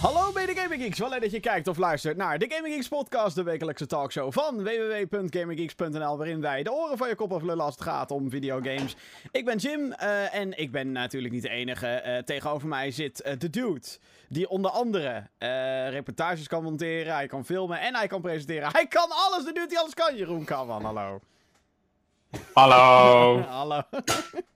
Hallo 0.00 0.32
bij 0.32 0.46
de 0.46 0.54
Gaming 0.54 0.82
Geeks, 0.82 0.98
wel 0.98 1.08
leuk 1.08 1.20
dat 1.20 1.30
je 1.30 1.40
kijkt 1.40 1.68
of 1.68 1.76
luistert 1.76 2.16
naar 2.16 2.38
de 2.38 2.46
Gaming 2.48 2.74
Geeks 2.74 2.88
podcast, 2.88 3.34
de 3.34 3.42
wekelijkse 3.42 3.86
talkshow 3.86 4.32
van 4.32 4.62
www.gaminggeeks.nl, 4.62 6.16
waarin 6.16 6.40
wij 6.40 6.62
de 6.62 6.72
oren 6.72 6.98
van 6.98 7.08
je 7.08 7.14
kop 7.14 7.32
aflullen 7.32 7.64
als 7.64 7.74
het 7.74 7.84
gaat 7.84 8.10
om 8.10 8.30
videogames. 8.30 8.96
Ik 9.30 9.44
ben 9.44 9.56
Jim 9.56 9.80
uh, 9.80 10.34
en 10.34 10.58
ik 10.58 10.70
ben 10.70 10.92
natuurlijk 10.92 11.32
niet 11.32 11.42
de 11.42 11.48
enige. 11.48 12.02
Uh, 12.06 12.18
tegenover 12.18 12.68
mij 12.68 12.90
zit 12.90 13.26
uh, 13.26 13.32
de 13.38 13.50
dude 13.50 13.86
die 14.28 14.48
onder 14.48 14.70
andere 14.70 15.28
reportages 15.90 16.48
kan 16.48 16.62
monteren, 16.62 17.14
hij 17.14 17.26
kan 17.26 17.44
filmen 17.44 17.80
en 17.80 17.94
hij 17.94 18.06
kan 18.06 18.20
presenteren. 18.20 18.72
Hij 18.72 18.86
kan 18.86 19.08
alles, 19.10 19.44
de 19.44 19.52
dude 19.52 19.68
die 19.68 19.78
alles 19.78 19.94
kan. 19.94 20.16
Jeroen 20.16 20.44
Kawan, 20.44 20.84
hallo. 20.84 21.20
Hallo. 22.52 23.40
hallo. 23.60 23.82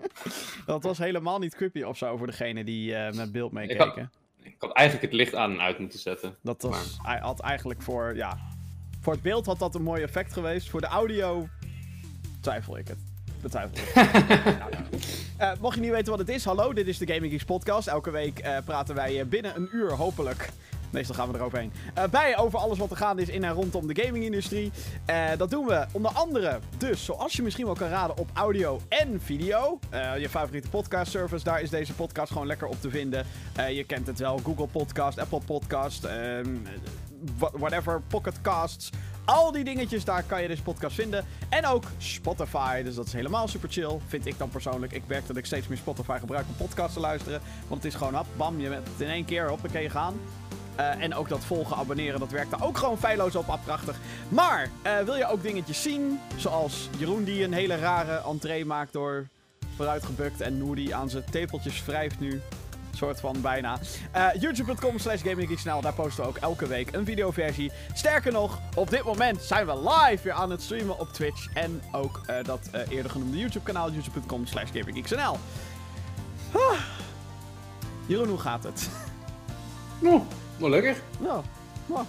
Dat 0.66 0.82
was 0.82 0.98
helemaal 0.98 1.38
niet 1.38 1.54
creepy 1.54 1.82
of 1.82 1.96
zo 1.96 2.16
voor 2.16 2.26
degene 2.26 2.64
die 2.64 2.94
met 3.12 3.32
beeld 3.32 3.52
meekeken. 3.52 4.10
Ik 4.42 4.56
had 4.58 4.72
eigenlijk 4.72 5.10
het 5.10 5.20
licht 5.20 5.34
aan 5.34 5.50
en 5.50 5.60
uit 5.60 5.78
moeten 5.78 5.98
zetten. 5.98 6.36
Dat 6.42 6.62
was, 6.62 6.98
hij 7.02 7.18
had 7.18 7.40
eigenlijk 7.40 7.82
voor, 7.82 8.16
ja, 8.16 8.38
voor 9.00 9.12
het 9.12 9.22
beeld 9.22 9.46
had 9.46 9.58
dat 9.58 9.74
een 9.74 9.82
mooi 9.82 10.02
effect 10.02 10.32
geweest. 10.32 10.70
Voor 10.70 10.80
de 10.80 10.86
audio 10.86 11.48
twijfel 12.40 12.78
ik 12.78 12.88
het. 12.88 12.98
Betwijfel 13.42 13.76
ik. 13.76 13.92
uh, 15.40 15.52
mocht 15.60 15.74
je 15.74 15.80
niet 15.80 15.90
weten 15.90 16.10
wat 16.10 16.18
het 16.18 16.28
is, 16.28 16.44
hallo, 16.44 16.72
dit 16.72 16.86
is 16.86 16.98
de 16.98 17.06
Gaming 17.06 17.32
Geeks 17.32 17.44
podcast. 17.44 17.88
Elke 17.88 18.10
week 18.10 18.44
uh, 18.44 18.56
praten 18.64 18.94
wij 18.94 19.26
binnen 19.26 19.56
een 19.56 19.68
uur 19.72 19.92
hopelijk 19.92 20.50
Meestal 20.92 21.14
gaan 21.14 21.30
we 21.30 21.38
eroverheen. 21.38 21.72
Uh, 21.98 22.04
bij 22.04 22.38
over 22.38 22.58
alles 22.58 22.78
wat 22.78 22.90
er 22.90 22.96
gaande 22.96 23.22
is 23.22 23.28
in 23.28 23.44
en 23.44 23.52
rondom 23.52 23.86
de 23.86 24.02
gamingindustrie. 24.02 24.72
Uh, 25.10 25.28
dat 25.36 25.50
doen 25.50 25.66
we 25.66 25.86
onder 25.92 26.10
andere 26.10 26.58
dus, 26.78 27.04
zoals 27.04 27.32
je 27.32 27.42
misschien 27.42 27.66
wel 27.66 27.74
kan 27.74 27.88
raden, 27.88 28.18
op 28.18 28.30
audio 28.32 28.80
en 28.88 29.20
video. 29.20 29.78
Uh, 29.94 30.18
je 30.18 30.28
favoriete 30.28 30.68
podcast 30.68 31.10
service, 31.10 31.44
daar 31.44 31.60
is 31.60 31.70
deze 31.70 31.92
podcast 31.92 32.32
gewoon 32.32 32.46
lekker 32.46 32.68
op 32.68 32.80
te 32.80 32.90
vinden. 32.90 33.26
je 33.70 33.84
kent 33.84 34.06
het 34.06 34.18
wel, 34.18 34.38
Google 34.38 34.66
Podcast, 34.66 35.18
Apple 35.18 35.40
Podcast, 35.46 36.04
um, 36.04 36.62
whatever, 37.52 38.00
Pocketcasts. 38.08 38.90
Al 39.24 39.52
die 39.52 39.64
dingetjes, 39.64 40.04
daar 40.04 40.22
kan 40.22 40.42
je 40.42 40.48
deze 40.48 40.62
podcast 40.62 40.94
vinden. 40.94 41.24
En 41.48 41.66
ook 41.66 41.84
Spotify, 41.98 42.82
dus 42.82 42.94
dat 42.94 43.06
is 43.06 43.12
helemaal 43.12 43.48
super 43.48 43.68
chill. 43.68 43.98
Vind 44.06 44.26
ik 44.26 44.38
dan 44.38 44.48
persoonlijk. 44.48 44.92
Ik 44.92 45.02
merk 45.06 45.26
dat 45.26 45.36
ik 45.36 45.46
steeds 45.46 45.68
meer 45.68 45.78
Spotify 45.78 46.18
gebruik 46.18 46.46
om 46.48 46.56
podcasts 46.56 46.94
te 46.94 47.00
luisteren. 47.00 47.40
Want 47.68 47.82
het 47.82 47.92
is 47.92 47.98
gewoon, 47.98 48.14
hap, 48.14 48.26
bam, 48.36 48.60
je 48.60 48.68
bent 48.68 48.88
in 48.98 49.06
één 49.06 49.24
keer, 49.24 49.48
hoppakee, 49.48 49.90
gaan. 49.90 50.14
Uh, 50.80 51.02
en 51.02 51.14
ook 51.14 51.28
dat 51.28 51.44
volgen, 51.44 51.76
abonneren, 51.76 52.20
dat 52.20 52.30
werkt 52.30 52.50
daar 52.50 52.64
ook 52.64 52.78
gewoon 52.78 52.98
feilloos 52.98 53.36
op. 53.36 53.48
Ah, 53.48 53.64
prachtig. 53.64 53.96
Maar 54.28 54.68
uh, 54.86 54.98
wil 54.98 55.16
je 55.16 55.30
ook 55.30 55.42
dingetjes 55.42 55.82
zien? 55.82 56.20
Zoals 56.36 56.88
Jeroen 56.98 57.24
die 57.24 57.44
een 57.44 57.52
hele 57.52 57.76
rare 57.76 58.22
entree 58.26 58.64
maakt 58.64 58.92
door 58.92 59.28
vooruitgebukt. 59.76 60.40
En 60.40 60.58
Noody 60.58 60.92
aan 60.92 61.10
zijn 61.10 61.24
tepeltjes 61.30 61.84
wrijft 61.84 62.20
nu. 62.20 62.40
Soort 62.94 63.20
van 63.20 63.40
bijna. 63.40 63.78
Uh, 64.16 64.28
YouTube.com 64.40 64.98
slash 64.98 65.22
GamingGeeksNL. 65.22 65.80
Daar 65.80 65.94
posten 65.94 66.22
we 66.22 66.28
ook 66.28 66.36
elke 66.36 66.66
week 66.66 66.94
een 66.94 67.04
videoversie. 67.04 67.72
Sterker 67.94 68.32
nog, 68.32 68.58
op 68.74 68.90
dit 68.90 69.04
moment 69.04 69.42
zijn 69.42 69.66
we 69.66 69.78
live 69.78 70.22
weer 70.22 70.32
aan 70.32 70.50
het 70.50 70.62
streamen 70.62 70.98
op 70.98 71.12
Twitch. 71.12 71.52
En 71.54 71.82
ook 71.92 72.20
dat 72.42 72.70
eerder 72.88 73.10
genoemde 73.10 73.38
YouTube 73.38 73.64
kanaal. 73.64 73.90
YouTube.com 73.90 74.46
slash 74.46 74.70
GamingGeeksNL. 74.72 75.38
Ah. 76.52 76.80
Jeroen, 78.06 78.28
hoe 78.28 78.38
gaat 78.38 78.64
het? 78.64 78.88
Nou, 80.00 80.22
nou, 80.70 80.82
lekker. 80.82 81.02
Nou, 81.18 81.44
nou, 81.86 82.04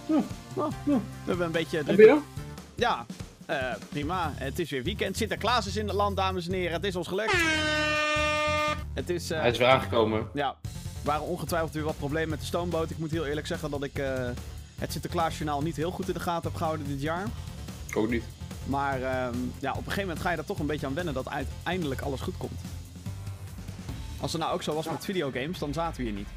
nou, 0.54 0.70
We 0.84 1.00
hebben 1.24 1.46
een 1.46 1.52
beetje... 1.52 1.82
Je? 1.86 2.20
Ja, 2.74 3.06
uh, 3.50 3.74
prima. 3.88 4.32
Het 4.34 4.58
is 4.58 4.70
weer 4.70 4.82
weekend. 4.82 5.16
Sinterklaas 5.16 5.66
is 5.66 5.76
in 5.76 5.86
het 5.86 5.96
land, 5.96 6.16
dames 6.16 6.46
en 6.46 6.52
heren. 6.52 6.72
Het 6.72 6.84
is 6.84 6.96
ons 6.96 7.08
gelukt. 7.08 7.34
Het 8.94 9.10
is... 9.10 9.30
Uh, 9.30 9.40
Hij 9.40 9.50
is 9.50 9.58
weer 9.58 9.66
aangekomen. 9.66 10.26
Ja. 10.34 10.56
Er 10.62 11.10
waren 11.10 11.22
ongetwijfeld 11.26 11.72
weer 11.72 11.84
wat 11.84 11.98
problemen 11.98 12.28
met 12.28 12.40
de 12.40 12.46
stoomboot. 12.46 12.90
Ik 12.90 12.98
moet 12.98 13.10
heel 13.10 13.26
eerlijk 13.26 13.46
zeggen 13.46 13.70
dat 13.70 13.82
ik 13.82 13.98
uh, 13.98 14.06
het 14.78 14.92
Sinterklaasjournaal 14.92 15.62
niet 15.62 15.76
heel 15.76 15.90
goed 15.90 16.08
in 16.08 16.14
de 16.14 16.20
gaten 16.20 16.50
heb 16.50 16.56
gehouden 16.58 16.86
dit 16.86 17.02
jaar. 17.02 17.26
Ook 17.94 18.10
niet. 18.10 18.24
Maar 18.66 18.98
ja, 19.58 19.70
op 19.70 19.76
een 19.76 19.84
gegeven 19.84 20.00
moment 20.00 20.20
ga 20.20 20.30
je 20.30 20.36
er 20.36 20.44
toch 20.44 20.58
een 20.58 20.66
beetje 20.66 20.86
aan 20.86 20.94
wennen 20.94 21.14
dat 21.14 21.28
uiteindelijk 21.28 22.00
alles 22.00 22.20
goed 22.20 22.36
komt. 22.36 22.60
Als 24.20 24.32
het 24.32 24.40
nou 24.40 24.54
ook 24.54 24.62
zo 24.62 24.74
was 24.74 24.88
met 24.88 25.04
videogames, 25.04 25.58
dan 25.58 25.72
zaten 25.72 25.96
we 25.96 26.02
hier 26.02 26.18
niet. 26.18 26.28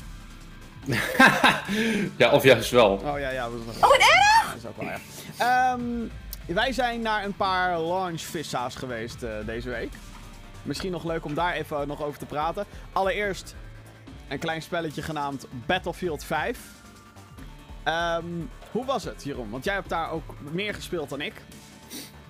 ja, 2.18 2.32
of 2.32 2.44
juist 2.44 2.72
wel. 2.72 2.92
Oh 2.92 3.20
ja, 3.20 3.30
ja. 3.30 3.48
Oh, 3.48 3.66
wat 3.80 3.98
erg! 3.98 4.46
Dat 4.48 4.56
is 4.58 4.66
ook 4.66 4.78
wel 4.78 4.90
erg. 4.90 5.02
Um, 5.74 6.12
wij 6.46 6.72
zijn 6.72 7.02
naar 7.02 7.24
een 7.24 7.36
paar 7.36 7.80
launch 7.80 8.22
vissa's 8.22 8.76
geweest 8.76 9.24
uh, 9.24 9.32
deze 9.46 9.70
week. 9.70 9.94
Misschien 10.64 10.92
nog 10.92 11.04
leuk 11.04 11.26
om 11.26 11.34
daar 11.34 11.54
even 11.54 11.88
nog 11.88 12.04
over 12.04 12.20
te 12.20 12.26
praten. 12.26 12.66
Allereerst 12.92 13.56
een 14.28 14.40
klein 14.40 14.62
spelletje 14.62 15.02
genaamd 15.02 15.48
Battlefield 15.66 16.24
5. 16.24 16.60
Um, 17.86 18.50
hoe 18.72 18.86
was 18.86 19.04
het, 19.04 19.24
Jeroen? 19.24 19.50
Want 19.50 19.64
jij 19.64 19.74
hebt 19.74 19.90
daar 19.90 20.12
ook 20.12 20.36
meer 20.52 20.74
gespeeld 20.74 21.10
dan 21.10 21.22
ik. 21.22 21.34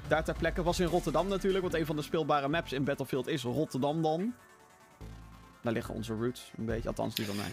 Daar 0.07 0.23
ter 0.23 0.35
plekke. 0.37 0.63
Was 0.63 0.79
in 0.79 0.87
Rotterdam 0.87 1.27
natuurlijk, 1.27 1.61
want 1.61 1.75
een 1.75 1.85
van 1.85 1.95
de 1.95 2.01
speelbare 2.01 2.47
maps 2.47 2.73
in 2.73 2.83
Battlefield 2.83 3.27
is 3.27 3.43
Rotterdam 3.43 4.01
dan. 4.01 4.33
Daar 5.61 5.73
liggen 5.73 5.93
onze 5.93 6.13
roots 6.13 6.51
een 6.57 6.65
beetje, 6.65 6.87
althans 6.87 7.15
die 7.15 7.25
van 7.25 7.35
mij. 7.35 7.51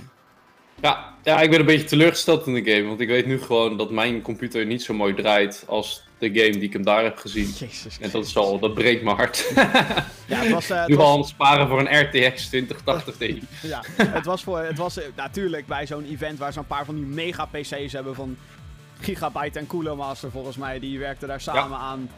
Ja, 0.80 1.14
ja, 1.22 1.40
ik 1.40 1.50
ben 1.50 1.60
een 1.60 1.66
beetje 1.66 1.86
teleurgesteld 1.86 2.46
in 2.46 2.54
de 2.54 2.72
game. 2.72 2.88
Want 2.88 3.00
ik 3.00 3.08
weet 3.08 3.26
nu 3.26 3.40
gewoon 3.40 3.76
dat 3.76 3.90
mijn 3.90 4.22
computer 4.22 4.66
niet 4.66 4.82
zo 4.82 4.94
mooi 4.94 5.14
draait 5.14 5.64
als 5.66 6.02
de 6.18 6.26
game 6.26 6.50
die 6.50 6.62
ik 6.62 6.72
hem 6.72 6.84
daar 6.84 7.02
heb 7.02 7.18
gezien. 7.18 7.46
Jezus 7.58 7.98
en 8.00 8.10
dat 8.10 8.24
is 8.24 8.36
al, 8.36 8.58
dat 8.58 8.74
breekt 8.74 9.02
mijn 9.02 9.16
hart. 9.16 9.44
Ja, 10.26 10.38
het 10.40 10.50
was, 10.50 10.70
uh, 10.70 10.86
nu 10.86 10.96
al 10.96 11.12
aan 11.12 11.18
het 11.18 11.28
sparen 11.28 11.68
voor 11.68 11.80
een 11.80 12.00
RTX 12.00 12.46
2080 12.46 13.16
Ti. 13.16 13.42
ja, 13.62 13.82
het 13.96 14.24
was, 14.24 14.42
voor, 14.42 14.58
het 14.58 14.78
was 14.78 14.98
uh, 14.98 15.04
natuurlijk 15.16 15.66
bij 15.66 15.86
zo'n 15.86 16.04
event 16.04 16.38
waar 16.38 16.52
ze 16.52 16.58
een 16.58 16.66
paar 16.66 16.84
van 16.84 16.94
die 16.94 17.04
mega 17.04 17.44
PC's 17.46 17.92
hebben 17.92 18.14
van 18.14 18.36
Gigabyte 19.00 19.58
en 19.58 19.66
Cooler 19.66 19.96
Master 19.96 20.30
volgens 20.30 20.56
mij. 20.56 20.78
Die 20.78 20.98
werkten 20.98 21.28
daar 21.28 21.40
samen 21.40 21.78
ja. 21.78 21.84
aan 21.84 22.10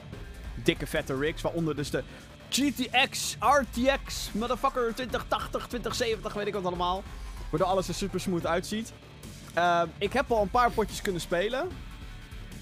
dikke 0.55 0.87
vette 0.87 1.19
rigs. 1.19 1.43
Waaronder 1.43 1.77
dus 1.77 1.91
de 1.91 2.03
GTX, 2.49 3.37
RTX, 3.41 4.31
motherfucker 4.33 4.95
2080, 4.95 5.67
2070, 5.67 6.33
weet 6.33 6.47
ik 6.47 6.55
wat 6.55 6.65
allemaal. 6.65 7.03
Waardoor 7.51 7.69
alles 7.69 7.89
er 7.89 7.95
super 7.95 8.21
smooth 8.21 8.47
uitziet. 8.47 8.93
Uh, 9.59 9.83
ik 9.99 10.13
heb 10.13 10.31
al 10.31 10.43
een 10.43 10.51
paar 10.51 10.71
potjes 10.71 11.03
kunnen 11.03 11.21
spelen. 11.21 11.69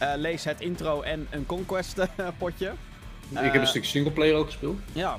Uh, 0.03 0.13
lees 0.17 0.45
het 0.45 0.61
intro 0.61 1.03
en 1.03 1.27
een 1.31 1.47
Conquest 1.47 1.95
potje. 2.39 2.73
ik 3.31 3.53
heb 3.53 3.55
een 3.55 3.67
stuk 3.67 3.85
singleplayer 3.85 4.35
ook 4.35 4.47
gespeeld. 4.47 4.79
Ja. 4.93 5.19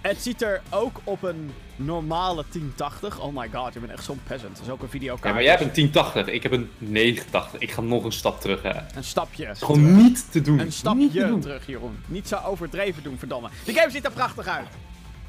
Het 0.00 0.22
ziet 0.22 0.42
er 0.42 0.62
ook 0.70 1.00
op 1.04 1.22
een 1.22 1.50
normale 1.76 2.44
1080. 2.50 3.20
Oh 3.20 3.36
my 3.36 3.48
god, 3.52 3.72
je 3.72 3.80
bent 3.80 3.92
echt 3.92 4.04
zo'n 4.04 4.20
peasant. 4.26 4.56
Dat 4.56 4.66
is 4.66 4.72
ook 4.72 4.82
een 4.82 4.88
videokaart. 4.88 5.26
Ja, 5.26 5.32
maar 5.32 5.42
jij 5.42 5.50
hebt 5.50 5.62
een 5.62 5.72
1080. 5.72 6.34
Ik 6.34 6.42
heb 6.42 6.52
een 6.52 6.70
980. 6.78 7.60
Ik 7.60 7.70
ga 7.70 7.80
nog 7.80 8.04
een 8.04 8.12
stap 8.12 8.40
terug, 8.40 8.62
hè. 8.62 8.72
Een 8.94 9.04
stapje. 9.04 9.46
is 9.46 9.58
gewoon 9.62 9.96
niet 9.96 10.32
te 10.32 10.40
doen. 10.40 10.58
Een 10.58 10.72
stapje 10.72 11.38
terug, 11.38 11.66
Jeroen. 11.66 11.98
Niet 12.06 12.28
zo 12.28 12.36
overdreven 12.44 13.02
doen, 13.02 13.18
verdomme. 13.18 13.48
De 13.64 13.72
game 13.72 13.90
ziet 13.90 14.04
er 14.04 14.12
prachtig 14.12 14.46
uit. 14.46 14.68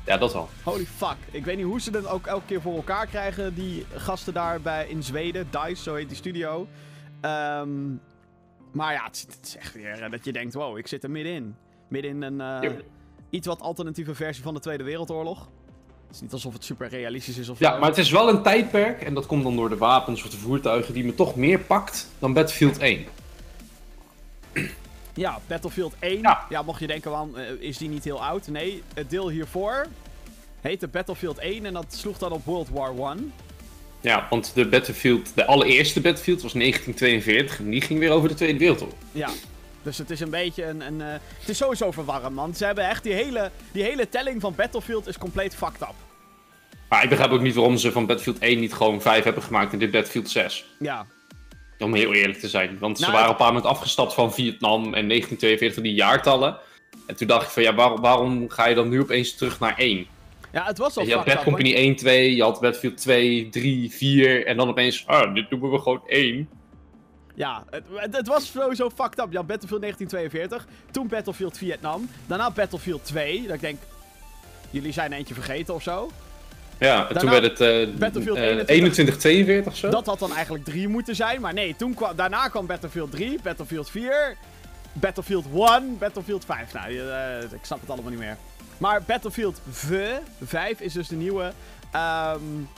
Ja, 0.07 0.17
dat 0.17 0.33
wel. 0.33 0.49
Holy 0.63 0.85
fuck. 0.85 1.17
Ik 1.31 1.45
weet 1.45 1.57
niet 1.57 1.65
hoe 1.65 1.81
ze 1.81 1.89
het 1.91 2.07
ook 2.07 2.27
elke 2.27 2.45
keer 2.45 2.61
voor 2.61 2.75
elkaar 2.75 3.07
krijgen, 3.07 3.55
die 3.55 3.85
gasten 3.93 4.33
daar 4.33 4.61
bij, 4.61 4.87
in 4.87 5.03
Zweden. 5.03 5.47
DICE, 5.51 5.83
zo 5.83 5.95
heet 5.95 6.07
die 6.07 6.17
studio. 6.17 6.67
Um, 7.21 8.01
maar 8.71 8.93
ja, 8.93 9.03
het, 9.03 9.27
het, 9.29 9.45
is 9.45 9.57
echt 9.57 9.73
weer 9.73 10.09
dat 10.09 10.25
je 10.25 10.31
denkt, 10.31 10.53
wow, 10.53 10.77
ik 10.77 10.87
zit 10.87 11.03
er 11.03 11.11
middenin. 11.11 11.55
Midden 11.87 12.11
in 12.11 12.21
een 12.21 12.63
uh, 12.63 12.71
iets 13.29 13.47
wat 13.47 13.61
alternatieve 13.61 14.15
versie 14.15 14.43
van 14.43 14.53
de 14.53 14.59
Tweede 14.59 14.83
Wereldoorlog. 14.83 15.49
Het 16.07 16.15
is 16.15 16.21
niet 16.21 16.33
alsof 16.33 16.53
het 16.53 16.63
super 16.63 16.87
realistisch 16.87 17.37
is 17.37 17.49
of 17.49 17.59
Ja, 17.59 17.77
maar 17.77 17.89
het 17.89 17.97
is 17.97 18.11
wel 18.11 18.29
een 18.29 18.41
tijdperk, 18.41 19.01
en 19.01 19.13
dat 19.13 19.25
komt 19.25 19.43
dan 19.43 19.55
door 19.55 19.69
de 19.69 19.77
wapens 19.77 20.23
of 20.23 20.29
de 20.29 20.37
voertuigen, 20.37 20.93
die 20.93 21.05
me 21.05 21.15
toch 21.15 21.35
meer 21.35 21.59
pakt 21.59 22.09
dan 22.19 22.33
Battlefield 22.33 22.77
1. 22.77 23.05
Ja, 25.17 25.39
Battlefield 25.47 25.95
1. 25.99 26.21
Ja, 26.21 26.45
ja 26.49 26.61
mocht 26.61 26.79
je 26.79 26.87
denken, 26.87 27.11
van, 27.11 27.33
uh, 27.35 27.49
is 27.59 27.77
die 27.77 27.89
niet 27.89 28.03
heel 28.03 28.23
oud? 28.23 28.47
Nee, 28.47 28.83
het 28.93 29.09
deel 29.09 29.29
hiervoor 29.29 29.85
heette 30.61 30.87
Battlefield 30.87 31.37
1 31.37 31.65
en 31.65 31.73
dat 31.73 31.85
sloeg 31.89 32.17
dan 32.17 32.31
op 32.31 32.45
World 32.45 32.69
War 32.69 32.93
1. 32.95 33.33
Ja, 34.01 34.27
want 34.29 34.51
de 34.53 34.67
Battlefield, 34.67 35.35
de 35.35 35.45
allereerste 35.45 36.01
Battlefield 36.01 36.41
was 36.41 36.53
1942 36.53 37.59
en 37.59 37.69
die 37.69 37.81
ging 37.81 37.99
weer 37.99 38.11
over 38.11 38.29
de 38.29 38.35
Tweede 38.35 38.59
Wereldoorlog. 38.59 38.97
Ja, 39.11 39.29
dus 39.81 39.97
het 39.97 40.09
is 40.09 40.19
een 40.19 40.29
beetje 40.29 40.65
een... 40.65 40.81
een 40.81 40.99
uh, 40.99 41.05
het 41.39 41.49
is 41.49 41.57
sowieso 41.57 41.91
verwarrend, 41.91 42.35
man. 42.35 42.55
Ze 42.55 42.65
hebben 42.65 42.87
echt 42.89 43.03
die 43.03 43.13
hele, 43.13 43.51
die 43.71 43.83
hele 43.83 44.09
telling 44.09 44.41
van 44.41 44.55
Battlefield 44.55 45.07
is 45.07 45.17
compleet 45.17 45.55
fucked 45.55 45.81
up. 45.81 45.93
Maar 46.89 47.03
ik 47.03 47.09
begrijp 47.09 47.31
ook 47.31 47.41
niet 47.41 47.55
waarom 47.55 47.77
ze 47.77 47.91
van 47.91 48.05
Battlefield 48.05 48.39
1 48.39 48.59
niet 48.59 48.73
gewoon 48.73 49.01
5 49.01 49.23
hebben 49.23 49.43
gemaakt 49.43 49.73
in 49.73 49.79
dit 49.79 49.91
Battlefield 49.91 50.29
6. 50.29 50.65
Ja, 50.79 51.05
om 51.79 51.93
heel 51.93 52.13
eerlijk 52.13 52.39
te 52.39 52.49
zijn. 52.49 52.77
Want 52.79 52.99
nou, 52.99 53.11
ze 53.11 53.17
waren 53.17 53.29
op 53.29 53.31
een 53.31 53.45
paar 53.45 53.53
moment 53.53 53.65
afgestapt 53.65 54.13
van 54.13 54.33
Vietnam 54.33 54.83
en 54.83 55.07
1942, 55.07 55.83
die 55.83 55.93
jaartallen. 55.93 56.57
En 57.05 57.15
toen 57.15 57.27
dacht 57.27 57.45
ik 57.45 57.49
van 57.49 57.63
ja, 57.63 57.75
waarom, 57.75 58.01
waarom 58.01 58.49
ga 58.49 58.67
je 58.67 58.75
dan 58.75 58.89
nu 58.89 59.01
opeens 59.01 59.35
terug 59.35 59.59
naar 59.59 59.77
1? 59.77 60.07
Ja, 60.51 60.65
het 60.65 60.77
was 60.77 60.97
al 60.97 61.05
Je 61.05 61.15
had 61.15 61.25
Bad 61.25 61.43
Company 61.43 61.73
1, 61.73 61.95
2, 61.95 62.35
je 62.35 62.41
had 62.41 62.59
Battlefield 62.59 62.97
2, 62.97 63.49
3, 63.49 63.91
4 63.91 64.45
en 64.45 64.57
dan 64.57 64.69
opeens, 64.69 65.07
ah, 65.07 65.33
dit 65.33 65.49
doen 65.49 65.71
we 65.71 65.79
gewoon 65.79 66.01
1. 66.07 66.49
Ja, 67.35 67.63
het, 67.69 68.15
het, 68.15 68.27
was 68.27 68.51
sowieso 68.51 68.89
fucked 68.89 69.19
up. 69.19 69.31
Je 69.31 69.37
had 69.37 69.47
Battlefield 69.47 69.81
1942, 69.81 70.67
toen 70.91 71.07
Battlefield 71.07 71.57
Vietnam, 71.57 72.09
daarna 72.25 72.51
Battlefield 72.51 73.05
2. 73.05 73.41
Dat 73.41 73.55
ik 73.55 73.61
denk, 73.61 73.77
jullie 74.69 74.91
zijn 74.91 75.13
eentje 75.13 75.33
vergeten 75.33 75.73
of 75.73 75.83
zo. 75.83 76.09
Ja, 76.79 77.09
en 77.09 77.17
toen 77.17 77.29
werd 77.29 77.43
het 77.43 77.61
uh, 77.61 77.97
Battlefield 77.97 78.37
uh, 78.37 78.43
21. 78.43 79.17
2142 79.17 79.71
of 79.71 79.77
zo. 79.77 79.89
Dat 79.89 80.05
had 80.05 80.19
dan 80.19 80.33
eigenlijk 80.33 80.65
3 80.65 80.87
moeten 80.87 81.15
zijn, 81.15 81.41
maar 81.41 81.53
nee, 81.53 81.75
toen 81.75 81.93
kwam, 81.93 82.15
daarna 82.15 82.47
kwam 82.47 82.65
Battlefield 82.65 83.11
3, 83.11 83.39
Battlefield 83.43 83.89
4, 83.89 84.35
Battlefield 84.93 85.45
1, 85.53 85.97
Battlefield 85.97 86.45
5. 86.45 86.73
Nou, 86.73 86.91
uh, 86.91 87.41
ik 87.41 87.59
snap 87.61 87.81
het 87.81 87.89
allemaal 87.89 88.09
niet 88.11 88.19
meer. 88.19 88.37
Maar 88.77 89.01
Battlefield 89.01 89.61
v, 89.71 89.93
5 90.43 90.79
is 90.79 90.93
dus 90.93 91.07
de 91.07 91.15
nieuwe. 91.15 91.51
Um, 91.95 92.69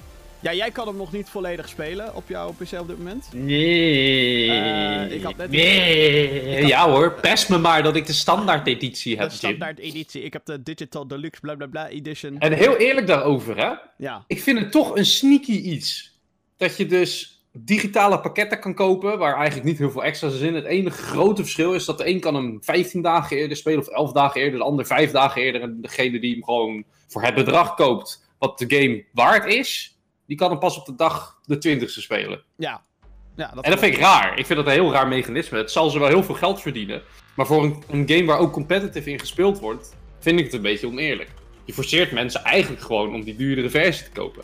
ja, 0.41 0.53
jij 0.53 0.71
kan 0.71 0.87
hem 0.87 0.95
nog 0.95 1.11
niet 1.11 1.29
volledig 1.29 1.69
spelen 1.69 2.15
op 2.15 2.27
jouw 2.27 2.51
PC 2.51 2.79
op 2.79 2.87
dit 2.87 2.97
moment. 2.97 3.29
Nee. 3.33 4.45
Uh, 4.45 5.11
ik 5.11 5.23
had 5.23 5.37
net 5.37 5.51
nee. 5.51 6.59
Had... 6.59 6.69
Ja 6.69 6.89
hoor, 6.89 7.13
pest 7.13 7.49
me 7.49 7.57
maar 7.57 7.83
dat 7.83 7.95
ik 7.95 8.05
de 8.05 8.13
standaard 8.13 8.67
editie 8.67 9.17
heb. 9.17 9.29
De 9.29 9.35
standaard 9.35 9.79
editie. 9.79 10.23
Ik 10.23 10.33
heb 10.33 10.45
de 10.45 10.63
Digital 10.63 11.07
Deluxe 11.07 11.41
bla 11.41 11.55
bla 11.55 11.67
bla 11.67 11.87
edition. 11.87 12.39
En 12.39 12.53
heel 12.53 12.77
eerlijk 12.77 13.07
daarover, 13.07 13.57
hè? 13.57 13.73
Ja. 13.97 14.23
Ik 14.27 14.41
vind 14.41 14.59
het 14.59 14.71
toch 14.71 14.95
een 14.95 15.05
sneaky 15.05 15.51
iets. 15.51 16.19
Dat 16.57 16.77
je 16.77 16.85
dus 16.85 17.43
digitale 17.51 18.19
pakketten 18.19 18.59
kan 18.59 18.73
kopen, 18.73 19.17
waar 19.17 19.35
eigenlijk 19.35 19.65
niet 19.65 19.77
heel 19.77 19.91
veel 19.91 20.03
extra's 20.03 20.39
in. 20.39 20.55
Het 20.55 20.65
enige 20.65 21.01
grote 21.01 21.41
verschil 21.41 21.73
is 21.73 21.85
dat 21.85 21.97
de 21.97 22.07
een 22.07 22.19
kan 22.19 22.35
hem 22.35 22.57
15 22.61 23.01
dagen 23.01 23.37
eerder 23.37 23.57
spelen 23.57 23.79
of 23.79 23.87
11 23.87 24.11
dagen 24.11 24.41
eerder, 24.41 24.59
de 24.59 24.65
ander 24.65 24.85
5 24.85 25.11
dagen 25.11 25.41
eerder. 25.41 25.61
En 25.61 25.81
degene 25.81 26.19
die 26.19 26.33
hem 26.33 26.43
gewoon 26.43 26.83
voor 27.07 27.21
het 27.23 27.35
bedrag 27.35 27.75
koopt, 27.75 28.29
wat 28.37 28.57
de 28.57 28.65
game 28.75 29.03
waard 29.13 29.53
is, 29.53 29.98
die 30.29 30.37
kan 30.37 30.49
hem 30.49 30.59
pas 30.59 30.77
op 30.77 30.85
de 30.85 30.95
dag 30.95 31.39
de 31.45 31.55
20ste 31.55 31.85
spelen. 31.85 32.41
Ja. 32.55 32.83
ja 33.35 33.51
dat 33.55 33.63
en 33.63 33.71
dat 33.71 33.79
vind 33.79 33.93
ik 33.93 33.99
raar. 33.99 34.39
Ik 34.39 34.45
vind 34.45 34.59
dat 34.59 34.67
een 34.67 34.73
heel 34.73 34.91
raar 34.91 35.07
mechanisme. 35.07 35.57
Het 35.57 35.71
zal 35.71 35.89
ze 35.89 35.99
wel 35.99 36.07
heel 36.07 36.23
veel 36.23 36.35
geld 36.35 36.61
verdienen. 36.61 37.01
Maar 37.35 37.45
voor 37.45 37.63
een, 37.63 37.83
een 37.87 38.09
game 38.09 38.25
waar 38.25 38.37
ook 38.37 38.51
competitive 38.51 39.09
in 39.09 39.19
gespeeld 39.19 39.59
wordt, 39.59 39.95
vind 40.19 40.39
ik 40.39 40.45
het 40.45 40.53
een 40.53 40.61
beetje 40.61 40.87
oneerlijk. 40.87 41.29
Je 41.65 41.73
forceert 41.73 42.11
mensen 42.11 42.43
eigenlijk 42.43 42.81
gewoon 42.81 43.13
om 43.13 43.23
die 43.23 43.35
duurdere 43.35 43.69
versie 43.69 44.05
te 44.05 44.11
kopen. 44.11 44.43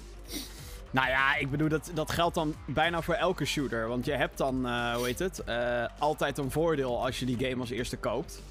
Nou 0.91 1.07
ja, 1.07 1.35
ik 1.35 1.51
bedoel, 1.51 1.69
dat, 1.69 1.91
dat 1.93 2.11
geldt 2.11 2.35
dan 2.35 2.55
bijna 2.65 3.01
voor 3.01 3.13
elke 3.13 3.45
shooter. 3.45 3.87
Want 3.87 4.05
je 4.05 4.13
hebt 4.13 4.37
dan, 4.37 4.65
uh, 4.65 4.95
hoe 4.95 5.05
heet 5.05 5.19
het, 5.19 5.41
uh, 5.49 5.85
altijd 5.99 6.37
een 6.37 6.51
voordeel 6.51 7.05
als 7.05 7.19
je 7.19 7.25
die 7.25 7.49
game 7.49 7.61
als 7.61 7.69
eerste 7.69 7.97
koopt. 7.97 8.41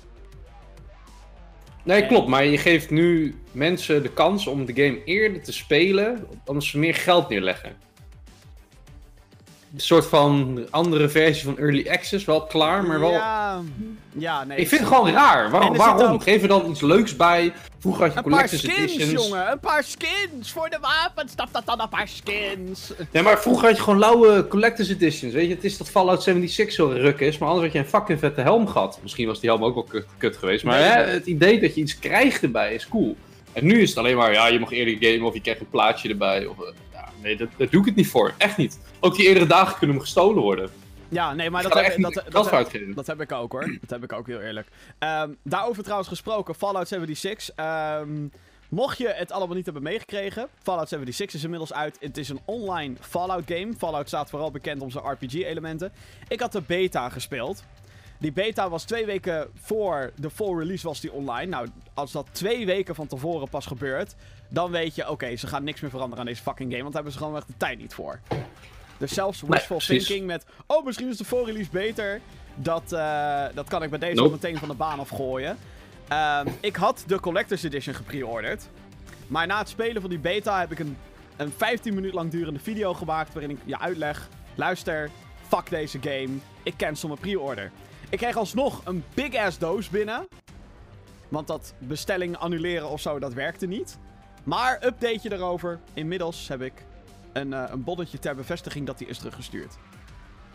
Nee, 1.84 2.06
klopt. 2.06 2.28
Maar 2.28 2.44
je 2.44 2.58
geeft 2.58 2.90
nu 2.90 3.34
mensen 3.52 4.02
de 4.02 4.10
kans 4.10 4.46
om 4.46 4.64
de 4.64 4.72
game 4.74 5.04
eerder 5.04 5.42
te 5.42 5.52
spelen, 5.52 6.26
omdat 6.44 6.64
ze 6.64 6.78
meer 6.78 6.94
geld 6.94 7.28
neerleggen. 7.28 7.76
Een 9.74 9.80
soort 9.80 10.06
van 10.06 10.66
andere 10.70 11.08
versie 11.08 11.44
van 11.44 11.58
Early 11.58 11.88
Access, 11.88 12.24
wel 12.24 12.42
klaar, 12.42 12.84
maar 12.84 13.00
wel... 13.00 13.10
Ja, 13.10 13.62
ja 14.12 14.44
nee. 14.44 14.58
Ik 14.58 14.68
vind 14.68 14.80
het 14.80 14.90
gewoon 14.90 15.10
raar. 15.10 15.50
Waarom? 15.50 15.76
waarom? 15.76 16.12
Ook... 16.12 16.22
Geef 16.22 16.42
er 16.42 16.48
dan 16.48 16.70
iets 16.70 16.80
leuks 16.80 17.16
bij. 17.16 17.52
Vroeger 17.78 18.02
had 18.02 18.12
je 18.12 18.18
een 18.18 18.24
Collector's 18.24 18.62
paar 18.62 18.72
skins, 18.72 18.92
Editions. 18.92 19.26
jongen. 19.26 19.50
Een 19.50 19.60
paar 19.60 19.84
skins 19.84 20.52
voor 20.52 20.70
de 20.70 20.78
wapens. 20.80 21.32
Stap 21.32 21.48
dat 21.52 21.66
dan 21.66 21.80
een 21.80 21.88
paar 21.88 22.08
skins. 22.08 22.92
Nee, 23.10 23.22
maar 23.22 23.40
vroeger 23.40 23.66
had 23.66 23.76
je 23.76 23.82
gewoon 23.82 23.98
lauwe 23.98 24.48
Collector's 24.48 24.88
Editions. 24.88 25.32
Weet 25.34 25.48
je, 25.48 25.54
het 25.54 25.64
is 25.64 25.76
dat 25.76 25.90
Fallout 25.90 26.22
76 26.22 26.74
zo 26.74 26.86
ruk 26.86 27.20
is, 27.20 27.38
maar 27.38 27.48
anders 27.48 27.66
had 27.66 27.74
je 27.76 27.78
een 27.82 28.00
fucking 28.00 28.18
vette 28.18 28.40
helm 28.40 28.66
gehad. 28.68 28.98
Misschien 29.02 29.26
was 29.26 29.40
die 29.40 29.50
helm 29.50 29.64
ook 29.64 29.74
wel 29.74 29.84
kut, 29.84 30.06
kut 30.18 30.36
geweest. 30.36 30.64
Maar 30.64 30.80
Nee, 30.80 30.88
hè, 30.88 31.04
nee. 31.04 31.14
het 31.14 31.26
idee 31.26 31.60
dat 31.60 31.74
je 31.74 31.80
iets 31.80 31.98
krijgt 31.98 32.42
erbij 32.42 32.74
is 32.74 32.88
cool. 32.88 33.16
En 33.52 33.66
nu 33.66 33.80
is 33.82 33.88
het 33.88 33.98
alleen 33.98 34.16
maar, 34.16 34.32
ja, 34.32 34.46
je 34.46 34.58
mag 34.58 34.70
eerder 34.70 34.96
gamen 35.10 35.26
of 35.28 35.34
je 35.34 35.40
krijgt 35.40 35.60
een 35.60 35.70
plaatje 35.70 36.08
erbij. 36.08 36.46
Of, 36.46 36.58
eh, 36.60 36.64
ja, 36.92 36.93
nee, 37.24 37.36
dat, 37.36 37.48
daar 37.56 37.70
doe 37.70 37.80
ik 37.80 37.86
het 37.86 37.96
niet 37.96 38.08
voor. 38.08 38.34
Echt 38.38 38.56
niet. 38.56 38.80
Ook 39.00 39.16
die 39.16 39.26
eerdere 39.26 39.46
dagen 39.46 39.78
kunnen 39.78 39.96
hem 39.96 40.04
gestolen 40.04 40.42
worden. 40.42 40.70
Ja, 41.08 41.34
nee, 41.34 41.50
maar 41.50 41.62
dat 41.62 41.74
heb, 41.74 42.02
dat, 42.02 42.14
dat, 42.14 42.46
geld 42.46 42.94
dat, 42.94 43.06
heb 43.06 43.20
ik 43.20 43.32
ook 43.32 43.52
hoor. 43.52 43.78
Dat 43.80 43.90
heb 43.90 44.02
ik 44.02 44.12
ook 44.12 44.26
heel 44.26 44.40
eerlijk. 44.40 44.68
Ehm, 44.98 45.30
daarover 45.42 45.82
trouwens 45.82 46.08
gesproken, 46.08 46.54
Fallout 46.54 46.88
76. 46.88 47.54
Ehm, 47.54 48.26
mocht 48.68 48.98
je 48.98 49.08
het 49.08 49.32
allemaal 49.32 49.56
niet 49.56 49.64
hebben 49.64 49.82
meegekregen, 49.82 50.48
Fallout 50.62 50.88
76 50.88 51.36
is 51.36 51.44
inmiddels 51.44 51.72
uit. 51.72 51.96
Het 52.00 52.16
is 52.16 52.28
een 52.28 52.40
online 52.44 52.94
Fallout 53.00 53.42
game. 53.46 53.72
Fallout 53.78 54.08
staat 54.08 54.30
vooral 54.30 54.50
bekend 54.50 54.82
om 54.82 54.90
zijn 54.90 55.04
RPG-elementen. 55.04 55.92
Ik 56.28 56.40
had 56.40 56.52
de 56.52 56.62
beta 56.66 57.08
gespeeld. 57.08 57.64
Die 58.18 58.32
beta 58.32 58.68
was 58.68 58.84
twee 58.84 59.06
weken 59.06 59.50
voor 59.54 60.12
de 60.16 60.30
full 60.30 60.58
release 60.58 60.86
was 60.86 61.00
die 61.00 61.12
online. 61.12 61.46
Nou, 61.46 61.68
als 61.94 62.12
dat 62.12 62.26
twee 62.32 62.66
weken 62.66 62.94
van 62.94 63.06
tevoren 63.06 63.48
pas 63.48 63.66
gebeurt, 63.66 64.14
dan 64.54 64.70
weet 64.70 64.94
je, 64.94 65.10
oké, 65.10 65.36
ze 65.36 65.46
gaan 65.46 65.64
niks 65.64 65.80
meer 65.80 65.90
veranderen 65.90 66.20
aan 66.20 66.30
deze 66.30 66.42
fucking 66.42 66.70
game, 66.70 66.82
want 66.82 66.94
daar 66.94 67.02
hebben 67.02 67.20
ze 67.20 67.26
gewoon 67.26 67.36
echt 67.36 67.46
de 67.46 67.56
tijd 67.56 67.78
niet 67.78 67.94
voor. 67.94 68.20
Dus 68.98 69.14
zelfs 69.14 69.42
wishful 69.46 69.78
thinking 69.78 70.26
met, 70.26 70.44
oh, 70.66 70.84
misschien 70.84 71.08
is 71.08 71.16
de 71.16 71.24
full 71.24 71.44
release 71.44 71.70
beter. 71.70 72.20
Dat, 72.54 72.92
eh, 72.92 73.44
dat 73.54 73.68
kan 73.68 73.82
ik 73.82 73.90
bij 73.90 73.98
deze 73.98 74.14
Nope. 74.14 74.30
meteen 74.30 74.58
van 74.58 74.68
de 74.68 74.74
baan 74.74 74.98
afgooien. 74.98 75.58
Ehm, 76.08 76.48
ik 76.60 76.76
had 76.76 77.04
de 77.06 77.20
Collector's 77.20 77.62
Edition 77.62 77.94
gepreorderd. 77.94 78.68
Maar 79.26 79.46
na 79.46 79.58
het 79.58 79.68
spelen 79.68 80.00
van 80.00 80.10
die 80.10 80.18
beta 80.18 80.60
heb 80.60 80.72
ik 80.72 80.78
een, 80.78 80.96
een 81.36 81.52
15 81.56 81.94
minuut 81.94 82.12
lang 82.12 82.30
durende 82.30 82.60
video 82.60 82.94
gemaakt. 82.94 83.32
waarin 83.32 83.50
ik 83.50 83.58
je 83.64 83.78
uitleg: 83.78 84.28
luister, 84.54 85.10
fuck 85.48 85.70
deze 85.70 85.98
game. 86.00 86.28
Ik 86.62 86.76
cancel 86.76 87.08
mijn 87.08 87.20
pre-order. 87.20 87.70
Ik 88.08 88.18
kreeg 88.18 88.36
alsnog 88.36 88.80
een 88.84 89.04
big 89.14 89.34
ass 89.34 89.58
doos 89.58 89.88
binnen. 89.88 90.28
Want 91.28 91.46
dat 91.46 91.74
bestelling 91.78 92.36
annuleren 92.36 92.88
of 92.88 93.00
zo, 93.00 93.18
dat 93.18 93.32
werkte 93.32 93.66
niet. 93.66 93.98
Maar 94.44 94.78
updateje 94.84 95.32
erover. 95.32 95.80
Inmiddels 95.94 96.48
heb 96.48 96.60
ik 96.62 96.72
een, 97.32 97.52
eh, 97.52 97.64
een 97.70 97.84
bonnetje 97.84 98.18
ter 98.18 98.34
bevestiging 98.34 98.86
dat 98.86 98.98
die 98.98 99.06
is 99.06 99.18
teruggestuurd. 99.18 99.74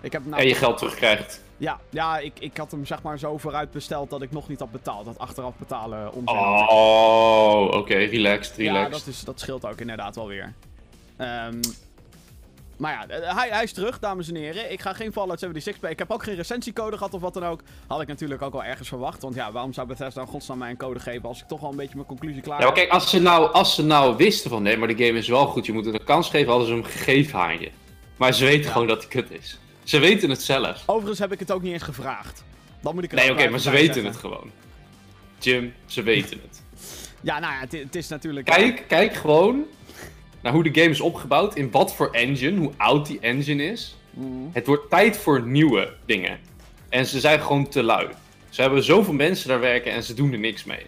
Ik 0.02 0.12
heb 0.12 0.26
nou 0.26 0.42
En 0.42 0.48
je 0.48 0.56
geld 0.56 0.78
terugkrijgt. 0.78 1.44
ja, 1.58 1.80
ja 1.90 2.18
ik, 2.18 2.40
ik 2.40 2.58
had 2.58 2.72
hem 2.72 2.86
zeg 2.86 3.02
maar 3.02 3.20
zo 3.20 3.38
vooruit 3.38 3.72
besteld 3.72 4.10
dat 4.10 4.22
ik 4.22 4.32
nog 4.32 4.48
niet 4.48 4.60
had 4.60 4.72
betaald. 4.72 5.06
Dat 5.06 5.20
achteraf 5.20 5.56
betalen 5.58 6.14
onzin. 6.14 6.38
Oh, 6.38 7.68
oké, 7.72 7.94
relaxed, 7.96 8.56
relaxed. 8.58 8.58
ja, 8.58 8.90
dat, 8.90 9.06
is, 9.08 9.24
dat 9.24 9.40
scheelt 9.40 9.66
ook 9.66 9.80
inderdaad 9.80 10.16
wel 10.16 10.28
weer. 10.28 10.54
Ehm, 11.18 11.62
maar 12.80 12.92
ja, 12.92 13.08
eh, 13.16 13.36
hij, 13.38 13.50
hij 13.50 13.64
is 13.64 13.72
terug, 13.74 14.00
dames 14.00 14.28
en 14.30 14.36
heren. 14.36 14.72
Ik 14.72 14.82
ga 14.82 14.94
geen 14.94 15.12
Fallout 15.12 15.40
76 15.40 15.74
spelen. 15.76 15.92
Ik 15.92 16.00
heb 16.00 16.12
ook 16.12 16.24
geen 16.24 16.36
recensiecode 16.36 16.98
gehad 16.98 17.14
of 17.14 17.22
wat 17.22 17.34
dan 17.34 17.46
ook. 17.46 17.62
Had 17.88 18.02
ik 18.02 18.08
natuurlijk 18.08 18.42
ook 18.42 18.52
wel 18.52 18.64
ergens 18.64 18.88
verwacht. 18.88 19.22
Want 19.22 19.36
ja, 19.36 19.52
waarom 19.52 19.74
zou 19.74 19.88
Bethesda 19.88 20.22
in 20.22 20.28
godsnaam 20.28 20.58
mij 20.58 20.70
een 20.70 20.78
code 20.78 21.00
geven 21.00 21.28
als 21.30 21.42
ik 21.42 21.48
toch 21.48 21.64
al 21.64 21.70
een 21.72 21.76
beetje 21.76 21.96
mijn 21.96 22.08
conclusie 22.08 22.42
klaar 22.42 22.60
Ja, 22.60 22.66
maar 22.68 22.76
heb? 22.76 22.84
kijk, 22.88 23.02
als 23.02 23.10
ze, 23.10 23.20
nou, 23.22 23.52
als 23.52 23.76
ze 23.76 23.84
nou 23.86 24.16
wisten 24.16 24.50
van 24.50 24.64
nee, 24.64 24.78
maar 24.78 24.88
de 24.88 25.06
game 25.06 25.18
is 25.18 25.28
wel 25.28 25.46
goed, 25.46 25.66
je 25.66 25.74
moet 25.74 25.86
het 25.86 25.94
een 25.94 26.04
kans 26.04 26.30
geven, 26.30 26.50
hadden 26.50 26.68
ze 26.68 26.74
hem 26.74 26.84
gegeven 26.84 27.40
aan 27.40 27.60
je. 27.60 27.72
Maar 28.18 28.34
ze 28.34 28.46
weten 28.46 28.66
Ja. 28.66 28.72
gewoon 28.72 28.88
dat 28.88 28.98
hij 29.00 29.08
kut 29.08 29.32
is. 29.32 29.60
Ze 29.84 30.00
weten 30.00 30.30
het 30.30 30.42
zelf. 30.42 30.84
Overigens 30.86 31.20
heb 31.20 31.32
ik 31.32 31.40
het 31.40 31.52
ook 31.52 31.62
niet 31.62 31.74
eens 31.74 31.84
gevraagd. 31.84 32.44
Dan 32.82 32.96
moet 32.96 33.04
ik 33.04 33.12
Nee, 33.12 33.32
oké, 33.32 33.50
maar 33.50 33.60
ze 33.60 33.70
weten 33.70 34.06
het 34.06 34.16
gewoon. 34.16 34.52
Jim, 35.40 35.74
ze 35.86 36.02
weten 36.04 36.40
het. 36.48 36.64
Ja, 37.22 37.40
nou 37.40 37.54
ja, 37.54 37.60
het, 37.60 37.72
het 37.72 37.96
is 37.96 38.08
natuurlijk... 38.08 38.46
Kijk, 38.46 38.84
kijk 38.88 39.14
gewoon 39.14 39.64
naar 40.42 40.54
hoe 40.54 40.64
de 40.64 40.80
game 40.80 40.92
is 40.92 41.02
opgebouwd, 41.02 41.56
in 41.56 41.72
wat 41.72 41.96
voor 41.96 42.10
engine, 42.12 42.60
hoe 42.60 42.72
oud 42.78 43.06
die 43.06 43.20
engine 43.20 43.64
is. 43.64 43.96
Mm. 44.10 44.50
Het 44.54 44.68
wordt 44.68 44.90
tijd 44.90 45.18
voor 45.18 45.48
nieuwe 45.48 45.94
dingen. 46.06 46.40
En 46.90 47.06
ze 47.06 47.20
zijn 47.20 47.42
gewoon 47.42 47.68
te 47.68 47.84
lui. 47.84 48.08
Ze 48.50 48.62
hebben 48.62 48.84
zoveel 48.84 49.14
mensen 49.14 49.48
daar 49.48 49.60
werken 49.60 49.92
en 49.92 50.04
ze 50.04 50.14
doen 50.14 50.32
er 50.32 50.40
niks 50.40 50.64
mee. 50.64 50.86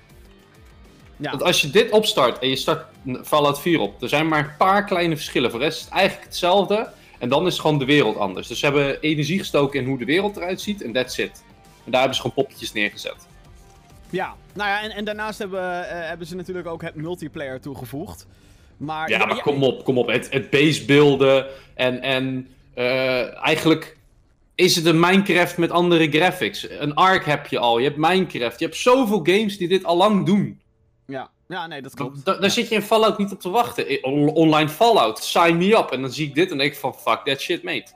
Ja. 1.17 1.29
Want 1.29 1.43
als 1.43 1.61
je 1.61 1.69
dit 1.69 1.91
opstart 1.91 2.39
en 2.39 2.49
je 2.49 2.55
start 2.55 2.85
Fallout 3.23 3.61
4 3.61 3.79
op, 3.79 4.01
er 4.01 4.09
zijn 4.09 4.27
maar 4.27 4.39
een 4.39 4.57
paar 4.57 4.85
kleine 4.85 5.15
verschillen. 5.15 5.49
Voor 5.49 5.59
de 5.59 5.65
rest 5.65 5.77
is 5.77 5.83
het 5.83 5.93
eigenlijk 5.93 6.25
hetzelfde. 6.25 6.89
En 7.19 7.29
dan 7.29 7.47
is 7.47 7.59
gewoon 7.59 7.79
de 7.79 7.85
wereld 7.85 8.17
anders. 8.17 8.47
Dus 8.47 8.59
ze 8.59 8.65
hebben 8.65 9.01
energie 9.01 9.39
gestoken 9.39 9.79
in 9.79 9.85
hoe 9.85 9.97
de 9.97 10.05
wereld 10.05 10.37
eruit 10.37 10.61
ziet 10.61 10.81
en 10.81 10.91
that's 10.91 11.17
it. 11.17 11.43
En 11.85 11.91
daar 11.91 11.99
hebben 11.99 12.15
ze 12.15 12.21
gewoon 12.21 12.35
poppetjes 12.35 12.73
neergezet. 12.73 13.27
Ja, 14.09 14.35
nou 14.53 14.69
ja, 14.69 14.81
en, 14.81 14.91
en 14.91 15.05
daarnaast 15.05 15.39
hebben, 15.39 15.89
eh, 15.89 16.07
hebben 16.07 16.27
ze 16.27 16.35
natuurlijk 16.35 16.67
ook 16.67 16.81
het 16.81 16.95
multiplayer 16.95 17.61
toegevoegd. 17.61 18.27
Maar, 18.81 19.09
Ja, 19.09 19.25
maar 19.25 19.41
kom 19.41 19.63
op, 19.63 19.83
kom 19.83 19.97
op. 19.97 20.07
Het, 20.07 20.27
het 20.31 20.49
base 20.49 20.85
beelden 20.85 21.45
en, 21.75 22.01
en 22.01 22.47
eh, 22.73 23.45
eigenlijk 23.45 23.97
is 24.55 24.75
het 24.75 24.85
een 24.85 24.99
Minecraft 24.99 25.57
met 25.57 25.71
andere 25.71 26.09
graphics. 26.09 26.67
Een 26.69 26.93
Ark 26.93 27.25
heb 27.25 27.47
je 27.47 27.59
al, 27.59 27.77
je 27.77 27.85
hebt 27.85 27.97
Minecraft. 27.97 28.59
Je 28.59 28.65
hebt 28.65 28.77
zoveel 28.77 29.19
games 29.23 29.57
die 29.57 29.67
dit 29.67 29.83
al 29.83 29.97
lang 29.97 30.25
doen. 30.25 30.59
Ja, 31.07 31.29
ja 31.47 31.67
nee, 31.67 31.81
dat 31.81 31.93
klopt. 31.95 32.25
Da- 32.25 32.37
daar 32.37 32.51
zit 32.51 32.69
je 32.69 32.75
in 32.75 32.81
Fallout 32.81 33.17
niet 33.17 33.31
op 33.31 33.39
te 33.39 33.49
wachten. 33.49 34.03
Online 34.33 34.69
Fallout, 34.69 35.19
sign 35.19 35.57
me 35.57 35.77
up. 35.77 35.91
En 35.91 36.01
dan 36.01 36.11
zie 36.11 36.27
ik 36.27 36.35
dit 36.35 36.51
en 36.51 36.57
denk 36.57 36.71
ik 36.71 36.79
van 36.79 36.95
fuck 36.95 37.21
that 37.25 37.41
shit, 37.41 37.63
mate. 37.63 37.91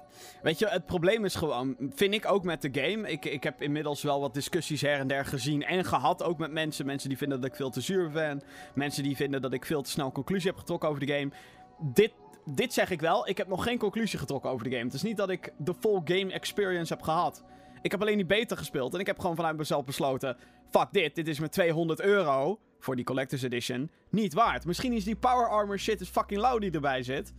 Weet 0.46 0.60
je, 0.60 0.68
het 0.68 0.86
probleem 0.86 1.26
is 1.26 1.36
gewoon, 1.36 1.76
vind 1.96 2.14
ik 2.14 2.32
ook 2.32 2.44
met 2.44 2.62
de 2.62 2.70
game. 2.72 3.12
Ik, 3.12 3.26
ik 3.26 3.44
heb 3.44 3.62
inmiddels 3.62 4.04
wel 4.04 4.20
wat 4.20 4.34
discussies 4.34 4.82
her 4.82 5.00
en 5.00 5.08
der 5.08 5.26
gezien 5.26 5.64
en 5.64 5.86
gehad. 5.86 6.24
Ook 6.24 6.38
met 6.38 6.52
mensen. 6.52 6.86
Mensen 6.86 7.10
die 7.10 7.18
vinden 7.18 7.42
dat 7.42 7.50
ik 7.50 7.56
veel 7.56 7.70
te 7.70 7.82
zuur 7.82 8.10
ben. 8.10 8.42
Mensen 8.76 9.04
die 9.04 9.16
vinden 9.16 9.42
dat 9.42 9.54
ik 9.54 9.66
veel 9.66 9.82
te 9.82 9.90
snel 9.90 10.12
conclusie 10.12 10.50
heb 10.50 10.60
getrokken 10.60 10.90
over 10.90 11.06
de 11.06 11.14
game. 11.14 11.32
Dit, 11.80 12.12
dit 12.46 12.74
zeg 12.74 12.90
ik 12.90 13.02
wel. 13.02 13.28
Ik 13.28 13.38
heb 13.38 13.48
nog 13.48 13.64
geen 13.64 13.78
conclusie 13.78 14.20
getrokken 14.20 14.50
over 14.50 14.70
de 14.70 14.72
game. 14.72 14.84
Het 14.84 14.94
is 14.94 15.02
niet 15.02 15.18
dat 15.18 15.30
ik 15.30 15.54
de 15.58 15.74
full 15.80 16.02
game 16.04 16.32
experience 16.32 16.94
heb 16.94 17.02
gehad. 17.02 17.44
Ik 17.82 17.92
heb 17.92 18.02
alleen 18.02 18.18
die 18.18 18.26
beta 18.26 18.56
gespeeld. 18.56 18.94
En 18.94 19.00
ik 19.00 19.08
heb 19.08 19.20
gewoon 19.20 19.36
vanuit 19.36 19.58
mezelf 19.58 19.86
besloten. 19.86 20.38
Fuck 20.70 20.88
dit. 20.92 21.16
Dit 21.16 21.28
is 21.28 21.40
met 21.40 21.52
200 21.52 22.02
euro. 22.02 22.60
Voor 22.80 22.96
die 22.96 23.06
Collector's 23.06 23.44
Edition. 23.44 23.92
Niet 24.10 24.34
waard. 24.34 24.66
Misschien 24.66 24.94
is 24.94 25.04
die 25.04 25.16
Power 25.16 25.50
Armor 25.50 25.80
shit 25.80 26.02
is 26.02 26.10
fucking 26.10 26.42
lauw 26.42 26.58
die 26.58 26.72
erbij 26.72 27.04
zit. 27.04 27.34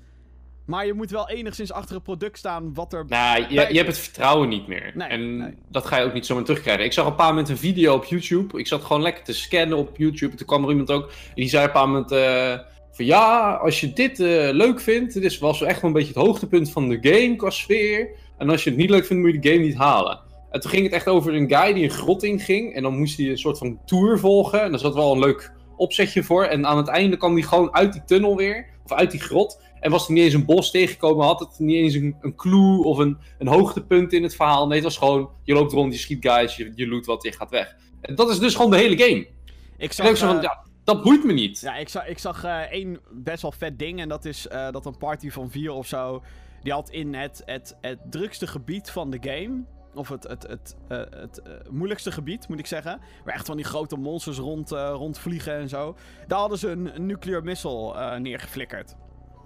Maar 0.66 0.86
je 0.86 0.92
moet 0.94 1.10
wel 1.10 1.28
enigszins 1.28 1.72
achter 1.72 1.94
het 1.94 2.04
product 2.04 2.38
staan 2.38 2.74
wat 2.74 2.92
er 2.92 3.04
Nou, 3.08 3.40
je, 3.48 3.54
je 3.54 3.76
hebt 3.76 3.86
het 3.86 3.98
vertrouwen 3.98 4.48
niet 4.48 4.66
meer. 4.66 4.92
Nee, 4.94 5.08
en 5.08 5.36
nee. 5.36 5.54
dat 5.70 5.86
ga 5.86 5.98
je 5.98 6.04
ook 6.04 6.12
niet 6.12 6.26
zomaar 6.26 6.44
terugkrijgen. 6.44 6.84
Ik 6.84 6.92
zag 6.92 7.06
een 7.06 7.14
paar 7.14 7.28
moment 7.28 7.48
een 7.48 7.56
video 7.58 7.94
op 7.94 8.04
YouTube. 8.04 8.58
Ik 8.58 8.66
zat 8.66 8.82
gewoon 8.84 9.02
lekker 9.02 9.24
te 9.24 9.32
scannen 9.34 9.78
op 9.78 9.96
YouTube. 9.96 10.30
En 10.30 10.36
toen 10.38 10.46
kwam 10.46 10.64
er 10.64 10.70
iemand 10.70 10.90
ook. 10.90 11.02
En 11.08 11.34
die 11.34 11.48
zei 11.48 11.62
op 11.62 11.68
een 11.68 11.74
paar 11.80 11.88
moment. 11.88 12.12
eh, 12.12 12.58
Van 12.92 13.04
ja, 13.04 13.52
als 13.54 13.80
je 13.80 13.92
dit 13.92 14.20
eh, 14.20 14.48
leuk 14.52 14.80
vindt, 14.80 15.20
dit 15.20 15.38
was 15.38 15.62
echt 15.62 15.80
wel 15.80 15.90
een 15.90 15.96
beetje 15.96 16.12
het 16.14 16.22
hoogtepunt 16.26 16.70
van 16.70 16.88
de 16.88 16.98
game 17.00 17.36
qua 17.36 17.50
sfeer. 17.50 18.08
En 18.38 18.50
als 18.50 18.64
je 18.64 18.70
het 18.70 18.78
niet 18.78 18.90
leuk 18.90 19.06
vindt, 19.06 19.22
moet 19.22 19.32
je 19.32 19.38
de 19.40 19.48
game 19.48 19.62
niet 19.64 19.76
halen. 19.76 20.20
En 20.50 20.60
toen 20.60 20.70
ging 20.70 20.84
het 20.84 20.92
echt 20.92 21.06
over 21.06 21.34
een 21.34 21.50
guy 21.54 21.72
die 21.72 21.84
een 21.84 21.90
grot 21.90 22.22
in 22.22 22.40
ging. 22.40 22.74
En 22.74 22.82
dan 22.82 22.98
moest 22.98 23.16
hij 23.18 23.28
een 23.28 23.38
soort 23.38 23.58
van 23.58 23.78
tour 23.84 24.18
volgen. 24.18 24.62
En 24.62 24.70
daar 24.70 24.80
zat 24.80 24.94
wel 24.94 25.12
een 25.12 25.18
leuk 25.18 25.52
opzetje 25.76 26.22
voor. 26.22 26.44
En 26.44 26.66
aan 26.66 26.76
het 26.76 26.88
einde 26.88 27.16
kwam 27.16 27.32
hij 27.32 27.42
gewoon 27.42 27.74
uit 27.74 27.92
die 27.92 28.04
tunnel 28.04 28.36
weer. 28.36 28.66
Of 28.84 28.92
uit 28.92 29.10
die 29.10 29.20
grot. 29.20 29.60
En 29.86 29.92
was 29.92 30.06
er 30.06 30.12
niet 30.12 30.24
eens 30.24 30.34
een 30.34 30.44
bos 30.44 30.70
tegengekomen. 30.70 31.26
Had 31.26 31.40
het 31.40 31.58
niet 31.58 31.76
eens 31.76 31.94
een, 31.94 32.16
een 32.20 32.34
clue 32.34 32.82
of 32.84 32.98
een, 32.98 33.18
een 33.38 33.46
hoogtepunt 33.46 34.12
in 34.12 34.22
het 34.22 34.36
verhaal. 34.36 34.66
Nee, 34.66 34.74
het 34.74 34.84
was 34.84 34.98
gewoon, 34.98 35.30
je 35.42 35.54
loopt 35.54 35.72
rond, 35.72 35.92
je 35.92 35.98
schiet 35.98 36.28
guys, 36.28 36.56
je, 36.56 36.72
je 36.74 36.88
loot 36.88 37.06
wat, 37.06 37.22
je 37.22 37.32
gaat 37.32 37.50
weg. 37.50 37.76
En 38.00 38.14
dat 38.14 38.30
is 38.30 38.38
dus 38.38 38.54
gewoon 38.54 38.70
de 38.70 38.76
hele 38.76 38.98
game. 38.98 39.16
Ik 39.16 39.28
ik 39.76 39.92
zo 39.92 40.14
van, 40.14 40.36
eh, 40.36 40.42
ja, 40.42 40.64
dat 40.84 41.02
boeit 41.02 41.24
me 41.24 41.32
niet. 41.32 41.60
Ja, 41.60 41.76
ik 41.76 41.88
zag, 41.88 42.06
ik 42.06 42.18
zag 42.18 42.44
eh, 42.44 42.60
één 42.60 43.00
best 43.12 43.42
wel 43.42 43.52
vet 43.52 43.78
ding. 43.78 44.00
En 44.00 44.08
dat 44.08 44.24
is 44.24 44.48
eh, 44.48 44.70
dat 44.70 44.86
een 44.86 44.98
party 44.98 45.30
van 45.30 45.50
vier 45.50 45.72
of 45.72 45.86
zo. 45.86 46.22
Die 46.62 46.72
had 46.72 46.90
in 46.90 47.14
het, 47.14 47.42
het, 47.44 47.76
het 47.80 47.98
drukste 48.10 48.46
gebied 48.46 48.90
van 48.90 49.10
de 49.10 49.18
game. 49.20 49.64
Of 49.94 50.08
het, 50.08 50.22
het, 50.28 50.42
het, 50.42 50.76
het 51.10 51.42
eh, 51.42 51.52
moeilijkste 51.70 52.12
gebied, 52.12 52.48
moet 52.48 52.58
ik 52.58 52.66
zeggen. 52.66 53.00
Waar 53.24 53.34
echt 53.34 53.46
van 53.46 53.56
die 53.56 53.64
grote 53.64 53.96
monsters 53.96 54.38
rond, 54.38 54.72
eh, 54.72 54.90
rondvliegen 54.92 55.54
en 55.54 55.68
zo. 55.68 55.96
Daar 56.26 56.38
hadden 56.38 56.58
ze 56.58 56.68
een, 56.68 56.94
een 56.94 57.06
nuclear 57.06 57.42
missile 57.42 58.18
neergeflikkerd. 58.18 58.94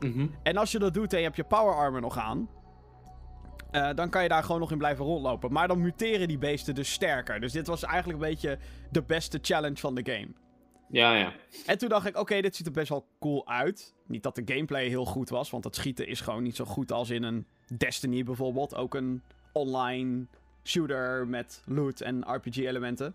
Mhm. 0.00 0.26
En 0.42 0.56
als 0.56 0.72
je 0.72 0.78
dat 0.78 0.94
doet 0.94 1.12
en 1.12 1.18
je 1.18 1.24
hebt 1.24 1.36
je 1.36 1.44
power 1.44 1.74
armor 1.74 2.00
nog 2.00 2.18
aan. 2.18 2.48
eh, 3.70 3.90
dan 3.94 4.10
kan 4.10 4.22
je 4.22 4.28
daar 4.28 4.42
gewoon 4.42 4.60
nog 4.60 4.70
in 4.70 4.78
blijven 4.78 5.04
rondlopen. 5.04 5.52
Maar 5.52 5.68
dan 5.68 5.80
muteren 5.80 6.28
die 6.28 6.38
beesten 6.38 6.74
dus 6.74 6.92
sterker. 6.92 7.40
Dus 7.40 7.52
dit 7.52 7.66
was 7.66 7.82
eigenlijk 7.82 8.22
een 8.22 8.28
beetje 8.28 8.58
de 8.90 9.02
beste 9.02 9.38
challenge 9.42 9.76
van 9.76 9.94
de 9.94 10.12
game. 10.12 10.28
Ja, 10.88 11.14
ja. 11.14 11.32
En 11.66 11.78
toen 11.78 11.88
dacht 11.88 12.06
ik, 12.06 12.16
oké, 12.16 12.40
dit 12.40 12.56
ziet 12.56 12.66
er 12.66 12.72
best 12.72 12.88
wel 12.88 13.06
cool 13.20 13.48
uit. 13.48 13.94
Niet 14.06 14.22
dat 14.22 14.34
de 14.34 14.42
gameplay 14.44 14.86
heel 14.88 15.04
goed 15.04 15.28
was, 15.28 15.50
want 15.50 15.64
het 15.64 15.74
schieten 15.76 16.06
is 16.06 16.20
gewoon 16.20 16.42
niet 16.42 16.56
zo 16.56 16.64
goed 16.64 16.92
als 16.92 17.10
in 17.10 17.22
een 17.22 17.46
Destiny 17.76 18.22
bijvoorbeeld. 18.22 18.74
Ook 18.74 18.94
een 18.94 19.22
online 19.52 20.26
shooter 20.64 21.28
met 21.28 21.62
loot 21.66 22.00
en 22.00 22.24
RPG-elementen. 22.34 23.14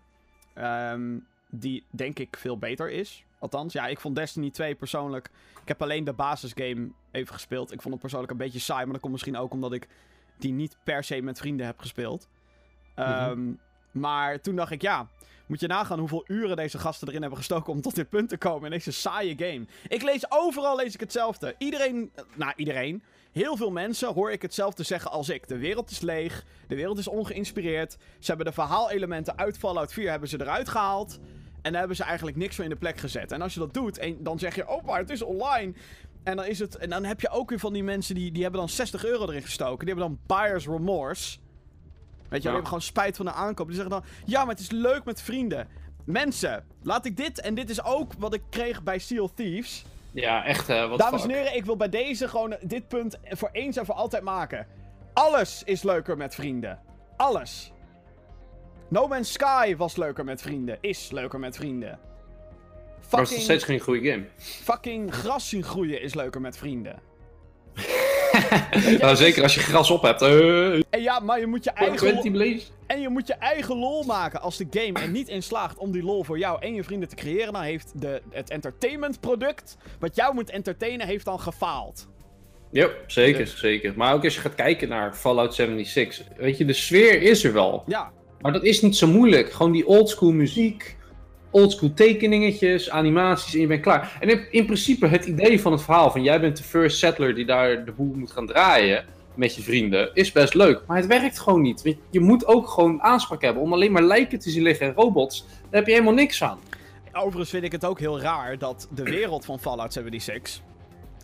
Ehm, 0.54 1.18
die 1.50 1.84
denk 1.90 2.18
ik 2.18 2.36
veel 2.36 2.58
beter 2.58 2.90
is. 2.90 3.24
Althans, 3.52 3.72
ja, 3.72 3.86
ik 3.86 4.00
vond 4.00 4.16
Destiny 4.16 4.50
2 4.50 4.74
persoonlijk. 4.74 5.30
Ik 5.62 5.68
heb 5.68 5.82
alleen 5.82 6.04
de 6.04 6.12
basisgame 6.12 6.88
even 7.12 7.34
gespeeld. 7.34 7.72
Ik 7.72 7.80
vond 7.80 7.92
het 7.92 8.00
persoonlijk 8.02 8.32
een 8.32 8.38
beetje 8.38 8.58
saai, 8.58 8.82
maar 8.84 8.92
dat 8.92 9.00
komt 9.00 9.12
misschien 9.12 9.36
ook 9.36 9.52
omdat 9.52 9.72
ik 9.72 9.88
die 10.38 10.52
niet 10.52 10.76
per 10.84 11.04
se 11.04 11.22
met 11.22 11.38
vrienden 11.38 11.66
heb 11.66 11.78
gespeeld. 11.78 12.28
Ehm, 12.94 13.52
Maar 13.92 14.40
toen 14.40 14.56
dacht 14.56 14.70
ik, 14.70 14.82
ja, 14.82 15.08
moet 15.46 15.60
je 15.60 15.66
nagaan 15.66 15.98
hoeveel 15.98 16.24
uren 16.26 16.56
deze 16.56 16.78
gasten 16.78 17.08
erin 17.08 17.20
hebben 17.20 17.38
gestoken 17.38 17.72
om 17.72 17.80
tot 17.80 17.94
dit 17.94 18.08
punt 18.08 18.28
te 18.28 18.36
komen 18.36 18.64
in 18.64 18.70
deze 18.70 18.92
saaie 18.92 19.34
game. 19.36 19.66
Ik 19.88 20.02
lees 20.02 20.30
overal 20.30 20.76
lees 20.76 20.94
ik 20.94 21.00
hetzelfde. 21.00 21.54
Iedereen, 21.58 22.10
eh, 22.14 22.24
nou 22.34 22.52
iedereen, 22.56 23.02
heel 23.32 23.56
veel 23.56 23.70
mensen 23.70 24.12
hoor 24.12 24.30
ik 24.32 24.42
hetzelfde 24.42 24.82
zeggen 24.82 25.10
als 25.10 25.28
ik. 25.28 25.48
De 25.48 25.58
wereld 25.58 25.90
is 25.90 26.00
leeg, 26.00 26.44
de 26.68 26.74
wereld 26.74 26.98
is 26.98 27.08
ongeïnspireerd. 27.08 27.96
Ze 28.18 28.26
hebben 28.26 28.46
de 28.46 28.52
verhaalelementen 28.52 29.38
uit 29.38 29.58
Fallout 29.58 29.92
4 29.92 30.10
hebben 30.10 30.28
ze 30.28 30.40
eruit 30.40 30.68
gehaald. 30.68 31.18
En 31.66 31.72
daar 31.72 31.80
hebben 31.80 31.96
ze 31.96 32.04
eigenlijk 32.04 32.36
niks 32.36 32.54
voor 32.54 32.64
in 32.64 32.70
de 32.70 32.76
plek 32.76 32.98
gezet. 32.98 33.32
En 33.32 33.42
als 33.42 33.54
je 33.54 33.60
dat 33.60 33.74
doet, 33.74 33.98
en 33.98 34.16
dan 34.22 34.38
zeg 34.38 34.54
je, 34.54 34.68
oh 34.68 34.84
maar 34.84 34.98
het 34.98 35.10
is 35.10 35.22
online. 35.22 35.72
En 36.24 36.36
dan, 36.36 36.44
is 36.44 36.58
het, 36.58 36.76
en 36.76 36.90
dan 36.90 37.04
heb 37.04 37.20
je 37.20 37.28
ook 37.28 37.48
weer 37.50 37.58
van 37.58 37.72
die 37.72 37.82
mensen 37.84 38.14
die, 38.14 38.32
die 38.32 38.42
hebben 38.42 38.60
dan 38.60 38.68
60 38.68 39.04
euro 39.04 39.28
erin 39.28 39.42
gestoken. 39.42 39.86
Die 39.86 39.94
hebben 39.94 40.16
dan 40.26 40.38
buyer's 40.38 40.66
remorse. 40.66 41.38
Weet 41.38 41.42
je, 42.28 42.28
Ja. 42.28 42.38
die 42.38 42.46
hebben 42.48 42.66
gewoon 42.66 42.82
spijt 42.82 43.16
van 43.16 43.26
de 43.26 43.32
aankoop. 43.32 43.66
Die 43.66 43.74
zeggen 43.76 43.92
dan, 43.94 44.04
ja, 44.24 44.40
maar 44.40 44.54
het 44.54 44.60
is 44.60 44.70
leuk 44.70 45.04
met 45.04 45.22
vrienden. 45.22 45.68
Mensen, 46.04 46.64
laat 46.82 47.04
ik 47.04 47.16
dit, 47.16 47.40
en 47.40 47.54
dit 47.54 47.70
is 47.70 47.84
ook 47.84 48.12
wat 48.18 48.34
ik 48.34 48.42
kreeg 48.50 48.82
bij 48.82 48.98
Seal 48.98 49.30
Thieves. 49.34 49.84
Ja, 50.12 50.44
echt, 50.44 50.68
eh 50.68 50.88
wat 50.88 50.98
Dames 50.98 51.22
en 51.22 51.28
fuck. 51.30 51.38
heren, 51.38 51.56
ik 51.56 51.64
wil 51.64 51.76
bij 51.76 51.88
deze 51.88 52.28
gewoon 52.28 52.56
dit 52.62 52.88
punt 52.88 53.18
voor 53.24 53.48
eens 53.52 53.76
en 53.76 53.86
voor 53.86 53.94
altijd 53.94 54.22
maken. 54.22 54.66
Alles 55.12 55.62
is 55.64 55.82
leuker 55.82 56.16
met 56.16 56.34
vrienden. 56.34 56.78
Alles. 57.16 57.72
No 58.88 59.06
Man's 59.06 59.32
Sky 59.32 59.76
was 59.76 59.96
leuker 59.96 60.24
met 60.24 60.42
vrienden. 60.42 60.78
Is 60.80 61.10
leuker 61.10 61.38
met 61.38 61.56
vrienden. 61.56 61.98
Maar 63.10 63.20
het 63.20 63.30
is 63.30 63.36
nog 63.36 63.38
Fucking, 63.38 63.40
steeds 63.40 63.64
geen 63.64 63.80
goede 63.80 64.10
game. 64.10 64.24
fucking 64.38 65.14
gras 65.14 65.48
zien 65.48 65.62
groeien 65.62 66.00
is 66.00 66.14
leuker 66.14 66.40
met 66.40 66.56
vrienden. 66.58 66.98
Nou, 69.00 69.16
zeker 69.16 69.42
als 69.42 69.54
je 69.54 69.60
gras 69.60 69.90
op 69.90 70.02
hebt. 70.02 70.22
eh 70.22 70.72
En 70.74 70.82
ja, 71.02 71.20
maar 71.20 71.40
je 71.40 71.46
moet 71.46 71.64
je 71.64 71.70
eigen... 71.70 72.16
En 72.86 73.00
je 73.00 73.08
moet 73.08 73.26
je 73.26 73.34
eigen 73.34 73.76
lol 73.76 74.02
maken. 74.04 74.40
Als 74.40 74.56
de 74.56 74.66
game 74.70 75.00
er 75.00 75.08
niet 75.08 75.28
in 75.28 75.42
slaagt 75.42 75.78
om 75.78 75.90
die 75.92 76.02
lol 76.02 76.24
voor 76.24 76.38
jou 76.38 76.60
en 76.62 76.74
je 76.74 76.84
vrienden 76.84 77.08
te 77.08 77.14
creëren, 77.14 77.52
dan 77.52 77.62
heeft 77.62 77.92
de, 78.00 78.22
het 78.30 78.50
entertainmentproduct 78.50 79.76
wat 79.98 80.16
jou 80.16 80.34
moet 80.34 80.50
entertainen, 80.50 81.06
heeft 81.06 81.24
dan 81.24 81.40
gefaald. 81.40 82.08
Ja, 82.70 82.88
zeker, 83.06 83.44
Dus- 83.44 83.58
zeker. 83.58 83.92
Maar 83.96 84.14
ook 84.14 84.24
als 84.24 84.34
je 84.34 84.40
gaat 84.40 84.54
kijken 84.54 84.88
naar 84.88 85.14
Fallout 85.14 85.54
76. 85.54 86.26
Weet 86.36 86.58
je, 86.58 86.64
de 86.64 86.72
sfeer 86.72 87.22
is 87.22 87.44
er 87.44 87.52
wel. 87.52 87.82
Ja, 87.86 88.12
Maar 88.40 88.52
dat 88.52 88.64
is 88.64 88.80
niet 88.82 88.96
zo 88.96 89.06
moeilijk. 89.06 89.52
Gewoon 89.52 89.72
die 89.72 89.86
oldschool 89.86 90.32
muziek, 90.32 90.96
oldschool 91.50 91.94
tekeningetjes, 91.94 92.90
animaties 92.90 93.54
en 93.54 93.60
je 93.60 93.66
bent 93.66 93.82
klaar. 93.82 94.16
En 94.20 94.28
in, 94.28 94.52
in 94.52 94.64
principe 94.64 95.06
het 95.06 95.24
idee 95.24 95.60
van 95.60 95.72
het 95.72 95.82
verhaal 95.82 96.10
van 96.10 96.22
jij 96.22 96.40
bent 96.40 96.56
de 96.56 96.62
first 96.62 96.98
settler 96.98 97.34
die 97.34 97.46
daar 97.46 97.84
de 97.84 97.92
boel 97.92 98.12
moet 98.14 98.30
gaan 98.30 98.46
draaien 98.46 99.04
met 99.34 99.54
je 99.54 99.62
vrienden, 99.62 100.10
is 100.14 100.32
best 100.32 100.54
leuk. 100.54 100.82
Maar 100.86 100.96
het 100.96 101.06
werkt 101.06 101.38
gewoon 101.38 101.60
niet. 101.62 101.82
Want 101.82 101.96
Je 102.10 102.20
moet 102.20 102.46
ook 102.46 102.68
gewoon 102.68 103.02
aanspraak 103.02 103.42
hebben 103.42 103.62
om 103.62 103.72
alleen 103.72 103.92
maar 103.92 104.02
lijken 104.02 104.38
te 104.38 104.50
zien 104.50 104.62
liggen 104.62 104.86
en 104.86 104.92
robots. 104.94 105.44
Daar 105.46 105.60
heb 105.70 105.86
je 105.86 105.92
helemaal 105.92 106.14
niks 106.14 106.42
aan. 106.42 106.58
overigens 107.12 107.50
vind 107.50 107.64
ik 107.64 107.72
het 107.72 107.84
ook 107.84 107.98
heel 107.98 108.20
raar 108.20 108.58
dat 108.58 108.88
de 108.94 109.02
wereld 109.02 109.44
van 109.44 109.58
Fallout 109.58 109.92
76. 109.92 110.60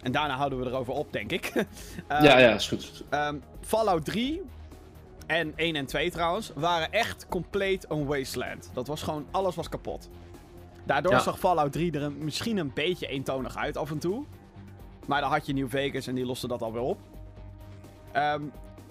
En 0.02 0.12
daarna 0.12 0.36
houden 0.36 0.60
we 0.60 0.66
erover 0.66 0.92
op, 0.92 1.12
denk 1.12 1.32
ik. 1.32 1.52
Ja, 2.08 2.38
ja, 2.38 2.54
is 2.54 2.68
goed. 2.68 3.04
ehm, 3.10 3.36
Fallout 3.60 4.04
3 4.04 4.42
en 5.26 5.52
1 5.56 5.76
en 5.76 5.86
2 5.86 6.10
trouwens, 6.10 6.52
waren 6.54 6.92
echt 6.92 7.26
compleet 7.28 7.90
een 7.90 8.06
wasteland. 8.06 8.70
Dat 8.72 8.86
was 8.86 9.02
gewoon, 9.02 9.26
alles 9.30 9.54
was 9.54 9.68
kapot. 9.68 10.08
Daardoor 10.84 11.12
Ja. 11.12 11.18
zag 11.18 11.38
Fallout 11.38 11.72
3 11.72 11.92
er 11.92 12.02
een- 12.02 12.18
misschien 12.24 12.56
een 12.56 12.72
beetje 12.74 13.06
eentonig 13.06 13.56
uit 13.56 13.76
af 13.76 13.90
en 13.90 13.98
toe. 13.98 14.24
Maar 15.06 15.20
dan 15.20 15.30
had 15.30 15.46
je 15.46 15.52
New 15.52 15.68
Vegas 15.68 16.06
en 16.06 16.14
die 16.14 16.24
loste 16.26 16.46
dat 16.48 16.62
alweer 16.62 16.82
op. 16.82 16.98
Ehm, 18.12 18.42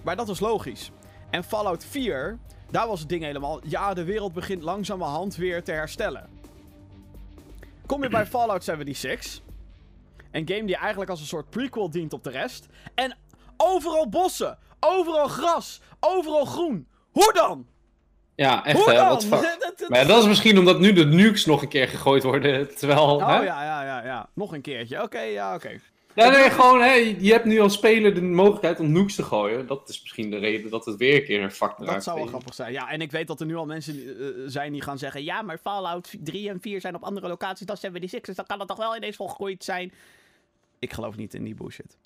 maar 0.02 0.16
dat 0.16 0.26
was 0.26 0.40
logisch. 0.40 0.90
En 1.30 1.44
Fallout 1.44 1.84
4, 1.84 2.38
daar 2.70 2.86
was 2.88 3.00
het 3.00 3.08
ding 3.08 3.22
helemaal... 3.22 3.60
Ja, 3.66 3.94
de 3.94 4.04
wereld 4.04 4.32
begint 4.32 4.62
langzamerhand 4.62 5.36
weer 5.36 5.62
te 5.64 5.72
herstellen. 5.72 6.28
Kom 7.86 8.02
je 8.02 8.08
bij 8.08 8.26
Fallout 8.26 8.64
76... 8.64 9.40
Een 10.30 10.48
game 10.48 10.64
die 10.64 10.76
eigenlijk 10.76 11.10
als 11.10 11.20
een 11.20 11.26
soort 11.26 11.50
prequel 11.50 11.90
dient 11.90 12.12
op 12.12 12.24
de 12.24 12.30
rest. 12.30 12.66
En 12.94 13.16
overal 13.56 14.08
bossen, 14.08 14.58
overal 14.86 15.28
gras, 15.28 15.80
overal 16.00 16.44
groen. 16.44 16.86
Hoe 17.10 17.32
dan? 17.32 17.66
Ja, 18.34 18.64
echt, 18.64 18.84
hè, 18.84 19.04
wat 19.08 19.24
fuck. 19.24 19.40
Dat- 19.60 19.74
dat- 19.78 19.88
Maar 19.88 20.00
ja, 20.00 20.06
dat 20.06 20.22
is 20.22 20.28
misschien 20.28 20.58
omdat 20.58 20.78
nu 20.80 20.92
de 20.92 21.04
nukes 21.04 21.44
nog 21.44 21.62
een 21.62 21.68
keer 21.68 21.88
gegooid 21.88 22.22
worden, 22.22 22.68
terwijl... 22.78 23.00
Oh 23.02 23.26
hè? 23.26 23.34
ja, 23.34 23.64
ja, 23.64 23.84
ja, 23.84 24.04
ja. 24.04 24.28
Nog 24.34 24.52
een 24.54 24.60
keertje. 24.60 25.02
Oké, 25.02 25.20
ja, 25.20 25.54
oké. 25.54 25.80
Ja, 26.14 26.28
nee, 26.30 26.50
gewoon, 26.50 26.80
hè, 26.80 26.92
je 27.18 27.32
hebt 27.32 27.44
nu 27.44 27.60
als 27.60 27.72
speler 27.72 28.14
de 28.14 28.22
mogelijkheid 28.22 28.80
om 28.80 28.92
nukes 28.92 29.14
te 29.14 29.22
gooien. 29.22 29.66
Dat 29.66 29.88
is 29.88 30.00
misschien 30.00 30.30
de 30.30 30.38
reden 30.38 30.70
dat 30.70 30.84
het 30.84 30.96
weer 30.96 31.14
een 31.16 31.24
keer 31.24 31.42
een 31.42 31.52
vak 31.52 31.78
raakt. 31.78 31.92
Dat 31.92 32.02
zou 32.02 32.18
wel 32.18 32.26
grappig 32.26 32.54
zijn. 32.54 32.72
Ja, 32.72 32.90
en 32.90 33.00
ik 33.00 33.10
weet 33.10 33.26
dat 33.26 33.40
er 33.40 33.46
nu 33.46 33.54
al 33.56 33.66
mensen 33.66 33.94
eh, 34.18 34.26
zijn 34.46 34.72
die 34.72 34.82
gaan 34.82 34.98
zeggen... 34.98 35.24
Ja, 35.24 35.42
maar 35.42 35.58
Fallout 35.58 36.14
3 36.20 36.48
en 36.48 36.60
4 36.60 36.80
zijn 36.80 36.94
op 36.94 37.02
andere 37.02 37.28
locaties 37.28 37.66
dan 37.66 37.76
76. 37.76 38.26
Dus 38.26 38.36
dan 38.36 38.46
kan 38.46 38.58
het 38.58 38.68
toch 38.68 38.76
wel 38.76 38.96
ineens 38.96 39.16
volgroeid 39.16 39.64
zijn. 39.64 39.92
Ik 40.78 40.92
geloof 40.92 41.16
niet 41.16 41.34
in 41.34 41.44
die 41.44 41.54
bullshit. 41.54 41.96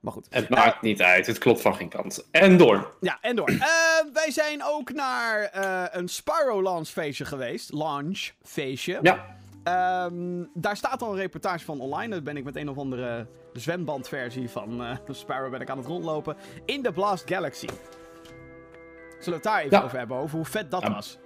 Maar 0.00 0.12
goed. 0.12 0.26
Het 0.30 0.48
maakt 0.48 0.82
niet 0.82 1.02
uit, 1.02 1.26
het 1.26 1.38
klopt 1.38 1.60
van 1.60 1.74
geen 1.74 1.88
kant. 1.88 2.28
En 2.30 2.56
door. 2.56 2.94
Ja, 3.00 3.18
en 3.20 3.36
door. 3.36 3.48
Eh, 3.60 3.66
wij 4.12 4.30
zijn 4.30 4.64
ook 4.64 4.92
naar 4.92 5.42
eh, 5.42 5.84
een 5.90 6.08
Spyro 6.08 6.62
Launch 6.62 6.88
feestje 6.88 7.24
geweest. 7.24 7.72
Launch 7.72 8.30
feestje. 8.42 8.98
Ja, 9.02 9.38
Ehm, 9.64 10.44
daar 10.54 10.76
staat 10.76 11.02
al 11.02 11.10
een 11.12 11.16
reportage 11.18 11.64
van 11.64 11.80
online. 11.80 12.14
Dat 12.14 12.24
ben 12.24 12.36
ik 12.36 12.44
met 12.44 12.56
een 12.56 12.68
of 12.68 12.78
andere 12.78 13.26
zwembandversie 13.52 14.50
van 14.50 14.82
eh 14.84 14.96
Spyro 15.14 15.50
ben 15.50 15.60
ik 15.60 15.70
aan 15.70 15.78
het 15.78 15.86
rondlopen. 15.86 16.36
In 16.64 16.82
de 16.82 16.92
Blast 16.92 17.28
Galaxy. 17.28 17.66
Zullen 17.66 19.24
we 19.24 19.30
het 19.34 19.42
daar 19.42 19.58
even 19.62 19.78
Ja. 19.78 19.84
over 19.84 19.98
hebben? 19.98 20.16
Over 20.16 20.36
hoe 20.36 20.46
vet 20.46 20.70
dat 20.70 20.82
Ja. 20.82 20.92
was. 20.92 21.18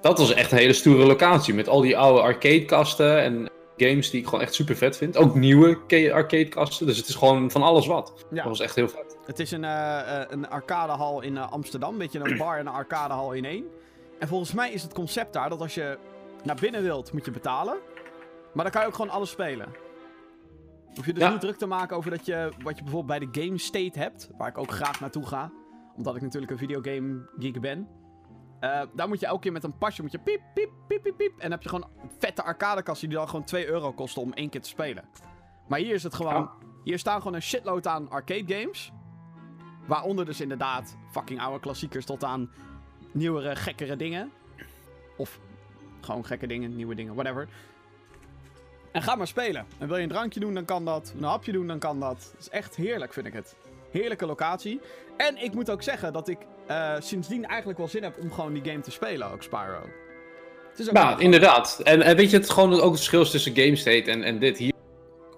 dat 0.00 0.18
was 0.18 0.32
echt 0.34 0.52
een 0.52 0.58
hele 0.58 0.72
stoere 0.72 1.04
locatie. 1.06 1.54
Met 1.54 1.68
al 1.68 1.80
die 1.80 1.96
oude 1.98 2.20
arcadekasten 2.20 3.20
en 3.22 3.50
games 3.76 4.10
die 4.10 4.20
ik 4.20 4.26
gewoon 4.26 4.40
echt 4.40 4.54
super 4.54 4.76
vet 4.76 4.96
vind. 4.96 5.16
Ook 5.16 5.34
nieuwe 5.34 5.86
ca- 5.86 6.12
arcadekasten. 6.12 6.86
Dus 6.86 6.96
het 6.96 7.08
is 7.08 7.14
gewoon 7.14 7.50
van 7.50 7.62
alles 7.62 7.86
wat. 7.86 8.26
Ja. 8.30 8.36
Dat 8.36 8.44
was 8.44 8.60
echt 8.60 8.74
heel 8.74 8.88
vet. 8.88 9.16
Het 9.26 9.38
is 9.38 9.50
een, 9.50 9.64
eh, 9.64 10.20
eh, 10.20 10.26
een 10.30 10.48
arcadehal 10.48 11.20
in 11.20 11.36
eh, 11.36 11.52
Amsterdam. 11.52 11.98
Beetje 11.98 12.20
een 12.30 12.36
bar 12.36 12.58
en 12.58 12.66
een 12.66 12.72
arcadehal 12.72 13.32
in 13.32 13.44
één. 13.44 13.64
En 14.18 14.28
volgens 14.28 14.52
mij 14.52 14.70
is 14.72 14.82
het 14.82 14.92
concept 14.92 15.32
daar 15.32 15.48
dat 15.48 15.60
als 15.60 15.74
je 15.74 15.98
naar 16.44 16.56
binnen 16.60 16.82
wilt, 16.82 17.12
moet 17.12 17.24
je 17.24 17.30
betalen. 17.30 17.76
Maar 18.52 18.64
dan 18.64 18.72
kan 18.72 18.82
je 18.82 18.86
ook 18.88 18.94
gewoon 18.94 19.10
alles 19.10 19.30
spelen. 19.30 19.66
Hoef 20.94 21.06
je 21.06 21.12
dus 21.12 21.22
Ja. 21.22 21.30
niet 21.30 21.40
druk 21.40 21.56
te 21.56 21.66
maken 21.66 21.96
over 21.96 22.10
dat 22.10 22.26
je, 22.26 22.50
wat 22.62 22.76
je 22.76 22.82
bijvoorbeeld 22.82 23.18
bij 23.18 23.28
de 23.30 23.40
Game 23.46 23.58
State 23.58 23.98
hebt. 23.98 24.30
Waar 24.38 24.48
ik 24.48 24.58
ook 24.58 24.70
graag 24.70 25.00
naartoe 25.00 25.26
ga. 25.26 25.52
Omdat 25.96 26.16
ik 26.16 26.22
natuurlijk 26.22 26.52
een 26.52 26.58
videogame 26.58 27.28
geek 27.38 27.60
ben. 27.60 27.88
Eh, 28.62 28.82
daar 28.92 29.08
moet 29.08 29.20
je 29.20 29.26
elke 29.26 29.40
keer 29.40 29.52
met 29.52 29.64
een 29.64 29.78
pasje 29.78 30.02
moet 30.02 30.12
je 30.12 30.18
piep, 30.18 30.40
piep, 30.54 30.70
piep, 30.88 31.02
piep, 31.02 31.16
piep. 31.16 31.32
En 31.32 31.40
dan 31.40 31.50
heb 31.50 31.62
je 31.62 31.68
gewoon 31.68 31.88
vette 32.18 32.42
arcadekasten 32.42 33.08
die 33.08 33.18
dan 33.18 33.28
gewoon 33.28 33.44
2 33.44 33.66
euro 33.66 33.92
kosten 33.92 34.22
om 34.22 34.32
één 34.32 34.48
keer 34.48 34.60
te 34.60 34.68
spelen. 34.68 35.04
Maar 35.68 35.78
hier 35.78 35.94
is 35.94 36.02
het 36.02 36.14
gewoon... 36.14 36.50
Hier 36.84 36.98
staan 36.98 37.18
gewoon 37.18 37.34
een 37.34 37.42
shitload 37.42 37.86
aan 37.86 38.10
arcade 38.10 38.54
games. 38.54 38.92
Waaronder 39.86 40.24
dus 40.24 40.40
inderdaad 40.40 40.96
fucking 41.10 41.40
oude 41.40 41.60
klassiekers 41.60 42.04
tot 42.04 42.24
aan 42.24 42.50
nieuwere, 43.12 43.56
gekkere 43.56 43.96
dingen. 43.96 44.32
Of 45.16 45.40
gewoon 46.00 46.24
gekke 46.24 46.46
dingen, 46.46 46.76
nieuwe 46.76 46.94
dingen, 46.94 47.14
whatever. 47.14 47.48
En 48.92 49.02
ga 49.02 49.14
maar 49.14 49.26
spelen. 49.26 49.66
En 49.78 49.88
wil 49.88 49.96
je 49.96 50.02
een 50.02 50.08
drankje 50.08 50.40
doen, 50.40 50.54
dan 50.54 50.64
kan 50.64 50.84
dat. 50.84 51.14
Een 51.16 51.24
hapje 51.24 51.52
doen, 51.52 51.66
dan 51.66 51.78
kan 51.78 52.00
dat. 52.00 52.28
Het 52.32 52.40
is 52.40 52.48
echt 52.48 52.76
heerlijk, 52.76 53.12
vind 53.12 53.26
ik 53.26 53.32
het. 53.32 53.56
Heerlijke 53.92 54.26
locatie. 54.26 54.80
En 55.16 55.42
ik 55.42 55.54
moet 55.54 55.70
ook 55.70 55.82
zeggen 55.82 56.12
dat 56.12 56.28
ik 56.28 56.38
uh, 56.70 56.94
sindsdien 56.98 57.46
eigenlijk 57.46 57.78
wel 57.78 57.88
zin 57.88 58.02
heb 58.02 58.16
om 58.20 58.32
gewoon 58.32 58.52
die 58.52 58.64
game 58.64 58.80
te 58.80 58.90
spelen, 58.90 59.32
ook 59.32 59.42
Spyro. 59.42 59.88
Het 60.70 60.80
is 60.80 60.88
ook 60.88 60.96
ja, 60.96 61.18
inderdaad. 61.18 61.80
En, 61.84 62.02
en, 62.02 62.16
weet 62.16 62.30
je, 62.30 62.36
het 62.36 62.50
gewoon 62.50 62.72
ook 62.72 62.80
het 62.80 62.90
verschil 62.90 63.24
tussen 63.24 63.56
GameState 63.56 64.10
en, 64.10 64.22
en 64.22 64.38
dit. 64.38 64.58
Hier 64.58 64.72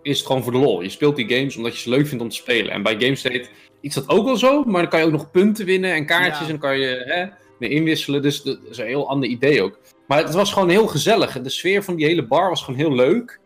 is 0.03 0.19
het 0.19 0.27
gewoon 0.27 0.43
voor 0.43 0.53
de 0.53 0.59
lol. 0.59 0.83
Je 0.83 0.89
speelt 0.89 1.17
die 1.17 1.37
games 1.37 1.57
omdat 1.57 1.75
je 1.75 1.81
ze 1.81 1.89
leuk 1.89 2.07
vindt 2.07 2.23
om 2.23 2.29
te 2.31 2.37
spelen. 2.37 2.73
En 2.73 2.83
bij 2.83 2.97
GameState 2.99 3.47
is 3.81 3.95
dat 3.95 4.09
ook 4.09 4.25
wel 4.25 4.37
zo, 4.37 4.65
maar 4.65 4.81
dan 4.81 4.91
kan 4.91 5.01
je 5.01 5.07
ook 5.07 5.13
nog 5.13 5.31
punten 5.31 5.67
winnen 5.67 5.93
en 5.93 6.07
kaartjes 6.07 6.41
en 6.41 6.49
dan 6.49 6.59
kan 6.59 6.79
je 6.79 7.05
hè, 7.07 7.27
mee 7.59 7.71
inwisselen. 7.71 8.23
Dus 8.23 8.43
dat 8.43 8.59
is 8.71 8.79
een 8.79 8.87
heel 8.87 9.09
ander 9.09 9.29
idee 9.29 9.63
ook. 9.63 9.79
Maar 10.07 10.19
het 10.19 10.35
was 10.35 10.53
gewoon 10.53 10.69
heel 10.69 10.87
gezellig. 10.87 11.41
De 11.41 11.49
sfeer 11.49 11.83
van 11.83 11.97
die 11.97 12.07
hele 12.07 12.27
bar 12.27 12.49
was 12.49 12.63
gewoon 12.63 12.81
heel 12.81 12.95
leuk. 12.95 13.41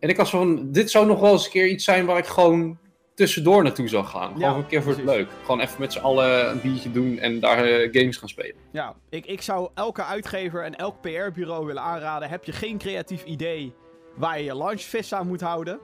En 0.00 0.08
ik 0.08 0.16
was 0.16 0.30
van, 0.30 0.72
dit 0.72 0.90
zou 0.90 1.06
nog 1.06 1.20
wel 1.20 1.32
eens 1.32 1.44
een 1.44 1.50
keer 1.50 1.68
iets 1.68 1.84
zijn 1.84 2.06
waar 2.06 2.18
ik 2.18 2.26
gewoon 2.26 2.78
tussendoor 3.14 3.62
naartoe 3.62 3.88
zou 3.88 4.04
gaan. 4.04 4.32
Gewoon 4.32 4.56
een 4.56 4.66
keer 4.66 4.82
voor 4.82 4.92
het 4.92 5.04
leuk. 5.04 5.28
Gewoon 5.40 5.60
even 5.60 5.80
met 5.80 5.92
z'n 5.92 5.98
allen 5.98 6.50
een 6.50 6.60
biertje 6.60 6.90
doen 6.90 7.18
en 7.18 7.40
daar 7.40 7.68
uh, 7.68 7.88
games 7.92 8.16
gaan 8.16 8.28
spelen. 8.28 8.56
Ja, 8.70 8.94
ik, 9.10 9.26
ik 9.26 9.42
zou 9.42 9.68
elke 9.74 10.04
uitgever 10.04 10.62
en 10.62 10.76
elk 10.76 11.00
PR-bureau 11.00 11.66
willen 11.66 11.82
aanraden. 11.82 12.28
Heb 12.28 12.44
je 12.44 12.52
geen 12.52 12.78
creatief 12.78 13.24
idee 13.24 13.74
waar 14.14 14.38
je 14.38 14.44
je 14.44 14.56
launchvis 14.56 15.14
aan 15.14 15.26
moet 15.26 15.40
houden? 15.40 15.80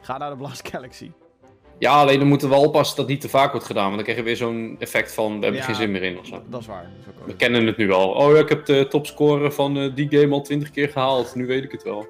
Ga 0.00 0.18
naar 0.18 0.30
de 0.30 0.36
Blast 0.36 0.68
Galaxy. 0.68 1.10
Ja, 1.78 2.00
alleen 2.00 2.18
dan 2.18 2.28
moeten 2.28 2.48
we 2.48 2.54
wel 2.54 2.64
oppassen 2.64 2.96
dat 2.96 3.06
niet 3.06 3.20
te 3.20 3.28
vaak 3.28 3.50
wordt 3.50 3.66
gedaan. 3.66 3.84
Want 3.84 3.94
dan 3.94 4.04
krijg 4.04 4.18
je 4.18 4.24
weer 4.24 4.36
zo'n 4.36 4.76
effect 4.78 5.12
van, 5.12 5.38
we 5.38 5.44
hebben 5.44 5.62
geen 5.62 5.74
zin 5.74 5.90
meer 5.90 6.02
in. 6.02 6.18
Of 6.18 6.26
zo. 6.26 6.42
Dat 6.48 6.60
is 6.60 6.66
waar. 6.66 6.90
we 7.24 7.36
kennen 7.36 7.66
het 7.66 7.76
nu 7.76 7.92
al. 7.92 8.10
Oh 8.10 8.32
ja, 8.34 8.38
ik 8.38 8.48
heb 8.48 8.66
de 8.66 8.86
topscore 8.88 9.52
van 9.52 9.76
uh, 9.76 9.94
die 9.94 10.08
game 10.10 10.34
al 10.34 10.42
twintig 10.42 10.70
keer 10.70 10.88
gehaald. 10.88 11.34
Nu 11.34 11.46
weet 11.46 11.64
ik 11.64 11.72
het 11.72 11.82
wel. 11.82 12.06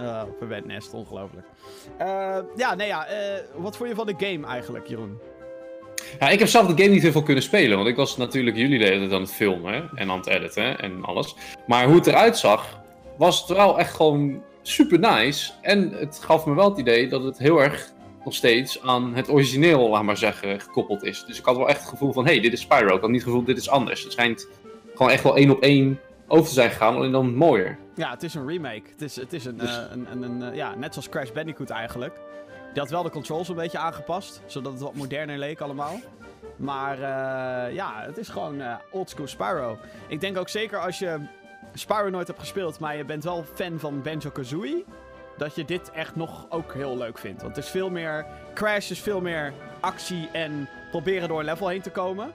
Uh, 0.00 0.22
verwend 0.38 0.66
nest, 0.66 0.94
ongelooflijk. 0.94 1.46
Uh, 2.00 2.36
ja, 2.56 2.74
nee 2.74 2.86
ja, 2.86 3.06
uh, 3.10 3.16
wat 3.56 3.76
vond 3.76 3.88
je 3.88 3.94
van 3.94 4.06
de 4.06 4.14
game 4.26 4.46
eigenlijk, 4.46 4.86
Jeroen? 4.86 5.18
Ja, 6.18 6.28
ik 6.28 6.38
heb 6.38 6.48
zelf 6.48 6.66
de 6.66 6.82
game 6.82 6.94
niet 6.94 7.02
heel 7.02 7.12
veel 7.12 7.22
kunnen 7.22 7.42
spelen, 7.42 7.76
want 7.76 7.88
ik 7.88 7.96
was 7.96 8.16
natuurlijk 8.16 8.56
jullie 8.56 8.78
de 8.78 8.84
hele 8.84 9.14
aan 9.14 9.20
het 9.20 9.32
filmen 9.32 9.90
en 9.94 10.10
aan 10.10 10.18
het 10.18 10.26
editen 10.26 10.78
en 10.78 11.04
alles. 11.04 11.34
Maar 11.66 11.84
hoe 11.84 11.94
het 11.94 12.06
eruit 12.06 12.38
zag, 12.38 12.80
was 13.16 13.40
het 13.40 13.56
wel 13.56 13.78
echt 13.78 13.94
gewoon 13.94 14.42
super 14.62 14.98
nice. 14.98 15.52
En 15.60 15.92
het 15.92 16.18
gaf 16.22 16.46
me 16.46 16.54
wel 16.54 16.68
het 16.68 16.78
idee 16.78 17.08
dat 17.08 17.24
het 17.24 17.38
heel 17.38 17.62
erg 17.62 17.92
nog 18.24 18.34
steeds 18.34 18.82
aan 18.82 19.14
het 19.14 19.30
origineel, 19.30 19.88
laat 19.88 20.02
maar 20.02 20.16
zeggen, 20.16 20.60
gekoppeld 20.60 21.04
is. 21.04 21.24
Dus 21.26 21.38
ik 21.38 21.44
had 21.44 21.56
wel 21.56 21.68
echt 21.68 21.80
het 21.80 21.88
gevoel 21.88 22.12
van, 22.12 22.24
hé, 22.24 22.32
hey, 22.32 22.40
dit 22.40 22.52
is 22.52 22.60
Spyro. 22.60 22.94
Ik 22.94 23.00
had 23.00 23.10
niet 23.10 23.20
het 23.20 23.30
gevoel, 23.30 23.44
dit 23.44 23.56
is 23.56 23.70
anders. 23.70 24.02
Het 24.02 24.12
schijnt 24.12 24.48
gewoon 24.94 25.12
echt 25.12 25.22
wel 25.22 25.36
één 25.36 25.50
op 25.50 25.62
één 25.62 26.00
over 26.30 26.46
te 26.46 26.54
zijn 26.54 26.70
gegaan, 26.70 26.94
alleen 26.94 27.12
dan 27.12 27.34
mooier. 27.34 27.78
Ja, 27.94 28.10
het 28.10 28.22
is 28.22 28.34
een 28.34 28.46
remake. 28.46 28.82
Het 28.90 29.02
is, 29.02 29.16
het 29.16 29.32
is 29.32 29.44
een, 29.44 29.56
dus... 29.56 29.76
uh, 29.76 29.84
een, 29.90 30.06
een, 30.10 30.22
een, 30.22 30.50
uh, 30.50 30.56
ja, 30.56 30.74
net 30.74 30.92
zoals 30.92 31.08
Crash 31.08 31.30
Bandicoot 31.30 31.70
eigenlijk. 31.70 32.20
Die 32.72 32.82
had 32.82 32.90
wel 32.90 33.02
de 33.02 33.10
controls 33.10 33.48
een 33.48 33.54
beetje 33.54 33.78
aangepast, 33.78 34.42
zodat 34.46 34.72
het 34.72 34.82
wat 34.82 34.94
moderner 34.94 35.38
leek 35.38 35.60
allemaal. 35.60 36.00
Maar 36.56 36.96
uh, 36.96 37.74
ja, 37.74 38.02
het 38.06 38.18
is 38.18 38.28
gewoon 38.28 38.62
oldschool 38.90 39.26
Spyro. 39.26 39.78
Ik 40.08 40.20
denk 40.20 40.38
ook 40.38 40.48
zeker 40.48 40.78
als 40.78 40.98
je 40.98 41.18
Spyro 41.74 42.10
nooit 42.10 42.26
hebt 42.26 42.38
gespeeld, 42.38 42.78
maar 42.78 42.96
je 42.96 43.04
bent 43.04 43.24
wel 43.24 43.44
fan 43.54 43.78
van 43.78 44.02
Banjo-Kazooie 44.02 44.84
dat 45.36 45.54
je 45.54 45.64
dit 45.64 45.90
echt 45.90 46.16
nog 46.16 46.46
ook 46.48 46.74
heel 46.74 46.96
leuk 46.96 47.18
vindt. 47.18 47.42
Want 47.42 47.56
het 47.56 47.64
is 47.64 47.70
veel 47.70 47.90
meer. 47.90 48.26
Crash 48.54 48.90
is 48.90 49.00
veel 49.00 49.20
meer 49.20 49.52
actie 49.80 50.28
en 50.32 50.68
proberen 50.90 51.28
door 51.28 51.38
een 51.38 51.44
level 51.44 51.68
heen 51.68 51.80
te 51.80 51.90
komen. 51.90 52.32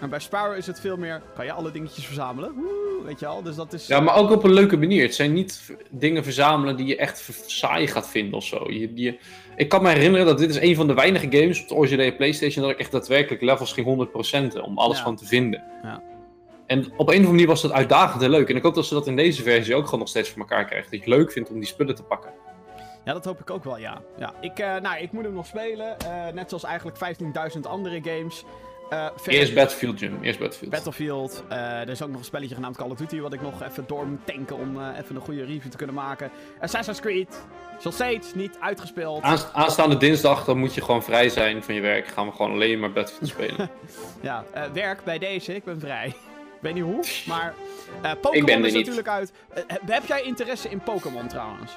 En 0.00 0.10
bij 0.10 0.18
Spyro 0.18 0.52
is 0.52 0.66
het 0.66 0.80
veel 0.80 0.96
meer. 0.96 1.22
Kan 1.34 1.44
je 1.44 1.52
alle 1.52 1.70
dingetjes 1.70 2.06
verzamelen? 2.06 2.52
Woe, 2.54 3.04
weet 3.04 3.20
je 3.20 3.26
al? 3.26 3.42
Dus 3.42 3.56
dat 3.56 3.72
is. 3.72 3.86
Ja, 3.86 4.00
maar 4.00 4.16
ook 4.16 4.30
op 4.30 4.44
een 4.44 4.52
leuke 4.52 4.76
manier. 4.76 5.02
Het 5.02 5.14
zijn 5.14 5.32
niet 5.32 5.76
dingen 5.90 6.24
verzamelen 6.24 6.76
die 6.76 6.86
je 6.86 6.96
echt 6.96 7.28
saai 7.46 7.86
gaat 7.86 8.08
vinden 8.08 8.34
of 8.34 8.44
zo. 8.44 8.70
Je, 8.70 8.90
je... 8.94 9.18
Ik 9.56 9.68
kan 9.68 9.82
me 9.82 9.88
herinneren 9.88 10.26
dat 10.26 10.38
dit 10.38 10.50
is 10.50 10.60
een 10.60 10.74
van 10.74 10.86
de 10.86 10.94
weinige 10.94 11.26
games 11.30 11.62
op 11.62 11.68
de 11.68 11.74
originele 11.74 12.14
PlayStation. 12.14 12.64
dat 12.64 12.72
ik 12.72 12.80
echt 12.80 12.92
daadwerkelijk 12.92 13.42
levels 13.42 13.72
ging 13.72 14.08
100% 14.56 14.60
om 14.60 14.78
alles 14.78 14.98
van 14.98 15.16
te 15.16 15.26
vinden. 15.26 15.62
Ja. 15.82 16.02
En 16.66 16.78
op 16.80 16.86
een 16.90 16.98
of 16.98 17.08
andere 17.08 17.30
manier 17.30 17.46
was 17.46 17.62
dat 17.62 17.72
uitdagend 17.72 18.22
en 18.22 18.30
leuk. 18.30 18.48
En 18.48 18.56
ik 18.56 18.62
hoop 18.62 18.74
dat 18.74 18.86
ze 18.86 18.94
dat 18.94 19.06
in 19.06 19.16
deze 19.16 19.42
versie 19.42 19.74
ook 19.74 19.84
gewoon 19.84 20.00
nog 20.00 20.08
steeds 20.08 20.30
voor 20.30 20.40
elkaar 20.40 20.64
krijgen. 20.64 20.90
Dat 20.90 21.00
je 21.00 21.10
het 21.10 21.18
leuk 21.18 21.32
vindt 21.32 21.50
om 21.50 21.58
die 21.58 21.68
spullen 21.68 21.94
te 21.94 22.02
pakken. 22.02 22.30
Ja, 23.04 23.12
dat 23.12 23.24
hoop 23.24 23.40
ik 23.40 23.50
ook 23.50 23.64
wel, 23.64 23.78
ja. 23.78 24.00
ja 24.18 24.34
ik, 24.40 24.58
uh, 24.58 24.76
nou, 24.76 24.98
ik 24.98 25.12
moet 25.12 25.24
hem 25.24 25.34
nog 25.34 25.46
spelen. 25.46 25.96
Uh, 26.06 26.28
net 26.34 26.48
zoals 26.48 26.64
eigenlijk 26.64 26.98
15.000 27.54 27.60
andere 27.62 28.00
games. 28.02 28.44
Uh, 28.92 29.06
Eerst 29.26 29.54
Battlefield, 29.54 29.98
Jim. 29.98 30.18
Eerst 30.22 30.38
Battlefield. 30.38 30.70
Battlefield. 30.70 31.44
er 31.48 31.88
is 31.88 32.02
ook 32.02 32.08
nog 32.08 32.18
een 32.18 32.24
spelletje 32.24 32.54
genaamd 32.54 32.76
Call 32.76 32.90
of 32.90 32.96
Duty... 32.96 33.20
wat 33.20 33.32
ik 33.32 33.42
nog 33.42 33.62
even 33.62 33.84
door 33.86 34.06
moet 34.06 34.26
tanken 34.26 34.56
om 34.56 34.90
even 34.98 35.16
een 35.16 35.22
goede 35.22 35.44
review 35.44 35.70
te 35.70 35.76
kunnen 35.76 35.94
maken. 35.94 36.30
Assassin's 36.60 37.00
Creed. 37.00 37.40
Zoals 37.78 37.96
steeds 37.96 38.34
niet 38.34 38.56
uitgespeeld. 38.60 39.22
aanstaande 39.52 39.96
dinsdag, 39.96 40.44
dan 40.44 40.58
moet 40.58 40.74
je 40.74 40.80
gewoon 40.80 41.02
vrij 41.02 41.28
zijn 41.28 41.62
van 41.62 41.74
je 41.74 41.80
werk. 41.80 42.08
Gaan 42.08 42.26
we 42.26 42.32
gewoon 42.32 42.52
alleen 42.52 42.80
maar 42.80 42.92
Battlefield 42.92 43.30
spelen. 43.30 43.70
ja, 44.20 44.44
werk 44.72 45.04
bij 45.04 45.18
deze. 45.18 45.54
Ik 45.54 45.64
ben 45.64 45.80
vrij. 45.80 46.06
Ik 46.06 46.60
weet 46.60 46.74
niet 46.74 46.82
hoe, 46.82 47.04
maar... 47.26 47.54
Pokémon 48.20 48.64
is 48.64 48.72
natuurlijk 48.72 49.08
uit. 49.08 49.32
heb 49.86 50.06
jij 50.06 50.22
interesse 50.22 50.68
in 50.68 50.80
Pokémon 50.80 51.28
trouwens? 51.28 51.72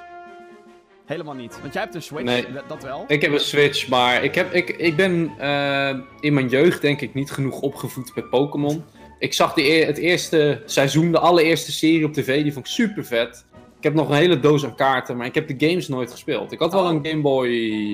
Helemaal 1.08 1.34
niet. 1.34 1.60
Want 1.60 1.72
jij 1.72 1.82
hebt 1.82 1.94
een 1.94 2.02
Switch, 2.02 2.24
nee, 2.24 2.46
dat 2.66 2.82
wel. 2.82 3.04
Ik 3.06 3.22
heb 3.22 3.32
een 3.32 3.40
Switch, 3.40 3.88
maar 3.88 4.24
ik, 4.24 4.34
heb, 4.34 4.52
ik, 4.52 4.68
ik 4.68 4.96
ben 4.96 5.32
uh, 5.40 5.98
in 6.20 6.34
mijn 6.34 6.48
jeugd 6.48 6.80
denk 6.80 7.00
ik 7.00 7.14
niet 7.14 7.30
genoeg 7.30 7.60
opgevoed 7.60 8.12
met 8.14 8.30
Pokémon. 8.30 8.84
Ik 9.18 9.32
zag 9.32 9.52
de, 9.52 9.62
het 9.62 9.98
eerste 9.98 10.62
seizoen, 10.64 11.12
de 11.12 11.18
allereerste 11.18 11.72
serie 11.72 12.04
op 12.04 12.12
tv, 12.12 12.42
die 12.42 12.52
vond 12.52 12.66
ik 12.66 12.72
super 12.72 13.04
vet. 13.04 13.46
Ik 13.76 13.84
heb 13.84 13.94
nog 13.94 14.08
een 14.08 14.14
hele 14.14 14.40
doos 14.40 14.64
aan 14.64 14.74
kaarten, 14.74 15.16
maar 15.16 15.26
ik 15.26 15.34
heb 15.34 15.48
de 15.48 15.66
games 15.66 15.88
nooit 15.88 16.10
gespeeld. 16.10 16.52
Ik 16.52 16.58
had 16.58 16.72
wel 16.72 16.84
oh. 16.84 16.90
een 16.90 17.06
Game 17.06 17.22
Boy 17.22 17.48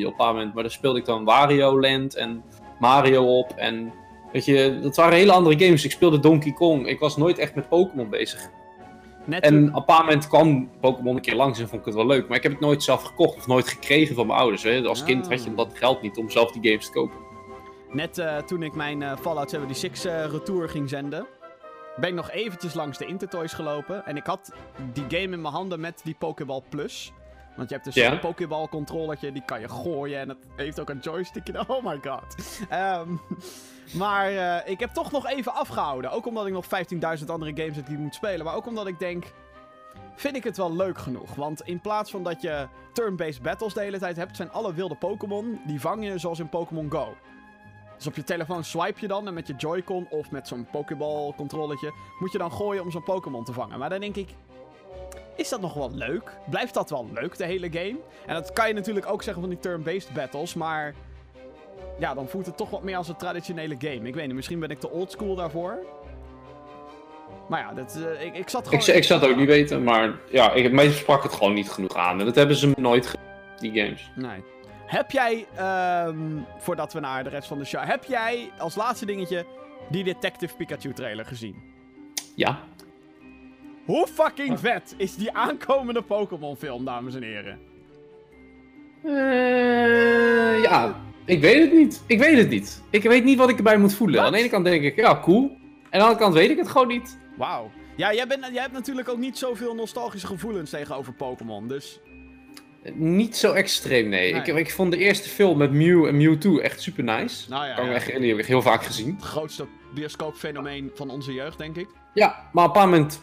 op 0.04 0.20
een 0.20 0.26
moment, 0.26 0.54
maar 0.54 0.62
daar 0.62 0.72
speelde 0.72 0.98
ik 0.98 1.04
dan 1.04 1.24
Wario 1.24 1.80
Land 1.80 2.14
en 2.14 2.42
Mario 2.78 3.38
op. 3.38 3.52
En 3.56 3.92
weet 4.32 4.44
je, 4.44 4.78
dat 4.82 4.96
waren 4.96 5.18
hele 5.18 5.32
andere 5.32 5.64
games. 5.64 5.84
Ik 5.84 5.90
speelde 5.90 6.20
Donkey 6.20 6.52
Kong. 6.52 6.86
Ik 6.86 6.98
was 6.98 7.16
nooit 7.16 7.38
echt 7.38 7.54
met 7.54 7.68
Pokémon 7.68 8.10
bezig. 8.10 8.50
Net 9.24 9.42
en 9.42 9.68
op 9.68 9.74
een 9.76 9.84
paar 9.84 10.04
moment 10.04 10.28
kwam 10.28 10.70
Pokémon 10.80 11.16
een 11.16 11.22
keer 11.22 11.34
langs 11.34 11.58
en 11.58 11.68
vond 11.68 11.80
ik 11.80 11.86
het 11.86 11.94
wel 11.94 12.06
leuk. 12.06 12.28
Maar 12.28 12.36
ik 12.36 12.42
heb 12.42 12.52
het 12.52 12.60
nooit 12.60 12.82
zelf 12.82 13.02
gekocht 13.02 13.36
of 13.36 13.46
nooit 13.46 13.68
gekregen 13.68 14.14
van 14.14 14.26
mijn 14.26 14.38
ouders. 14.38 14.62
Hè. 14.62 14.82
Als 14.82 15.04
kind 15.04 15.28
had 15.28 15.44
je 15.44 15.54
dat 15.54 15.78
geld 15.78 16.02
niet 16.02 16.16
om 16.16 16.30
zelf 16.30 16.52
die 16.52 16.70
games 16.70 16.86
te 16.86 16.92
kopen. 16.92 17.16
Net 17.92 18.18
uh, 18.18 18.36
toen 18.36 18.62
ik 18.62 18.74
mijn 18.74 19.00
uh, 19.00 19.16
Fallout 19.20 19.50
76 19.50 20.12
uh, 20.12 20.24
retour 20.24 20.68
ging 20.68 20.88
zenden, 20.88 21.26
ben 21.96 22.08
ik 22.08 22.14
nog 22.14 22.30
eventjes 22.30 22.74
langs 22.74 22.98
de 22.98 23.06
Intertoys 23.06 23.52
gelopen. 23.52 24.06
En 24.06 24.16
ik 24.16 24.26
had 24.26 24.52
die 24.92 25.04
game 25.08 25.34
in 25.34 25.40
mijn 25.40 25.54
handen 25.54 25.80
met 25.80 26.00
die 26.04 26.16
Pokéball 26.18 26.62
Plus. 26.68 27.12
Want 27.56 27.68
je 27.68 27.74
hebt 27.74 27.94
dus 27.94 27.96
een 27.96 28.20
Pokéball 28.20 28.68
controllertje, 28.68 29.32
die 29.32 29.44
kan 29.44 29.60
je 29.60 29.68
gooien 29.68 30.20
en 30.20 30.28
het 30.28 30.38
heeft 30.56 30.80
ook 30.80 30.90
een 30.90 30.98
joystickje. 30.98 31.68
Oh 31.68 31.84
my 31.84 32.00
god. 32.02 32.36
Um, 32.72 33.20
maar 33.92 34.32
uh, 34.32 34.56
ik 34.64 34.80
heb 34.80 34.90
toch 34.90 35.12
nog 35.12 35.26
even 35.26 35.54
afgehouden. 35.54 36.10
Ook 36.10 36.26
omdat 36.26 36.46
ik 36.46 36.52
nog 36.52 36.64
15.000 37.20 37.26
andere 37.26 37.52
games 37.54 37.76
heb 37.76 37.86
die 37.86 37.94
ik 37.94 38.00
moet 38.00 38.14
spelen. 38.14 38.44
Maar 38.44 38.54
ook 38.54 38.66
omdat 38.66 38.86
ik 38.86 38.98
denk, 38.98 39.24
vind 40.14 40.36
ik 40.36 40.44
het 40.44 40.56
wel 40.56 40.76
leuk 40.76 40.98
genoeg. 40.98 41.34
Want 41.34 41.60
in 41.60 41.80
plaats 41.80 42.10
van 42.10 42.22
dat 42.22 42.42
je 42.42 42.68
turn-based 42.92 43.42
battles 43.42 43.74
de 43.74 43.80
hele 43.80 43.98
tijd 43.98 44.16
hebt, 44.16 44.36
zijn 44.36 44.50
alle 44.50 44.74
wilde 44.74 44.94
Pokémon, 44.94 45.60
die 45.66 45.80
vang 45.80 46.04
je 46.04 46.18
zoals 46.18 46.38
in 46.38 46.48
Pokémon 46.48 46.90
Go. 46.90 47.16
Dus 47.96 48.06
op 48.06 48.16
je 48.16 48.24
telefoon 48.24 48.64
swipe 48.64 49.00
je 49.00 49.08
dan 49.08 49.26
en 49.26 49.34
met 49.34 49.46
je 49.46 49.54
Joy-Con 49.56 50.06
of 50.10 50.30
met 50.30 50.48
zo'n 50.48 50.66
Pokéball 50.70 51.32
controletje 51.36 51.92
moet 52.18 52.32
je 52.32 52.38
dan 52.38 52.52
gooien 52.52 52.82
om 52.82 52.90
zo'n 52.90 53.04
Pokémon 53.04 53.44
te 53.44 53.52
vangen. 53.52 53.78
Maar 53.78 53.88
dan 53.88 54.00
denk 54.00 54.16
ik, 54.16 54.28
is 55.36 55.48
dat 55.48 55.60
nog 55.60 55.74
wel 55.74 55.90
leuk? 55.92 56.30
Blijft 56.50 56.74
dat 56.74 56.90
wel 56.90 57.08
leuk, 57.14 57.36
de 57.36 57.44
hele 57.44 57.68
game? 57.70 57.96
En 58.26 58.34
dat 58.34 58.52
kan 58.52 58.68
je 58.68 58.74
natuurlijk 58.74 59.06
ook 59.06 59.22
zeggen 59.22 59.42
van 59.42 59.50
die 59.50 59.60
turn-based 59.60 60.12
battles, 60.12 60.54
maar... 60.54 60.94
Ja, 61.98 62.14
dan 62.14 62.28
voelt 62.28 62.46
het 62.46 62.56
toch 62.56 62.70
wat 62.70 62.82
meer 62.82 62.96
als 62.96 63.08
een 63.08 63.16
traditionele 63.16 63.76
game. 63.78 64.08
Ik 64.08 64.14
weet 64.14 64.26
niet, 64.26 64.34
misschien 64.34 64.60
ben 64.60 64.70
ik 64.70 64.80
te 64.80 64.90
oldschool 64.90 65.34
daarvoor. 65.34 65.78
Maar 67.48 67.60
ja, 67.60 67.72
dat, 67.72 67.98
uh, 67.98 68.26
ik, 68.26 68.36
ik 68.36 68.48
zat 68.48 68.68
gewoon... 68.68 68.80
Ik, 68.80 68.94
ik 68.94 69.04
zat 69.04 69.24
ook 69.24 69.36
niet 69.36 69.46
weten, 69.46 69.82
maar 69.82 70.12
ja, 70.30 70.52
ik, 70.52 70.72
mij 70.72 70.90
sprak 70.90 71.22
het 71.22 71.32
gewoon 71.32 71.54
niet 71.54 71.70
genoeg 71.70 71.96
aan. 71.96 72.18
En 72.18 72.24
dat 72.24 72.34
hebben 72.34 72.56
ze 72.56 72.66
me 72.66 72.74
nooit 72.76 73.06
gedaan, 73.06 73.26
die 73.58 73.72
games. 73.82 74.10
Nee. 74.14 74.42
Heb 74.86 75.10
jij, 75.10 75.46
um, 76.06 76.46
voordat 76.58 76.92
we 76.92 77.00
naar 77.00 77.24
de 77.24 77.30
rest 77.30 77.48
van 77.48 77.58
de 77.58 77.64
show... 77.64 77.84
Heb 77.84 78.04
jij 78.04 78.50
als 78.58 78.74
laatste 78.74 79.06
dingetje 79.06 79.46
die 79.88 80.04
Detective 80.04 80.56
Pikachu 80.56 80.92
trailer 80.92 81.24
gezien? 81.24 81.62
Ja. 82.34 82.58
Hoe 83.84 84.06
fucking 84.06 84.60
vet 84.60 84.94
is 84.96 85.16
die 85.16 85.32
aankomende 85.32 86.02
Pokémon 86.02 86.56
film, 86.56 86.84
dames 86.84 87.14
en 87.14 87.22
heren? 87.22 87.58
Uh, 89.04 90.62
ja, 90.62 91.00
ik 91.24 91.40
weet 91.40 91.60
het 91.60 91.72
niet. 91.72 92.02
Ik 92.06 92.18
weet 92.18 92.36
het 92.36 92.48
niet. 92.48 92.82
Ik 92.90 93.02
weet 93.02 93.24
niet 93.24 93.38
wat 93.38 93.48
ik 93.48 93.56
erbij 93.56 93.76
moet 93.76 93.94
voelen. 93.94 94.22
Aan 94.22 94.32
de 94.32 94.38
ene 94.38 94.48
kant 94.48 94.64
denk 94.64 94.82
ik, 94.82 94.96
ja, 94.96 95.20
cool. 95.20 95.42
En 95.42 95.50
aan 95.50 95.90
de 95.90 95.98
andere 95.98 96.18
kant 96.18 96.34
weet 96.34 96.50
ik 96.50 96.58
het 96.58 96.68
gewoon 96.68 96.88
niet. 96.88 97.18
Wauw. 97.36 97.70
Ja, 97.96 98.14
jij, 98.14 98.26
bent, 98.26 98.46
jij 98.52 98.62
hebt 98.62 98.72
natuurlijk 98.72 99.08
ook 99.08 99.18
niet 99.18 99.38
zoveel 99.38 99.74
nostalgische 99.74 100.26
gevoelens 100.26 100.70
tegenover 100.70 101.12
Pokémon, 101.12 101.68
dus... 101.68 102.00
Niet 102.94 103.36
zo 103.36 103.52
extreem, 103.52 104.08
nee. 104.08 104.32
Nee. 104.32 104.42
Ik, 104.42 104.46
ik 104.56 104.70
vond 104.70 104.92
de 104.92 104.98
eerste 104.98 105.28
film 105.28 105.58
met 105.58 105.72
Mew 105.72 106.06
en 106.06 106.16
Mewtwo 106.16 106.58
echt 106.58 106.80
super 106.82 107.04
nice. 107.04 107.50
Nou 107.50 107.66
ja, 107.66 107.74
Kan 107.74 107.84
me 107.84 107.90
ja. 107.90 107.96
echt 107.96 108.06
die 108.18 108.28
heb 108.28 108.38
ik 108.38 108.46
heel 108.46 108.62
vaak 108.62 108.84
gezien. 108.84 109.14
het 109.14 109.24
grootste 109.24 109.66
bioscoopfenomeen 109.94 110.90
van 110.94 111.10
onze 111.10 111.32
jeugd, 111.32 111.58
denk 111.58 111.76
ik. 111.76 111.88
Ja, 112.14 112.48
maar 112.52 112.64
op 112.64 112.76
een 112.76 112.80
bepaald 112.80 112.90
moment 112.90 113.20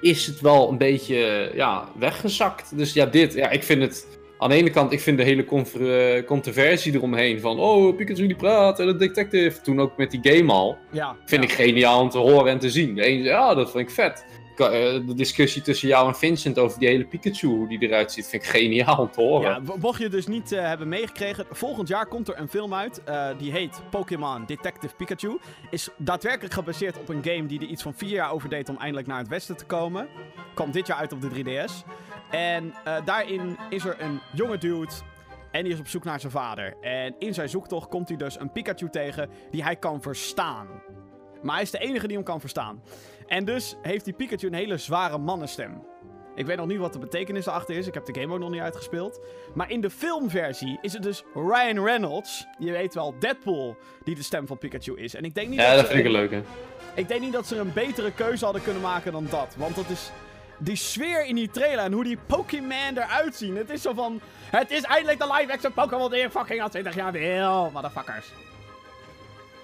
is 0.00 0.26
het 0.26 0.40
wel 0.40 0.68
een 0.70 0.78
beetje 0.78 1.50
ja, 1.54 1.88
weggezakt. 1.98 2.76
Dus 2.76 2.92
ja, 2.92 3.06
dit, 3.06 3.34
ja, 3.34 3.50
ik 3.50 3.62
vind 3.62 3.82
het... 3.82 4.18
Aan 4.38 4.48
de 4.48 4.54
ene 4.54 4.70
kant, 4.70 4.92
ik 4.92 5.00
vind 5.00 5.18
de 5.18 5.24
hele 5.24 5.44
eh, 5.44 6.26
controversie 6.26 6.94
eromheen 6.94 7.40
van... 7.40 7.58
Oh, 7.58 7.96
Pikachu 7.96 8.26
die 8.26 8.36
praat 8.36 8.80
en 8.80 8.86
de 8.86 8.96
detective. 8.96 9.60
Toen 9.60 9.80
ook 9.80 9.96
met 9.96 10.10
die 10.10 10.20
game 10.22 10.52
al. 10.52 10.78
Ja. 10.90 11.16
Vind 11.24 11.42
ja. 11.42 11.48
ik 11.48 11.54
geniaal 11.54 12.00
om 12.00 12.08
te 12.08 12.18
horen 12.18 12.52
en 12.52 12.58
te 12.58 12.70
zien. 12.70 12.94
De 12.94 13.02
ene 13.02 13.22
zei, 13.22 13.34
ja, 13.34 13.54
dat 13.54 13.70
vind 13.70 13.88
ik 13.88 13.94
vet. 13.94 14.24
Eh, 14.68 15.06
De 15.06 15.14
discussie 15.14 15.62
tussen 15.62 15.88
jou 15.88 16.08
en 16.08 16.14
Vincent 16.14 16.58
over 16.58 16.78
die 16.78 16.88
hele 16.88 17.04
Pikachu, 17.04 17.46
hoe 17.48 17.68
die 17.68 17.82
eruit 17.82 18.12
ziet, 18.12 18.26
vind 18.26 18.42
ik 18.42 18.48
geniaal 18.48 18.96
om 18.98 19.10
te 19.10 19.20
horen. 19.20 19.50
Ja, 19.50 19.58
mo- 19.58 19.76
mocht 19.80 20.00
je 20.00 20.08
dus 20.08 20.26
niet 20.26 20.52
eh, 20.52 20.62
hebben 20.66 20.88
meegekregen, 20.88 21.46
volgend 21.50 21.88
jaar 21.88 22.06
komt 22.06 22.28
er 22.28 22.38
een 22.38 22.48
film 22.48 22.74
uit. 22.74 23.04
eh, 23.04 23.28
die 23.38 23.52
heet 23.52 23.80
Pokémon 23.90 24.44
Detective 24.46 24.94
Pikachu. 24.94 25.38
Is 25.70 25.88
daadwerkelijk 25.96 26.54
gebaseerd 26.54 26.98
op 26.98 27.08
een 27.08 27.24
game 27.24 27.46
die 27.46 27.60
er 27.60 27.66
iets 27.66 27.82
van 27.82 27.94
vier 27.94 28.08
jaar 28.10 28.32
over 28.32 28.48
deed 28.48 28.68
om 28.68 28.76
eindelijk 28.76 29.06
naar 29.06 29.18
het 29.18 29.28
westen 29.28 29.56
te 29.56 29.64
komen. 29.64 30.08
Kwam 30.54 30.70
dit 30.70 30.86
jaar 30.86 30.96
uit 30.98 31.12
op 31.12 31.20
de 31.20 31.28
3DS. 31.28 31.84
En 32.30 32.74
daarin 33.04 33.56
is 33.70 33.84
er 33.84 33.96
een 34.00 34.20
jonge 34.32 34.58
dude. 34.58 34.92
En 35.50 35.64
die 35.64 35.72
is 35.72 35.78
op 35.78 35.86
zoek 35.88 36.04
naar 36.04 36.20
zijn 36.20 36.32
vader. 36.32 36.76
En 36.80 37.14
in 37.18 37.34
zijn 37.34 37.48
zoektocht 37.48 37.88
komt 37.88 38.08
hij 38.08 38.16
dus 38.16 38.40
een 38.40 38.52
Pikachu 38.52 38.88
tegen 38.90 39.30
die 39.50 39.62
hij 39.62 39.76
kan 39.76 40.02
verstaan. 40.02 40.66
Maar 41.42 41.54
hij 41.54 41.62
is 41.62 41.70
de 41.70 41.78
enige 41.78 42.06
die 42.06 42.16
hem 42.16 42.24
kan 42.24 42.40
verstaan. 42.40 42.82
En 43.30 43.44
dus 43.44 43.76
heeft 43.82 44.04
die 44.04 44.14
Pikachu 44.14 44.46
een 44.46 44.54
hele 44.54 44.76
zware 44.76 45.18
mannenstem. 45.18 45.82
Ik 46.34 46.46
weet 46.46 46.56
nog 46.56 46.66
niet 46.66 46.78
wat 46.78 46.92
de 46.92 46.98
betekenis 46.98 47.46
erachter 47.46 47.76
is. 47.76 47.86
Ik 47.86 47.94
heb 47.94 48.04
de 48.04 48.20
game 48.20 48.32
ook 48.34 48.38
nog 48.40 48.50
niet 48.50 48.60
uitgespeeld. 48.60 49.20
Maar 49.54 49.70
in 49.70 49.80
de 49.80 49.90
filmversie 49.90 50.78
is 50.82 50.92
het 50.92 51.02
dus 51.02 51.24
Ryan 51.34 51.84
Reynolds. 51.84 52.46
Je 52.58 52.72
weet 52.72 52.94
wel, 52.94 53.14
Deadpool, 53.18 53.76
die 54.04 54.14
de 54.14 54.22
stem 54.22 54.46
van 54.46 54.58
Pikachu 54.58 54.98
is. 54.98 55.14
En 55.14 55.24
ik 55.24 55.34
denk 55.34 55.48
niet, 55.48 55.60
Ja, 55.60 55.74
dat, 55.74 55.86
vind 55.86 55.98
ik 55.98 56.04
een 56.04 56.10
leuke. 56.10 56.42
ik 56.94 57.08
denk 57.08 57.20
niet 57.20 57.32
dat 57.32 57.46
ze 57.46 57.56
een 57.56 57.72
betere 57.72 58.12
keuze 58.12 58.44
hadden 58.44 58.62
kunnen 58.62 58.82
maken 58.82 59.12
dan 59.12 59.26
dat. 59.30 59.54
Want 59.58 59.76
dat 59.76 59.88
is 59.88 60.10
die 60.58 60.76
sfeer 60.76 61.24
in 61.24 61.34
die 61.34 61.50
trailer 61.50 61.84
en 61.84 61.92
hoe 61.92 62.04
die 62.04 62.18
Pokémon 62.26 62.96
eruit 62.96 63.34
zien. 63.36 63.56
Het 63.56 63.70
is 63.70 63.82
zo 63.82 63.92
van, 63.94 64.20
het 64.50 64.70
is 64.70 64.82
eindelijk 64.82 65.18
de 65.18 65.32
live-action 65.38 65.72
Pokémon 65.72 66.10
die 66.10 66.22
ik 66.22 66.30
fucking 66.30 66.62
al 66.62 66.68
20 66.68 66.94
jaar 66.94 67.12
wil, 67.12 67.70
motherfuckers. 67.72 68.32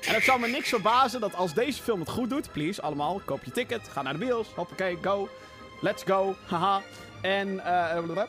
En 0.06 0.14
het 0.14 0.24
zou 0.24 0.40
me 0.40 0.46
niks 0.48 0.68
verbazen 0.68 1.20
dat 1.20 1.34
als 1.34 1.54
deze 1.54 1.82
film 1.82 2.00
het 2.00 2.08
goed 2.10 2.30
doet, 2.30 2.52
please, 2.52 2.82
allemaal, 2.82 3.20
koop 3.24 3.44
je 3.44 3.50
ticket, 3.50 3.88
ga 3.88 4.02
naar 4.02 4.12
de 4.12 4.18
bios, 4.18 4.46
hoppakee, 4.54 4.98
go, 5.02 5.28
let's 5.80 6.02
go, 6.06 6.34
haha. 6.46 6.80
En, 7.20 7.64
eh, 7.64 7.92
blablabla. 7.92 8.26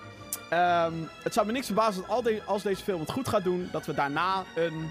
Ehm, 0.50 0.94
het 1.24 1.34
zou 1.34 1.46
me 1.46 1.52
niks 1.52 1.66
verbazen 1.66 2.02
dat 2.02 2.10
al 2.12 2.22
de- 2.22 2.42
als 2.46 2.64
deze 2.64 2.84
film 2.84 3.00
het 3.00 3.12
goed 3.12 3.28
gaat 3.28 3.44
doen, 3.44 3.70
dat 3.72 3.86
we 3.86 3.94
daarna 3.94 4.44
een 4.56 4.90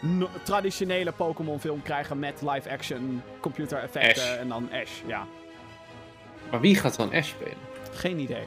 no- 0.00 0.28
traditionele 0.42 1.12
Pokémon 1.12 1.60
film 1.60 1.82
krijgen 1.82 2.18
met 2.18 2.42
live-action 2.42 3.22
computer 3.40 3.78
effecten 3.78 4.22
Ash. 4.22 4.36
en 4.38 4.48
dan 4.48 4.68
Ash, 4.82 4.90
ja. 5.06 5.26
Maar 6.50 6.60
wie 6.60 6.76
gaat 6.76 6.96
dan 6.96 7.12
Ash 7.14 7.28
spelen? 7.28 7.56
Geen 7.92 8.18
idee. 8.18 8.44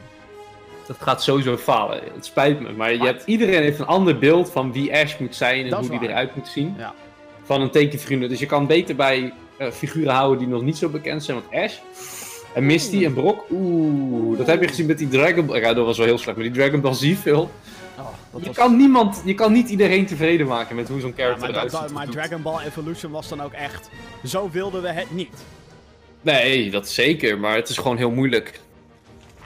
Dat 0.88 0.98
gaat 1.00 1.24
sowieso 1.24 1.58
falen. 1.58 2.02
Het 2.14 2.26
spijt 2.26 2.60
me. 2.60 2.72
Maar 2.72 2.94
je 2.94 3.04
hebt, 3.06 3.26
iedereen 3.26 3.62
heeft 3.62 3.80
een 3.80 3.86
ander 3.86 4.18
beeld 4.20 4.52
van 4.52 4.72
wie 4.74 4.94
Ash 4.96 5.18
moet 5.18 5.36
zijn 5.36 5.64
en 5.64 5.70
Dat 5.70 5.80
hoe 5.80 5.90
die 5.90 6.00
waar. 6.00 6.10
eruit 6.10 6.36
moet 6.36 6.48
zien. 6.48 6.76
Ja. 6.78 6.94
Van 7.46 7.62
een 7.62 7.70
tekenfiguur. 7.70 8.30
Dus 8.30 8.40
je 8.40 8.46
kan 8.46 8.68
beter 8.68 8.96
bij 8.96 9.34
eh, 9.58 9.72
figuren 9.72 10.14
houden 10.14 10.40
die 10.40 10.48
nog 10.48 10.62
niet 10.62 10.78
zo 10.78 10.90
bekend 10.90 11.24
zijn. 11.24 11.38
Want 11.42 11.64
Ash 11.64 11.76
en 12.54 12.66
Misty 12.66 13.06
en 13.06 13.14
Brock. 13.14 13.46
Oeh, 13.52 14.38
dat 14.38 14.48
heb 14.48 14.62
je 14.62 14.68
gezien 14.68 14.86
met 14.86 14.98
die 14.98 15.08
Dragon 15.08 15.46
Ball. 15.46 15.60
Ja, 15.60 15.74
dat 15.74 15.86
was 15.86 15.98
wel 15.98 16.06
heel 16.08 16.18
slecht. 16.18 16.38
Maar 16.38 16.46
die 16.46 16.56
Dragon 16.56 16.82
Ball 16.82 16.94
Z 16.94 17.14
film. 17.16 17.50
Oh, 18.00 18.06
dat 18.32 18.42
Je 18.42 18.48
was- 18.48 18.56
kan, 18.56 18.78
niemand, 18.78 19.22
je 19.26 19.34
kan 19.34 19.52
niet 19.54 19.70
iedereen 19.70 20.06
tevreden 20.06 20.48
maken 20.48 20.76
met 20.76 20.88
hoe 20.88 21.00
zo'n 21.00 21.10
Ja, 21.10 21.16
character 21.16 21.42
maar, 21.42 21.50
eruit 21.56 21.72
dat- 21.72 21.82
ziet. 21.82 21.92
maar. 21.94 22.08
Dragon 22.10 22.42
Ball 22.42 22.64
Evolution 22.66 23.12
was 23.12 23.28
dan 23.30 23.42
ook 23.42 23.54
echt. 23.54 23.90
Zo 24.26 24.50
wilden 24.52 24.82
we 24.82 24.90
het 24.90 25.12
niet. 25.12 25.36
Nee, 26.22 26.72
dat 26.72 26.90
zeker. 26.90 27.40
Maar 27.40 27.56
het 27.56 27.70
is 27.70 27.78
gewoon 27.78 27.98
heel 27.98 28.12
moeilijk. 28.12 28.60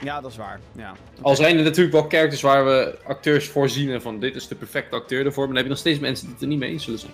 Ja, 0.02 0.20
dat 0.20 0.30
is 0.30 0.36
waar. 0.36 0.60
Ja. 0.76 0.92
Al 1.20 1.36
zijn 1.36 1.56
er 1.58 1.62
natuurlijk 1.64 1.92
wel 1.94 2.06
characters 2.08 2.40
waar 2.42 2.64
we 2.64 2.98
acteurs 3.06 3.48
voorzien 3.48 3.90
en 3.90 4.02
van 4.02 4.20
dit 4.20 4.34
is 4.34 4.48
de 4.48 4.54
perfecte 4.54 4.96
acteur 4.96 5.26
ervoor. 5.26 5.36
Maar 5.44 5.46
dan 5.46 5.56
heb 5.56 5.64
je 5.64 5.70
nog 5.70 5.78
steeds 5.78 5.98
mensen 5.98 6.24
die 6.24 6.34
het 6.34 6.42
er 6.42 6.48
niet 6.48 6.58
mee 6.58 6.70
eens 6.70 6.84
zullen 6.84 6.98
zijn. 6.98 7.12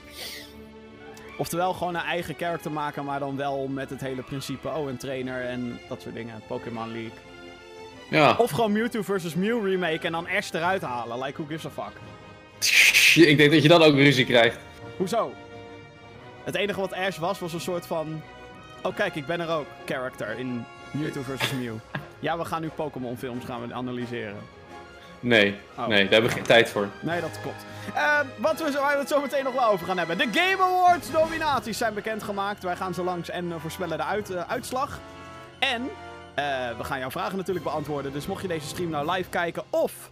Oftewel 1.36 1.72
gewoon 1.72 1.94
een 1.94 2.00
eigen 2.00 2.34
character 2.38 2.72
maken, 2.72 3.04
maar 3.04 3.18
dan 3.18 3.36
wel 3.36 3.68
met 3.68 3.90
het 3.90 4.00
hele 4.00 4.22
principe. 4.22 4.68
Oh, 4.68 4.88
een 4.88 4.96
trainer 4.96 5.44
en 5.44 5.80
dat 5.88 6.02
soort 6.02 6.14
dingen. 6.14 6.42
Pokémon 6.46 6.92
League. 6.92 7.18
Ja. 8.10 8.34
Of 8.38 8.50
gewoon 8.50 8.72
Mewtwo 8.72 9.02
versus 9.02 9.34
Mew 9.34 9.66
remake 9.66 10.06
en 10.06 10.12
dan 10.12 10.26
Ash 10.36 10.52
eruit 10.52 10.82
halen. 10.82 11.18
Like, 11.18 11.42
who 11.42 11.44
gives 11.48 11.66
a 11.66 11.70
fuck? 11.70 11.92
Ik 13.30 13.36
denk 13.36 13.52
dat 13.52 13.62
je 13.62 13.68
dan 13.68 13.82
ook 13.82 13.94
ruzie 13.94 14.24
krijgt. 14.24 14.58
Hoezo? 14.96 15.32
Het 16.44 16.54
enige 16.54 16.80
wat 16.80 16.94
Ash 16.94 17.18
was, 17.18 17.38
was 17.38 17.52
een 17.52 17.60
soort 17.60 17.86
van... 17.86 18.22
Oh 18.82 18.94
kijk, 18.94 19.14
ik 19.14 19.26
ben 19.26 19.40
er 19.40 19.48
ook. 19.48 19.66
Character 19.86 20.38
in 20.38 20.64
Mewtwo 20.90 21.22
versus 21.22 21.52
Mew. 21.52 21.74
Ja, 22.20 22.38
we 22.38 22.44
gaan 22.44 22.60
nu 22.60 22.68
Pokémon 22.68 23.16
films 23.16 23.44
gaan 23.44 23.66
we 23.66 23.74
analyseren. 23.74 24.36
Nee, 25.20 25.56
Oh. 25.76 25.86
nee, 25.86 26.02
daar 26.02 26.12
hebben 26.12 26.30
we 26.30 26.36
geen 26.36 26.46
tijd 26.46 26.68
voor. 26.68 26.88
Nee, 27.00 27.20
dat 27.20 27.40
klopt. 27.42 27.64
Eh, 27.94 28.20
wat 28.38 28.58
we, 28.62 28.70
waar 28.72 28.92
we 28.92 28.98
het 28.98 29.08
zo 29.08 29.20
meteen 29.20 29.44
nog 29.44 29.54
wel 29.54 29.66
over 29.68 29.86
gaan 29.86 29.98
hebben. 29.98 30.18
De 30.18 30.28
Game 30.32 30.62
Awards 30.62 31.10
nominaties 31.10 31.78
zijn 31.78 31.94
bekendgemaakt. 31.94 32.62
Wij 32.62 32.76
gaan 32.76 32.94
zo 32.94 33.04
langs 33.04 33.28
en 33.28 33.52
eh, 33.52 33.60
voorspellen 33.60 33.98
de 33.98 34.04
uit, 34.04 34.30
eh, 34.30 34.50
uitslag. 34.50 34.98
En 35.58 35.88
we 36.76 36.84
gaan 36.84 36.98
jouw 36.98 37.10
vragen 37.10 37.36
natuurlijk 37.36 37.64
beantwoorden. 37.64 38.12
Dus 38.12 38.26
mocht 38.26 38.42
je 38.42 38.48
deze 38.48 38.66
stream 38.66 38.90
nou 38.90 39.10
live 39.10 39.28
kijken 39.30 39.62
of 39.70 40.10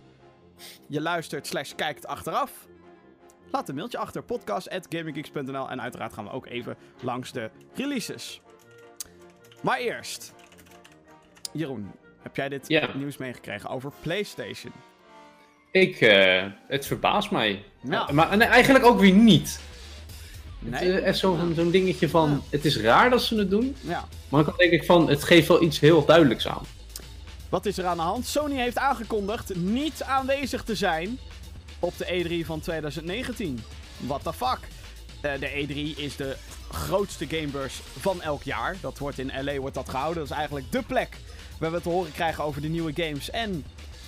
je 0.86 1.00
luistert 1.00 1.46
slash 1.46 1.72
kijkt 1.74 2.06
achteraf... 2.06 2.50
Laat 3.50 3.68
een 3.68 3.74
mailtje 3.74 3.98
achter, 3.98 4.22
podcast.gaminggeeks.nl. 4.22 5.70
En 5.70 5.82
uiteraard 5.82 6.12
gaan 6.12 6.24
we 6.24 6.30
ook 6.30 6.46
even 6.46 6.76
langs 7.00 7.32
de 7.32 7.50
releases. 7.74 8.40
Maar 9.62 9.78
eerst... 9.78 10.34
Jeroen, 11.52 11.92
heb 12.22 12.36
jij 12.36 12.48
dit 12.48 12.68
nieuws 12.94 13.16
meegekregen 13.16 13.70
over 13.70 13.92
PlayStation? 14.02 14.72
Ik, 15.74 16.00
eh, 16.00 16.42
het 16.68 16.86
verbaast 16.86 17.30
mij. 17.30 17.64
Ja. 17.88 18.08
Maar 18.12 18.36
nee, 18.36 18.48
eigenlijk 18.48 18.84
ook 18.84 19.00
weer 19.00 19.12
niet. 19.12 19.60
Nee. 20.58 20.72
Het, 20.92 21.00
eh, 21.02 21.06
echt 21.06 21.18
zo'n 21.18 21.52
zo'n 21.56 21.70
dingetje 21.70 22.08
van, 22.08 22.30
Ja. 22.30 22.40
het 22.50 22.64
is 22.64 22.76
raar 22.76 23.10
dat 23.10 23.22
ze 23.22 23.36
het 23.38 23.50
doen. 23.50 23.76
Ja. 23.80 24.04
Maar 24.28 24.44
dan 24.44 24.54
denk 24.56 24.72
ik 24.72 24.84
van, 24.84 25.08
het 25.08 25.24
geeft 25.24 25.48
wel 25.48 25.62
iets 25.62 25.80
heel 25.80 26.04
duidelijks 26.04 26.48
aan. 26.48 26.62
Wat 27.48 27.66
is 27.66 27.78
er 27.78 27.84
aan 27.84 27.96
de 27.96 28.02
hand? 28.02 28.26
Sony 28.26 28.56
heeft 28.56 28.78
aangekondigd 28.78 29.54
niet 29.54 30.02
aanwezig 30.02 30.62
te 30.62 30.74
zijn 30.74 31.18
op 31.78 31.98
de 31.98 32.06
E3 32.06 32.46
van 32.46 32.60
2019. 32.60 33.62
What 33.96 34.22
the 34.22 34.32
fuck? 34.32 34.58
Eh, 35.20 35.32
de 35.40 35.48
E3 35.48 36.00
is 36.02 36.16
de 36.16 36.36
grootste 36.70 37.26
gamebeurs 37.28 37.80
van 38.00 38.22
elk 38.22 38.42
jaar. 38.42 38.76
Dat 38.80 38.98
wordt 38.98 39.18
in 39.18 39.32
LA 39.44 39.56
wordt 39.56 39.74
dat 39.74 39.88
gehouden. 39.88 40.18
Dat 40.22 40.30
is 40.30 40.36
eigenlijk 40.36 40.72
dé 40.72 40.82
plek 40.82 41.16
waar 41.58 41.72
we 41.72 41.80
te 41.80 41.88
horen 41.88 42.12
krijgen 42.12 42.44
over 42.44 42.62
de 42.62 42.68
nieuwe 42.68 42.92
games 42.94 43.30
en 43.30 43.64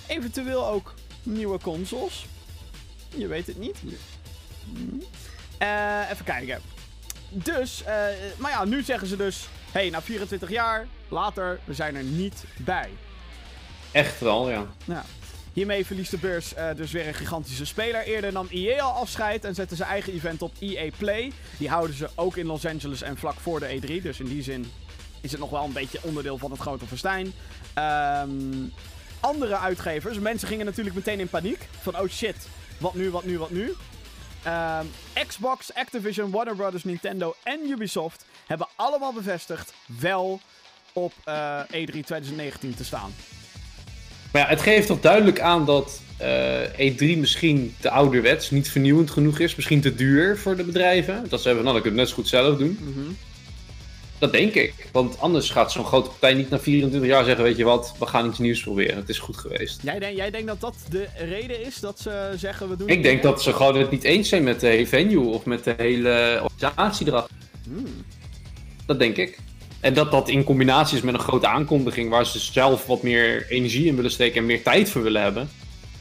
eventueel 0.07 0.67
ook 0.67 0.93
nieuwe 1.27 1.59
consoles. 1.59 2.25
Je 3.15 3.27
weet 3.27 3.47
het 3.47 3.59
niet. 3.59 3.77
Eh, 5.57 6.09
even 6.11 6.25
kijken. 6.25 6.61
Dus, 7.29 7.83
eh, 7.83 7.93
maar 8.37 8.51
ja, 8.51 8.65
nu 8.65 8.81
zeggen 8.81 9.07
ze 9.07 9.15
dus: 9.15 9.47
hey, 9.71 9.89
na 9.89 10.01
24 10.01 10.49
jaar, 10.49 10.87
later, 11.07 11.59
we 11.65 11.73
zijn 11.73 11.95
er 11.95 12.03
niet 12.03 12.43
bij. 12.57 12.89
Echt 13.91 14.19
wel, 14.19 14.49
ja. 14.49 14.65
Ja. 14.85 15.05
Hiermee 15.53 15.85
verliest 15.85 16.11
de 16.11 16.17
beurs 16.17 16.53
eh, 16.53 16.75
dus 16.75 16.91
weer 16.91 17.07
een 17.07 17.13
gigantische 17.13 17.65
speler. 17.65 18.03
Eerder 18.03 18.31
nam 18.31 18.47
EA 18.49 18.81
al 18.81 18.91
afscheid 18.91 19.45
en 19.45 19.55
zette 19.55 19.75
zijn 19.75 19.89
eigen 19.89 20.13
event 20.13 20.41
op 20.41 20.51
EA 20.59 20.89
Play. 20.97 21.31
Die 21.57 21.69
houden 21.69 21.95
ze 21.95 22.09
ook 22.15 22.37
in 22.37 22.45
Los 22.45 22.65
Angeles 22.65 23.01
en 23.01 23.17
vlak 23.17 23.35
voor 23.39 23.59
de 23.59 23.79
E3. 23.79 24.01
Dus 24.01 24.19
in 24.19 24.25
die 24.25 24.43
zin 24.43 24.71
is 25.21 25.31
het 25.31 25.39
nog 25.39 25.49
wel 25.49 25.63
een 25.63 25.73
beetje 25.73 25.99
onderdeel 26.01 26.37
van 26.37 26.51
het 26.51 26.59
grote 26.59 26.85
festijn. 26.85 27.33
Ehm, 27.73 28.29
andere 29.27 29.57
uitgevers, 29.57 30.19
mensen 30.19 30.47
gingen 30.47 30.65
natuurlijk 30.65 30.95
meteen 30.95 31.19
in 31.19 31.27
paniek. 31.27 31.67
Van 31.81 31.99
oh 31.99 32.09
shit, 32.09 32.35
wat 32.77 32.93
nu, 32.93 33.09
wat 33.09 33.25
nu, 33.25 33.37
wat 33.37 33.51
nu? 33.51 33.73
Ehm, 34.43 34.85
Xbox, 35.27 35.73
Activision, 35.73 36.31
Warner 36.31 36.55
Brothers, 36.55 36.83
Nintendo 36.83 37.35
en 37.43 37.59
Ubisoft 37.69 38.25
hebben 38.47 38.67
allemaal 38.75 39.13
bevestigd 39.13 39.73
wel 39.99 40.41
op 40.93 41.13
eh, 41.23 41.59
E3 41.59 41.91
2019 41.91 42.75
te 42.75 42.83
staan. 42.83 43.13
Maar 44.31 44.41
ja, 44.41 44.47
het 44.47 44.61
geeft 44.61 44.87
toch 44.87 44.99
duidelijk 44.99 45.39
aan 45.39 45.65
dat 45.65 46.01
eh, 46.17 46.91
E3 46.91 47.17
misschien 47.17 47.75
te 47.79 47.89
ouderwets, 47.89 48.49
niet 48.51 48.69
vernieuwend 48.69 49.11
genoeg 49.11 49.39
is. 49.39 49.55
Misschien 49.55 49.81
te 49.81 49.95
duur 49.95 50.37
voor 50.37 50.55
de 50.55 50.63
bedrijven. 50.63 51.29
Dat 51.29 51.41
ze 51.41 51.47
hebben, 51.47 51.65
nou 51.65 51.75
dan 51.75 51.83
kunnen 51.83 51.99
we 51.99 52.05
net 52.05 52.15
zo 52.15 52.21
goed 52.21 52.27
zelf 52.27 52.57
doen. 52.57 52.79
Mhm. 52.81 53.11
Dat 54.19 54.31
denk 54.31 54.53
ik. 54.53 54.73
Want 54.91 55.19
anders 55.19 55.49
gaat 55.49 55.71
zo'n 55.71 55.85
grote 55.85 56.09
partij 56.09 56.33
niet 56.33 56.49
na 56.49 56.59
24 56.59 57.09
jaar 57.09 57.23
zeggen, 57.23 57.43
weet 57.43 57.57
je 57.57 57.63
wat, 57.63 57.95
we 57.99 58.05
gaan 58.05 58.27
iets 58.27 58.39
nieuws 58.39 58.61
proberen. 58.61 58.95
Het 58.95 59.09
is 59.09 59.19
goed 59.19 59.37
geweest. 59.37 59.81
Jij, 59.83 59.99
denk, 59.99 60.15
jij 60.15 60.31
denkt 60.31 60.47
dat 60.47 60.61
dat 60.61 60.75
de 60.89 61.07
reden 61.15 61.65
is 61.65 61.79
dat 61.79 61.99
ze 61.99 62.33
zeggen 62.37 62.69
we 62.69 62.75
doen. 62.75 62.87
Ik 62.87 63.03
denk 63.03 63.23
dat 63.23 63.43
ze 63.43 63.53
gewoon 63.53 63.77
het 63.77 63.91
niet 63.91 64.03
eens 64.03 64.29
zijn 64.29 64.43
met 64.43 64.59
de 64.59 64.67
hele 64.67 64.87
venue 64.87 65.25
of 65.25 65.45
met 65.45 65.63
de 65.63 65.73
hele 65.77 66.39
organisatie 66.43 67.07
erachter. 67.07 67.35
Hmm. 67.63 68.05
Dat 68.85 68.99
denk 68.99 69.17
ik. 69.17 69.37
En 69.79 69.93
dat 69.93 70.11
dat 70.11 70.29
in 70.29 70.43
combinatie 70.43 70.97
is 70.97 71.03
met 71.03 71.13
een 71.13 71.19
grote 71.19 71.47
aankondiging 71.47 72.09
waar 72.09 72.25
ze 72.25 72.39
zelf 72.39 72.85
wat 72.85 73.03
meer 73.03 73.45
energie 73.49 73.85
in 73.85 73.95
willen 73.95 74.11
steken 74.11 74.37
en 74.37 74.45
meer 74.45 74.63
tijd 74.63 74.89
voor 74.89 75.03
willen 75.03 75.21
hebben. 75.21 75.49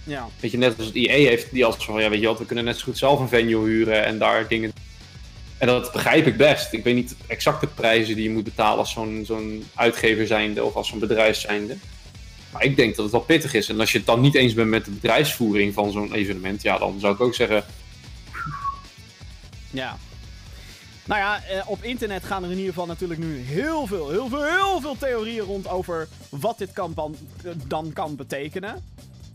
Ja. 0.05 0.29
Weet 0.41 0.51
je, 0.51 0.59
net 0.59 0.79
als 0.79 0.87
het 0.87 0.95
IE 0.95 1.11
heeft 1.11 1.53
die 1.53 1.65
als 1.65 1.77
van, 1.77 2.03
ja, 2.03 2.11
weet 2.11 2.21
je 2.21 2.27
wat, 2.27 2.39
we 2.39 2.47
kunnen 2.47 2.65
net 2.65 2.79
zo 2.79 2.85
goed 2.85 2.99
zelf 2.99 3.21
een 3.21 3.29
venue 3.29 3.69
huren 3.69 4.05
en 4.05 4.19
daar 4.19 4.49
dingen. 4.49 4.73
En 5.59 5.67
dat 5.67 5.93
begrijp 5.93 6.27
ik 6.27 6.37
best. 6.37 6.73
Ik 6.73 6.85
weet 6.85 6.95
niet 6.95 7.17
exact 7.27 7.61
de 7.61 7.67
prijzen 7.67 8.15
die 8.15 8.25
je 8.25 8.31
moet 8.31 8.45
betalen 8.45 8.79
als 8.79 8.93
zo'n 8.93 9.23
zo'n 9.27 9.65
uitgever 9.75 10.27
zijnde 10.27 10.65
of 10.65 10.75
als 10.75 10.89
zo'n 10.89 10.99
bedrijf 10.99 11.37
zijnde. 11.37 11.77
Maar 12.53 12.65
ik 12.65 12.77
denk 12.77 12.95
dat 12.95 13.05
het 13.05 13.13
wel 13.13 13.21
pittig 13.21 13.55
is. 13.55 13.69
En 13.69 13.81
als 13.81 13.93
je 13.93 13.99
het 13.99 14.07
dan 14.07 14.21
niet 14.21 14.35
eens 14.35 14.55
bent 14.55 14.69
met 14.69 14.85
de 14.85 14.91
bedrijfsvoering 14.91 15.75
van 15.75 15.93
zo'n 15.93 16.15
evenement, 16.15 16.63
ja, 16.63 16.79
dan 16.79 17.01
zou 17.01 17.15
ik 17.15 17.21
ook 17.21 17.35
zeggen, 17.35 17.65
Ja. 19.71 19.97
Nou 21.05 21.21
ja, 21.21 21.45
eh, 21.45 21.71
op 21.71 21.83
internet 21.83 22.25
gaan 22.25 22.45
er 22.45 22.51
in 22.51 22.57
ieder 22.57 22.73
geval 22.73 22.87
natuurlijk 22.87 23.21
nu 23.21 23.39
heel 23.39 23.87
veel, 23.87 24.11
heel 24.11 24.29
veel, 24.29 24.45
heel 24.45 24.81
veel 24.81 24.97
theorieën 24.99 25.45
rond 25.45 25.69
over 25.69 26.09
wat 26.29 26.59
dit 26.59 26.73
kan 26.73 26.95
dan 27.67 27.93
kan 27.93 28.17
betekenen. 28.17 28.85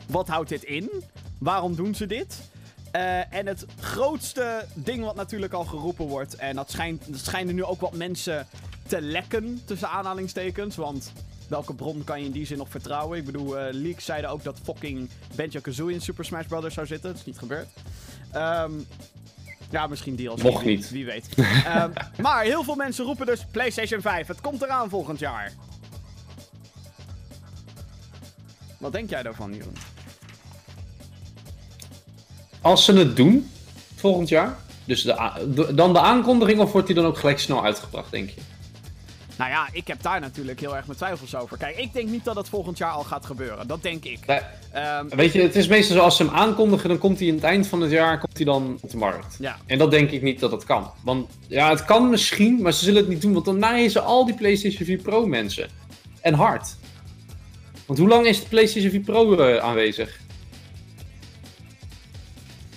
Wat 0.08 0.28
houdt 0.28 0.50
dit 0.50 0.64
in? 0.64 0.90
Waarom 1.38 1.76
doen 1.76 1.96
ze 1.96 2.06
dit? 2.06 2.40
Eh, 2.92 3.34
en 3.34 3.48
het 3.48 3.66
grootste 3.80 4.66
ding 4.74 5.04
wat 5.04 5.16
natuurlijk 5.16 5.54
al 5.54 5.66
geroepen 5.66 6.06
wordt, 6.06 6.36
en 6.36 6.56
dat, 6.56 6.72
schijnt, 6.72 7.04
dat 7.08 7.20
schijnen 7.20 7.56
nu 7.56 7.64
ook 7.64 7.80
wat 7.82 7.94
mensen 7.96 8.48
te 8.88 9.02
lekken, 9.02 9.62
tussen 9.66 9.90
aanhalingstekens, 9.90 10.76
want 10.76 11.12
welke 11.48 11.74
bron 11.74 12.04
kan 12.04 12.20
je 12.20 12.26
in 12.26 12.32
die 12.32 12.46
zin 12.46 12.58
nog 12.58 12.70
vertrouwen? 12.70 13.18
Ik 13.18 13.26
bedoel, 13.26 13.58
eh, 13.60 13.74
leaks 13.74 14.06
zeiden 14.06 14.30
ook 14.30 14.44
dat 14.44 14.60
fucking 14.64 15.10
Banjo-Kazooie 15.36 15.94
in 15.96 16.02
Super 16.02 16.26
Smash 16.26 16.46
Bros. 16.46 16.74
zou 16.74 16.88
zitten, 16.88 17.10
dat 17.10 17.20
is 17.20 17.26
niet 17.26 17.38
gebeurd. 17.38 17.68
Ehm, 18.32 18.72
ja, 19.70 19.88
misschien 19.88 20.16
DLC. 20.16 20.42
Mocht 20.44 20.64
wie- 20.64 20.76
niet. 20.76 20.90
Wie 20.90 21.06
weet. 21.06 21.28
Ehm, 21.66 21.92
maar 22.22 22.44
heel 22.44 22.64
veel 22.64 22.76
mensen 22.76 23.06
roepen 23.06 23.26
dus 23.26 23.46
PlayStation 23.52 24.02
5. 24.02 24.28
Het 24.28 24.42
komt 24.42 24.62
eraan 24.62 24.90
volgend 24.90 25.20
jaar. 25.20 25.54
Wat 28.78 28.92
denk 28.92 29.10
jij 29.10 29.24
daarvan, 29.24 29.54
Jeroen? 29.54 29.76
Als 32.62 32.86
ze 32.86 32.94
het 32.94 33.16
doen 33.16 33.50
volgend 33.96 34.30
jaar, 34.30 34.58
dus 34.86 35.02
de, 35.04 35.20
a- 35.20 35.38
de- 35.56 35.74
dan 35.74 35.94
de 35.94 36.00
aankondiging 36.00 36.60
of 36.60 36.72
wordt 36.72 36.88
die 36.88 36.96
dan 36.96 37.06
ook 37.06 37.18
gelijk 37.18 37.40
snel 37.40 37.64
uitgebracht, 37.64 38.12
denk 38.12 38.30
je? 38.30 38.42
Nou 39.38 39.52
ja, 39.54 39.68
ik 39.72 39.88
heb 39.88 40.02
daar 40.02 40.20
natuurlijk 40.20 40.60
heel 40.60 40.76
erg 40.76 40.86
mijn 40.86 40.98
twijfels 40.98 41.36
over. 41.36 41.58
Kijk, 41.58 41.78
ik 41.78 41.94
denk 41.94 42.10
niet 42.10 42.24
dat 42.26 42.36
het 42.36 42.50
volgend 42.50 42.78
jaar 42.78 42.92
al 42.92 43.04
gaat 43.04 43.26
gebeuren. 43.26 43.68
Dat 43.68 43.84
denk 43.84 44.04
ik. 44.06 44.26
Nee, 44.26 44.40
Ehm, 44.72 45.08
Weet 45.10 45.34
je, 45.34 45.42
het 45.42 45.56
is 45.56 45.68
meestal 45.68 45.96
zo 45.98 46.02
als 46.04 46.16
ze 46.18 46.24
hem 46.24 46.34
aankondigen, 46.34 46.90
dan 46.90 46.98
komt 46.98 47.20
hij 47.20 47.28
in 47.28 47.34
het 47.36 47.44
eind 47.44 47.68
van 47.68 47.82
het 47.82 47.92
jaar 47.92 48.20
komt 48.20 48.36
hij 48.38 48.46
dan 48.46 48.78
op 48.82 48.90
de 48.90 48.98
markt. 48.98 49.36
ja. 49.40 49.58
En 49.66 49.78
dat 49.78 49.92
denk 49.92 50.12
ik 50.12 50.22
niet 50.22 50.40
dat 50.40 50.52
dat 50.52 50.64
kan. 50.64 50.92
Want 51.04 51.30
ja, 51.48 51.70
het 51.70 51.86
kan 51.86 52.10
misschien, 52.10 52.62
maar 52.62 52.74
ze 52.74 52.84
zullen 52.84 53.00
het 53.02 53.10
niet 53.10 53.22
doen, 53.22 53.34
want 53.34 53.46
dan 53.46 53.60
naaien 53.60 53.92
ze 53.92 54.00
al 54.02 54.26
die 54.26 54.36
PlayStation 54.36 54.86
4 54.86 54.98
Pro 54.98 55.26
mensen. 55.28 55.70
En 56.22 56.34
hard. 56.34 56.76
Want 57.86 58.00
hoe 58.00 58.08
lang 58.08 58.26
is 58.26 58.40
de 58.42 58.48
PlayStation 58.48 58.92
4 58.92 59.00
Pro 59.02 59.36
eh, 59.36 59.64
aanwezig? 59.64 60.20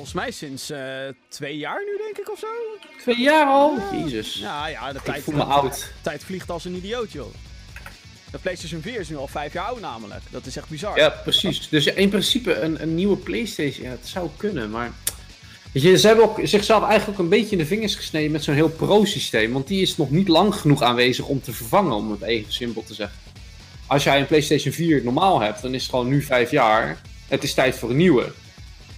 Volgens 0.04 0.24
mij 0.24 0.48
sinds 0.48 0.70
eh, 0.70 0.80
twee 1.28 1.56
jaar 1.56 1.84
nu, 1.84 1.96
denk 2.04 2.18
ik, 2.18 2.32
of 2.32 2.38
zo. 2.38 2.46
Twee 3.02 3.20
jaar 3.20 3.46
al? 3.46 3.78
Jezus. 3.92 4.34
Ja, 4.34 4.66
ja, 4.66 4.92
de 4.92 4.98
ik 4.98 5.04
tijd, 5.04 5.22
voel 5.22 5.34
me 5.34 5.42
oud. 5.42 5.92
tijd 6.00 6.24
vliegt 6.24 6.50
als 6.50 6.64
een 6.64 6.74
idioot, 6.74 7.12
joh. 7.12 7.34
De 8.30 8.38
PlayStation 8.38 8.82
4 8.82 9.00
is 9.00 9.08
nu 9.08 9.16
al 9.16 9.26
vijf 9.26 9.52
jaar 9.52 9.64
oud, 9.64 9.80
namelijk. 9.80 10.22
Dat 10.30 10.46
is 10.46 10.56
echt 10.56 10.68
bizar. 10.68 10.98
Ja, 10.98 11.08
precies. 11.08 11.68
Dus 11.68 11.86
in 11.86 12.08
principe 12.08 12.54
een, 12.54 12.82
een 12.82 12.94
nieuwe 12.94 13.16
PlayStation, 13.16 13.84
ja, 13.84 13.90
het 13.90 14.06
zou 14.06 14.28
kunnen, 14.36 14.70
maar. 14.70 14.92
Weet 15.72 15.82
je, 15.82 15.98
ze 15.98 16.06
hebben 16.06 16.24
ook 16.24 16.40
zichzelf 16.42 16.84
eigenlijk 16.84 17.18
ook 17.18 17.24
een 17.24 17.30
beetje 17.30 17.52
in 17.52 17.58
de 17.58 17.66
vingers 17.66 17.94
gesneden 17.94 18.30
met 18.30 18.44
zo'n 18.44 18.54
heel 18.54 18.70
pro-systeem. 18.70 19.52
Want 19.52 19.66
die 19.66 19.82
is 19.82 19.96
nog 19.96 20.10
niet 20.10 20.28
lang 20.28 20.54
genoeg 20.54 20.82
aanwezig 20.82 21.26
om 21.26 21.42
te 21.42 21.52
vervangen, 21.52 21.94
om 21.94 22.10
het 22.10 22.22
even 22.22 22.52
simpel 22.52 22.84
te 22.84 22.94
zeggen. 22.94 23.18
Als 23.86 24.04
jij 24.04 24.20
een 24.20 24.26
PlayStation 24.26 24.72
4 24.72 25.04
normaal 25.04 25.40
hebt, 25.40 25.62
dan 25.62 25.74
is 25.74 25.82
het 25.82 25.90
gewoon 25.90 26.08
nu 26.08 26.22
vijf 26.22 26.50
jaar. 26.50 27.00
Het 27.28 27.42
is 27.42 27.54
tijd 27.54 27.76
voor 27.76 27.90
een 27.90 27.96
nieuwe. 27.96 28.32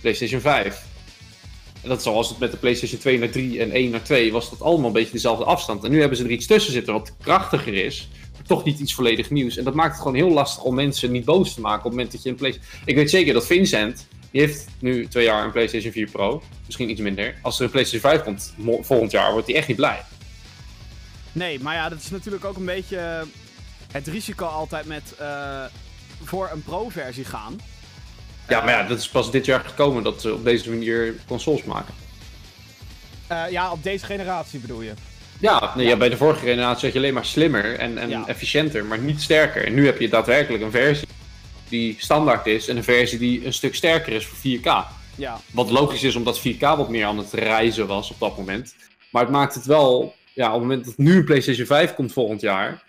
PlayStation 0.01 0.40
5. 0.40 0.95
Dat 1.87 2.03
zoals 2.03 2.29
het 2.29 2.38
met 2.38 2.51
de 2.51 2.57
PlayStation 2.57 3.01
2 3.01 3.18
naar 3.18 3.31
3 3.31 3.61
en 3.61 3.70
1 3.70 3.90
naar 3.90 4.03
2 4.03 4.33
was 4.33 4.51
dat 4.51 4.62
allemaal 4.62 4.87
een 4.87 4.92
beetje 4.92 5.12
dezelfde 5.12 5.44
afstand. 5.44 5.85
En 5.85 5.90
nu 5.90 6.01
hebben 6.01 6.18
ze 6.18 6.25
er 6.25 6.31
iets 6.31 6.46
tussen 6.46 6.72
zitten 6.72 6.92
wat 6.92 7.12
krachtiger 7.20 7.75
is. 7.75 8.09
Maar 8.33 8.42
toch 8.46 8.64
niet 8.64 8.79
iets 8.79 8.94
volledig 8.94 9.31
nieuws. 9.31 9.57
En 9.57 9.64
dat 9.64 9.75
maakt 9.75 9.92
het 9.92 10.03
gewoon 10.03 10.16
heel 10.16 10.31
lastig 10.31 10.62
om 10.62 10.75
mensen 10.75 11.12
niet 11.12 11.25
boos 11.25 11.55
te 11.55 11.61
maken 11.61 11.79
op 11.79 11.85
het 11.85 11.92
moment 11.92 12.12
dat 12.12 12.22
je 12.22 12.29
een 12.29 12.35
PlayStation... 12.37 12.72
Ik 12.85 12.94
weet 12.94 13.11
zeker 13.11 13.35
dat 13.35 13.46
Vincent, 13.46 14.07
die 14.31 14.40
heeft 14.40 14.66
nu 14.79 15.09
twee 15.09 15.25
jaar 15.25 15.44
een 15.44 15.53
PlayStation 15.53 15.92
4 15.92 16.11
Pro. 16.11 16.42
Misschien 16.66 16.90
iets 16.90 17.01
minder. 17.01 17.38
Als 17.42 17.59
er 17.59 17.64
een 17.64 17.70
PlayStation 17.70 18.11
5 18.11 18.22
komt 18.22 18.55
volgend 18.81 19.11
jaar, 19.11 19.33
wordt 19.33 19.46
hij 19.46 19.57
echt 19.57 19.68
niet 19.68 19.77
blij. 19.77 20.03
Nee, 21.33 21.61
maar 21.61 21.75
ja, 21.75 21.88
dat 21.88 21.99
is 21.99 22.11
natuurlijk 22.11 22.44
ook 22.44 22.57
een 22.57 22.64
beetje 22.64 22.99
eh, 22.99 23.20
het 23.92 24.07
risico 24.07 24.46
altijd 24.46 24.87
met 24.87 25.14
eh, 25.18 25.64
voor 26.22 26.51
een 26.53 26.62
pro-versie 26.62 27.25
gaan. 27.25 27.61
Ja, 28.48 28.61
maar 28.61 28.72
ja, 28.72 28.82
dat 28.82 28.98
is 28.98 29.09
pas 29.09 29.30
dit 29.30 29.44
jaar 29.44 29.61
gekomen 29.64 30.02
dat 30.02 30.20
ze 30.20 30.35
op 30.35 30.44
deze 30.44 30.68
manier 30.70 31.14
consoles 31.26 31.62
maken. 31.64 31.94
Eh, 33.26 33.42
ja, 33.50 33.70
op 33.72 33.82
deze 33.82 34.04
generatie 34.04 34.59
bedoel 34.61 34.82
je. 34.82 34.92
Ja, 35.40 35.72
nee, 35.76 35.87
ja, 35.87 35.96
bij 35.96 36.09
de 36.09 36.16
vorige 36.16 36.40
generatie 36.46 36.85
had 36.85 36.92
je 36.92 36.98
alleen 36.98 37.14
maar 37.14 37.24
slimmer 37.24 37.78
en, 37.78 37.98
en 37.98 38.09
Ja. 38.09 38.26
efficiënter, 38.26 38.85
maar 38.85 38.98
niet 38.98 39.22
sterker. 39.22 39.66
En 39.66 39.74
nu 39.74 39.87
heb 39.87 40.00
je 40.00 40.09
daadwerkelijk 40.09 40.62
een 40.62 40.70
versie 40.70 41.06
die 41.68 41.96
standaard 41.98 42.46
is 42.46 42.68
en 42.68 42.76
een 42.76 42.85
versie 42.85 43.18
die 43.18 43.46
een 43.46 43.52
stuk 43.52 43.74
sterker 43.74 44.12
is 44.12 44.26
voor 44.26 44.38
4K. 44.38 44.87
Ja, 45.16 45.40
Wat 45.52 45.70
logisch 45.70 46.02
is 46.02 46.14
omdat 46.16 46.40
4K 46.40 46.59
wat 46.59 46.88
meer 46.88 47.04
aan 47.06 47.18
het 47.18 47.32
reizen 47.32 47.87
was 47.87 48.11
op 48.11 48.18
dat 48.20 48.37
moment. 48.37 48.74
Maar 49.11 49.22
het 49.22 49.30
maakt 49.30 49.54
het 49.54 49.66
wel, 49.66 50.14
ja, 50.35 50.46
op 50.46 50.52
het 50.52 50.61
moment 50.62 50.85
dat 50.85 50.98
nu 50.98 51.16
een 51.16 51.24
PlayStation 51.24 51.66
5 51.66 51.94
komt 51.94 52.12
volgend 52.12 52.40
jaar, 52.40 52.82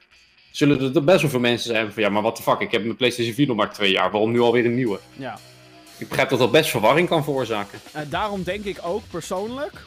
zullen 0.58 0.96
er 0.96 1.04
best 1.04 1.22
wel 1.22 1.30
veel 1.30 1.40
mensen 1.40 1.70
zijn 1.74 1.94
van 1.94 2.04
ja, 2.04 2.10
maar 2.10 2.22
what 2.22 2.36
the 2.36 2.42
fuck, 2.42 2.60
ik 2.60 2.72
heb 2.72 2.84
mijn 2.84 2.96
PlayStation 2.96 3.34
4 3.36 3.48
nog 3.48 3.56
maar 3.56 3.74
twee 3.74 3.92
jaar, 3.92 4.12
waarom 4.12 4.32
nu 4.32 4.40
alweer 4.40 4.66
een 4.66 4.76
nieuwe? 4.76 5.00
ja. 5.16 5.40
Ik 5.98 6.08
begrijp 6.08 6.30
dat 6.30 6.40
dat 6.40 6.52
best 6.52 6.70
verwarring 6.70 7.08
kan 7.08 7.24
veroorzaken. 7.24 7.80
Eh, 7.92 8.02
daarom 8.10 8.44
denk 8.44 8.66
ik 8.66 8.80
ook 8.84 9.04
persoonlijk 9.12 9.84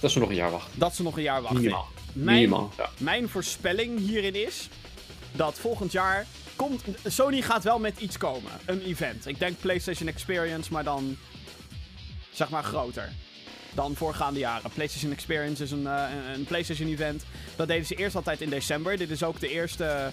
Dat 0.00 0.10
ze 0.10 0.18
nog 0.18 0.28
een 0.28 0.34
jaar 0.34 0.50
wachten. 0.50 0.78
dat 0.78 0.94
ze 0.94 1.02
nog 1.02 1.16
een 1.16 1.22
jaar 1.22 1.40
wachten. 1.42 1.60
Minimaal. 1.60 1.86
Mijn, 2.12 2.36
Minimaal, 2.36 2.72
ja. 2.76 2.90
mijn 2.98 3.28
voorspelling 3.28 3.98
hierin 3.98 4.46
is 4.46 4.68
dat 5.32 5.58
volgend 5.58 5.92
jaar 5.92 6.26
komt. 6.56 6.82
Sony 7.06 7.42
gaat 7.42 7.64
wel 7.64 7.78
met 7.78 8.00
iets 8.00 8.18
komen. 8.18 8.50
Een 8.64 8.82
event. 8.82 9.26
Ik 9.26 9.38
denk 9.38 9.60
PlayStation 9.60 10.08
Experience, 10.08 10.72
maar 10.72 10.84
dan. 10.84 11.16
zeg 12.30 12.48
maar 12.48 12.64
groter. 12.64 13.12
Dan 13.74 13.94
voorgaande 13.96 14.38
jaren. 14.38 14.70
PlayStation 14.70 15.12
Experience 15.12 15.62
is 15.62 15.70
een, 15.70 15.86
eh, 15.86 16.04
een- 16.12 16.34
een 16.34 16.44
PlayStation 16.44 16.88
event. 16.88 17.24
Dat 17.56 17.68
deden 17.68 17.86
ze 17.86 17.94
eerst 17.94 18.16
altijd 18.16 18.40
in 18.40 18.50
december. 18.50 18.96
Dit 18.96 19.10
is 19.10 19.22
ook 19.22 19.40
de 19.40 19.48
eerste, 19.48 20.12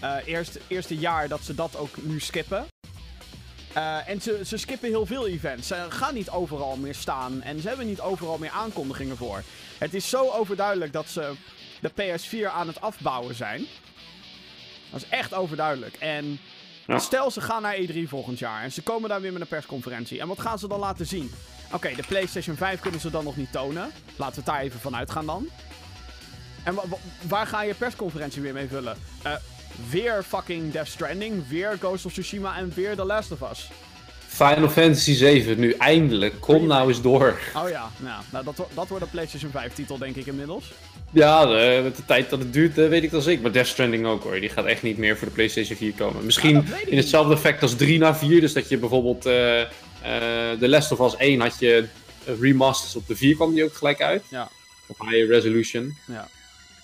eh, 0.00 0.14
eerste, 0.24 0.60
eerste 0.66 0.96
jaar 0.96 1.28
dat 1.28 1.40
ze 1.44 1.54
dat 1.54 1.76
ook 1.76 1.96
nu 2.02 2.20
skippen. 2.20 2.66
Eh, 3.72 4.08
en 4.08 4.20
ze, 4.20 4.40
ze 4.46 4.56
skippen 4.56 4.88
heel 4.88 5.06
veel 5.06 5.26
events. 5.26 5.66
Ze 5.66 5.86
gaan 5.88 6.14
niet 6.14 6.30
overal 6.30 6.76
meer 6.76 6.94
staan. 6.94 7.42
En 7.42 7.60
ze 7.60 7.68
hebben 7.68 7.86
niet 7.86 8.00
overal 8.00 8.38
meer 8.38 8.50
aankondigingen 8.50 9.16
voor. 9.16 9.42
Het 9.78 9.94
is 9.94 10.08
zo 10.08 10.30
overduidelijk 10.30 10.92
dat 10.92 11.08
ze 11.08 11.32
de 11.80 11.88
PS4 11.94 12.48
aan 12.48 12.66
het 12.66 12.80
afbouwen 12.80 13.34
zijn. 13.34 13.66
Dat 14.90 15.02
is 15.02 15.08
echt 15.08 15.34
overduidelijk. 15.34 15.94
En 15.94 16.38
Ja. 16.86 16.98
stel 16.98 17.30
ze 17.30 17.40
gaan 17.40 17.62
naar 17.62 17.74
E3 17.76 18.08
volgend 18.08 18.38
jaar. 18.38 18.62
En 18.62 18.72
ze 18.72 18.82
komen 18.82 19.08
daar 19.08 19.20
weer 19.20 19.32
met 19.32 19.40
een 19.40 19.46
persconferentie. 19.48 20.20
En 20.20 20.28
wat 20.28 20.40
gaan 20.40 20.58
ze 20.58 20.68
dan 20.68 20.78
laten 20.78 21.06
zien? 21.06 21.32
Oké, 21.72 21.90
de 21.96 22.02
PlayStation 22.08 22.56
5 22.56 22.80
kunnen 22.80 23.00
ze 23.00 23.10
dan 23.10 23.24
nog 23.24 23.36
niet 23.36 23.52
tonen. 23.52 23.90
Laten 24.16 24.34
we 24.34 24.40
het 24.40 24.46
daar 24.54 24.60
even 24.60 24.80
van 24.80 24.96
uitgaan 24.96 25.26
dan. 25.26 25.46
En 26.64 26.74
wa- 26.74 26.82
wa- 26.88 26.96
waar 27.28 27.46
ga 27.46 27.62
je 27.62 27.74
persconferentie 27.74 28.42
weer 28.42 28.52
mee 28.52 28.68
vullen? 28.68 28.96
Eh, 29.22 29.32
weer 29.90 30.22
fucking 30.28 30.72
Death 30.72 30.88
Stranding, 30.88 31.48
weer 31.48 31.76
Ghost 31.80 32.06
of 32.06 32.12
Tsushima 32.12 32.56
en 32.56 32.72
weer 32.74 32.96
The 32.96 33.04
Last 33.04 33.32
of 33.32 33.50
Us. 33.50 33.68
Final 34.28 34.68
Fantasy 34.68 35.14
7, 35.14 35.58
nu 35.60 35.72
eindelijk. 35.72 36.40
Kom 36.40 36.66
nou 36.66 36.88
eens 36.88 37.02
door. 37.02 37.38
Oh 37.56 37.68
ja, 37.68 37.90
nou, 37.96 38.22
nou 38.30 38.44
dat, 38.44 38.56
dat 38.74 38.88
wordt 38.88 39.04
een 39.04 39.10
PlayStation 39.10 39.50
5 39.50 39.72
titel 39.72 39.98
denk 39.98 40.16
ik 40.16 40.26
inmiddels. 40.26 40.72
Ja, 41.10 41.42
eh, 41.42 41.82
met 41.82 41.96
de 41.96 42.04
tijd 42.04 42.30
dat 42.30 42.38
het 42.38 42.52
duurt, 42.52 42.78
eh, 42.78 42.88
weet 42.88 43.02
ik 43.02 43.10
dat 43.10 43.22
zeker. 43.22 43.42
Maar 43.42 43.52
Death 43.52 43.66
Stranding 43.66 44.06
ook 44.06 44.22
hoor. 44.22 44.40
Die 44.40 44.48
gaat 44.48 44.64
echt 44.64 44.82
niet 44.82 44.98
meer 44.98 45.16
voor 45.16 45.26
de 45.28 45.34
PlayStation 45.34 45.76
4 45.76 45.92
komen. 45.92 46.24
Misschien 46.24 46.64
Ja, 46.68 46.76
in 46.86 46.96
hetzelfde 46.96 47.34
effect 47.34 47.62
als 47.62 47.76
3 47.76 47.98
naar 47.98 48.16
4. 48.16 48.40
Dus 48.40 48.52
dat 48.52 48.68
je 48.68 48.78
bijvoorbeeld 48.78 49.26
eh 49.26 49.60
eh 50.02 50.10
The 50.58 50.68
Last 50.68 50.92
of 50.92 51.00
Us 51.00 51.16
1 51.16 51.40
had 51.40 51.58
je 51.58 51.88
eh, 52.26 52.40
remasters 52.40 52.96
op 52.96 53.06
de 53.06 53.16
4 53.16 53.34
kwam 53.34 53.54
die 53.54 53.64
ook 53.64 53.74
gelijk 53.74 54.02
uit. 54.02 54.24
Ja. 54.28 54.48
Op 54.86 55.00
high 55.00 55.28
resolution. 55.28 55.96
Ja. 56.06 56.28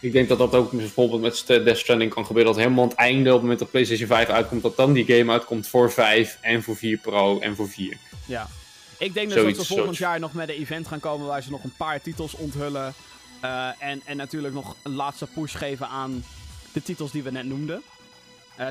Ik 0.00 0.12
denk 0.12 0.28
dat 0.28 0.38
dat 0.38 0.54
ook 0.54 0.70
bijvoorbeeld 0.70 1.20
met 1.20 1.44
Death 1.46 1.78
Stranding 1.78 2.14
kan 2.14 2.26
gebeuren. 2.26 2.52
Dat 2.52 2.62
helemaal 2.62 2.84
aan 2.84 2.90
het 2.90 2.98
einde, 2.98 3.28
op 3.28 3.32
het 3.32 3.42
moment 3.42 3.58
dat 3.58 3.70
PlayStation 3.70 4.08
5 4.08 4.28
uitkomt, 4.28 4.62
dat 4.62 4.76
dan 4.76 4.92
die 4.92 5.04
game 5.04 5.32
uitkomt 5.32 5.68
voor 5.68 5.92
5 5.92 6.38
en 6.40 6.62
voor 6.62 6.76
4 6.76 6.98
Pro 6.98 7.38
en 7.40 7.56
voor 7.56 7.68
4. 7.68 7.96
Ja. 8.26 8.48
Ik 8.98 9.14
denk 9.14 9.28
dus 9.28 9.56
dat 9.56 9.66
ze 9.66 9.74
volgend 9.74 9.96
jaar 9.96 10.18
nog 10.18 10.32
met 10.32 10.48
een 10.48 10.54
event 10.54 10.86
gaan 10.88 11.00
komen 11.00 11.26
waar 11.26 11.42
ze 11.42 11.50
nog 11.50 11.64
een 11.64 11.74
paar 11.76 12.00
titels 12.00 12.34
onthullen. 12.34 12.94
Eh, 13.40 13.68
en, 13.78 14.02
en 14.04 14.16
natuurlijk 14.16 14.54
nog 14.54 14.76
een 14.82 14.94
laatste 14.94 15.26
push 15.26 15.56
geven 15.56 15.88
aan 15.88 16.24
de 16.72 16.82
titels 16.82 17.10
die 17.10 17.22
we 17.22 17.30
net 17.30 17.46
noemden. 17.46 17.82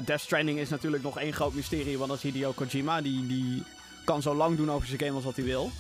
Death 0.05 0.21
Stranding 0.21 0.59
is 0.59 0.69
natuurlijk 0.69 1.03
nog 1.03 1.19
één 1.19 1.33
groot 1.33 1.53
mysterie, 1.53 1.97
want 1.97 2.09
dat 2.09 2.23
is 2.23 2.31
Hideo 2.31 2.51
Kojima. 2.51 3.01
Die, 3.01 3.27
die 3.27 3.63
kan 4.03 4.21
zo 4.21 4.35
lang 4.35 4.57
doen 4.57 4.71
over 4.71 4.87
zijn 4.87 4.99
game 4.99 5.13
als 5.13 5.23
wat 5.23 5.35
hij 5.35 5.45
wil. 5.45 5.71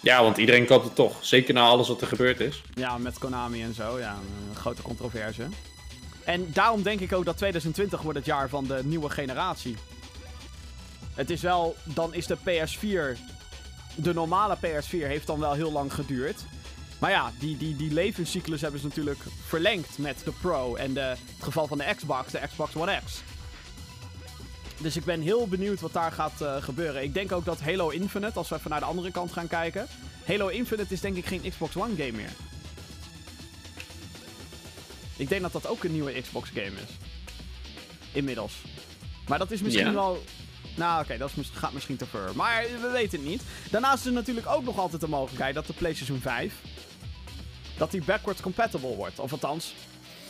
Ja, 0.00 0.22
want 0.22 0.36
iedereen 0.36 0.66
koopt 0.66 0.84
het 0.84 0.94
toch. 0.94 1.16
Zeker 1.20 1.54
na 1.54 1.62
alles 1.62 1.88
wat 1.88 2.00
er 2.00 2.06
gebeurd 2.06 2.40
is. 2.40 2.62
Ja, 2.74 2.98
met 2.98 3.18
Konami 3.18 3.62
en 3.62 3.74
zo. 3.74 3.98
Ja, 3.98 4.18
een 4.48 4.56
grote 4.56 4.82
controverse. 4.82 5.46
En 6.24 6.52
daarom 6.52 6.82
denk 6.82 7.00
ik 7.00 7.12
ook 7.12 7.24
dat 7.24 7.36
2020 7.36 8.02
wordt 8.02 8.18
het 8.18 8.26
jaar 8.26 8.48
van 8.48 8.64
de 8.64 8.80
nieuwe 8.84 9.10
generatie. 9.10 9.76
het 11.14 11.30
is 11.30 11.40
wel, 11.40 11.76
dan 11.84 12.14
is 12.14 12.26
de 12.26 12.36
PS4, 12.36 13.18
de 13.94 14.14
normale 14.14 14.56
PS4 14.56 15.06
heeft 15.06 15.26
dan 15.26 15.40
wel 15.40 15.52
heel 15.52 15.72
lang 15.72 15.94
geduurd. 15.94 16.44
Maar 16.98 17.10
ja, 17.10 17.32
die, 17.38 17.56
die, 17.56 17.76
die 17.76 17.92
levenscyclus 17.92 18.60
hebben 18.60 18.80
ze 18.80 18.86
natuurlijk 18.86 19.20
verlengd 19.46 19.98
met 19.98 20.20
de 20.24 20.32
Pro 20.40 20.74
en 20.74 20.94
de, 20.94 21.00
het 21.00 21.18
geval 21.38 21.66
van 21.66 21.78
de 21.78 21.94
Xbox, 21.96 22.32
de 22.32 22.40
Xbox 22.48 22.76
One 22.76 23.00
X. 23.04 23.22
Dus 24.82 24.96
ik 24.96 25.04
ben 25.04 25.20
heel 25.20 25.48
benieuwd 25.48 25.80
wat 25.80 25.92
daar 25.92 26.12
gaat 26.12 26.42
uh, 26.42 26.62
gebeuren. 26.62 27.02
Ik 27.02 27.14
denk 27.14 27.32
ook 27.32 27.44
dat 27.44 27.60
Halo 27.60 27.88
Infinite, 27.88 28.38
als 28.38 28.48
we 28.48 28.54
even 28.54 28.70
naar 28.70 28.80
de 28.80 28.86
andere 28.86 29.10
kant 29.10 29.32
gaan 29.32 29.46
kijken. 29.46 29.86
Halo 30.24 30.48
Infinite 30.48 30.92
is 30.92 31.00
denk 31.00 31.16
ik 31.16 31.26
geen 31.26 31.42
Xbox 31.50 31.76
One 31.76 31.94
game 31.96 32.12
meer. 32.12 32.32
Ik 35.16 35.28
denk 35.28 35.42
dat 35.42 35.52
dat 35.52 35.66
ook 35.66 35.84
een 35.84 35.92
nieuwe 35.92 36.20
Xbox 36.20 36.48
game 36.48 36.64
is. 36.66 36.96
Inmiddels. 38.12 38.52
Maar 39.28 39.38
dat 39.38 39.50
is 39.50 39.62
misschien 39.62 39.94
wel. 39.94 40.22
Nou, 40.76 41.02
oké, 41.02 41.16
dat 41.18 41.30
gaat 41.52 41.72
misschien 41.72 41.96
te 41.96 42.06
ver. 42.06 42.30
Maar 42.34 42.64
we 42.80 42.90
weten 42.92 43.18
het 43.18 43.28
niet. 43.28 43.42
Daarnaast 43.70 43.98
is 43.98 44.06
er 44.06 44.12
natuurlijk 44.12 44.46
ook 44.46 44.64
nog 44.64 44.78
altijd 44.78 45.00
de 45.00 45.08
mogelijkheid 45.08 45.54
dat 45.54 45.66
de 45.66 45.72
PlayStation 45.72 46.20
5. 46.20 46.54
dat 47.76 47.90
die 47.90 48.04
backwards 48.04 48.40
compatible 48.40 48.94
wordt. 48.96 49.18
Of 49.18 49.32
althans, 49.32 49.74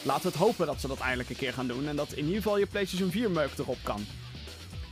laten 0.03 0.23
we 0.23 0.29
het 0.29 0.39
hopen 0.39 0.67
dat 0.67 0.81
ze 0.81 0.89
dat 0.89 1.01
eindelijk 1.01 1.31
een 1.31 1.37
keer 1.37 1.53
gaan 1.53 1.67
doen. 1.67 1.89
En 1.89 1.97
dat 1.97 2.13
in 2.13 2.25
ieder 2.25 2.43
geval 2.43 2.59
je 2.59 2.67
PlayStation 2.67 3.11
4 3.11 3.31
meuk 3.31 3.51
erop 3.59 3.79
kan. 3.83 4.07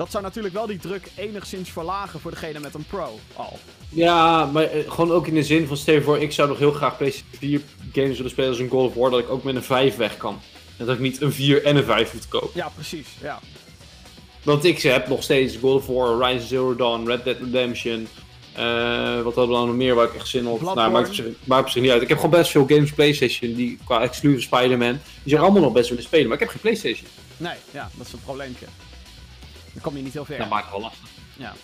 Dat 0.00 0.10
zou 0.10 0.22
natuurlijk 0.22 0.54
wel 0.54 0.66
die 0.66 0.78
druk 0.78 1.10
enigszins 1.16 1.70
verlagen 1.70 2.20
voor 2.20 2.30
degene 2.30 2.60
met 2.60 2.74
een 2.74 2.84
Pro 2.84 3.18
al. 3.36 3.58
Ja, 3.88 4.44
maar 4.44 4.62
eh, 4.64 4.90
gewoon 4.90 5.12
ook 5.12 5.26
in 5.26 5.34
de 5.34 5.42
zin 5.42 5.66
van, 5.66 5.76
stel 5.76 5.94
je 5.94 6.02
voor, 6.02 6.18
ik 6.18 6.32
zou 6.32 6.48
nog 6.48 6.58
heel 6.58 6.72
graag 6.72 6.96
PlayStation 6.96 7.38
4 7.38 7.60
games 7.92 8.16
willen 8.16 8.30
spelen 8.30 8.50
als 8.50 8.58
een 8.58 8.68
God 8.68 8.88
of 8.88 8.94
War, 8.94 9.10
dat 9.10 9.20
ik 9.20 9.30
ook 9.30 9.42
met 9.42 9.54
een 9.54 9.62
5 9.62 9.96
weg 9.96 10.16
kan. 10.16 10.40
En 10.76 10.86
dat 10.86 10.94
ik 10.94 11.00
niet 11.00 11.20
een 11.20 11.32
4 11.32 11.64
en 11.64 11.76
een 11.76 11.84
5 11.84 12.12
moet 12.12 12.28
kopen. 12.28 12.50
Ja, 12.54 12.68
precies. 12.74 13.06
Ja. 13.22 13.38
Want 14.42 14.64
ik 14.64 14.82
heb 14.82 15.08
nog 15.08 15.22
steeds 15.22 15.56
God 15.56 15.74
of 15.74 15.86
War, 15.86 16.06
Horizon 16.06 16.48
Zero 16.48 16.76
Dawn, 16.76 17.06
Red 17.06 17.24
Dead 17.24 17.36
Redemption. 17.38 18.08
eh, 18.52 19.22
wat 19.22 19.34
hadden 19.34 19.48
we 19.48 19.52
dan 19.52 19.66
nog 19.66 19.76
meer 19.76 19.94
waar 19.94 20.06
ik 20.06 20.14
echt 20.14 20.28
zin 20.28 20.46
op? 20.46 20.58
Bloodborne. 20.58 20.90
Nou, 20.90 20.92
maakt 20.92 21.22
maakt 21.44 21.70
zich 21.70 21.82
niet 21.82 21.90
uit. 21.90 22.02
Ik 22.02 22.08
heb 22.08 22.18
gewoon 22.18 22.38
best 22.38 22.50
veel 22.50 22.66
games 22.66 22.92
PlayStation 22.92 23.54
die 23.54 23.78
qua 23.84 24.00
exclusive 24.00 24.42
Spider-Man. 24.42 24.92
Die 25.22 25.30
zijn 25.32 25.42
allemaal 25.42 25.62
nog 25.62 25.72
best 25.72 25.88
willen 25.88 26.04
spelen, 26.04 26.26
maar 26.26 26.34
ik 26.34 26.42
heb 26.42 26.50
geen 26.50 26.60
PlayStation. 26.60 27.06
Nee, 27.36 27.56
ja, 27.70 27.90
dat 27.96 28.06
is 28.06 28.12
een 28.12 28.20
probleempje. 28.24 28.66
Dan 29.72 29.82
kom 29.82 29.96
je 29.96 30.02
niet 30.02 30.12
heel 30.12 30.24
ver. 30.24 30.38
Dat 30.38 30.48
maakt 30.48 30.62
het 30.62 30.72
wel 30.72 30.80
lastig. 30.80 31.08
Ja. 31.36 31.54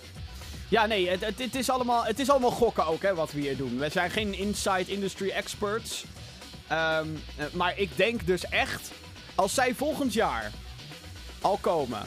Ja, 0.68 0.86
nee, 0.86 1.08
het, 1.08 1.20
het, 1.20 1.38
het 1.38 1.54
is 1.54 1.70
allemaal, 1.70 2.04
het 2.04 2.18
is 2.18 2.30
allemaal 2.30 2.50
gokken 2.50 2.86
ook, 2.86 3.02
hè, 3.02 3.14
wat 3.14 3.32
we 3.32 3.40
hier 3.40 3.56
doen. 3.56 3.78
We 3.78 3.88
zijn 3.88 4.10
geen 4.10 4.34
inside 4.34 4.92
industry 4.92 5.30
experts. 5.30 6.04
Ehm, 6.66 7.08
eh, 7.36 7.46
maar 7.52 7.78
ik 7.78 7.96
denk 7.96 8.26
dus 8.26 8.44
echt, 8.44 8.90
als 9.34 9.54
zij 9.54 9.74
volgend 9.74 10.12
jaar 10.12 10.52
al 11.40 11.56
komen 11.56 12.02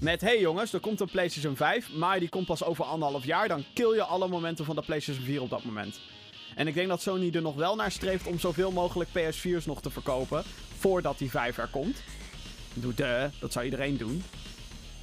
met... 0.00 0.20
hey 0.20 0.40
jongens, 0.40 0.72
er 0.72 0.80
komt 0.80 1.00
een 1.00 1.10
PlayStation 1.10 1.56
5, 1.56 1.92
maar 1.92 2.18
die 2.18 2.28
komt 2.28 2.46
pas 2.46 2.64
over 2.64 2.84
anderhalf 2.84 3.24
jaar... 3.24 3.48
dan 3.48 3.64
kill 3.74 3.94
je 3.94 4.02
alle 4.02 4.28
momenten 4.28 4.64
van 4.64 4.74
de 4.74 4.82
PlayStation 4.82 5.24
4 5.24 5.42
op 5.42 5.50
dat 5.50 5.64
moment. 5.64 6.00
En 6.54 6.66
ik 6.66 6.74
denk 6.74 6.88
dat 6.88 7.02
Sony 7.02 7.30
er 7.32 7.42
nog 7.42 7.54
wel 7.54 7.76
naar 7.76 7.90
streeft 7.90 8.26
om 8.26 8.38
zoveel 8.38 8.70
mogelijk 8.70 9.10
PS4's 9.10 9.66
nog 9.66 9.80
te 9.80 9.90
verkopen... 9.90 10.42
voordat 10.78 11.18
die 11.18 11.30
5 11.30 11.58
er 11.58 11.68
komt. 11.68 12.02
Doe 12.74 12.94
de, 12.94 13.30
dat 13.38 13.52
zou 13.52 13.64
iedereen 13.64 13.96
doen. 13.96 14.24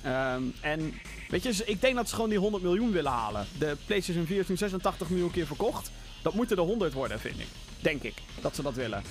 Ehm, 0.04 0.44
en 0.62 0.94
weet 1.30 1.44
je, 1.44 1.64
ik 1.66 1.82
denk 1.82 1.96
dat 1.96 2.10
ze 2.10 2.16
gewoon 2.16 2.30
die 2.30 2.40
100 2.40 2.64
miljoen 2.64 2.92
willen 2.92 3.12
halen. 3.12 3.48
De 3.58 3.78
PlayStation 3.86 4.26
4 4.26 4.40
is 4.40 4.48
nu 4.48 4.58
86 4.58 5.10
miljoen 5.10 5.32
keer 5.32 5.46
verkocht. 5.48 5.92
Dat 6.22 6.34
moeten 6.34 6.58
er 6.58 6.64
100 6.64 6.94
worden, 6.94 7.20
vind 7.20 7.40
ik. 7.40 7.48
Denk 7.80 8.04
ik, 8.04 8.14
dat 8.42 8.56
ze 8.56 8.62
dat 8.62 8.74
willen. 8.76 9.04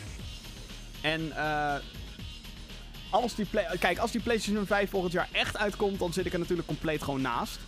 En 1.01 1.33
eh 1.37 1.75
als 3.11 3.35
die 3.35 3.47
play- 3.47 3.77
kijk, 3.79 3.99
als 3.99 4.11
die 4.11 4.21
PlayStation 4.21 4.67
5 4.67 4.91
volgend 4.91 5.13
jaar 5.13 5.29
echt 5.33 5.57
uitkomt, 5.57 5.99
dan 5.99 6.13
zit 6.13 6.27
ik 6.27 6.33
er 6.33 6.39
natuurlijk 6.39 6.69
compleet 6.69 7.03
gewoon 7.03 7.21
naast. 7.21 7.59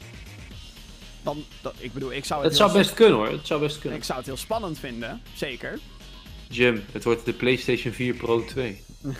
Dan, 1.23 1.45
dat, 1.61 1.75
ik 1.79 1.93
bedoel, 1.93 2.13
ik 2.13 2.25
zou 2.25 2.41
het, 2.41 2.49
Het 2.49 2.59
zou 2.59 2.73
best 2.73 2.95
kunnen 2.95 3.15
hoor, 3.17 3.31
het 3.31 3.47
zou 3.47 3.61
best 3.61 3.79
kunnen. 3.79 3.99
ik 3.99 4.05
zou 4.05 4.19
het 4.19 4.27
heel 4.27 4.37
spannend 4.37 4.79
vinden, 4.79 5.23
zeker. 5.35 5.79
Jim, 6.49 6.85
het 6.93 7.05
wordt 7.05 7.25
de 7.25 7.33
PlayStation 7.33 7.93
4 7.93 8.15
Pro 8.15 8.45
2. 8.45 8.85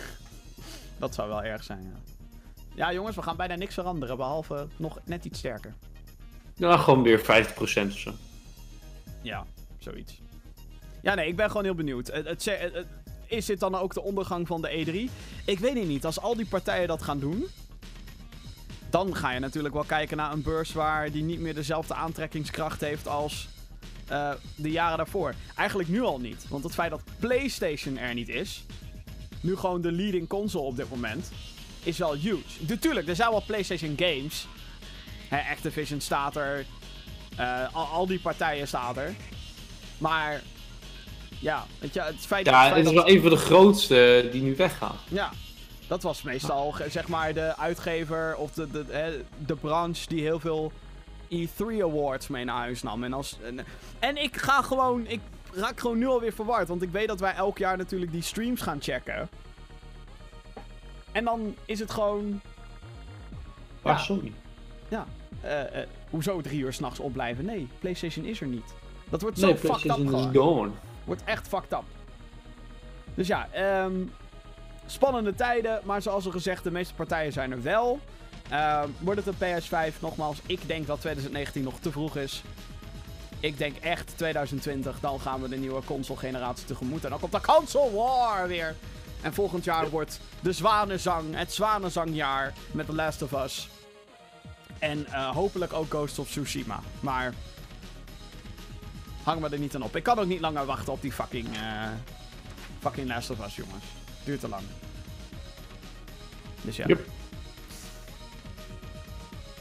Dat 0.99 1.15
zou 1.15 1.27
wel 1.29 1.43
erg 1.43 1.63
zijn, 1.63 1.81
ja. 1.93 2.12
Ja, 2.75 2.93
jongens, 2.93 3.15
we 3.15 3.21
gaan 3.21 3.35
bijna 3.35 3.55
niks 3.55 3.73
veranderen, 3.73 4.17
behalve 4.17 4.67
nog 4.77 4.99
net 5.03 5.25
iets 5.25 5.39
sterker. 5.39 5.73
Nou, 6.55 6.79
gewoon 6.79 7.03
weer 7.03 7.19
50% 7.19 7.23
of 7.87 7.97
zo. 7.97 8.11
Ja, 9.21 9.45
zoiets. 9.79 10.21
Ja, 11.01 11.13
nee, 11.13 11.27
ik 11.27 11.35
ben 11.35 11.47
gewoon 11.47 11.63
heel 11.63 11.75
benieuwd. 11.75 12.07
Het, 12.07 12.25
het, 12.25 12.43
is 13.27 13.45
dit 13.45 13.59
dan 13.59 13.75
ook 13.75 13.93
de 13.93 14.01
ondergang 14.01 14.47
van 14.47 14.61
de 14.61 14.69
E3? 14.69 15.11
Ik 15.45 15.59
weet 15.59 15.73
het 15.73 15.87
niet. 15.87 16.05
Als 16.05 16.19
al 16.19 16.35
die 16.35 16.45
partijen 16.45 16.87
dat 16.87 17.01
gaan 17.01 17.19
doen... 17.19 17.45
dan 18.89 19.15
ga 19.15 19.31
je 19.31 19.39
natuurlijk 19.39 19.73
wel 19.73 19.83
kijken 19.83 20.17
naar 20.17 20.31
een 20.31 20.41
beurs 20.41 20.73
waar 20.73 21.11
die 21.11 21.23
niet 21.23 21.39
meer 21.39 21.53
dezelfde 21.53 21.93
aantrekkingskracht 21.93 22.81
heeft 22.81 23.07
als 23.07 23.47
eh, 24.07 24.31
de 24.55 24.71
jaren 24.71 24.97
daarvoor. 24.97 25.33
Eigenlijk 25.55 25.89
nu 25.89 26.01
al 26.01 26.19
niet. 26.19 26.45
Want 26.49 26.63
het 26.63 26.73
feit 26.73 26.89
dat 26.89 27.03
PlayStation 27.19 27.97
er 27.97 28.13
niet 28.13 28.29
is... 28.29 28.63
nu 29.41 29.55
gewoon 29.55 29.81
de 29.81 29.91
leading 29.91 30.27
console 30.27 30.65
op 30.65 30.75
dit 30.75 30.89
moment... 30.89 31.31
is 31.83 31.97
wel 31.97 32.13
huge. 32.13 32.41
Natuurlijk, 32.59 33.07
er 33.07 33.15
zijn 33.15 33.29
wel 33.29 33.43
PlayStation 33.47 33.93
games. 33.97 34.47
Hè, 35.27 35.51
Activision 35.51 36.01
staat 36.01 36.35
er... 36.35 36.65
eh, 37.35 37.63
al, 37.71 37.85
al 37.85 38.07
die 38.07 38.19
partijen 38.19 38.67
staan 38.67 38.97
er. 38.97 39.13
Maar 39.97 40.41
ja, 41.39 41.65
weet 41.79 41.93
je, 41.93 42.01
het 42.01 42.15
feit, 42.25 42.45
Ja, 42.45 42.67
het 42.67 42.77
is 42.77 42.83
dat... 42.83 42.93
wel 42.93 43.09
een 43.09 43.21
van 43.21 43.29
de 43.29 43.35
grootste 43.37 44.29
die 44.31 44.41
nu 44.41 44.55
weggaan. 44.55 44.95
Ja, 45.07 45.31
dat 45.87 46.03
was 46.03 46.21
meestal 46.21 46.75
zeg 46.89 47.07
maar 47.07 47.33
de 47.33 47.57
uitgever 47.57 48.35
of 48.35 48.51
de, 48.51 48.71
de, 48.71 49.23
de 49.45 49.55
branche 49.55 50.07
die 50.07 50.21
heel 50.21 50.39
veel 50.39 50.71
E3 51.33 51.81
Awards 51.81 52.27
mee 52.27 52.43
naar 52.45 52.57
huis 52.57 52.83
nam. 52.83 53.03
En, 53.03 53.13
als, 53.13 53.37
en, 53.43 53.65
en 53.99 54.17
ik 54.23 54.37
ga 54.37 54.61
gewoon, 54.61 55.07
ik 55.07 55.19
raak 55.53 55.79
gewoon 55.79 55.97
nu 55.97 56.07
alweer 56.07 56.33
verward, 56.33 56.67
want 56.67 56.81
ik 56.81 56.91
weet 56.91 57.07
dat 57.07 57.19
wij 57.19 57.33
elk 57.33 57.57
jaar 57.57 57.77
natuurlijk 57.77 58.11
die 58.11 58.21
streams 58.21 58.61
gaan 58.61 58.81
checken. 58.81 59.29
En 61.13 61.23
dan 61.23 61.55
is 61.65 61.79
het 61.79 61.91
gewoon, 61.91 62.41
Waar 63.81 63.93
Ja. 63.97 63.99
Sony? 63.99 64.31
eh, 65.41 65.81
eh, 65.81 65.87
hoezo 66.09 66.41
drie 66.41 66.59
uur 66.59 66.73
s'nachts 66.73 66.99
opblijven? 66.99 67.45
Nee, 67.45 67.67
PlayStation 67.79 68.25
is 68.25 68.41
er 68.41 68.47
niet. 68.47 68.73
Dat 69.09 69.21
wordt 69.21 69.37
Nee, 69.41 69.49
zo 69.51 69.57
fucked 69.57 69.85
up 69.91 69.97
is 69.97 70.09
gewoon. 70.09 70.35
gone. 70.35 70.69
Wordt 71.03 71.23
echt 71.23 71.47
fucked 71.47 71.71
up. 71.71 71.83
Dus 73.13 73.27
ja, 73.27 73.47
ehm, 73.51 73.93
spannende 74.85 75.35
tijden. 75.35 75.79
Maar 75.83 76.01
zoals 76.01 76.25
al 76.25 76.31
gezegd, 76.31 76.63
de 76.63 76.71
meeste 76.71 76.93
partijen 76.93 77.31
zijn 77.31 77.51
er 77.51 77.61
wel. 77.61 77.99
Ehm, 78.49 78.87
wordt 78.99 79.25
het 79.25 79.27
een 79.41 79.61
PS5? 79.61 80.01
Nogmaals, 80.01 80.41
ik 80.45 80.67
denk 80.67 80.87
dat 80.87 80.99
2019 81.01 81.63
nog 81.63 81.79
te 81.79 81.91
vroeg 81.91 82.17
is. 82.17 82.43
Ik 83.39 83.57
denk 83.57 83.77
echt 83.77 84.17
2020, 84.17 84.99
dan 84.99 85.19
gaan 85.19 85.41
we 85.41 85.49
de 85.49 85.57
nieuwe 85.57 85.81
console-generatie 85.85 86.65
tegemoet. 86.65 87.03
En 87.03 87.09
dan 87.09 87.19
komt 87.19 87.31
de 87.31 87.41
console 87.41 87.91
war 87.91 88.47
weer. 88.47 88.75
En 89.23 89.33
volgend 89.33 89.63
jaar 89.63 89.89
wordt 89.89 90.19
de 90.39 90.51
zwanenzang, 90.51 91.35
het 91.35 91.53
zwanenzangjaar 91.53 92.53
met 92.71 92.85
The 92.85 92.93
Last 92.93 93.21
of 93.21 93.31
Us. 93.31 93.69
En 94.79 95.05
eh, 95.05 95.29
hopelijk 95.29 95.73
ook 95.73 95.89
Ghost 95.89 96.19
of 96.19 96.29
Tsushima. 96.29 96.79
Maar 96.99 97.33
hang 99.23 99.41
me 99.41 99.49
er 99.49 99.59
niet 99.59 99.75
aan 99.75 99.83
op. 99.83 99.95
Ik 99.95 100.03
kan 100.03 100.19
ook 100.19 100.25
niet 100.25 100.39
langer 100.39 100.65
wachten 100.65 100.93
op 100.93 101.01
die 101.01 101.11
fucking, 101.11 101.55
eh, 101.55 101.87
fucking 102.79 103.07
Last 103.07 103.29
of 103.29 103.45
Us, 103.45 103.55
jongens. 103.55 103.85
Duurt 104.23 104.39
te 104.39 104.49
lang. 104.49 104.63
Dus 106.61 106.75
ja. 106.75 106.87
Yep. 106.87 107.07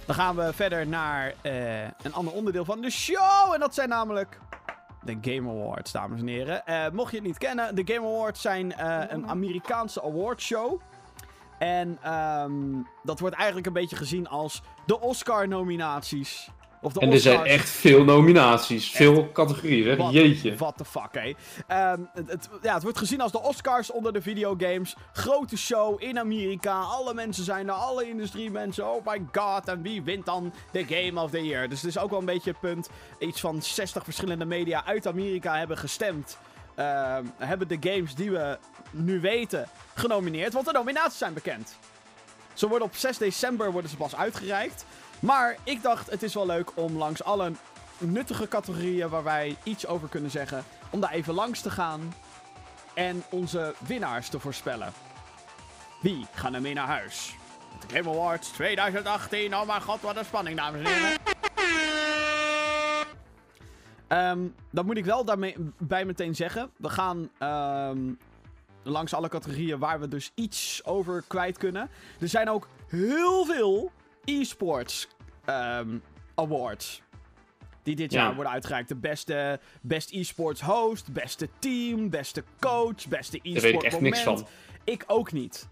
Dan 0.06 0.14
gaan 0.14 0.36
we 0.36 0.52
verder 0.52 0.86
naar 0.86 1.34
eh, 1.40 1.82
een 1.82 2.12
ander 2.12 2.32
onderdeel 2.32 2.64
van 2.64 2.80
de 2.80 2.90
show. 2.90 3.52
En 3.54 3.60
dat 3.60 3.74
zijn 3.74 3.88
namelijk 3.88 4.38
de 5.04 5.18
Game 5.20 5.50
Awards, 5.50 5.92
dames 5.92 6.20
en 6.20 6.26
heren. 6.26 6.66
Eh, 6.66 6.90
mocht 6.92 7.10
je 7.10 7.16
het 7.16 7.26
niet 7.26 7.38
kennen, 7.38 7.74
de 7.74 7.92
Game 7.92 8.06
Awards 8.06 8.40
zijn 8.40 8.72
eh, 8.72 9.00
een 9.08 9.28
Amerikaanse 9.28 10.02
awardshow. 10.02 10.80
En 11.58 11.98
ehm, 12.02 12.82
dat 13.02 13.20
wordt 13.20 13.36
eigenlijk 13.36 13.66
een 13.66 13.72
beetje 13.72 13.96
gezien 13.96 14.28
als 14.28 14.62
de 14.86 15.00
Oscar-nominaties. 15.00 16.50
Of 16.84 16.92
de 16.92 17.00
En 17.00 17.12
er 17.12 17.20
zijn 17.20 17.44
echt 17.44 17.68
veel 17.68 18.04
nominaties, 18.04 18.90
veel 18.90 19.32
categorieën. 19.32 19.88
Hè? 19.88 19.96
What- 19.96 20.12
Jeetje. 20.12 20.56
What 20.56 20.76
the 20.76 20.84
fuck, 20.84 21.08
hé. 21.12 21.32
Ehm, 21.66 22.00
het, 22.14 22.28
het- 22.30 22.48
ja, 22.62 22.74
het 22.74 22.82
wordt 22.82 22.98
gezien 22.98 23.20
als 23.20 23.32
de 23.32 23.42
Oscars 23.42 23.90
onder 23.90 24.12
de 24.12 24.22
videogames. 24.22 24.96
Grote 25.12 25.56
show 25.56 26.02
in 26.02 26.18
Amerika. 26.18 26.80
Alle 26.80 27.14
mensen 27.14 27.44
zijn 27.44 27.68
er, 27.68 27.74
alle 27.74 28.08
industriemensen. 28.08 28.86
Oh 28.94 29.06
my 29.06 29.22
god, 29.32 29.68
en 29.68 29.82
wie 29.82 30.02
wint 30.02 30.24
dan 30.26 30.52
de 30.70 30.84
Game 30.88 31.20
of 31.22 31.30
the 31.30 31.44
Year? 31.44 31.68
Dus 31.68 31.80
het 31.82 31.90
is 31.90 31.98
ook 31.98 32.10
wel 32.10 32.18
een 32.18 32.24
beetje 32.24 32.50
het 32.50 32.60
punt. 32.60 32.88
Iets 33.18 33.40
van 33.40 33.62
60 33.62 34.04
verschillende 34.04 34.44
media 34.44 34.84
uit 34.84 35.06
Amerika 35.06 35.56
hebben 35.58 35.78
gestemd. 35.78 36.38
Ehm, 36.74 37.24
hebben 37.38 37.68
de 37.68 37.76
games 37.80 38.14
die 38.14 38.30
we 38.30 38.58
nu 38.90 39.20
weten 39.20 39.68
genomineerd. 39.94 40.52
Want 40.52 40.66
de 40.66 40.72
nominaties 40.72 41.18
zijn 41.18 41.34
bekend. 41.34 41.76
Ze 42.54 42.68
worden 42.68 42.86
op 42.88 42.94
6 42.96 43.18
december 43.18 43.72
worden 43.72 43.90
ze 43.90 43.96
pas 43.96 44.16
uitgereikt. 44.16 44.84
Maar 45.22 45.56
ik 45.64 45.82
dacht, 45.82 46.10
het 46.10 46.22
is 46.22 46.34
wel 46.34 46.46
leuk 46.46 46.70
om 46.74 46.96
langs 46.96 47.22
alle 47.22 47.52
nuttige 47.98 48.48
categorieën 48.48 49.08
waar 49.08 49.22
wij 49.22 49.56
iets 49.62 49.86
over 49.86 50.08
kunnen 50.08 50.30
zeggen, 50.30 50.64
om 50.90 51.00
daar 51.00 51.10
even 51.10 51.34
langs 51.34 51.60
te 51.60 51.70
gaan 51.70 52.14
en 52.94 53.22
onze 53.30 53.74
winnaars 53.86 54.28
te 54.28 54.40
voorspellen. 54.40 54.92
Wie 56.00 56.26
gaan 56.34 56.54
er 56.54 56.60
mee 56.60 56.74
naar 56.74 56.86
huis? 56.86 57.36
De 57.80 57.96
Game 57.96 58.10
Awards 58.10 58.48
2018. 58.48 59.54
Oh 59.56 59.66
mijn 59.66 59.82
god, 59.82 60.00
wat 60.00 60.16
een 60.16 60.24
spanning, 60.24 60.56
dames 60.56 60.80
en 60.80 60.86
heren. 60.86 61.18
Ehm, 64.08 64.48
dan 64.70 64.86
moet 64.86 64.96
ik 64.96 65.04
wel 65.04 65.24
daarmee 65.24 65.56
bij 65.78 66.04
meteen 66.04 66.34
zeggen. 66.34 66.70
We 66.76 66.88
gaan 66.88 67.30
ehm, 67.38 68.12
langs 68.82 69.14
alle 69.14 69.28
categorieën 69.28 69.78
waar 69.78 70.00
we 70.00 70.08
dus 70.08 70.32
iets 70.34 70.84
over 70.84 71.24
kwijt 71.26 71.58
kunnen. 71.58 71.90
Er 72.20 72.28
zijn 72.28 72.50
ook 72.50 72.68
heel 72.88 73.44
veel 73.44 73.92
e-sports 74.24 75.08
ehm, 75.44 75.98
awards. 76.34 77.02
Die 77.82 77.96
dit 77.96 78.12
Ja. 78.12 78.22
jaar 78.22 78.34
worden 78.34 78.52
uitgereikt. 78.52 78.88
De 78.88 78.96
beste 78.96 79.60
best 79.80 80.10
e-sports 80.12 80.60
host, 80.60 81.12
beste 81.12 81.48
team, 81.58 82.10
beste 82.10 82.44
coach, 82.60 83.08
beste 83.08 83.36
e-sport 83.42 83.54
Daar 83.54 83.62
weet 83.62 83.74
ik 83.74 83.82
echt 83.82 83.94
moment. 83.94 84.12
niks 84.14 84.22
van. 84.26 84.46
Ik 84.84 85.04
ook 85.06 85.32
niet. 85.32 85.68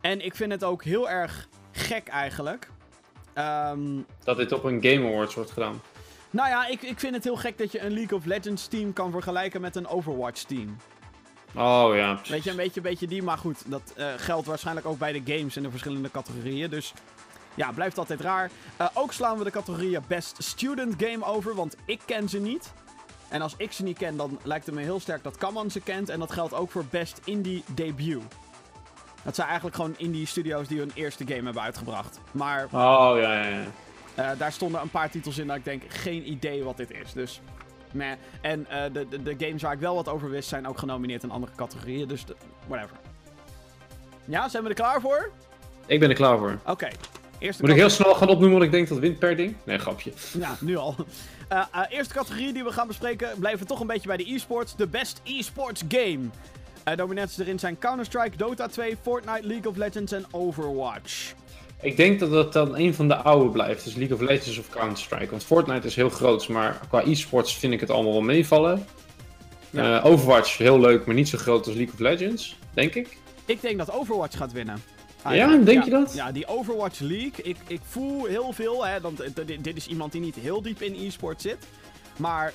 En 0.00 0.24
ik 0.24 0.34
vind 0.34 0.52
het 0.52 0.64
ook 0.64 0.84
heel 0.84 1.10
erg 1.10 1.48
gek 1.72 2.08
eigenlijk. 2.08 2.70
Ehm, 3.34 4.00
Dat 4.24 4.36
dit 4.36 4.52
op 4.52 4.64
een 4.64 4.82
Game 4.84 5.08
Awards 5.08 5.34
wordt 5.34 5.50
gedaan. 5.50 5.80
nou 6.30 6.48
ja, 6.48 6.66
ik, 6.66 6.82
ik 6.82 6.98
vind 7.00 7.14
het 7.14 7.24
heel 7.24 7.36
gek 7.36 7.58
dat 7.58 7.72
je 7.72 7.80
een 7.80 7.92
League 7.92 8.18
of 8.18 8.24
Legends 8.24 8.66
team 8.66 8.92
kan 8.92 9.10
vergelijken 9.10 9.60
met 9.60 9.76
een 9.76 9.86
Overwatch 9.86 10.42
team. 10.42 10.76
Oh 11.56 11.90
ja. 11.94 12.20
Weet 12.28 12.44
je, 12.44 12.50
een 12.50 12.56
beetje, 12.56 12.76
een 12.80 12.86
beetje 12.86 13.06
die. 13.06 13.22
Maar 13.22 13.38
goed, 13.38 13.70
dat 13.70 13.92
eh, 13.96 14.06
geldt 14.16 14.46
waarschijnlijk 14.46 14.86
ook 14.86 14.98
bij 14.98 15.12
de 15.22 15.32
games 15.36 15.56
in 15.56 15.62
de 15.62 15.70
verschillende 15.70 16.10
categorieën. 16.10 16.70
Dus 16.70 16.92
ja, 17.54 17.72
blijft 17.72 17.98
altijd 17.98 18.20
raar. 18.20 18.50
Eh, 18.76 18.86
ook 18.94 19.12
slaan 19.12 19.38
we 19.38 19.44
de 19.44 19.50
categorieën 19.50 20.02
Best 20.06 20.42
Student 20.42 20.94
Game 21.04 21.24
over, 21.24 21.54
want 21.54 21.76
ik 21.84 22.00
ken 22.06 22.28
ze 22.28 22.38
niet. 22.40 22.72
En 23.28 23.42
als 23.42 23.54
ik 23.56 23.72
ze 23.72 23.82
niet 23.82 23.98
ken, 23.98 24.16
dan 24.16 24.38
lijkt 24.42 24.66
het 24.66 24.74
me 24.74 24.80
heel 24.80 25.00
sterk 25.00 25.22
dat 25.22 25.36
Kaman 25.36 25.70
ze 25.70 25.80
kent. 25.80 26.08
En 26.08 26.18
dat 26.18 26.32
geldt 26.32 26.54
ook 26.54 26.70
voor 26.70 26.84
Best 26.90 27.20
Indie 27.24 27.64
Debut. 27.74 28.22
Dat 29.24 29.34
zijn 29.34 29.46
eigenlijk 29.46 29.76
gewoon 29.76 29.94
indie 29.96 30.26
studios 30.26 30.68
die 30.68 30.78
hun 30.78 30.90
eerste 30.94 31.26
game 31.26 31.42
hebben 31.44 31.62
uitgebracht. 31.62 32.20
Maar 32.30 32.64
Oh 32.64 32.70
ja, 32.72 33.14
ja, 33.16 33.44
ja. 33.48 33.64
eh, 34.14 34.38
daar 34.38 34.52
stonden 34.52 34.80
een 34.80 34.90
paar 34.90 35.10
titels 35.10 35.38
in 35.38 35.46
dat 35.46 35.56
ik 35.56 35.64
denk, 35.64 35.82
geen 35.88 36.30
idee 36.30 36.64
wat 36.64 36.76
dit 36.76 36.90
is. 36.90 37.12
Dus, 37.12 37.40
meh. 37.90 38.12
En 38.40 38.66
eh, 38.70 38.82
de, 38.92 39.08
de, 39.08 39.22
de 39.22 39.34
games 39.46 39.62
waar 39.62 39.72
ik 39.72 39.78
wel 39.80 39.94
wat 39.94 40.08
over 40.08 40.30
wist, 40.30 40.48
zijn 40.48 40.66
ook 40.68 40.78
genomineerd 40.78 41.22
in 41.22 41.30
andere 41.30 41.52
categorieën. 41.56 42.08
Dus, 42.08 42.24
de- 42.24 42.36
whatever. 42.66 42.96
Ja, 44.24 44.48
zijn 44.48 44.62
we 44.62 44.68
er 44.68 44.74
klaar 44.74 45.00
voor? 45.00 45.30
Ik 45.86 46.00
ben 46.00 46.08
er 46.08 46.14
klaar 46.14 46.38
voor. 46.38 46.58
Oké. 46.66 46.88
Eerste 47.42 47.62
Moet 47.62 47.70
ik 47.70 47.76
heel 47.76 47.90
snel 47.90 48.14
gaan 48.14 48.28
opnoemen 48.28 48.58
wat 48.58 48.66
ik 48.66 48.72
denk 48.72 48.88
dat 48.88 48.98
wint 48.98 49.18
per 49.18 49.36
ding? 49.36 49.54
Nee, 49.64 49.78
grapje. 49.78 50.12
Ja, 50.38 50.56
nu 50.60 50.76
al. 50.76 50.94
Eh, 51.48 51.58
eh, 51.72 51.80
eerste 51.88 52.14
categorie 52.14 52.52
die 52.52 52.64
we 52.64 52.72
gaan 52.72 52.86
bespreken, 52.86 53.28
blijven 53.38 53.66
toch 53.66 53.80
een 53.80 53.86
beetje 53.86 54.08
bij 54.08 54.16
de 54.16 54.32
e-sports. 54.34 54.76
De 54.76 54.86
best 54.86 55.20
e-sports 55.24 55.82
game. 55.88 56.20
Dominanties 56.96 57.38
erin 57.38 57.58
zijn 57.58 57.78
Counter-Strike, 57.78 58.36
Dota 58.36 58.66
2, 58.66 58.96
Fortnite, 59.02 59.46
League 59.46 59.70
of 59.70 59.76
Legends 59.76 60.12
en 60.12 60.24
Overwatch. 60.30 61.32
Ik 61.80 61.96
denk 61.96 62.20
dat 62.20 62.30
dat 62.30 62.52
dan 62.52 62.76
een 62.76 62.94
van 62.94 63.08
de 63.08 63.16
oude 63.16 63.50
blijft. 63.50 63.84
Dus 63.84 63.94
League 63.94 64.16
of 64.16 64.22
Legends 64.22 64.58
of 64.58 64.68
Counter-Strike. 64.70 65.30
Want 65.30 65.44
Fortnite 65.44 65.86
is 65.86 65.96
heel 65.96 66.10
groot, 66.10 66.48
maar 66.48 66.80
qua 66.88 67.02
e-sports 67.04 67.56
vind 67.56 67.72
ik 67.72 67.80
het 67.80 67.90
allemaal 67.90 68.12
wel 68.12 68.20
meevallen. 68.20 68.86
Ja. 69.70 70.00
Overwatch 70.00 70.58
heel 70.58 70.80
leuk, 70.80 71.06
maar 71.06 71.14
niet 71.14 71.28
zo 71.28 71.38
groot 71.38 71.66
als 71.66 71.74
League 71.74 71.94
of 71.94 72.00
Legends, 72.00 72.56
denk 72.74 72.94
ik. 72.94 73.16
Ik 73.44 73.60
denk 73.60 73.78
dat 73.78 73.92
Overwatch 73.92 74.36
gaat 74.36 74.52
winnen. 74.52 74.82
Ja, 75.30 75.56
denk 75.56 75.84
je 75.84 75.90
dat? 75.90 76.14
Ja, 76.14 76.32
die 76.32 76.46
Overwatch 76.46 77.00
League. 77.00 77.44
Ik, 77.44 77.56
ik 77.66 77.80
voel 77.84 78.24
heel 78.24 78.52
veel, 78.52 78.86
hè, 78.86 79.00
want 79.00 79.20
eh, 79.20 79.30
dit, 79.46 79.64
dit 79.64 79.76
is 79.76 79.86
iemand 79.86 80.12
die 80.12 80.20
niet 80.20 80.34
heel 80.34 80.62
diep 80.62 80.82
in 80.82 81.06
e-sport 81.06 81.40
zit. 81.42 81.58
Maar 82.16 82.52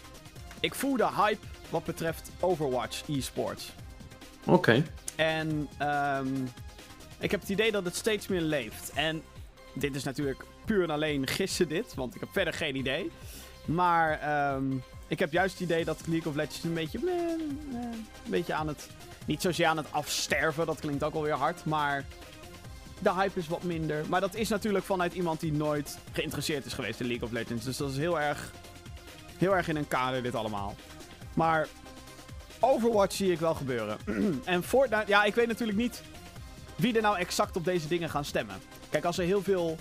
ik 0.59 0.75
voel 0.75 0.97
de 0.97 1.07
hype 1.15 1.45
wat 1.69 1.85
betreft 1.85 2.31
Overwatch 2.39 3.07
e-sports. 3.07 3.71
Oké. 4.45 4.83
En 5.15 5.67
ehm, 5.77 6.27
ik 7.19 7.31
heb 7.31 7.39
het 7.39 7.49
idee 7.49 7.71
dat 7.71 7.85
het 7.85 7.95
steeds 7.95 8.27
meer 8.27 8.41
leeft. 8.41 8.91
En 8.95 9.21
dit 9.73 9.95
is 9.95 10.03
natuurlijk 10.03 10.45
puur 10.65 10.83
en 10.83 10.89
alleen 10.89 11.27
gissen 11.27 11.67
dit, 11.67 11.93
want 11.93 12.15
ik 12.15 12.19
heb 12.19 12.29
verder 12.31 12.53
geen 12.53 12.75
idee. 12.75 13.11
Maar 13.65 14.19
ehm, 14.19 14.63
ik 15.07 15.19
heb 15.19 15.31
juist 15.31 15.53
het 15.53 15.63
idee 15.63 15.85
dat 15.85 16.01
League 16.07 16.31
of 16.31 16.35
Legends 16.35 16.63
een 16.63 16.73
beetje, 16.73 16.99
een 17.73 18.05
beetje 18.29 18.53
aan 18.53 18.67
het... 18.67 18.87
Niet 19.25 19.41
zozeer 19.41 19.67
aan 19.67 19.77
het 19.77 19.91
afsterven, 19.91 20.65
dat 20.65 20.79
klinkt 20.79 21.03
ook 21.03 21.13
alweer 21.13 21.33
hard, 21.33 21.65
maar... 21.65 22.05
De 22.99 23.13
hype 23.13 23.39
is 23.39 23.47
wat 23.47 23.63
minder. 23.63 24.05
Maar 24.09 24.21
dat 24.21 24.35
is 24.35 24.49
natuurlijk 24.49 24.85
vanuit 24.85 25.13
iemand 25.13 25.39
die 25.39 25.53
nooit 25.53 25.97
geïnteresseerd 26.11 26.65
is 26.65 26.73
geweest 26.73 26.99
in 26.99 27.07
League 27.07 27.27
of 27.27 27.33
Legends. 27.33 27.65
Dus 27.65 27.77
dat 27.77 27.89
is 27.89 27.97
heel 27.97 28.19
erg, 28.19 28.51
heel 29.37 29.55
erg 29.55 29.67
in 29.67 29.75
een 29.75 29.87
kader 29.87 30.23
dit 30.23 30.35
allemaal. 30.35 30.75
Maar 31.33 31.67
Overwatch 32.59 33.15
zie 33.15 33.31
ik 33.31 33.39
wel 33.39 33.53
gebeuren. 33.53 33.97
en 34.45 34.63
Fortnite, 34.63 35.07
ja, 35.07 35.23
ik 35.23 35.35
weet 35.35 35.47
natuurlijk 35.47 35.77
niet 35.77 36.01
wie 36.75 36.95
er 36.95 37.01
nou 37.01 37.17
exact 37.17 37.55
op 37.55 37.65
deze 37.65 37.87
dingen 37.87 38.09
gaan 38.09 38.25
stemmen. 38.25 38.55
Kijk, 38.89 39.05
als 39.05 39.17
er 39.17 39.25
heel 39.25 39.43
veel 39.43 39.77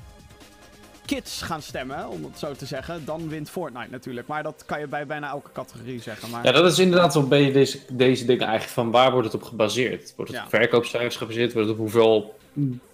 kids 1.06 1.42
gaan 1.42 1.62
stemmen, 1.62 2.08
om 2.08 2.24
het 2.24 2.38
zo 2.38 2.52
te 2.52 2.66
zeggen, 2.66 3.04
dan 3.04 3.28
wint 3.28 3.50
Fortnite 3.50 3.90
natuurlijk. 3.90 4.26
Maar 4.26 4.42
dat 4.42 4.62
kan 4.66 4.80
je 4.80 4.86
bij 4.86 5.06
bijna 5.06 5.28
elke 5.30 5.52
categorie 5.52 6.02
zeggen. 6.02 6.30
Maar... 6.30 6.44
Ja, 6.44 6.52
dat 6.52 6.72
is 6.72 6.78
inderdaad 6.78 7.14
wel 7.14 7.28
bij 7.28 7.52
deze, 7.52 7.78
deze 7.92 8.24
dingen 8.24 8.46
eigenlijk 8.46 8.72
van 8.74 8.90
waar 8.90 9.10
wordt 9.12 9.32
het 9.32 9.42
op 9.42 9.42
gebaseerd? 9.48 10.12
Wordt 10.16 10.30
het 10.30 10.40
Ja. 10.40 10.46
op 10.46 10.50
verkoopcijfers 10.50 11.16
gebaseerd? 11.16 11.52
Wordt 11.52 11.68
het 11.68 11.76
op 11.78 11.82
hoeveel 11.82 12.34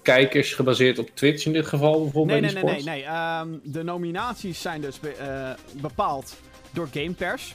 kijkers 0.02 0.54
gebaseerd 0.54 0.98
op 0.98 1.08
Twitch 1.14 1.44
in 1.46 1.52
dit 1.52 1.66
geval 1.66 2.02
bijvoorbeeld 2.02 2.40
Nee, 2.40 2.52
nee, 2.52 2.64
nee, 2.64 2.82
nee. 2.82 3.02
Ehm, 3.04 3.48
de 3.62 3.82
nominaties 3.82 4.60
zijn 4.60 4.80
dus 4.80 5.00
be- 5.00 5.10
eh, 5.12 5.50
bepaald 5.80 6.36
door 6.70 6.88
Game 6.92 7.12
Pers. 7.12 7.54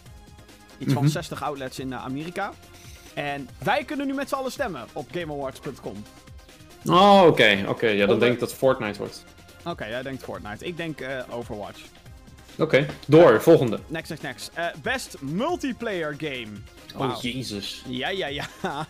Iets 0.78 0.93
van 0.93 1.01
Mhm. 1.03 1.12
60 1.12 1.43
outlets 1.43 1.80
in 1.80 1.93
eh, 1.93 2.03
Amerika. 2.03 2.51
En 3.14 3.49
wij 3.64 3.84
kunnen 3.84 4.08
nu 4.08 4.14
met 4.14 4.30
z'n 4.30 4.36
allen 4.36 4.51
stemmen 4.51 4.86
op 4.93 5.08
GameAwards.com. 5.12 6.03
Oh, 6.86 7.24
oké. 7.28 7.66
oké. 7.68 7.88
Ja, 7.88 7.91
dan 7.97 8.01
Onder- 8.01 8.20
denk 8.20 8.34
ik 8.34 8.39
dat 8.39 8.53
Fortnite 8.53 8.97
wordt. 8.97 9.26
Oké, 9.68 9.86
jij 9.86 10.01
denkt 10.01 10.24
Fortnite. 10.24 10.65
Ik 10.65 10.78
denk 10.78 11.01
eh, 11.01 11.20
Overwatch. 11.30 11.80
Oké, 12.59 12.86
door. 13.07 13.41
Volgende. 13.41 13.80
Next, 13.88 14.09
next, 14.09 14.24
next. 14.24 14.51
Eh, 14.53 14.65
best 14.82 15.15
multiplayer 15.22 16.15
game. 16.18 16.47
Oh, 16.95 17.22
jezus. 17.22 17.84
Ja, 17.88 18.09
ja, 18.09 18.28
ja. 18.28 18.45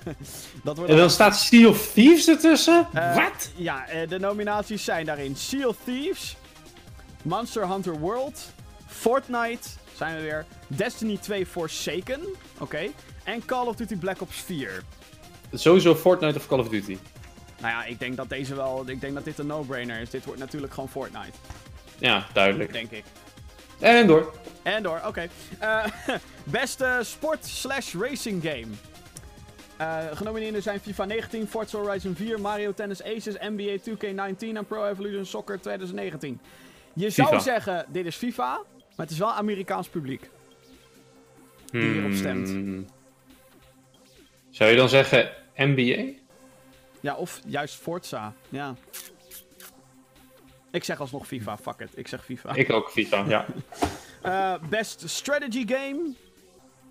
dat 0.64 0.78
wordt 0.78 0.92
En 0.92 0.98
dan 0.98 1.10
staat 1.10 1.38
Sea 1.38 1.68
of 1.68 1.92
Thieves 1.94 2.28
ertussen? 2.28 2.88
Eh, 2.94 3.16
Wat? 3.16 3.52
Ja, 3.56 3.88
eh, 3.88 4.10
de 4.10 4.20
nominaties 4.20 4.84
zijn 4.84 5.06
daarin 5.06 5.36
Sea 5.36 5.68
of 5.68 5.76
Thieves, 5.84 6.36
Monster 7.22 7.68
Hunter 7.70 8.00
World, 8.00 8.52
Fortnite, 8.88 9.68
zijn 9.96 10.16
we 10.16 10.22
weer, 10.22 10.46
Destiny 10.68 11.18
2 11.18 11.46
Forsaken, 11.46 12.22
oké, 12.58 12.88
en 13.24 13.46
Call 13.46 13.66
of 13.66 13.76
Duty 13.76 13.96
Black 13.96 14.22
Ops 14.22 14.36
4. 14.38 14.84
Sowieso 15.54 15.96
Fortnite 15.96 16.38
of 16.38 16.48
Call 16.48 16.60
of 16.60 16.70
Duty. 16.70 16.98
Nou 17.62 17.74
ja, 17.74 17.84
ik 17.86 18.00
denk 18.00 18.16
dat 18.18 18.30
deze 18.30 18.56
wel, 18.56 18.84
ik 18.90 19.02
denk 19.02 19.14
dat 19.14 19.24
dit 19.24 19.40
een 19.40 19.48
no-brainer 19.48 20.00
is. 20.00 20.10
Dit 20.10 20.26
wordt 20.26 20.40
natuurlijk 20.40 20.74
gewoon 20.74 20.90
Fortnite, 20.90 21.38
Ja, 22.00 22.26
duidelijk. 22.34 22.74
denk 22.74 22.92
ik. 22.92 23.04
En 23.80 24.08
door. 24.08 24.34
En 24.64 24.84
door, 24.84 25.02
oké. 25.06 25.28
Eh, 25.60 25.86
beste 26.44 27.00
sport 27.02 27.46
slash 27.46 27.94
racing 27.94 28.44
game. 28.44 28.68
Eh 29.78 29.98
genomineerden 30.14 30.62
zijn 30.62 30.80
FIFA 30.80 31.06
19, 31.06 31.48
Forza 31.48 31.78
Horizon 31.78 32.16
4, 32.16 32.40
Mario 32.40 32.74
Tennis 32.74 33.04
Aces, 33.04 33.36
NBA 33.40 33.78
2K19 33.80 34.56
en 34.56 34.66
Pro 34.66 34.86
Evolution 34.88 35.26
Soccer 35.26 35.60
2019. 35.60 36.40
Je 36.94 37.10
zou 37.10 37.40
zeggen, 37.40 37.86
dit 37.88 38.06
is 38.06 38.16
FIFA, 38.16 38.48
maar 38.96 39.06
het 39.06 39.10
is 39.10 39.18
wel 39.18 39.32
Amerikaans 39.32 39.88
publiek. 39.88 40.30
Die 41.72 41.82
hierop 41.82 42.14
stemt. 42.14 42.50
Hmm. 42.50 42.86
Zou 44.50 44.70
je 44.70 44.76
dan 44.76 44.90
zeggen 44.90 45.32
NBA? 45.56 46.04
Ja, 47.02 47.16
of 47.16 47.42
juist 47.48 47.76
Forza, 47.76 48.34
ja. 48.50 48.76
Ik 50.72 50.84
zeg 50.84 51.00
alsnog 51.00 51.28
FIFA, 51.28 51.58
fuck 51.58 51.80
it. 51.80 51.90
Ik 51.96 52.08
zeg 52.08 52.26
FIFA. 52.26 52.56
Ik 52.56 52.72
ook 52.72 52.90
FIFA, 52.90 53.26
ja. 53.28 53.46
Eh, 54.22 54.54
best 54.70 55.10
Strategy 55.10 55.68
Game. 55.68 56.14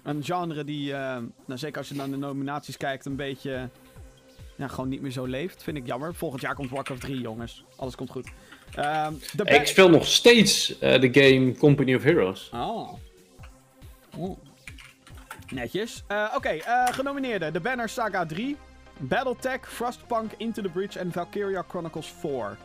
Een 0.03 0.25
genre 0.25 0.65
die, 0.65 0.93
eh, 0.93 1.17
nou, 1.47 1.59
zeker 1.59 1.79
als 1.79 1.89
je 1.89 1.95
naar 1.95 2.11
de 2.11 2.17
nominaties 2.17 2.77
kijkt, 2.77 3.07
een 3.07 3.17
beetje. 3.17 3.69
Ja, 4.57 4.69
gewoon 4.69 4.89
niet 4.89 5.01
meer 5.01 5.11
zo 5.11 5.25
leeft. 5.25 5.63
Vind 5.63 5.77
ik 5.77 5.87
jammer. 5.87 6.15
Volgend 6.15 6.43
jaar 6.43 6.55
komt 6.55 6.71
Warcraft 6.71 7.01
3, 7.01 7.21
jongens. 7.21 7.65
Alles 7.77 7.95
komt 7.95 8.11
goed. 8.11 8.29
Ehm, 8.75 9.13
de 9.33 9.45
Ik 9.45 9.67
speel 9.67 9.91
nog 9.91 10.07
steeds 10.07 10.79
eh, 10.79 11.01
de 11.01 11.09
game 11.13 11.57
Company 11.57 11.95
of 11.95 12.03
Heroes. 12.03 12.51
Oh. 12.55 12.93
Oeh. 14.19 14.39
Netjes. 15.49 16.05
Oké, 16.35 16.59
genomineerden: 16.91 17.53
The 17.53 17.61
Banner 17.61 17.89
Saga 17.89 18.27
3, 18.27 18.57
Battletech, 18.99 19.61
Frostpunk, 19.69 20.31
Into 20.37 20.63
the 20.63 20.69
Breach 20.69 20.97
en 20.97 21.13
Valkyria 21.13 21.65
Chronicles 21.69 22.13
4. 22.21 22.57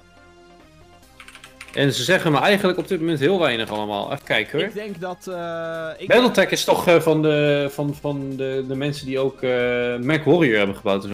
En 1.73 1.93
ze 1.93 2.03
zeggen 2.03 2.31
me 2.31 2.39
eigenlijk 2.39 2.77
op 2.79 2.87
dit 2.87 2.99
moment 2.99 3.19
heel 3.19 3.39
weinig 3.39 3.69
allemaal. 3.69 4.11
Even 4.11 4.25
kijken 4.25 4.59
hoor. 4.59 4.67
Ik 4.67 4.73
denk 4.73 4.99
dat. 4.99 5.27
eh 5.27 5.89
ik 5.97 6.07
Battletech 6.07 6.49
is 6.49 6.63
toch 6.63 6.87
eh, 6.87 6.99
van, 7.01 7.21
de, 7.21 7.67
van, 7.71 7.95
van 7.95 8.35
de, 8.35 8.65
de 8.67 8.75
mensen 8.75 9.05
die 9.05 9.19
ook 9.19 9.41
eh 9.41 9.97
Mac 9.97 10.23
Warrior 10.23 10.57
hebben 10.57 10.75
gebouwd. 10.75 11.07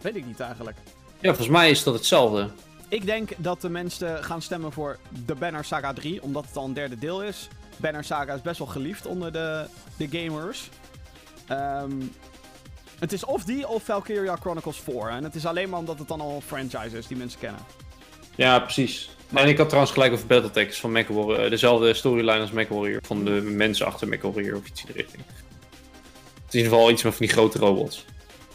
Weet 0.00 0.16
ik 0.16 0.26
niet 0.26 0.40
eigenlijk. 0.40 0.76
Ja, 1.20 1.28
volgens 1.28 1.48
mij 1.48 1.70
is 1.70 1.82
dat 1.82 1.94
hetzelfde. 1.94 2.48
Ik 2.88 3.06
denk 3.06 3.30
dat 3.36 3.60
de 3.60 3.68
mensen 3.68 4.24
gaan 4.24 4.42
stemmen 4.42 4.72
voor 4.72 4.98
The 5.26 5.34
Banner 5.34 5.64
Saga 5.64 5.92
3, 5.92 6.22
omdat 6.22 6.44
het 6.46 6.56
al 6.56 6.64
een 6.64 6.72
derde 6.72 6.98
deel 6.98 7.22
is. 7.22 7.48
Banner 7.76 8.04
Saga 8.04 8.34
is 8.34 8.42
best 8.42 8.58
wel 8.58 8.66
geliefd 8.66 9.06
onder 9.06 9.32
de, 9.32 9.64
de 9.96 10.08
gamers. 10.10 10.68
Ehm, 11.46 11.90
het 12.98 13.12
is 13.12 13.24
of 13.24 13.44
die 13.44 13.68
of 13.68 13.82
Valkyria 13.82 14.36
Chronicles 14.36 14.80
4. 14.80 15.08
En 15.08 15.24
het 15.24 15.34
is 15.34 15.46
alleen 15.46 15.68
maar 15.68 15.78
omdat 15.78 15.98
het 15.98 16.08
dan 16.08 16.20
al 16.20 16.34
een 16.34 16.42
franchise 16.42 16.98
is 16.98 17.06
die 17.06 17.16
mensen 17.16 17.40
kennen. 17.40 17.60
Ja, 18.34 18.58
precies. 18.60 19.10
En 19.34 19.48
ik 19.48 19.56
had 19.58 19.66
trouwens 19.66 19.92
gelijk 19.94 20.12
over 20.12 20.26
Battletech 20.26 20.76
van 20.76 20.92
MechWarrior. 20.92 21.44
eh, 21.44 21.50
dezelfde 21.50 21.94
storyline 21.94 22.40
als 22.40 22.50
MechWarrior. 22.50 23.00
Van 23.06 23.24
de 23.24 23.30
mensen 23.30 23.86
achter 23.86 24.08
MechWarrior 24.08 24.56
of 24.56 24.66
iets 24.68 24.80
in 24.80 24.86
de 24.86 24.92
richting. 24.92 25.22
Het 25.24 26.54
is 26.54 26.54
in 26.54 26.58
ieder 26.58 26.72
geval 26.72 26.90
iets 26.90 27.02
met 27.02 27.14
van 27.14 27.26
die 27.26 27.34
grote 27.34 27.58
robots. 27.58 28.04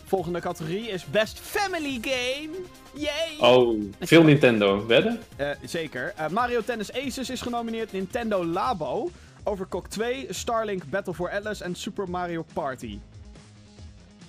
Volgende 0.06 0.40
categorie 0.40 0.88
is 0.90 1.06
Best 1.06 1.40
Family 1.40 1.98
Game. 2.02 2.50
Yay! 2.94 3.38
Oh, 3.40 3.82
veel 4.00 4.24
Nintendo. 4.24 4.86
Wedden? 4.86 5.20
Eh, 5.36 5.50
zeker. 5.66 6.14
Eh, 6.16 6.28
Mario 6.28 6.62
Tennis 6.62 6.94
Aces 6.94 7.30
is 7.30 7.42
genomineerd. 7.42 7.92
Nintendo 7.92 8.46
Labo. 8.46 9.10
Overcooked 9.44 9.92
2, 9.92 10.28
Starlink 10.30 10.84
Battle 10.90 11.14
for 11.14 11.32
Atlas 11.32 11.62
en 11.62 11.76
Super 11.76 12.10
Mario 12.10 12.46
Party. 12.54 13.00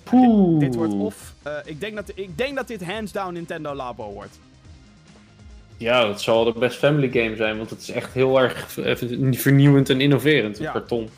Poeh. 0.09 0.59
Dit 0.59 0.75
wordt 0.75 0.93
of... 0.93 1.33
eh, 1.43 1.53
ik, 1.65 1.79
denk 1.79 1.95
dat, 1.95 2.11
ik 2.15 2.37
denk 2.37 2.55
dat 2.55 2.67
dit 2.67 2.83
hands 2.85 3.11
down 3.11 3.33
Nintendo 3.33 3.73
Labo 3.73 4.11
wordt. 4.11 4.39
Ja, 5.77 6.05
dat 6.05 6.21
zal 6.21 6.43
de 6.43 6.59
best 6.59 6.77
family 6.77 7.09
game 7.11 7.35
zijn, 7.35 7.57
want 7.57 7.69
het 7.69 7.81
is 7.81 7.89
echt 7.91 8.13
heel 8.13 8.41
erg 8.41 8.67
vernieuwend 9.31 9.89
en 9.89 10.01
innoverend, 10.01 10.55
het 10.57 10.65
Ja. 10.65 10.71
karton. 10.71 11.09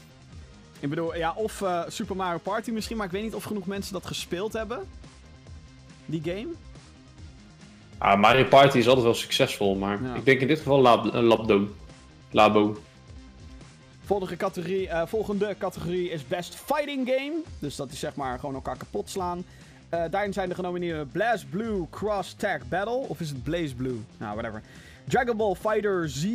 Ik 0.80 0.90
bedoel, 0.90 1.16
ja, 1.16 1.34
of 1.36 1.62
eh, 1.62 1.82
Super 1.88 2.16
Mario 2.16 2.38
Party 2.44 2.72
misschien, 2.72 2.98
maar 2.98 3.06
ik 3.06 3.12
weet 3.12 3.24
niet 3.24 3.36
of 3.36 3.44
genoeg 3.44 3.66
mensen 3.66 3.94
dat 3.94 4.06
gespeeld 4.06 4.54
hebben. 4.54 4.80
Die 6.06 6.22
game. 6.26 6.48
Ah, 7.98 8.20
Mario 8.20 8.44
Party 8.46 8.78
is 8.78 8.88
altijd 8.88 9.06
wel 9.06 9.14
succesvol, 9.16 9.76
maar 9.76 10.00
Ja. 10.04 10.16
ik 10.16 10.26
denk 10.26 10.42
in 10.42 10.48
dit 10.48 10.58
geval 10.58 10.82
Lab, 10.82 11.14
Labdo. 11.14 11.68
Labo. 12.32 12.78
Volgende 14.08 14.36
categorie, 14.36 14.88
eh, 14.88 15.08
volgende 15.08 15.56
categorie 15.58 16.10
is 16.10 16.28
Best 16.28 16.56
Fighting 16.56 17.08
Game. 17.08 17.34
Dus 17.60 17.76
dat 17.76 17.92
is 17.92 18.00
zeg 18.00 18.16
maar 18.16 18.40
gewoon 18.40 18.56
elkaar 18.56 18.78
kapot 18.78 19.10
slaan. 19.10 19.46
Eh, 19.90 20.04
daarin 20.10 20.34
zijn 20.34 20.50
de 20.50 20.56
genomineerden 20.56 21.10
Blaze 21.12 21.46
Blue 21.46 21.86
Cross 21.90 22.34
Tag 22.34 22.68
Battle. 22.70 22.96
Of 22.96 23.20
is 23.20 23.30
het 23.30 23.44
Blaze 23.44 23.76
Blue? 23.76 24.00
Nou, 24.18 24.34
whatever. 24.34 24.62
Dragon 25.04 25.38
Ball 25.38 25.56
Fighter 25.56 26.10
Z. 26.10 26.26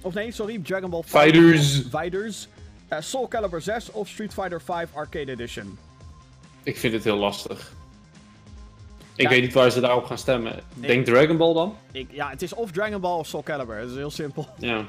Of 0.00 0.14
nee, 0.14 0.32
sorry. 0.32 0.58
Dragon 0.58 0.90
Ball 0.90 1.02
Fighters. 1.02 1.82
Fighters. 1.90 2.48
Eh, 2.88 3.00
Soul 3.00 3.28
Calibur 3.28 3.60
6 3.60 3.90
of 3.90 4.08
Street 4.08 4.34
Fighter 4.34 4.60
5 4.60 4.88
Arcade 4.94 5.30
Edition. 5.30 5.78
Ik 6.62 6.76
vind 6.76 6.92
het 6.92 7.04
heel 7.04 7.16
lastig. 7.16 7.72
Ik 9.18 9.24
Ja. 9.24 9.28
weet 9.30 9.42
niet 9.42 9.52
waar 9.52 9.70
ze 9.70 9.80
daarop 9.80 10.04
gaan 10.04 10.18
stemmen. 10.18 10.60
Denk 10.74 11.04
Dragon 11.06 11.36
Ball 11.36 11.54
dan? 11.54 11.76
Ik, 11.92 12.08
ja, 12.10 12.30
het 12.30 12.42
is 12.42 12.54
of 12.54 12.70
Dragon 12.70 13.00
Ball 13.00 13.18
of 13.18 13.26
Soul 13.26 13.42
Calibur. 13.42 13.80
Dat 13.80 13.90
is 13.90 13.96
heel 13.96 14.10
simpel. 14.10 14.46
Ja. 14.58 14.84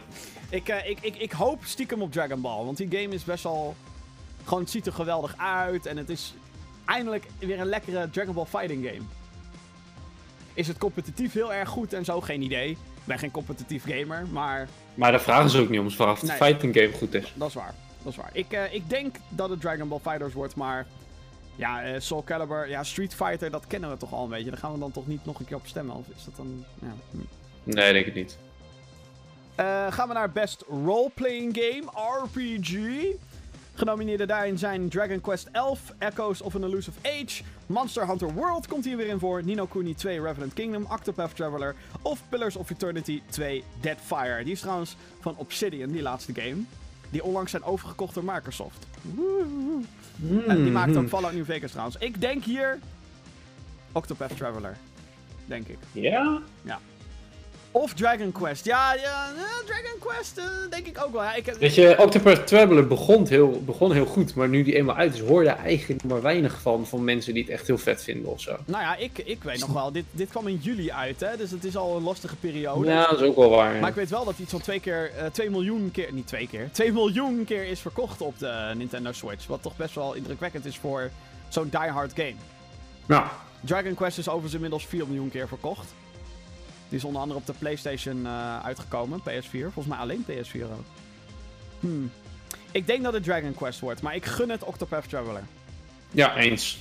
Ik, 0.50 0.68
eh, 0.70 0.90
ik, 0.90 0.98
ik, 1.02 1.16
ik 1.16 1.32
hoop 1.32 1.60
stiekem 1.66 2.02
op 2.02 2.12
Dragon 2.12 2.42
Ball. 2.42 2.66
Want 2.66 2.78
die 2.78 2.88
game 2.92 3.14
is 3.16 3.24
best 3.24 3.44
wel. 3.44 3.76
Gewoon, 4.44 4.60
het 4.62 4.72
ziet 4.72 4.86
er 4.86 4.94
geweldig 4.94 5.34
uit. 5.38 5.86
En 5.86 5.98
het 5.98 6.10
is 6.10 6.34
eindelijk 6.86 7.26
weer 7.40 7.60
een 7.60 7.66
lekkere 7.70 8.10
Dragon 8.10 8.34
Ball 8.34 8.46
Fighting 8.46 8.86
game. 8.86 9.02
Is 10.54 10.68
het 10.68 10.78
competitief 10.78 11.34
heel 11.34 11.54
erg 11.54 11.70
goed 11.70 11.94
en 11.94 12.06
zo? 12.06 12.22
Geen 12.22 12.42
idee. 12.42 12.70
Ik 12.70 12.78
ben 13.06 13.20
geen 13.20 13.32
competitief 13.32 13.84
gamer, 13.88 14.28
maar 14.32 14.68
Maar 14.96 15.12
daar 15.12 15.22
vragen 15.22 15.50
ze 15.50 15.60
ook 15.60 15.70
niet 15.70 15.80
om. 15.80 15.90
Ze 15.90 15.96
vragen 15.96 16.14
of 16.14 16.20
de 16.20 16.26
Nee. 16.28 16.36
fighting 16.38 16.76
game 16.76 16.92
goed 16.92 17.14
is. 17.14 17.34
dat 17.36 17.48
is 17.48 17.54
waar. 17.54 17.74
Dat 18.04 18.12
is 18.12 18.18
waar. 18.18 18.30
Ik, 18.34 18.52
eh, 18.52 18.74
ik 18.74 18.90
denk 18.90 19.16
dat 19.30 19.50
het 19.50 19.62
Dragon 19.62 19.88
Ball 19.88 20.00
Fighters 20.04 20.34
wordt, 20.34 20.56
maar. 20.56 20.86
Ja, 21.60 21.84
eh, 21.84 22.00
Soul 22.00 22.24
Calibur, 22.24 22.70
ja, 22.70 22.84
Street 22.84 23.16
Fighter, 23.16 23.52
dat 23.52 23.68
kennen 23.68 23.90
we 23.90 23.98
toch 23.98 24.14
al 24.14 24.24
een 24.24 24.30
beetje. 24.30 24.50
Daar 24.50 24.60
gaan 24.60 24.74
we 24.74 24.80
dan 24.80 24.92
toch 24.92 25.08
niet 25.08 25.26
nog 25.26 25.40
een 25.40 25.46
keer 25.46 25.56
op 25.56 25.68
stemmen? 25.68 25.96
Of 25.96 26.08
is 26.16 26.26
dat 26.26 26.36
dan. 26.36 26.66
Ja. 26.82 26.94
hm. 27.12 27.18
Nee, 27.64 27.94
denk 27.94 28.06
ik 28.06 28.14
niet. 28.14 28.38
Eh, 29.56 29.92
gaan 29.92 30.08
we 30.08 30.14
naar 30.14 30.32
Best 30.32 30.64
Role-Playing 30.86 31.60
Game, 31.60 32.18
RPG. 32.24 32.78
Genomineerden 33.74 34.28
daarin 34.28 34.58
zijn 34.58 34.90
Dragon 34.90 35.22
Quest 35.22 35.48
11, 35.52 35.94
Echoes 35.98 36.42
of 36.42 36.56
an 36.56 36.64
Elusive 36.64 36.98
Age, 37.04 37.44
Monster 37.66 38.08
Hunter 38.08 38.34
World 38.34 38.68
komt 38.68 38.86
hier 38.86 38.98
weer 38.98 39.08
in 39.08 39.20
voor, 39.20 39.44
Nino 39.44 39.66
Kuni 39.66 39.96
2 39.96 40.22
Revenant 40.22 40.54
Kingdom, 40.54 40.86
Octopath 40.92 41.36
Traveler 41.36 41.76
of 42.02 42.22
Pillars 42.30 42.56
of 42.56 42.70
Eternity 42.70 43.22
2 43.30 43.64
Deadfire. 43.82 44.44
Die 44.44 44.54
is 44.54 44.60
trouwens 44.60 44.96
van 45.20 45.36
Obsidian, 45.38 45.92
die 45.92 46.02
laatste 46.02 46.34
game. 46.34 46.64
Die 47.10 47.24
onlangs 47.24 47.52
zijn 47.52 47.64
overgekocht 47.64 48.14
door 48.14 48.24
Microsoft. 48.24 48.86
Woehoe. 49.02 49.84
En 50.48 50.64
die 50.64 50.72
maakt 50.72 50.96
ook 50.98 51.08
Fallout 51.08 51.34
New 51.34 51.46
Vegas 51.46 51.72
trouwens. 51.72 51.98
Ik 52.00 52.22
denk 52.22 52.44
hier 52.44 52.80
Octopath 53.92 54.38
Traveler. 54.38 54.78
Denk 55.46 55.68
ik. 55.68 55.78
Ja? 56.64 56.80
Of 57.72 57.94
Dragon 57.94 58.32
Quest. 58.32 58.66
Ja, 58.66 58.94
ja 58.94 59.28
eh, 59.36 59.66
Dragon 59.66 60.00
Quest 60.00 60.38
eh, 60.38 60.46
denk 60.70 60.86
ik 60.88 61.04
ook 61.06 61.12
wel. 61.12 61.24
Ja, 61.24 61.36
ik 61.36 61.46
heb, 61.46 61.58
Weet 61.58 61.76
je, 61.76 61.96
Octopath 62.00 62.48
Traveler 62.48 62.88
begon 62.88 63.28
heel, 63.28 63.62
begon 63.66 63.92
heel 63.94 64.06
goed, 64.06 64.36
maar 64.36 64.50
nu 64.50 64.64
die 64.64 64.76
eenmaal 64.76 64.96
uit 64.96 65.14
is, 65.14 65.20
hoor 65.20 65.44
je 65.44 65.50
eigenlijk 65.50 66.04
maar 66.04 66.22
weinig 66.22 66.62
van, 66.62 66.88
van 66.88 67.04
mensen 67.04 67.34
die 67.34 67.44
het 67.44 67.52
echt 67.52 67.68
heel 67.68 67.78
vet 67.78 68.04
vinden 68.04 68.32
of 68.32 68.42
zo. 68.42 68.56
Nou 68.66 68.84
ja, 68.84 68.96
ik, 68.96 69.18
ik 69.18 69.44
weet 69.44 69.60
nog 69.60 69.74
wel. 69.74 69.92
Dit, 69.92 70.06
dit 70.12 70.30
kwam 70.30 70.48
in 70.48 70.60
juli 70.62 70.92
uit, 70.92 71.20
hè. 71.20 71.38
Dus 71.38 71.52
het 71.52 71.64
is 71.64 71.76
al 71.76 71.96
een 71.96 72.04
lastige 72.04 72.36
periode. 72.36 72.88
Ja, 72.90 73.10
dat 73.10 73.22
is 73.22 73.28
ook 73.28 73.36
wel 73.36 73.50
waar. 73.50 73.74
ja. 73.74 73.80
Maar 73.80 73.90
ik 73.90 73.96
weet 73.96 74.10
wel 74.10 74.26
dat 74.26 74.40
iets 74.40 74.52
van 74.52 74.62
twee 74.62 74.80
keer, 74.80 75.12
eh 75.18 75.26
2 75.26 75.50
miljoen 75.50 75.92
keer, 75.92 76.14
niet 76.14 76.28
twee 76.28 76.48
keer, 76.48 76.70
2 76.72 76.92
miljoen 76.92 77.46
keer 77.46 77.66
is 77.66 77.80
verkocht 77.80 78.22
op 78.22 78.40
de 78.40 78.72
Nintendo 78.76 79.12
Switch. 79.12 79.48
Wat 79.48 79.62
toch 79.62 79.76
best 79.76 79.96
wel 79.96 80.14
indrukwekkend 80.14 80.66
is 80.66 80.78
voor 80.78 81.10
zo'n 81.50 81.70
diehard 81.70 82.12
game. 82.16 82.36
Ja. 83.08 83.32
Dragon 83.62 83.94
Quest 83.94 84.18
is 84.18 84.28
overigens 84.28 84.54
inmiddels 84.54 84.86
4 84.86 85.08
miljoen 85.08 85.30
keer 85.30 85.48
verkocht. 85.48 85.94
Die 86.90 86.98
is 86.98 87.04
onder 87.04 87.22
andere 87.22 87.40
op 87.40 87.46
de 87.46 87.54
PlayStation 87.54 88.26
eh, 88.26 88.60
uitgekomen, 88.60 89.20
PS4. 89.20 89.50
Volgens 89.50 89.88
mij 89.88 89.98
alleen 89.98 90.26
PS4 90.26 90.62
ook. 90.62 90.86
Hmm. 91.80 92.12
Ik 92.72 92.88
denk 92.88 93.04
dat 93.04 93.14
het 93.14 93.24
Dragon 93.24 93.54
Quest 93.54 93.80
wordt, 93.80 94.02
maar 94.02 94.16
ik 94.16 94.26
gun 94.26 94.50
het 94.50 94.64
Octopath 94.64 95.10
Traveler. 95.10 95.44
ja, 96.12 96.38
eens. 96.38 96.80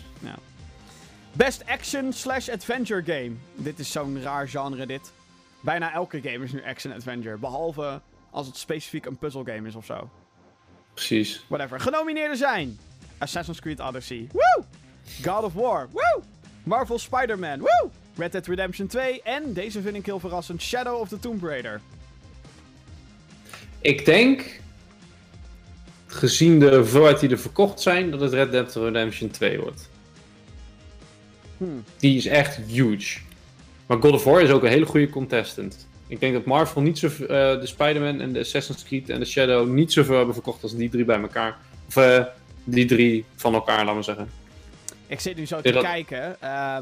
Best 1.32 1.64
Action 1.66 2.12
slash 2.12 2.48
Adventure 2.48 3.02
Game. 3.02 3.32
Dit 3.54 3.78
is 3.78 3.92
zo'n 3.92 4.22
raar 4.22 4.48
genre, 4.48 4.86
dit. 4.86 5.12
Bijna 5.61 5.92
elke 5.92 6.20
game 6.22 6.44
is 6.44 6.52
nu 6.52 6.64
Action 6.64 6.92
Adventure. 6.92 7.36
Behalve 7.36 8.00
als 8.30 8.46
het 8.46 8.56
specifiek 8.56 9.06
een 9.06 9.16
puzzelgame 9.16 9.68
is 9.68 9.74
of 9.74 9.84
zo. 9.84 10.11
Precies. 10.94 11.44
Whatever. 11.48 11.80
Genomineerden 11.80 12.36
zijn... 12.36 12.78
Assassin's 13.18 13.61
Creed 13.61 13.80
Odyssey. 13.80 14.28
Woo! 14.32 14.64
God 15.22 15.42
of 15.42 15.52
War. 15.52 15.88
Woo! 15.92 16.22
Marvel 16.62 16.98
Spider-Man. 16.98 17.59
Woo! 17.59 17.90
Red 18.18 18.32
Dead 18.32 18.46
Redemption 18.46 18.86
2. 18.86 19.22
En, 19.22 19.52
deze 19.52 19.80
vind 19.82 19.96
ik 19.96 20.06
heel 20.06 20.20
verrassend, 20.20 20.62
Shadow 20.62 21.00
of 21.00 21.08
the 21.08 21.18
Tomb 21.18 21.42
Raider. 21.42 21.80
Ik 23.80 24.04
denk, 24.04 24.60
gezien 26.06 26.58
de 26.58 26.76
hoeveelheid 26.76 27.20
die 27.20 27.30
er 27.30 27.38
verkocht 27.38 27.80
zijn, 27.80 28.10
dat 28.10 28.20
het 28.20 28.32
Red 28.32 28.52
Dead 28.52 28.74
Redemption 28.74 29.30
2 29.30 29.60
wordt. 29.60 29.88
Hmm. 31.56 31.84
Die 31.96 32.16
is 32.16 32.26
echt 32.26 32.56
huge. 32.56 33.18
Maar 33.86 34.00
God 34.00 34.12
of 34.12 34.24
War 34.24 34.42
is 34.42 34.50
ook 34.50 34.62
een 34.62 34.68
hele 34.70 34.86
goede 34.86 35.10
contestant. 35.10 35.86
Ik 36.06 36.20
denk 36.20 36.32
dat 36.34 36.44
Marvel 36.44 36.82
niet 36.82 36.98
zo, 36.98 37.06
eh, 37.06 37.16
de 37.60 37.66
Spider-Man 37.66 38.20
en 38.20 38.32
de 38.32 38.38
Assassin's 38.40 38.84
Creed 38.84 39.08
en 39.10 39.18
de 39.20 39.24
Shadow 39.26 39.68
niet 39.68 39.92
zoveel 39.92 40.16
hebben 40.16 40.34
verkocht 40.34 40.62
als 40.62 40.76
die 40.76 40.88
drie 40.88 41.04
bij 41.04 41.20
elkaar. 41.20 41.56
Of 41.88 41.96
eh, 41.96 42.24
die 42.64 42.84
drie 42.84 43.24
van 43.36 43.54
elkaar, 43.54 43.78
laten 43.84 43.96
we 43.96 44.02
zeggen. 44.02 44.30
Ik 45.06 45.20
zit 45.20 45.36
nu 45.36 45.46
zo 45.46 45.60
te 45.60 45.70
dat- 45.72 45.82
kijken. 45.82 46.40
Eh, 46.40 46.76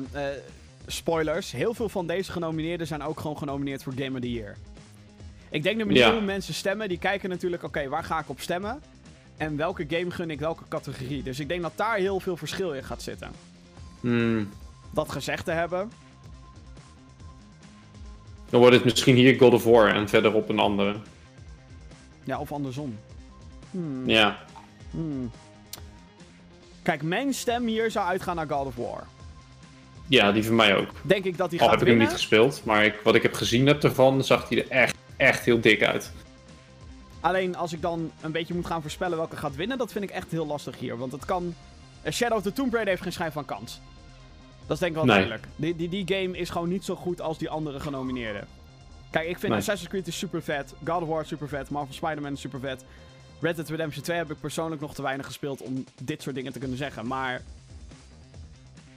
spoilers. 0.86 1.52
Heel 1.52 1.74
veel 1.74 1.88
van 1.88 2.06
deze 2.06 2.32
genomineerden 2.32 2.86
zijn 2.86 3.02
ook 3.02 3.20
gewoon 3.20 3.38
genomineerd 3.38 3.82
voor 3.82 3.92
Game 3.96 4.14
of 4.14 4.20
the 4.20 4.32
Year. 4.32 4.56
Ik 5.50 5.62
denk 5.62 5.78
dat 5.78 5.92
Ja. 5.96 6.20
mensen 6.20 6.54
stemmen. 6.54 6.88
Die 6.88 6.98
kijken 6.98 7.28
natuurlijk, 7.28 7.62
oké, 7.62 7.88
waar 7.88 8.04
ga 8.04 8.18
ik 8.18 8.28
op 8.28 8.40
stemmen? 8.40 8.82
En 9.36 9.56
welke 9.56 9.84
game 9.88 10.10
gun 10.10 10.30
ik 10.30 10.38
welke 10.40 10.62
categorie? 10.68 11.22
Dus 11.22 11.40
ik 11.40 11.48
denk 11.48 11.62
dat 11.62 11.72
daar 11.76 11.96
heel 11.96 12.20
veel 12.20 12.36
verschil 12.36 12.72
in 12.74 12.84
gaat 12.84 13.02
zitten. 13.02 13.30
Hmm. 14.00 14.48
Dat 14.90 15.12
gezegd 15.12 15.44
te 15.44 15.50
hebben. 15.50 15.90
Dan 18.50 18.60
wordt 18.60 18.74
het 18.76 18.84
misschien 18.84 19.16
hier 19.16 19.38
God 19.38 19.52
of 19.52 19.64
War 19.64 19.94
en 19.94 20.08
verderop 20.08 20.48
een 20.48 20.58
andere. 20.58 20.96
Ja, 22.24 22.38
of 22.40 22.52
andersom. 22.52 22.98
Hmm, 23.70 24.08
Ja. 24.08 24.36
hmm. 24.90 25.30
Kijk, 26.82 27.02
mijn 27.02 27.34
stem 27.34 27.66
hier 27.66 27.90
zou 27.90 28.06
uitgaan 28.06 28.36
naar 28.36 28.48
God 28.48 28.66
of 28.66 28.76
War. 28.76 29.06
Ja, 30.06 30.32
die 30.32 30.44
van 30.44 30.54
mij 30.54 30.76
ook. 30.76 30.88
Denk 31.02 31.24
ik 31.24 31.36
dat 31.36 31.50
die 31.50 31.60
Al 31.60 31.66
gaat 31.68 31.74
heb 31.78 31.84
ik 31.84 31.88
hem 31.88 31.98
winnen. 31.98 32.14
niet 32.14 32.22
gespeeld, 32.22 32.64
maar 32.64 32.84
ik, 32.84 33.00
wat 33.04 33.14
ik 33.14 33.22
heb 33.22 33.34
gezien 33.34 33.66
heb 33.66 33.82
ervan, 33.84 34.24
zag 34.24 34.48
hij 34.48 34.58
er 34.58 34.68
echt, 34.70 34.96
echt 35.16 35.44
heel 35.44 35.60
dik 35.60 35.82
uit. 35.84 36.12
Alleen 37.20 37.56
als 37.56 37.72
ik 37.72 37.82
dan 37.82 38.10
een 38.20 38.32
beetje 38.32 38.54
moet 38.54 38.66
gaan 38.66 38.80
voorspellen 38.82 39.16
welke 39.16 39.36
gaat 39.36 39.56
winnen, 39.56 39.78
dat 39.78 39.92
vind 39.92 40.04
ik 40.04 40.10
echt 40.10 40.30
heel 40.30 40.46
lastig 40.46 40.78
hier. 40.78 40.96
Want 40.98 41.12
het 41.12 41.24
kan. 41.24 41.54
Shadow 42.10 42.36
of 42.36 42.42
the 42.42 42.52
Tomb 42.52 42.72
Raider 42.72 42.90
heeft 42.92 43.02
geen 43.02 43.12
schijn 43.12 43.32
van 43.32 43.44
kans. 43.44 43.80
Dat 44.66 44.74
is 44.76 44.78
denk 44.78 44.90
ik 44.96 44.96
wel 44.96 45.06
Nee. 45.06 45.14
duidelijk. 45.16 45.46
Die, 45.56 45.76
die, 45.76 46.04
die 46.04 46.16
game 46.16 46.38
is 46.38 46.50
gewoon 46.50 46.68
niet 46.68 46.84
zo 46.84 46.94
goed 46.94 47.20
als 47.20 47.38
die 47.38 47.48
andere 47.48 47.80
genomineerden. 47.80 48.46
Kijk, 49.10 49.28
ik 49.28 49.38
vind 49.38 49.52
Nee. 49.52 49.60
Assassin's 49.60 49.90
Creed 49.90 50.06
is 50.06 50.18
super 50.18 50.42
vet. 50.42 50.74
God 50.84 51.02
of 51.02 51.08
War 51.08 51.20
is 51.22 51.28
super 51.28 51.48
vet. 51.48 51.70
Marvel 51.70 51.94
Spider-Man 51.94 52.32
is 52.32 52.40
super 52.40 52.60
vet. 52.60 52.84
Red 53.40 53.56
Dead 53.56 53.68
Redemption 53.68 54.02
2 54.02 54.16
heb 54.16 54.30
ik 54.30 54.40
persoonlijk 54.40 54.80
nog 54.80 54.94
te 54.94 55.02
weinig 55.02 55.26
gespeeld 55.26 55.62
om 55.62 55.84
dit 56.02 56.22
soort 56.22 56.34
dingen 56.34 56.52
te 56.52 56.58
kunnen 56.58 56.76
zeggen. 56.76 57.06
Maar. 57.06 57.42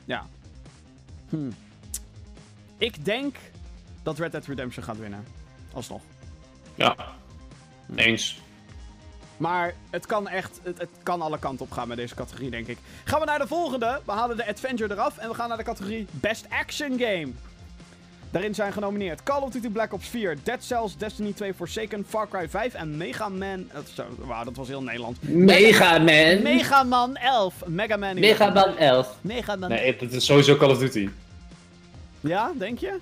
Ja. 0.06 0.26
Hm. 1.30 1.50
Ik 2.78 3.06
denk 3.06 3.36
dat 4.04 4.18
Red 4.18 4.32
Dead 4.32 4.46
Redemption 4.46 4.84
gaat 4.84 4.98
winnen. 4.98 5.26
Alsnog. 5.74 6.02
Ja. 6.76 6.96
Eens. 7.96 8.42
Maar 9.38 9.74
het 9.90 10.06
kan 10.06 10.28
echt, 10.28 10.60
het, 10.64 10.78
het 10.78 10.90
kan 11.04 11.22
alle 11.22 11.40
kanten 11.40 11.66
op 11.66 11.72
gaan 11.72 11.88
met 11.88 11.98
deze 11.98 12.16
categorie, 12.16 12.50
denk 12.50 12.68
ik. 12.68 12.78
Gaan 13.04 13.20
we 13.20 13.26
naar 13.26 13.40
de 13.40 13.48
volgende. 13.48 14.02
We 14.06 14.12
halen 14.12 14.38
de 14.38 14.48
Adventure 14.48 14.94
eraf 14.94 15.18
en 15.18 15.30
we 15.30 15.36
gaan 15.36 15.48
naar 15.48 15.58
de 15.58 15.64
categorie 15.64 16.08
Best 16.12 16.46
Action 16.50 17.00
Game. 17.00 17.32
Daarin 18.32 18.56
zijn 18.56 18.74
genomineerd 18.74 19.24
Call 19.24 19.42
of 19.42 19.50
Duty 19.52 19.70
Black 19.70 19.94
Ops 19.94 20.08
4, 20.08 20.38
Dead 20.44 20.64
Cells, 20.64 20.98
Destiny 20.98 21.34
2 21.34 21.54
Forsaken, 21.54 22.06
Far 22.08 22.28
Cry 22.28 22.50
5 22.50 22.74
en 22.74 22.98
Mega 22.98 23.30
Man... 23.30 23.60
Uh, 23.60 23.80
zo, 23.94 24.04
wauw, 24.18 24.44
dat 24.44 24.56
was 24.56 24.68
heel 24.68 24.84
Nederlands. 24.84 25.20
Mega 25.22 25.98
Man. 25.98 26.42
Mega 26.42 26.84
Man 26.84 27.16
11. 27.16 27.54
Mega 27.66 27.98
Man 27.98 28.18
11. 28.18 28.20
Mega 28.20 28.50
Man 28.50 28.78
11. 28.78 29.16
Mega 29.22 29.56
Man 29.56 29.70
Nee, 29.70 29.96
het 30.00 30.14
is 30.14 30.26
sowieso 30.26 30.56
Call 30.56 30.70
of 30.70 30.78
Duty. 30.78 31.10
Ja, 32.20 32.52
denk 32.58 32.80
je? 32.80 32.98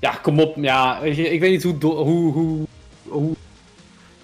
Ja, 0.00 0.10
kom 0.10 0.40
op. 0.40 0.56
Ja, 0.56 1.00
weet 1.00 1.16
je, 1.16 1.30
ik 1.30 1.40
weet 1.40 1.50
niet 1.50 1.62
hoe, 1.62 1.94
hoe, 1.94 2.32
hoe, 2.32 2.66
hoe 3.02 3.34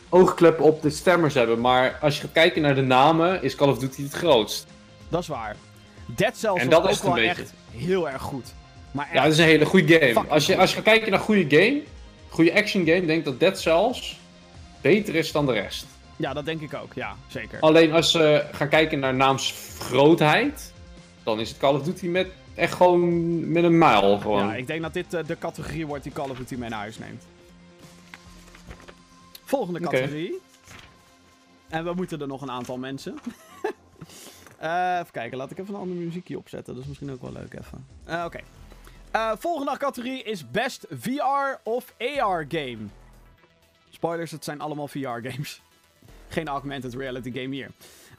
oogkleppen 0.08 0.64
op 0.64 0.82
de 0.82 0.90
stemmers 0.90 1.34
hebben, 1.34 1.60
maar 1.60 1.98
als 2.00 2.14
je 2.14 2.20
gaat 2.20 2.32
kijken 2.32 2.62
naar 2.62 2.74
de 2.74 2.82
namen, 2.82 3.42
is 3.42 3.54
Call 3.54 3.68
of 3.68 3.78
Duty 3.78 4.02
het 4.02 4.12
grootst. 4.12 4.66
Dat 5.08 5.20
is 5.20 5.28
waar. 5.28 5.56
Dead 6.06 6.36
Cells 6.36 6.60
En 6.60 6.68
was 6.70 6.82
dat 6.82 6.90
is 6.90 7.02
ook 7.02 7.14
wel 7.14 7.24
echt 7.24 7.52
heel 7.70 8.10
erg 8.10 8.22
goed. 8.22 8.52
Maar 8.92 9.04
echt, 9.04 9.14
Ja, 9.14 9.22
dat 9.22 9.32
is 9.32 9.38
een 9.38 9.44
hele 9.44 9.64
goede 9.64 9.98
game. 10.00 10.28
Als 10.28 10.46
je, 10.46 10.56
als 10.56 10.70
je 10.70 10.74
gaat 10.76 10.84
kijken 10.84 11.10
naar 11.10 11.20
goede 11.20 11.56
game, 11.56 11.82
goede 12.28 12.54
action 12.54 12.86
game, 12.86 13.06
denk 13.06 13.18
ik 13.18 13.24
dat 13.24 13.40
Dead 13.40 13.60
Cells 13.60 14.18
beter 14.80 15.14
is 15.14 15.32
dan 15.32 15.46
de 15.46 15.52
rest. 15.52 15.86
ja, 16.16 16.32
dat 16.32 16.44
denk 16.44 16.60
ik 16.60 16.74
ook. 16.74 16.94
Ja, 16.94 17.16
zeker. 17.28 17.60
Alleen 17.60 17.92
als 17.92 18.10
ze 18.10 18.44
gaan 18.52 18.68
kijken 18.68 18.98
naar 18.98 19.14
naamsgrootheid, 19.14 20.72
dan 21.22 21.40
is 21.40 21.48
het 21.48 21.58
Call 21.58 21.74
of 21.74 21.82
Duty 21.82 22.06
met 22.06 22.28
echt 22.54 22.74
gewoon 22.74 23.52
met 23.52 23.64
een 23.64 23.78
mijl 23.78 24.18
gewoon. 24.18 24.46
Ja, 24.46 24.54
ik 24.54 24.66
denk 24.66 24.82
dat 24.82 24.92
dit 24.94 25.14
eh, 25.14 25.24
de 25.26 25.38
categorie 25.38 25.86
wordt 25.86 26.02
die 26.04 26.12
Call 26.12 26.28
of 26.30 26.36
Duty 26.36 26.54
mee 26.54 26.68
naar 26.68 26.78
huis 26.78 26.98
neemt. 26.98 27.24
Volgende 29.44 29.80
categorie. 29.80 30.40
En 31.68 31.84
we 31.84 31.92
moeten 31.94 32.20
er 32.20 32.26
nog 32.26 32.42
een 32.42 32.50
aantal 32.50 32.76
mensen. 32.78 33.14
Eh, 34.58 34.94
even 35.00 35.12
kijken, 35.12 35.38
laat 35.38 35.50
ik 35.50 35.58
even 35.58 35.74
een 35.74 35.80
ander 35.80 35.96
muziekje 35.96 36.38
opzetten. 36.38 36.72
Dat 36.74 36.82
is 36.82 36.88
misschien 36.88 37.10
ook 37.12 37.22
wel 37.22 37.32
leuk 37.32 37.54
even. 37.58 37.86
Eh, 38.04 38.22
Oké. 38.26 38.40
Eh, 39.12 39.32
volgende 39.38 39.76
categorie 39.78 40.22
is 40.22 40.50
Best 40.50 40.86
VR 40.90 41.58
of 41.62 41.94
AR 41.98 42.44
Game. 42.48 42.78
Spoilers, 43.90 44.30
het 44.30 44.44
zijn 44.44 44.60
allemaal 44.60 44.88
VR-games. 44.88 45.60
Geen 46.28 46.48
augmented 46.48 46.94
reality 46.94 47.32
game 47.32 47.54
hier. 47.54 47.70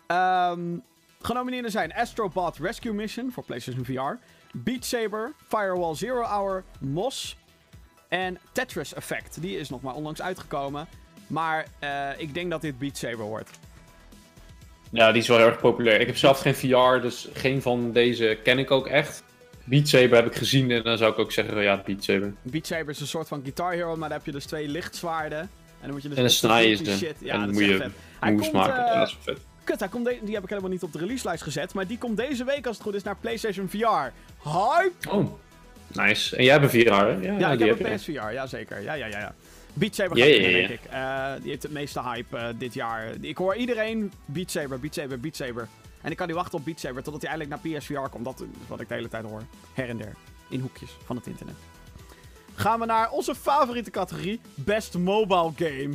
Ehm 0.07 0.77
genomineerden 1.25 1.71
zijn 1.71 1.93
Astrobot 1.93 2.57
Rescue 2.57 2.93
Mission 2.93 3.31
voor 3.31 3.43
PlayStation 3.43 3.85
VR, 3.85 4.25
Beat 4.53 4.85
Saber, 4.85 5.33
Firewall 5.47 5.95
Zero 5.95 6.21
Hour, 6.21 6.63
Moss 6.79 7.37
en 8.07 8.37
Tetris 8.51 8.93
Effect. 8.93 9.41
Die 9.41 9.57
is 9.57 9.69
nog 9.69 9.81
maar 9.81 9.93
onlangs 9.93 10.21
uitgekomen. 10.21 10.87
Maar 11.27 11.65
eh, 11.79 12.09
ik 12.17 12.33
denk 12.33 12.51
dat 12.51 12.61
dit 12.61 12.79
Beat 12.79 12.97
Saber 12.97 13.25
wordt. 13.25 13.49
Ja, 14.89 15.11
die 15.11 15.21
is 15.21 15.27
wel 15.27 15.37
heel 15.37 15.47
erg 15.47 15.59
populair. 15.59 15.99
Ik 15.99 16.07
heb 16.07 16.17
zelf 16.17 16.39
geen 16.39 16.55
VR, 16.55 17.01
dus 17.01 17.29
geen 17.33 17.61
van 17.61 17.91
deze 17.91 18.39
ken 18.43 18.59
ik 18.59 18.71
ook 18.71 18.87
echt. 18.87 19.23
Beat 19.63 19.87
Saber 19.87 20.15
heb 20.15 20.25
ik 20.25 20.35
gezien 20.35 20.71
en 20.71 20.83
dan 20.83 20.97
zou 20.97 21.11
ik 21.11 21.19
ook 21.19 21.31
zeggen, 21.31 21.61
ja, 21.63 21.81
Beat 21.85 22.03
Saber. 22.03 22.33
Beat 22.41 22.67
Saber 22.67 22.89
is 22.89 22.99
een 22.99 23.07
soort 23.07 23.27
van 23.27 23.41
Guitar 23.43 23.71
Hero, 23.73 23.95
maar 23.95 24.09
daar 24.09 24.17
heb 24.17 24.25
je 24.27 24.31
dus 24.31 24.45
twee 24.45 24.67
lichtzwaarden. 24.67 25.39
En 25.39 25.49
dan 25.81 25.91
moet 25.91 26.01
je 26.01 26.07
dus 26.07 26.17
En 26.17 26.23
met 26.23 26.31
snij. 26.31 26.75
Shit. 26.75 27.15
Ja, 27.19 27.33
en 27.33 27.39
dan 27.39 27.51
moet 27.53 27.63
je 27.65 27.77
vet. 27.77 27.91
Hij 28.19 28.31
moves 28.31 28.49
komt, 28.49 28.57
maken. 28.67 28.85
eh, 28.87 28.99
dat 28.99 29.07
is 29.07 29.17
vet. 29.21 29.37
Kut, 29.63 29.79
hij 29.79 29.87
komt 29.89 30.09
die 30.23 30.33
heb 30.33 30.43
ik 30.43 30.49
helemaal 30.49 30.71
niet 30.71 30.83
op 30.83 30.93
de 30.93 30.99
releaselijst 30.99 31.43
gezet. 31.43 31.73
Maar 31.73 31.87
die 31.87 31.97
komt 31.97 32.17
deze 32.17 32.43
week, 32.43 32.65
als 32.67 32.75
het 32.75 32.85
goed 32.85 32.93
is, 32.95 33.03
naar 33.03 33.15
PlayStation 33.21 33.69
VR. 33.69 34.11
Hype! 34.49 35.09
Oh, 35.09 35.33
nice. 35.87 36.35
En 36.35 36.43
jij 36.43 36.53
hebt 36.59 36.73
een 36.73 36.81
VR, 36.81 36.93
hè? 36.93 37.07
Ja, 37.07 37.39
Ja, 37.39 37.51
ik 37.51 37.57
die 37.57 37.67
heb 37.67 37.79
een. 37.85 37.95
PSVR, 37.95 38.11
ja 38.31 38.47
zeker. 38.47 38.81
Ja, 38.81 38.93
ja, 38.93 39.05
ja, 39.05 39.19
ja. 39.19 39.35
Beat 39.73 39.95
Saber 39.95 40.17
gaat 40.17 40.27
ja. 40.27 40.41
denk 40.41 40.69
ik. 40.69 40.79
Eh, 40.89 41.31
die 41.41 41.49
heeft 41.49 41.63
het 41.63 41.71
meeste 41.71 42.01
hype 42.03 42.37
eh, 42.37 42.47
dit 42.57 42.73
jaar. 42.73 43.07
Ik 43.21 43.37
hoor 43.37 43.55
iedereen 43.55 44.11
Beat 44.25 44.51
Saber, 44.51 44.79
Beat 44.79 44.93
Saber, 44.93 45.19
Beat 45.19 45.35
Saber. 45.35 45.67
En 46.03 46.11
ik 46.11 46.17
kan 46.17 46.27
niet 46.27 46.35
wachten 46.35 46.57
op 46.59 46.65
Beat 46.65 46.79
Saber 46.79 47.03
totdat 47.03 47.21
hij 47.21 47.31
eindelijk 47.31 47.63
naar 47.63 47.77
PSVR 47.79 48.09
komt. 48.09 48.25
Dat 48.25 48.39
is 48.41 48.47
wat 48.67 48.79
ik 48.81 48.87
de 48.87 48.93
hele 48.93 49.07
tijd 49.09 49.25
hoor. 49.25 49.41
Her 49.73 49.89
en 49.89 49.97
der. 49.97 50.15
In 50.49 50.59
hoekjes 50.59 50.97
van 51.05 51.15
het 51.15 51.27
internet. 51.27 51.55
Gaan 52.55 52.79
we 52.79 52.85
naar 52.85 53.09
onze 53.11 53.35
favoriete 53.35 53.89
categorie. 53.91 54.41
Best 54.55 54.97
Mobile 54.97 55.51
Game. 55.55 55.93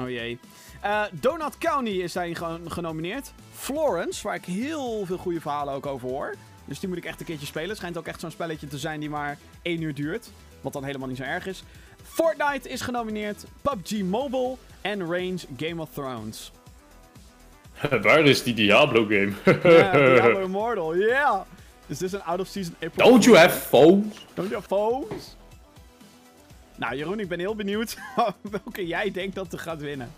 Oh 0.00 0.08
jee. 0.10 0.38
Eh, 0.80 1.02
Donut 1.12 1.58
County 1.58 1.90
is 1.90 2.12
daarin 2.12 2.36
ge- 2.36 2.60
genomineerd. 2.66 3.32
Florence, 3.54 4.22
waar 4.22 4.34
ik 4.34 4.44
heel 4.44 5.06
veel 5.06 5.16
goede 5.18 5.40
verhalen 5.40 5.74
ook 5.74 5.86
over 5.86 6.08
hoor. 6.08 6.34
Dus 6.64 6.78
die 6.80 6.88
moet 6.88 6.98
ik 6.98 7.04
echt 7.04 7.20
een 7.20 7.26
keertje 7.26 7.46
spelen. 7.46 7.76
Schijnt 7.76 7.98
ook 7.98 8.06
echt 8.06 8.20
zo'n 8.20 8.30
spelletje 8.30 8.66
te 8.66 8.78
zijn 8.78 9.00
die 9.00 9.10
maar 9.10 9.38
één 9.62 9.82
uur 9.82 9.94
duurt. 9.94 10.30
Wat 10.60 10.72
dan 10.72 10.84
helemaal 10.84 11.08
niet 11.08 11.16
zo 11.16 11.22
erg 11.22 11.46
is. 11.46 11.62
Fortnite 12.02 12.68
is 12.68 12.80
genomineerd. 12.80 13.44
PUBG 13.62 14.02
Mobile 14.02 14.56
en 14.80 15.00
Range 15.04 15.38
Game 15.56 15.80
of 15.82 15.90
Thrones. 15.92 16.52
Waar 18.02 18.24
is 18.24 18.42
die 18.42 18.54
Diablo 18.54 19.04
game? 19.04 19.32
Ja, 19.44 19.92
Diablo 20.14 20.40
Immortal, 20.40 20.96
yeah! 20.96 21.40
Is 21.86 21.98
dit 21.98 22.12
een 22.12 22.22
out-of-season 22.22 22.74
April 22.82 23.08
Don't 23.08 23.24
you 23.24 23.36
have 23.36 23.58
phones? 23.58 24.26
Don't 24.34 24.48
you 24.48 24.54
have 24.54 24.66
phones? 24.66 25.36
Nou, 26.76 26.96
Jeroen, 26.96 27.20
ik 27.20 27.28
ben 27.28 27.38
heel 27.38 27.54
benieuwd 27.54 27.96
welke 28.50 28.86
jij 28.86 29.10
denkt 29.10 29.34
dat 29.34 29.52
er 29.52 29.58
gaat 29.58 29.80
winnen. 29.80 30.12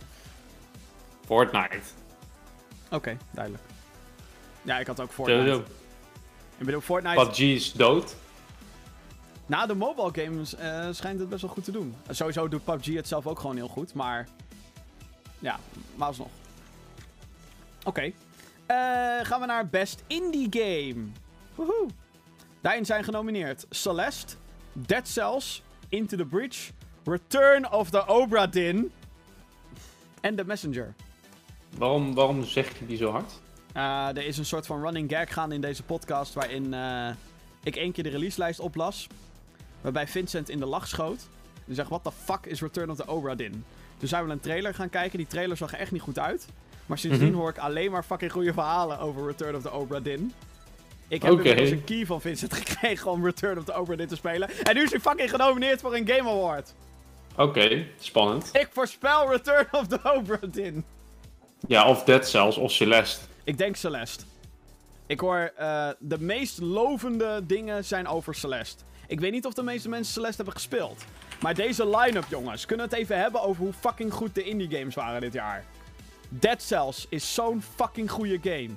Fortnite. 1.24 1.80
Oké, 2.90 3.16
duidelijk. 3.30 3.64
Ja, 4.62 4.78
ik 4.78 4.86
had 4.86 5.00
ook 5.00 5.12
Fortnite. 5.12 5.62
Ik 6.58 6.66
bedoel, 6.66 6.80
Fortnite... 6.80 7.24
PUBG 7.24 7.38
is 7.38 7.72
dood. 7.72 8.16
Na 9.46 9.66
de 9.66 9.74
mobile 9.74 10.24
games 10.24 10.54
eh, 10.54 10.88
schijnt 10.90 11.20
het 11.20 11.28
best 11.28 11.42
wel 11.42 11.50
goed 11.50 11.64
te 11.64 11.70
doen. 11.70 11.94
Sowieso 12.08 12.48
doet 12.48 12.64
PUBG 12.64 12.94
het 12.94 13.08
zelf 13.08 13.26
ook 13.26 13.40
gewoon 13.40 13.56
heel 13.56 13.68
goed, 13.68 13.94
maar... 13.94 14.28
Ja, 15.38 15.58
maar 15.94 16.08
alsnog. 16.08 16.28
Oké. 17.84 18.12
Eh, 18.66 18.76
gaan 19.22 19.40
we 19.40 19.46
naar 19.46 19.68
Best 19.68 20.02
Indie 20.06 20.46
Game. 20.50 21.06
Woehoe. 21.54 21.88
Daarin 22.60 22.84
zijn 22.84 23.04
genomineerd 23.04 23.66
Celeste, 23.70 24.36
Dead 24.72 25.08
Cells, 25.08 25.62
Into 25.88 26.16
the 26.16 26.24
Bridge, 26.24 26.72
Return 27.04 27.72
of 27.72 27.90
the 27.90 28.06
Obra 28.06 28.46
Dinn 28.46 28.92
en 30.20 30.36
The 30.36 30.44
Messenger. 30.44 30.94
Waarom, 31.78 32.14
waarom 32.14 32.44
zeg 32.44 32.78
je 32.78 32.86
die 32.86 32.96
zo 32.96 33.10
hard? 33.10 33.32
Eh, 33.72 34.08
er 34.08 34.26
is 34.26 34.38
een 34.38 34.44
soort 34.44 34.66
van 34.66 34.82
running 34.82 35.10
gag 35.10 35.32
gaande 35.32 35.54
in 35.54 35.60
deze 35.60 35.82
podcast 35.82 36.34
waarin 36.34 36.74
eh, 36.74 37.10
ik 37.62 37.76
één 37.76 37.92
keer 37.92 38.04
de 38.04 38.10
releaselijst 38.10 38.60
oplas. 38.60 39.06
Waarbij 39.80 40.06
Vincent 40.06 40.48
in 40.48 40.58
de 40.58 40.66
lach 40.66 40.88
schoot. 40.88 41.28
En 41.68 41.74
zegt, 41.74 41.88
what 41.88 42.02
the 42.02 42.12
fuck 42.12 42.46
is 42.46 42.60
Return 42.60 42.90
of 42.90 42.96
the 42.96 43.06
Obra 43.06 43.34
Dinn? 43.34 43.64
Toen 43.98 44.08
zijn 44.08 44.26
we 44.26 44.32
een 44.32 44.40
trailer 44.40 44.74
gaan 44.74 44.90
kijken. 44.90 45.18
Die 45.18 45.26
trailer 45.26 45.56
zag 45.56 45.72
er 45.72 45.78
echt 45.78 45.92
niet 45.92 46.02
goed 46.02 46.18
uit. 46.18 46.46
Maar 46.86 46.98
sindsdien 46.98 47.28
Mhm. 47.28 47.36
hoor 47.38 47.48
ik 47.50 47.58
alleen 47.58 47.90
maar 47.90 48.02
fucking 48.04 48.32
goede 48.32 48.52
verhalen 48.52 48.98
over 48.98 49.26
Return 49.26 49.56
of 49.56 49.62
the 49.62 49.70
Obra 49.70 50.00
Dinn. 50.00 50.32
Ik 51.08 51.22
heb 51.22 51.32
inmiddels 51.32 51.70
een 51.70 51.84
key 51.84 52.06
van 52.06 52.20
Vincent 52.20 52.52
gekregen 52.62 53.10
om 53.10 53.24
Return 53.24 53.58
of 53.58 53.64
the 53.64 53.74
Obra 53.74 53.96
Dinn 53.96 54.08
te 54.08 54.16
spelen. 54.16 54.50
En 54.62 54.74
nu 54.74 54.82
is 54.82 54.90
hij 54.90 55.00
fucking 55.00 55.30
genomineerd 55.30 55.80
voor 55.80 55.94
een 55.94 56.08
Game 56.08 56.30
Award. 56.30 56.74
Oké, 57.36 57.86
spannend. 57.98 58.48
Ik 58.52 58.68
voorspel 58.72 59.30
Return 59.30 59.66
of 59.70 59.86
the 59.86 59.98
Obra 60.02 60.38
Dinn. 60.50 60.84
Ja, 61.68 61.88
of 61.88 62.04
Dead 62.04 62.28
Cells 62.28 62.56
of 62.56 62.70
Celeste. 62.72 63.24
Ik 63.44 63.58
denk 63.58 63.76
Celeste. 63.76 64.24
Ik 65.06 65.20
hoor 65.20 65.52
eh, 65.56 65.88
de 65.98 66.20
meest 66.20 66.60
lovende 66.60 67.40
dingen 67.46 67.84
zijn 67.84 68.06
over 68.08 68.34
Celeste. 68.34 68.82
Ik 69.06 69.20
weet 69.20 69.32
niet 69.32 69.46
of 69.46 69.52
de 69.54 69.62
meeste 69.62 69.88
mensen 69.88 70.12
Celeste 70.12 70.36
hebben 70.36 70.54
gespeeld. 70.54 71.04
Maar 71.40 71.54
deze 71.54 71.88
line-up, 71.96 72.24
jongens, 72.28 72.66
kunnen 72.66 72.88
we 72.88 72.92
het 72.94 73.02
even 73.02 73.18
hebben 73.18 73.42
over 73.42 73.62
hoe 73.62 73.72
fucking 73.72 74.12
goed 74.12 74.34
de 74.34 74.42
indie 74.42 74.78
games 74.78 74.94
waren 74.94 75.20
dit 75.20 75.32
jaar. 75.32 75.64
Dead 76.32 76.62
Cells 76.62 77.06
is 77.08 77.34
zo'n 77.34 77.62
fucking 77.76 78.10
goede 78.10 78.38
game. 78.42 78.70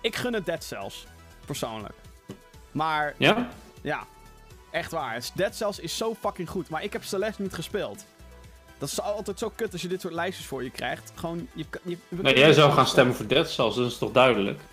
Ik 0.00 0.16
gun 0.16 0.32
het 0.32 0.46
Dead 0.46 0.64
Cells, 0.64 1.06
persoonlijk. 1.46 1.94
Maar 2.72 3.14
Ja? 3.18 3.48
ja, 3.80 4.06
echt 4.70 4.90
waar. 4.90 5.20
Dead 5.34 5.54
Cells 5.56 5.78
is 5.78 5.96
zo 5.96 6.14
fucking 6.20 6.48
goed, 6.50 6.68
maar 6.68 6.82
ik 6.84 6.92
heb 6.92 7.04
Celeste 7.04 7.42
niet 7.42 7.54
gespeeld. 7.54 8.04
Dat 8.78 8.88
is 8.88 9.00
altijd 9.00 9.38
zo 9.38 9.52
kut 9.56 9.72
als 9.72 9.82
je 9.82 9.88
dit 9.88 10.00
soort 10.00 10.14
lijstjes 10.14 10.46
voor 10.46 10.62
je 10.62 10.70
krijgt. 10.70 11.12
Gewoon, 11.14 11.48
je, 11.54 11.64
je, 11.82 11.96
Nee, 12.08 12.38
jij 12.38 12.52
zou 12.52 12.72
gaan 12.72 12.86
stemmen 12.86 13.14
voor 13.14 13.26
Dead 13.26 13.50
Cells, 13.50 13.74
dat 13.74 13.90
is 13.90 13.98
toch 13.98 14.12
duidelijk? 14.12 14.60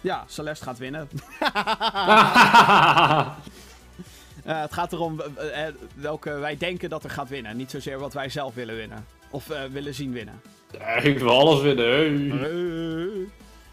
Ja, 0.00 0.24
Celeste 0.26 0.64
gaat 0.64 0.78
winnen. 0.78 1.08
Eh, 4.44 4.60
het 4.60 4.72
gaat 4.72 4.92
erom 4.92 5.20
eh, 5.20 5.66
eh, 5.66 5.74
welke 5.94 6.30
wij 6.30 6.56
denken 6.56 6.88
dat 6.90 7.04
er 7.04 7.10
gaat 7.10 7.28
winnen. 7.28 7.56
Niet 7.56 7.70
zozeer 7.70 7.98
wat 7.98 8.12
wij 8.12 8.28
zelf 8.28 8.54
willen 8.54 8.76
winnen. 8.76 9.06
Of 9.30 9.46
willen 9.70 9.94
zien 9.94 10.12
winnen. 10.12 10.40
Ja, 10.72 10.86
ik 10.96 11.18
wil 11.18 11.28
alles 11.30 11.60
winnen. 11.60 12.30
hey. 12.38 13.26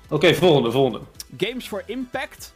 Oké, 0.10 0.28
Eh. 0.28 0.36
volgende, 0.36 0.72
volgende. 0.72 1.00
Games 1.38 1.68
for 1.68 1.84
Impact. 1.86 2.54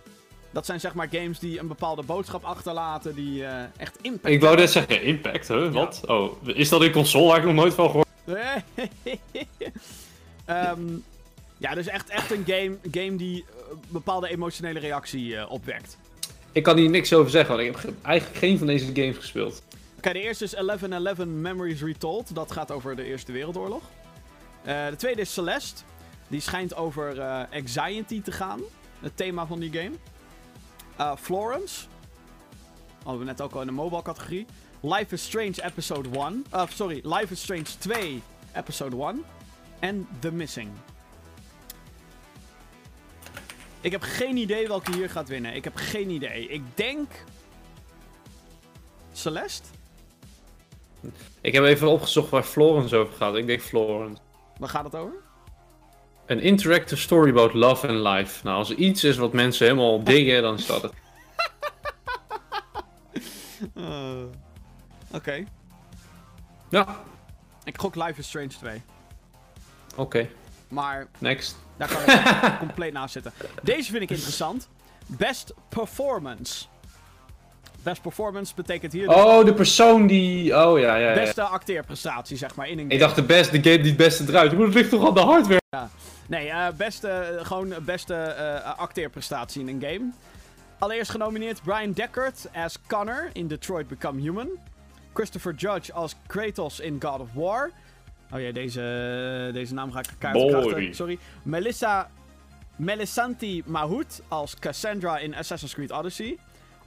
Dat 0.52 0.66
zijn 0.66 0.80
zeg 0.80 0.94
maar 0.94 1.08
games 1.12 1.40
die 1.40 1.60
een 1.60 1.68
bepaalde 1.68 2.04
boodschap 2.04 2.44
achterlaten. 2.44 3.16
Die 3.16 3.46
eh, 3.46 3.64
echt 3.78 3.98
impact 4.02 4.34
Ik 4.34 4.42
wou 4.42 4.56
net 4.56 4.72
zeggen, 4.72 5.02
Impact, 5.04 5.48
hè? 5.48 5.72
Wat? 5.72 6.02
Oh, 6.08 6.32
is 6.48 6.70
dat 6.70 6.82
een 6.82 6.92
console? 6.92 7.28
Waar 7.28 7.38
ik 7.38 7.44
nog 7.44 7.54
nooit 7.54 7.74
van 7.74 7.86
gehoord. 7.86 8.08
Ehm, 10.46 10.82
ja, 11.58 11.74
dus 11.74 11.88
echt, 11.88 12.10
echt 12.10 12.32
een 12.32 12.44
game, 12.48 12.78
game 12.92 13.16
die 13.16 13.46
eh, 13.50 13.72
een 13.72 13.78
bepaalde 13.88 14.30
emotionele 14.30 14.80
reactie 14.80 15.38
eh, 15.38 15.52
opwekt. 15.52 15.98
Ik 16.52 16.64
kan 16.64 16.78
hier 16.78 16.90
niks 16.90 17.14
over 17.14 17.32
zeggen, 17.32 17.56
want 17.56 17.68
ik 17.68 17.74
heb 17.74 17.82
ge- 17.84 17.94
eigenlijk 18.02 18.38
geen 18.38 18.58
van 18.58 18.68
deze 18.68 18.86
games 18.94 19.18
gespeeld. 19.18 19.62
Oké, 19.98 20.14
de 20.14 20.22
eerste 20.22 20.44
is 20.44 20.52
1111 20.52 21.26
Memories 21.26 21.82
Retold. 21.82 22.36
Dat 22.36 22.52
gaat 22.52 22.72
over 22.72 22.96
de 22.96 23.04
Eerste 23.04 23.32
Wereldoorlog. 23.32 23.82
Eh, 24.68 24.88
de 24.88 24.96
tweede 24.96 25.22
is 25.22 25.34
Celeste. 25.34 25.84
Die 26.28 26.40
schijnt 26.40 26.76
over 26.76 27.20
eh, 27.20 27.44
anxiety 27.52 28.22
te 28.22 28.32
gaan. 28.32 28.62
Het 29.00 29.18
thema 29.18 29.46
van 29.46 29.60
die 29.60 29.72
game. 29.72 29.96
Eh, 30.96 31.16
Florence. 31.16 31.86
Hadden 33.04 33.20
we 33.20 33.26
net 33.26 33.42
ook 33.42 33.54
al 33.54 33.62
in 33.62 33.68
de 33.68 33.74
mobile 33.74 34.02
categorie. 34.02 34.46
Life 34.82 35.14
is 35.14 35.24
Strange 35.24 35.64
Episode 35.64 36.10
1. 36.10 36.46
Uh, 36.54 36.64
sorry, 36.68 37.02
Life 37.04 37.34
is 37.34 37.42
Strange 37.42 37.78
2 37.80 38.22
Episode 38.54 39.04
1. 39.04 39.24
En 39.80 40.08
The 40.20 40.32
Missing. 40.32 40.70
Ik 43.82 43.92
heb 43.92 44.02
geen 44.02 44.38
idee 44.38 44.68
welke 44.68 44.96
hier 44.96 45.10
gaat 45.10 45.28
winnen. 45.28 45.54
Ik 45.54 45.64
heb 45.64 45.76
geen 45.76 46.10
idee. 46.10 46.48
Ik 46.48 46.62
denk... 46.74 47.12
Celeste? 49.12 49.68
Ik 51.42 51.54
heb 51.54 51.64
even 51.64 51.88
opgezocht 51.88 52.30
waar 52.30 52.44
Florence 52.44 52.96
over 52.96 53.14
gaat. 53.14 53.36
Ik 53.36 53.48
denk 53.48 53.62
Florence. 53.62 54.22
Waar 54.60 54.70
gaat 54.70 54.84
het 54.84 54.96
over? 54.96 55.16
Een 56.26 56.40
interactive 56.40 57.02
story 57.02 57.30
about 57.30 57.54
love 57.54 57.88
and 57.88 57.98
life. 58.08 58.44
Nou, 58.44 58.58
als 58.58 58.70
er 58.70 58.76
iets 58.76 59.04
is 59.04 59.18
wat 59.18 59.34
mensen 59.34 59.66
helemaal 59.68 60.04
diggen, 60.14 60.42
dan 60.42 60.56
is 60.56 60.66
dat 60.66 60.82
het. 60.82 60.94
Uh, 63.76 64.24
Oké. 65.14 65.44
Ja, 66.70 67.00
Ik 67.64 67.78
gok 67.80 67.96
Life 67.96 68.20
is 68.20 68.28
Strange 68.28 68.48
2. 68.48 68.82
oké. 69.96 70.30
Maar 70.68 71.08
Next. 71.18 71.58
daar 71.78 71.88
kan 71.88 72.16
ik 72.54 72.60
compleet 72.68 72.94
naast 72.94 73.14
zitten. 73.14 73.34
Deze 73.64 73.92
vind 73.92 74.04
ik 74.04 74.10
interessant. 74.10 74.70
Best 75.06 75.54
Performance. 75.70 76.66
Best 77.88 78.02
Performance 78.02 78.54
betekent 78.56 78.94
hier... 78.94 79.08
dus 79.08 79.16
Oh, 79.16 79.46
de 79.46 79.54
persoon 79.54 80.08
die... 80.08 80.66
Oh, 80.66 80.80
ja, 80.80 80.96
ja, 80.96 81.10
ja. 81.10 81.14
Beste 81.14 81.42
acteerprestatie, 81.42 82.38
zeg 82.38 82.56
maar, 82.56 82.68
in 82.68 82.72
een 82.72 82.80
game. 82.80 82.94
Ik 82.94 83.00
dacht 83.00 83.16
de 83.16 83.24
best, 83.24 83.52
de 83.52 83.64
game 83.64 83.78
die 83.78 83.88
het 83.88 83.98
beste 83.98 84.24
eruit. 84.28 84.52
Maar 84.52 84.66
dat 84.66 84.74
ligt 84.74 84.90
toch 84.90 85.08
aan 85.08 85.14
de 85.14 85.20
hardware? 85.20 85.90
Nee, 86.28 86.50
eh, 86.50 86.68
beste, 86.78 87.40
gewoon 87.42 87.74
beste 87.82 88.14
eh, 88.14 88.80
acteerprestatie 88.80 89.62
in 89.62 89.68
een 89.68 89.90
game. 89.90 90.12
Allereerst 90.80 91.12
genomineerd 91.12 91.62
Brian 91.64 91.92
Deckard 91.92 92.50
als 92.54 92.78
Connor 92.88 93.30
in 93.34 93.48
Detroit 93.48 93.88
Become 93.88 94.22
Human. 94.22 94.48
Christopher 95.14 95.54
Judge 95.54 95.94
als 95.94 96.16
Kratos 96.28 96.80
in 96.80 96.98
God 97.00 97.20
of 97.20 97.34
War. 97.34 97.72
Oh 98.32 98.42
ja, 98.42 98.52
deze, 98.52 99.50
deze 99.54 99.74
naam 99.74 99.92
ga 99.92 100.00
ik 100.00 100.08
krachten. 100.18 100.96
Sorry. 100.96 101.20
Melissa 101.44 102.10
Melisanti 102.76 103.64
Mahout 103.66 104.22
als 104.28 104.56
Cassandra 104.60 105.18
in 105.18 105.36
Assassin's 105.36 105.74
Creed 105.74 105.92
Odyssey. 105.92 106.38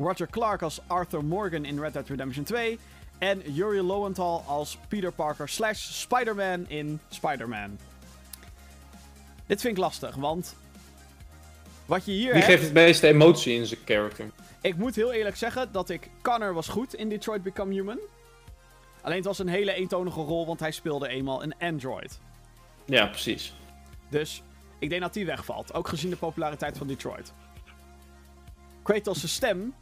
Roger 0.01 0.27
Clark 0.27 0.63
als 0.63 0.81
Arthur 0.87 1.25
Morgan 1.25 1.65
in 1.65 1.81
Red 1.81 1.93
Dead 1.93 2.09
Redemption 2.09 2.45
2. 2.45 2.79
En 3.19 3.43
Yuri 3.53 3.83
Lowenthal 3.83 4.45
als 4.47 4.79
Peter 4.89 5.13
Parker 5.13 5.49
slash 5.49 5.79
Spider-Man 5.79 6.65
in 6.69 7.01
Spider-Man. 7.09 7.79
Dit 9.47 9.61
vind 9.61 9.77
ik 9.77 9.83
lastig, 9.83 10.15
want... 10.15 10.57
Wat 11.87 12.05
je 12.05 12.13
hier 12.13 12.33
Wie 12.33 12.43
hebt... 12.43 12.45
geeft 12.45 12.63
het 12.63 12.73
meeste 12.73 13.07
emotie 13.07 13.55
in 13.55 13.67
zijn 13.67 13.81
character? 13.85 14.31
Ik 14.61 14.77
moet 14.77 14.95
heel 14.95 15.13
eerlijk 15.13 15.37
zeggen 15.37 15.73
dat 15.73 15.91
ik... 15.91 16.11
Connor 16.23 16.55
was 16.55 16.69
goed 16.69 16.95
in 16.95 17.09
Detroit 17.09 17.43
Become 17.43 17.73
Human. 17.73 17.99
Alleen 19.01 19.17
het 19.17 19.27
was 19.27 19.39
een 19.39 19.49
hele 19.49 19.73
eentonige 19.73 20.21
rol, 20.21 20.47
want 20.47 20.61
hij 20.61 20.71
speelde 20.71 21.09
eenmaal 21.09 21.43
een 21.43 21.55
android. 21.59 22.21
Ja, 22.85 23.07
precies. 23.07 23.55
Dus 24.09 24.43
ik 24.79 24.89
denk 24.89 25.01
dat 25.01 25.15
die 25.15 25.27
wegvalt. 25.27 25.75
Ook 25.75 25.89
gezien 25.89 26.11
de 26.11 26.17
populariteit 26.17 26.79
van 26.79 26.87
Detroit. 26.87 27.33
Kratos' 28.83 29.33
stem 29.33 29.75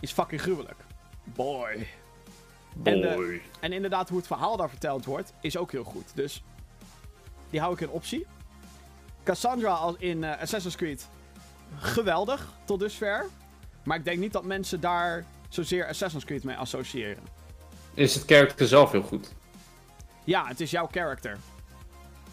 is 0.00 0.12
fucking 0.12 0.40
gruwelijk. 0.40 0.78
Boy. 1.24 1.86
En, 2.82 3.00
de- 3.00 3.40
en 3.60 3.72
inderdaad, 3.72 4.08
hoe 4.08 4.18
het 4.18 4.26
verhaal 4.26 4.56
daar 4.56 4.68
verteld 4.68 5.04
wordt, 5.04 5.32
is 5.40 5.56
ook 5.56 5.72
heel 5.72 5.84
goed. 5.84 6.04
Dus 6.14 6.42
die 7.50 7.60
hou 7.60 7.72
ik 7.72 7.80
in 7.80 7.88
optie. 7.90 8.26
Cassandra 9.24 9.72
als 9.72 9.94
in 9.98 10.24
eh, 10.24 10.40
Assassin's 10.40 10.76
Creed, 10.76 11.08
geweldig 11.78 12.48
tot 12.64 12.80
dusver. 12.80 13.26
Maar 13.84 13.96
ik 13.96 14.04
denk 14.04 14.18
niet 14.18 14.32
dat 14.32 14.44
mensen 14.44 14.80
daar 14.80 15.24
zozeer 15.48 15.86
Assassin's 15.88 16.24
Creed 16.24 16.44
mee 16.44 16.56
associëren. 16.56 17.22
Is 17.94 18.14
het 18.14 18.24
character 18.26 18.66
zelf 18.68 18.90
heel 18.92 19.02
goed? 19.02 19.32
Ja, 20.24 20.46
het 20.46 20.60
is 20.60 20.70
jouw 20.70 20.88
character. 20.92 21.38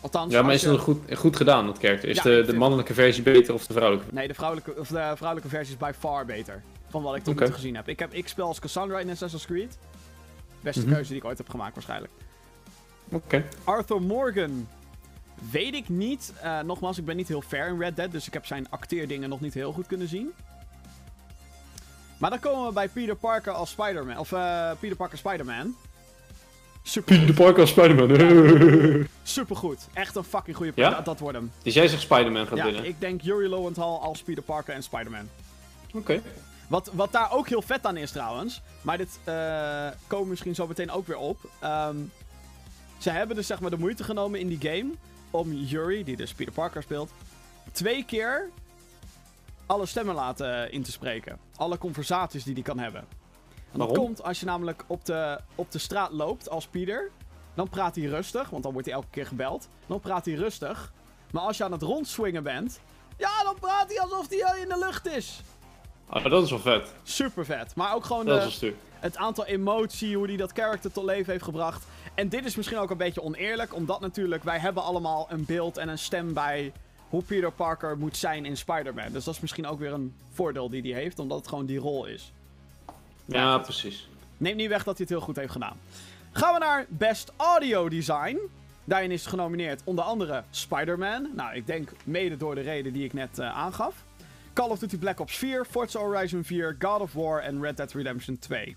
Althans, 0.02 0.34
Ja, 0.34 0.42
maar 0.42 0.54
is 0.54 0.62
je- 0.62 0.70
het 0.70 0.80
goed, 0.80 1.16
goed 1.18 1.36
gedaan, 1.36 1.66
dat 1.66 1.78
character? 1.80 2.10
Is 2.10 2.16
Ja, 2.16 2.24
de, 2.24 2.44
de 2.46 2.54
mannelijke 2.54 2.94
versie 2.94 3.24
beter 3.24 3.54
of 3.54 3.68
de 3.68 3.74
vrouwelijke? 3.74 4.14
Nee, 4.14 4.28
de 4.28 4.34
vrouwelijke, 4.34 4.76
of 4.80 4.88
de 4.88 5.12
vrouwelijke 5.16 5.50
versie 5.50 5.74
is 5.74 5.80
by 5.80 5.92
far 6.00 6.26
beter. 6.26 6.64
Van 6.90 7.02
wat 7.02 7.16
ik 7.16 7.24
tot 7.24 7.40
nu 7.40 7.46
toe 7.46 7.54
gezien 7.56 7.76
heb. 7.76 7.88
Ik, 7.90 8.00
heb. 8.00 8.14
ik 8.14 8.28
speel 8.28 8.46
als 8.48 8.60
Cassandra 8.60 9.00
in 9.00 9.10
Assassin's 9.10 9.46
Creed. 9.46 9.78
Beste 10.62 10.82
Mhm. 10.86 10.94
keuze 10.94 11.10
die 11.10 11.18
ik 11.18 11.26
ooit 11.26 11.38
heb 11.38 11.50
gemaakt 11.50 11.74
waarschijnlijk. 11.74 12.12
Oké. 13.10 13.44
Arthur 13.64 14.02
Morgan. 14.02 14.68
Weet 15.52 15.74
ik 15.74 15.90
niet. 15.90 16.34
Eh, 16.42 16.60
nogmaals, 16.60 16.98
ik 16.98 17.06
ben 17.06 17.16
niet 17.16 17.28
heel 17.28 17.42
ver 17.42 17.68
in 17.68 17.80
Red 17.80 17.96
Dead. 17.96 18.12
Dus 18.12 18.28
ik 18.28 18.34
heb 18.34 18.46
zijn 18.46 18.70
acteerdingen 18.70 19.30
nog 19.30 19.40
niet 19.42 19.54
heel 19.54 19.72
goed 19.72 19.88
kunnen 19.88 20.08
zien. 20.08 20.32
Maar 22.18 22.30
dan 22.30 22.40
komen 22.40 22.68
we 22.68 22.74
bij 22.74 22.88
Peter 22.90 23.16
Parker 23.16 23.54
als 23.54 23.70
Spider-Man. 23.70 24.18
Of 24.18 24.32
eh, 24.32 24.72
Peter 24.80 24.96
Parker 24.98 25.18
Spider-Man. 25.18 25.76
Super, 26.84 27.18
Peter 27.20 27.34
Parker 27.36 27.60
als 27.62 27.70
Spider-Man. 27.70 29.08
supergoed. 29.24 29.88
Echt 29.94 30.16
een 30.16 30.24
fucking 30.24 30.56
goede 30.56 30.72
Ja? 30.76 30.90
dat, 30.90 31.06
dat 31.06 31.20
wordt 31.20 31.38
hem. 31.38 31.52
dus 31.64 31.74
jij 31.74 31.88
zegt 31.88 32.02
Spider-Man 32.02 32.48
gaat 32.48 32.58
Ja, 32.58 32.64
winnen? 32.66 32.86
ik 32.86 33.00
denk 33.00 33.22
Yuri 33.22 33.48
Lowenthal 33.48 34.02
als 34.02 34.22
Peter 34.22 34.44
Parker 34.44 34.74
en 34.74 34.84
Spider-Man. 34.84 35.30
Oké. 35.94 36.22
Wat, 36.68 36.90
wat 36.94 37.12
daar 37.12 37.32
ook 37.32 37.48
heel 37.50 37.62
vet 37.62 37.86
aan 37.86 37.98
is 37.98 38.12
trouwens. 38.12 38.62
Maar 38.82 38.98
dit 38.98 39.20
eh 39.24 39.88
komen 40.08 40.28
misschien 40.28 40.56
zo 40.56 40.68
meteen 40.68 40.92
ook 40.92 41.08
weer 41.08 41.18
op. 41.18 41.38
Ehm, 41.60 41.98
ze 42.98 43.10
hebben 43.10 43.36
dus 43.36 43.48
zeg 43.48 43.60
maar 43.60 43.70
de 43.70 43.78
moeite 43.78 44.04
genomen 44.04 44.40
in 44.40 44.48
die 44.48 44.70
game. 44.72 44.92
Om 45.32 45.54
Yuri, 45.54 46.04
die 46.04 46.16
dus 46.16 46.34
Peter 46.34 46.54
Parker 46.54 46.84
speelt. 46.84 47.12
Twee 47.72 48.06
keer 48.06 48.50
alle 49.66 49.86
stemmen 49.86 50.16
laten 50.16 50.72
in 50.72 50.84
te 50.84 50.92
spreken. 50.92 51.40
Alle 51.56 51.78
conversaties 51.78 52.44
die 52.44 52.54
hij 52.54 52.64
kan 52.64 52.80
hebben. 52.80 53.02
En 53.72 53.80
dat 53.80 53.88
Waarom? 53.88 54.06
komt 54.06 54.24
als 54.24 54.40
je 54.40 54.46
namelijk 54.46 54.84
op 54.88 55.06
de, 55.06 55.40
op 55.56 55.72
de 55.72 55.78
straat 55.78 56.12
loopt 56.12 56.50
als 56.50 56.68
Peter. 56.68 57.12
Dan 57.54 57.70
praat 57.70 57.96
hij 57.96 58.06
rustig, 58.06 58.50
want 58.50 58.64
dan 58.64 58.72
wordt 58.72 58.88
hij 58.88 58.96
elke 58.96 59.10
keer 59.10 59.26
gebeld. 59.26 59.68
Dan 59.88 60.00
praat 60.00 60.26
hij 60.26 60.34
rustig. 60.34 60.94
Maar 61.32 61.42
als 61.44 61.58
je 61.58 61.64
aan 61.64 61.72
het 61.72 61.82
rondswingen 61.82 62.44
bent. 62.44 62.80
Ja, 63.18 63.44
dan 63.44 63.56
praat 63.60 63.88
hij 63.88 64.00
alsof 64.00 64.30
hij 64.30 64.60
in 64.62 64.70
de 64.70 64.78
lucht 64.78 65.06
is. 65.06 65.42
Oh, 66.10 66.24
dat 66.24 66.44
is 66.44 66.50
wel 66.50 66.60
vet. 66.60 66.94
Super 67.04 67.46
vet. 67.46 67.76
Maar 67.76 67.96
ook 67.96 68.06
gewoon 68.06 68.26
de, 68.26 68.74
het 69.00 69.18
aantal 69.18 69.46
emotie, 69.46 70.16
hoe 70.18 70.28
hij 70.28 70.38
dat 70.38 70.52
character 70.52 70.92
tot 70.92 71.06
leven 71.06 71.32
heeft 71.32 71.44
gebracht. 71.44 71.86
En 72.14 72.30
dit 72.30 72.46
is 72.46 72.56
misschien 72.56 72.78
ook 72.78 72.90
een 72.90 72.98
beetje 72.98 73.24
oneerlijk, 73.24 73.74
omdat 73.74 74.00
natuurlijk 74.00 74.44
wij 74.44 74.60
hebben 74.60 74.84
allemaal 74.84 75.28
een 75.30 75.46
beeld 75.46 75.78
en 75.78 75.90
een 75.90 75.98
stem 75.98 76.34
bij 76.34 76.72
hoe 77.10 77.24
Peter 77.24 77.52
Parker 77.52 77.98
moet 77.98 78.18
zijn 78.18 78.46
in 78.46 78.58
Spider-Man. 78.58 79.12
Dus 79.12 79.24
dat 79.24 79.34
is 79.34 79.40
misschien 79.40 79.68
ook 79.68 79.80
weer 79.80 79.94
een 79.94 80.14
voordeel 80.32 80.70
die 80.70 80.82
hij 80.82 81.02
heeft, 81.02 81.20
omdat 81.20 81.38
het 81.38 81.48
gewoon 81.48 81.66
die 81.66 81.80
rol 81.80 82.06
is. 82.06 82.32
Ja, 83.26 83.58
precies. 83.58 84.08
Neemt 84.38 84.58
niet 84.58 84.70
weg 84.70 84.84
dat 84.84 84.98
hij 84.98 85.06
het 85.08 85.10
heel 85.10 85.26
goed 85.26 85.36
heeft 85.36 85.52
gedaan. 85.52 85.78
Gaan 86.32 86.54
we 86.54 86.60
naar 86.60 86.86
Best 86.90 87.32
Audio 87.36 87.90
Design. 87.90 88.40
Daarin 88.84 89.12
is 89.12 89.26
genomineerd 89.26 89.82
onder 89.84 90.04
andere 90.04 90.44
Spider-Man. 90.50 91.30
Nou, 91.36 91.56
ik 91.56 91.68
denk 91.68 91.92
mede 92.04 92.38
door 92.38 92.56
de 92.56 92.62
reden 92.62 92.94
die 92.94 93.06
ik 93.06 93.14
net 93.14 93.40
eh, 93.40 93.58
aangaf. 93.58 94.06
Call 94.58 94.70
of 94.70 94.80
Duty 94.80 94.98
Black 94.98 95.20
Ops 95.20 95.38
4, 95.38 95.66
Forza 95.66 96.00
Horizon 96.00 96.44
4, 96.44 96.76
God 96.80 97.02
of 97.02 97.14
War 97.14 97.40
en 97.42 97.62
Red 97.62 97.78
Dead 97.78 97.92
Redemption 97.94 98.40
2. 98.40 98.76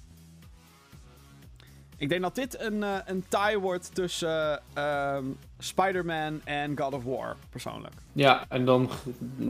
Ik 1.97 2.09
denk 2.09 2.23
dat 2.23 2.35
dit 2.35 2.61
een, 2.61 2.83
eh, 2.83 2.97
een 3.07 3.25
tie 3.29 3.59
wordt 3.59 3.95
tussen 3.95 4.61
ehm, 4.75 5.25
Spider-Man 5.59 6.41
en 6.45 6.79
God 6.79 6.93
of 6.95 7.05
War, 7.05 7.37
persoonlijk. 7.51 7.95
Ja, 8.13 8.45
en 8.49 8.65
dan... 8.65 8.89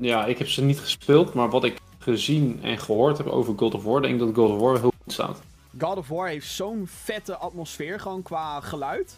Ja, 0.01 0.27
ik 0.27 0.39
heb 0.39 0.49
ze 0.49 0.63
niet 0.63 0.81
gespeeld, 0.81 1.35
maar 1.35 1.51
wat 1.51 1.65
ik 1.65 1.79
gezien 1.99 2.59
en 2.63 2.79
gehoord 2.79 3.19
heb 3.19 3.27
over 3.27 3.55
God 3.59 3.75
of 3.75 3.85
War, 3.85 4.03
denk 4.03 4.15
ik 4.15 4.21
dat 4.21 4.35
God 4.35 4.51
of 4.51 4.61
War 4.61 4.73
heel 4.81 4.93
goed 5.03 5.13
staat. 5.13 5.41
God 5.79 5.97
of 5.97 6.09
War 6.09 6.29
heeft 6.29 6.49
zo'n 6.49 6.87
vette 6.87 7.37
atmosfeer 7.37 8.01
gewoon 8.01 8.23
qua 8.23 8.61
geluid. 8.61 9.17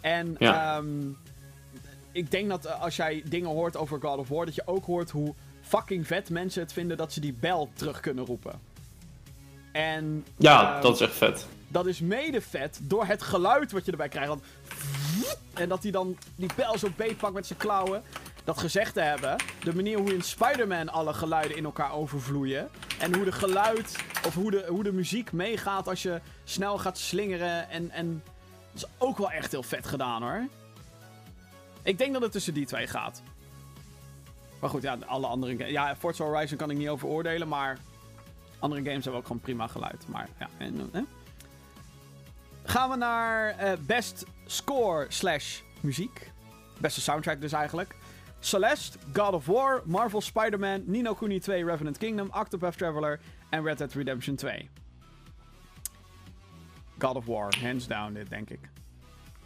En 0.00 0.36
Ja. 0.38 0.76
ehm, 0.76 1.08
ik 2.12 2.30
denk 2.30 2.48
dat 2.48 2.64
eh, 2.64 2.82
als 2.82 2.96
jij 2.96 3.22
dingen 3.28 3.50
hoort 3.50 3.76
over 3.76 4.00
God 4.00 4.18
of 4.18 4.28
War, 4.28 4.44
dat 4.44 4.54
je 4.54 4.62
ook 4.66 4.84
hoort 4.84 5.10
hoe 5.10 5.34
fucking 5.66 6.06
vet 6.06 6.30
mensen 6.30 6.62
het 6.62 6.72
vinden 6.72 6.96
dat 6.96 7.12
ze 7.12 7.20
die 7.20 7.32
bel 7.40 7.70
terug 7.74 8.00
kunnen 8.00 8.24
roepen. 8.24 8.60
En 9.72 10.24
Ja, 10.36 10.72
ehm, 10.72 10.82
dat 10.82 10.94
is 10.94 11.00
echt 11.00 11.14
vet. 11.16 11.46
dat 11.68 11.86
is 11.86 12.00
mede 12.00 12.40
vet 12.40 12.78
door 12.82 13.04
het 13.04 13.22
geluid 13.22 13.72
wat 13.72 13.84
je 13.84 13.90
erbij 13.90 14.08
krijgt. 14.08 14.28
Want 14.28 14.42
en 15.54 15.68
dat 15.68 15.82
hij 15.82 15.92
dan 15.92 16.16
die 16.36 16.50
bel 16.56 16.78
zo 16.78 16.88
beetpakt 16.96 17.34
met 17.34 17.46
zijn 17.46 17.58
klauwen. 17.58 18.02
Dat 18.44 18.58
gezegd 18.58 18.94
te 18.94 19.00
hebben, 19.00 19.36
de 19.62 19.74
manier 19.74 19.98
hoe 19.98 20.14
in 20.14 20.22
Spider-Man 20.22 20.88
alle 20.88 21.14
geluiden 21.14 21.56
in 21.56 21.64
elkaar 21.64 21.92
overvloeien. 21.92 22.68
En 22.98 23.14
hoe 23.14 23.24
de 23.24 23.32
geluid, 23.32 23.96
of 24.26 24.34
hoe 24.34 24.50
de, 24.50 24.64
hoe 24.68 24.82
de 24.82 24.92
muziek 24.92 25.32
meegaat 25.32 25.88
als 25.88 26.02
je 26.02 26.20
snel 26.44 26.78
gaat 26.78 26.98
slingeren. 26.98 27.68
En, 27.70 27.90
en 27.90 28.22
dat 28.72 28.82
is 28.82 28.88
ook 28.98 29.18
wel 29.18 29.30
echt 29.30 29.50
heel 29.50 29.62
vet 29.62 29.86
gedaan 29.86 30.22
hoor. 30.22 30.46
Ik 31.82 31.98
denk 31.98 32.12
dat 32.12 32.22
het 32.22 32.32
tussen 32.32 32.54
die 32.54 32.66
twee 32.66 32.86
gaat. 32.86 33.22
Maar 34.64 34.72
goed, 34.72 34.82
ja, 34.82 34.98
alle 35.06 35.26
andere 35.26 35.56
games. 35.56 35.70
Ja, 35.70 35.96
Forza 35.96 36.24
Horizon 36.24 36.58
kan 36.58 36.70
ik 36.70 36.76
niet 36.76 36.88
over 36.88 37.08
oordelen, 37.08 37.48
maar 37.48 37.78
andere 38.58 38.82
games 38.82 39.04
hebben 39.04 39.20
ook 39.20 39.26
gewoon 39.26 39.42
prima 39.42 39.66
geluid. 39.66 40.04
Maar 40.08 40.28
ja, 40.38 40.48
en, 40.58 40.88
eh, 40.92 41.02
Gaan 42.62 42.90
we 42.90 42.96
naar 42.96 43.48
eh, 43.48 43.72
best 43.86 44.24
score 44.46 45.06
slash 45.08 45.60
muziek. 45.80 46.32
Beste 46.80 47.00
soundtrack 47.00 47.40
dus 47.40 47.52
eigenlijk. 47.52 47.94
Celeste, 48.38 48.98
God 49.12 49.32
of 49.32 49.46
War, 49.46 49.82
Marvel 49.84 50.20
Spider-Man, 50.20 50.82
Nino 50.86 51.14
Kuni 51.14 51.38
2, 51.38 51.64
Revenant 51.64 51.98
Kingdom, 51.98 52.28
Octopath 52.32 52.78
Traveler 52.78 53.20
en 53.50 53.62
Red 53.62 53.78
Dead 53.78 53.92
Redemption 53.92 54.36
2. 54.36 54.70
God 56.98 57.16
of 57.16 57.26
War, 57.26 57.54
hands 57.60 57.86
down 57.86 58.12
dit, 58.12 58.30
denk 58.30 58.50
ik. 58.50 58.70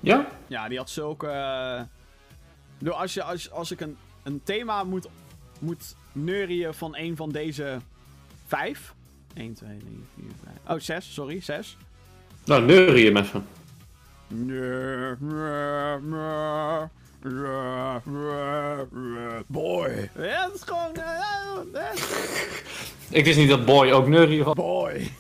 Ja? 0.01 0.29
Ja, 0.47 0.69
die 0.69 0.79
had 0.79 0.91
zulke... 0.91 1.89
bedoel, 2.79 2.95
als, 2.95 3.15
je, 3.15 3.23
als, 3.23 3.51
als 3.51 3.71
ik 3.71 3.81
een, 3.81 3.97
een 4.33 4.41
thema 4.45 4.85
moet, 4.85 5.07
moet 5.59 5.97
neurien 6.13 6.75
van 6.75 6.97
een 6.97 7.17
van 7.17 7.31
deze 7.31 7.79
vijf... 8.47 8.95
1, 9.35 9.55
2, 9.55 9.69
3, 9.79 10.05
4, 10.15 10.25
5... 10.65 10.77
Oh, 10.77 10.81
6, 10.85 11.13
sorry, 11.15 11.41
6. 11.41 11.77
Nou, 12.45 12.63
neurie 12.65 13.07
hem 13.07 13.17
even. 13.17 13.47
Boy. 19.47 20.11
Ja, 20.19 20.47
dat 20.47 20.55
is 20.55 20.63
gewoon... 20.63 20.95
eh, 20.95 21.83
Ik 23.11 23.25
wist 23.25 23.39
niet 23.39 23.49
dat 23.49 23.65
Boy 23.65 23.91
ook 23.91 24.07
neurie 24.09 24.45
was. 24.45 24.55
boy. 24.55 25.11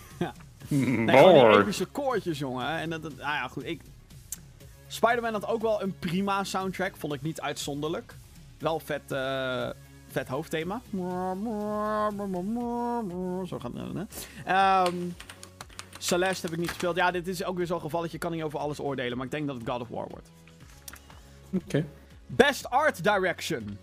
Nee, 0.68 1.16
gewoon 1.16 1.34
die 1.34 1.42
Boy. 1.42 1.60
epische 1.60 1.84
koortjes, 1.84 2.38
jongen. 2.38 2.68
En 2.68 2.90
dat, 2.90 3.02
dat, 3.02 3.12
nou 3.16 3.22
ja, 3.34 3.48
goed. 3.48 3.64
Ik... 3.64 3.80
Spider-Man 4.86 5.32
had 5.32 5.46
ook 5.46 5.62
wel 5.62 5.82
een 5.82 5.94
prima 5.98 6.44
soundtrack. 6.44 6.96
Vond 6.96 7.12
ik 7.12 7.22
niet 7.22 7.40
uitzonderlijk. 7.40 8.14
Wel 8.58 8.80
vet, 8.80 9.12
eh, 9.12 9.68
vet 10.08 10.28
hoofdthema. 10.28 10.82
Zo 13.46 13.58
gaat 13.58 13.72
het. 13.74 13.94
hè. 13.94 14.04
Ehm 14.44 14.96
Celeste 15.98 16.46
heb 16.46 16.54
ik 16.54 16.60
niet 16.60 16.68
gespeeld. 16.68 16.96
Ja, 16.96 17.10
dit 17.10 17.28
is 17.28 17.44
ook 17.44 17.56
weer 17.56 17.66
zo'n 17.66 17.80
geval 17.80 18.00
dat 18.00 18.10
je 18.10 18.18
kan 18.18 18.32
niet 18.32 18.42
over 18.42 18.58
alles 18.58 18.80
oordelen. 18.80 19.16
Maar 19.16 19.26
ik 19.26 19.32
denk 19.32 19.46
dat 19.46 19.56
het 19.56 19.68
God 19.68 19.80
of 19.80 19.88
War 19.88 20.06
wordt. 20.08 20.30
Oké. 21.52 21.84
Best 22.26 22.70
Art 22.70 23.04
Direction. 23.04 23.78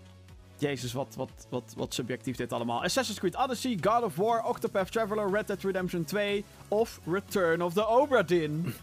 Jezus, 0.58 0.92
wat, 0.92 1.14
wat, 1.16 1.46
wat, 1.48 1.74
wat 1.76 1.94
subjectief 1.94 2.36
dit 2.36 2.52
allemaal. 2.52 2.82
Assassin's 2.82 3.18
Creed 3.18 3.36
Odyssey, 3.36 3.78
God 3.80 4.02
of 4.02 4.16
War, 4.16 4.44
Octopath 4.44 4.92
Traveler, 4.92 5.30
Red 5.30 5.46
Dead 5.46 5.62
Redemption 5.62 6.04
2 6.04 6.44
of 6.68 7.00
Return 7.04 7.62
of 7.62 7.72
the 7.72 7.88
Obra 7.88 8.22
Dinn. 8.22 8.74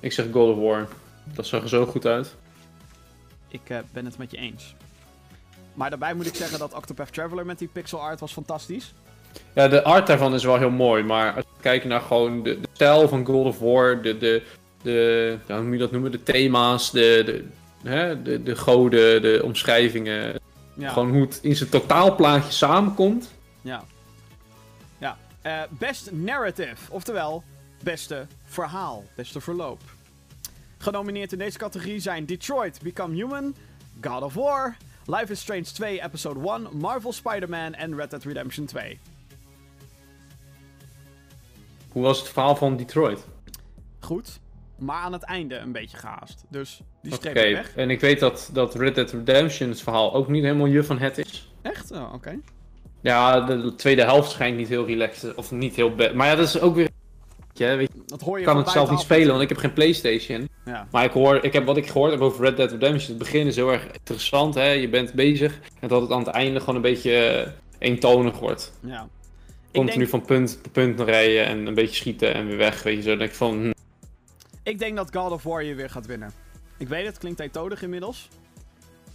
Ik 0.00 0.12
zeg 0.12 0.26
God 0.32 0.56
of 0.56 0.62
War. 0.62 0.88
Dat 1.34 1.46
zag 1.46 1.62
er 1.62 1.68
zo 1.68 1.86
goed 1.86 2.06
uit. 2.06 2.36
Ik 3.48 3.70
eh, 3.70 3.78
ben 3.92 4.04
het 4.04 4.18
met 4.18 4.30
je 4.30 4.36
eens. 4.36 4.74
Maar 5.78 5.90
daarbij 5.90 6.14
moet 6.14 6.26
ik 6.26 6.34
zeggen 6.34 6.58
dat 6.58 6.74
Octopath 6.74 7.12
Traveler 7.12 7.46
met 7.46 7.58
die 7.58 7.68
pixel 7.68 8.00
art 8.00 8.20
was 8.20 8.32
fantastisch. 8.32 8.94
Ja, 9.54 9.68
de 9.68 9.84
art 9.84 10.06
daarvan 10.06 10.34
is 10.34 10.44
wel 10.44 10.58
heel 10.58 10.70
mooi, 10.70 11.02
maar 11.02 11.34
als 11.34 11.44
je 11.44 11.60
kijkt 11.62 11.84
naar 11.84 12.00
gewoon 12.00 12.42
de, 12.42 12.60
de 12.60 12.68
stijl 12.72 13.08
van 13.08 13.24
God 13.24 13.46
of 13.46 13.58
War, 13.58 14.02
de, 14.02 14.18
de, 14.18 14.42
de 14.82 15.38
hoe 15.46 15.62
moet 15.62 15.72
je 15.72 15.78
dat 15.78 15.90
noemen, 15.90 16.10
de 16.10 16.22
thema's, 16.22 16.90
de, 16.90 17.22
de, 17.26 17.44
hè, 17.88 18.22
de, 18.22 18.42
de 18.42 18.56
goden, 18.56 19.22
de 19.22 19.40
omschrijvingen, 19.44 20.40
Ja, 20.74 20.88
gewoon 20.88 21.10
hoe 21.10 21.20
het 21.20 21.38
in 21.42 21.56
zijn 21.56 21.68
totaalplaatje 21.70 22.52
samenkomt. 22.52 23.30
ja. 23.62 23.84
ja. 24.98 25.16
Eh, 25.42 25.60
best 25.68 26.12
Narrative, 26.12 26.92
oftewel 26.92 27.42
beste 27.82 28.26
verhaal, 28.44 29.04
beste 29.14 29.40
verloop. 29.40 29.80
Genomineerd 30.78 31.32
in 31.32 31.38
deze 31.38 31.58
categorie 31.58 32.00
zijn 32.00 32.26
Detroit 32.26 32.80
Become 32.82 33.14
Human, 33.14 33.54
God 34.00 34.22
of 34.22 34.34
War, 34.34 34.76
Life 35.10 35.32
is 35.32 35.40
Strange 35.40 35.64
2 35.64 36.02
Episode 36.02 36.40
1, 36.40 36.68
Marvel 36.80 37.12
Spider-Man 37.12 37.74
en 37.74 37.96
Red 37.96 38.10
Dead 38.10 38.24
Redemption 38.24 38.66
2. 38.66 38.98
Hoe 41.92 42.02
was 42.02 42.18
het 42.18 42.28
verhaal 42.28 42.56
van 42.56 42.76
Detroit? 42.76 43.26
Goed, 44.00 44.40
maar 44.78 45.02
aan 45.02 45.12
het 45.12 45.22
einde 45.22 45.56
een 45.56 45.72
beetje 45.72 45.96
gehaast. 45.96 46.44
Dus 46.50 46.80
die 47.02 47.14
streep 47.14 47.36
ik 47.36 47.54
weg. 47.54 47.76
en 47.76 47.90
ik 47.90 48.00
weet 48.00 48.20
dat, 48.20 48.50
dat 48.52 48.74
Red 48.74 48.94
Dead 48.94 49.10
Redemption 49.10 49.68
het 49.68 49.80
verhaal 49.80 50.14
ook 50.14 50.28
niet 50.28 50.42
helemaal 50.42 50.66
je 50.66 50.84
van 50.84 50.98
het 50.98 51.18
is. 51.18 51.52
Echt? 51.62 51.90
Oh, 51.90 52.12
oké. 52.14 52.38
Ja, 53.00 53.40
de, 53.40 53.62
de 53.62 53.74
tweede 53.74 54.02
helft 54.02 54.30
schijnt 54.30 54.56
niet 54.56 54.68
heel 54.68 54.86
relaxed, 54.86 55.34
of 55.34 55.50
niet 55.50 55.74
heel 55.74 55.94
bad. 55.94 56.14
Maar 56.14 56.26
ja, 56.26 56.34
dat 56.34 56.46
is 56.46 56.60
ook 56.60 56.74
weer... 56.74 56.88
Ja, 57.52 57.76
weet 57.76 57.90
je, 57.94 57.97
Dat 58.08 58.20
hoor 58.20 58.34
je 58.34 58.40
ik 58.40 58.46
kan 58.46 58.56
het 58.56 58.68
zelf 58.68 58.90
niet 58.90 59.00
spelen, 59.00 59.28
want 59.28 59.42
ik 59.42 59.48
heb 59.48 59.58
geen 59.58 59.72
Playstation. 59.72 60.48
Ja. 60.64 60.88
Maar 60.90 61.04
ik, 61.04 61.10
hoor, 61.10 61.44
ik 61.44 61.52
heb 61.52 61.66
wat 61.66 61.76
ik 61.76 61.86
gehoord 61.86 62.10
heb 62.10 62.20
over 62.20 62.44
Red 62.44 62.56
Dead 62.56 62.70
Redemption. 62.70 63.08
Het 63.08 63.18
begin 63.18 63.46
is 63.46 63.56
heel 63.56 63.72
erg 63.72 63.86
interessant, 63.92 64.54
hè? 64.54 64.70
je 64.70 64.88
bent 64.88 65.12
bezig. 65.12 65.58
En 65.80 65.88
dat 65.88 66.02
het 66.02 66.10
aan 66.10 66.18
het 66.18 66.28
einde 66.28 66.60
gewoon 66.60 66.74
een 66.74 66.82
beetje 66.82 67.16
eh, 67.16 67.52
eentonig 67.78 68.38
wordt. 68.38 68.72
ja. 68.80 69.08
Continu 69.72 69.98
denk, 69.98 70.08
van 70.08 70.22
punt 70.24 70.62
tot 70.62 70.72
punt 70.72 71.00
rijden 71.00 71.46
en 71.46 71.66
een 71.66 71.74
beetje 71.74 71.94
schieten 71.94 72.34
en 72.34 72.46
weer 72.46 72.56
weg. 72.56 72.82
Weet 72.82 72.96
je 72.96 73.02
zo. 73.02 73.08
Dan 73.08 73.18
denk 73.18 73.30
ik 73.30 73.36
van, 73.36 73.60
hm, 73.60 73.72
ik 74.62 74.78
denk 74.78 74.96
dat 74.96 75.16
God 75.16 75.32
of 75.32 75.42
War 75.42 75.64
je 75.64 75.74
weer 75.74 75.90
gaat 75.90 76.06
winnen. 76.06 76.32
Ik 76.78 76.88
weet 76.88 77.06
het, 77.06 77.18
klinkt 77.18 77.40
eentonig 77.40 77.82
inmiddels. 77.82 78.28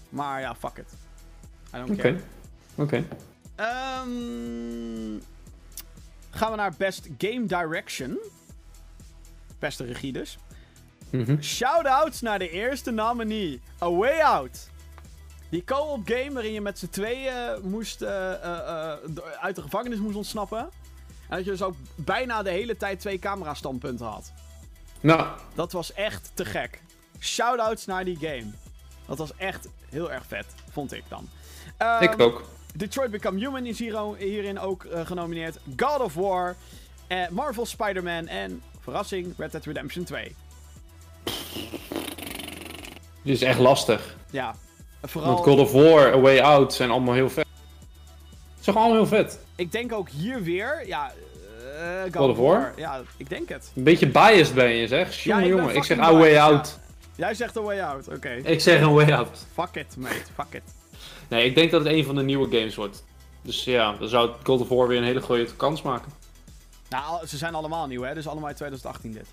Maar 0.10 0.42
ja, 0.42 0.56
fuck 0.56 0.78
it. 0.78 0.94
I 1.76 1.78
don't 1.78 1.90
oké. 1.90 2.02
care. 2.02 2.18
Oké. 2.76 3.04
Ehm, 3.56 5.20
gaan 6.30 6.52
we 6.52 6.58
naar 6.58 6.74
Best 6.78 7.10
Game 7.18 7.46
Direction. 7.46 8.18
Beste 9.64 9.84
regie 9.86 10.12
dus. 10.12 10.38
Mhm. 11.10 11.42
Shoutouts 11.42 12.22
naar 12.22 12.40
de 12.40 12.50
eerste 12.50 12.92
nominee. 12.92 13.62
A 13.82 13.92
Way 13.92 14.20
Out. 14.22 14.70
Die 15.50 15.64
co-op 15.64 16.02
game 16.06 16.32
waarin 16.34 16.52
je 16.54 16.62
met 16.62 16.80
z'n 16.80 16.88
tweeën 16.90 17.60
moest, 17.62 18.02
eh, 18.02 18.34
eh, 18.34 18.92
eh, 18.92 18.98
uit 19.42 19.56
de 19.56 19.62
gevangenis 19.62 20.00
moest 20.00 20.16
ontsnappen. 20.16 20.60
En 21.30 21.36
dat 21.38 21.46
je 21.46 21.52
dus 21.52 21.62
ook 21.62 21.76
bijna 21.96 22.44
de 22.44 22.50
hele 22.50 22.78
tijd 22.78 23.00
twee 23.00 23.20
camera 23.20 23.54
standpunten 23.54 24.06
had. 24.06 24.32
Nou, 25.00 25.28
Dat 25.56 25.72
was 25.72 25.94
echt 25.94 26.32
te 26.34 26.46
gek. 26.46 26.82
Shoutouts 27.20 27.86
naar 27.86 28.06
die 28.06 28.18
game. 28.18 28.52
Dat 29.06 29.18
was 29.18 29.36
echt 29.36 29.68
heel 29.90 30.12
erg 30.12 30.26
vet, 30.26 30.46
vond 30.72 30.94
ik 30.94 31.04
dan. 31.08 31.30
Ehm, 31.78 32.04
ik 32.04 32.20
ook. 32.20 32.44
Detroit 32.76 33.12
Become 33.12 33.40
Human 33.40 33.66
is 33.66 33.80
hier- 33.80 34.16
hierin 34.18 34.60
ook 34.60 34.86
genomineerd. 35.04 35.58
God 35.78 36.00
of 36.00 36.14
War, 36.14 36.56
eh, 37.08 37.28
Marvel 37.30 37.66
Spider-Man 37.66 38.28
en, 38.28 38.62
verrassing, 38.84 39.34
Red 39.38 39.52
Dead 39.52 39.66
Redemption 39.66 40.04
2. 40.04 40.36
Dit 43.24 43.36
is 43.36 43.42
echt 43.42 43.60
lastig. 43.60 44.16
Ja, 44.32 44.56
vooral... 45.02 45.34
Want 45.34 45.46
God 45.46 45.60
of 45.60 45.72
War, 45.72 46.14
A 46.14 46.20
Way 46.20 46.40
Out 46.40 46.74
zijn 46.74 46.90
allemaal 46.90 47.14
heel 47.14 47.30
vet. 47.30 47.46
Het 47.46 48.60
is 48.60 48.66
toch 48.66 48.76
allemaal 48.76 48.96
heel 48.96 49.08
vet. 49.08 49.40
Ik 49.56 49.72
denk 49.72 49.94
ook 49.94 50.10
hier 50.10 50.44
weer, 50.44 50.84
ja... 50.88 51.12
God, 52.04 52.16
God 52.16 52.30
of 52.30 52.38
War? 52.38 52.74
Ja, 52.76 53.02
ik 53.18 53.30
denk 53.30 53.50
het. 53.50 53.72
Een 53.76 53.84
beetje 53.84 54.08
biased 54.08 54.54
ben 54.54 54.70
je 54.70 54.88
zeg. 54.88 55.24
Ja, 55.24 55.30
Jongen, 55.30 55.44
ik 55.44 55.50
ben 55.50 55.60
jongen. 55.60 55.76
Ik 55.76 55.84
zeg 55.84 56.00
A 56.00 56.14
Way 56.14 56.38
Out. 56.38 56.80
Jij 57.16 57.34
zegt 57.34 57.58
A 57.58 57.62
Way 57.62 57.82
Out, 57.82 58.08
oké. 58.08 58.30
Ik 58.30 58.62
zeg 58.62 58.82
een 58.82 58.94
Way 58.94 59.12
Out. 59.12 59.46
Fuck 59.54 59.76
it, 59.76 59.98
mate, 59.98 60.16
fuck 60.34 60.54
it. 60.54 60.62
Nee, 61.28 61.46
ik 61.46 61.56
denk 61.56 61.72
dat 61.72 61.84
het 61.84 61.94
een 61.94 62.06
van 62.06 62.16
de 62.16 62.24
nieuwe 62.24 62.58
games 62.58 62.76
wordt. 62.76 63.04
Dus 63.42 63.64
ja, 63.64 63.96
dan 64.00 64.08
zou 64.08 64.32
God 64.44 64.62
of 64.62 64.70
War 64.70 64.88
weer 64.88 64.98
een 64.98 65.04
hele 65.04 65.22
goede 65.22 65.46
kans 65.56 65.82
maken. 65.82 66.12
Nou, 66.90 67.28
ze 67.28 67.38
zijn 67.38 67.56
allemaal 67.56 67.88
nieuw, 67.88 68.02
hè? 68.02 68.14
Dus 68.14 68.28
allemaal 68.28 68.48
uit 68.48 68.56
2018 68.58 69.12
dit. 69.12 69.28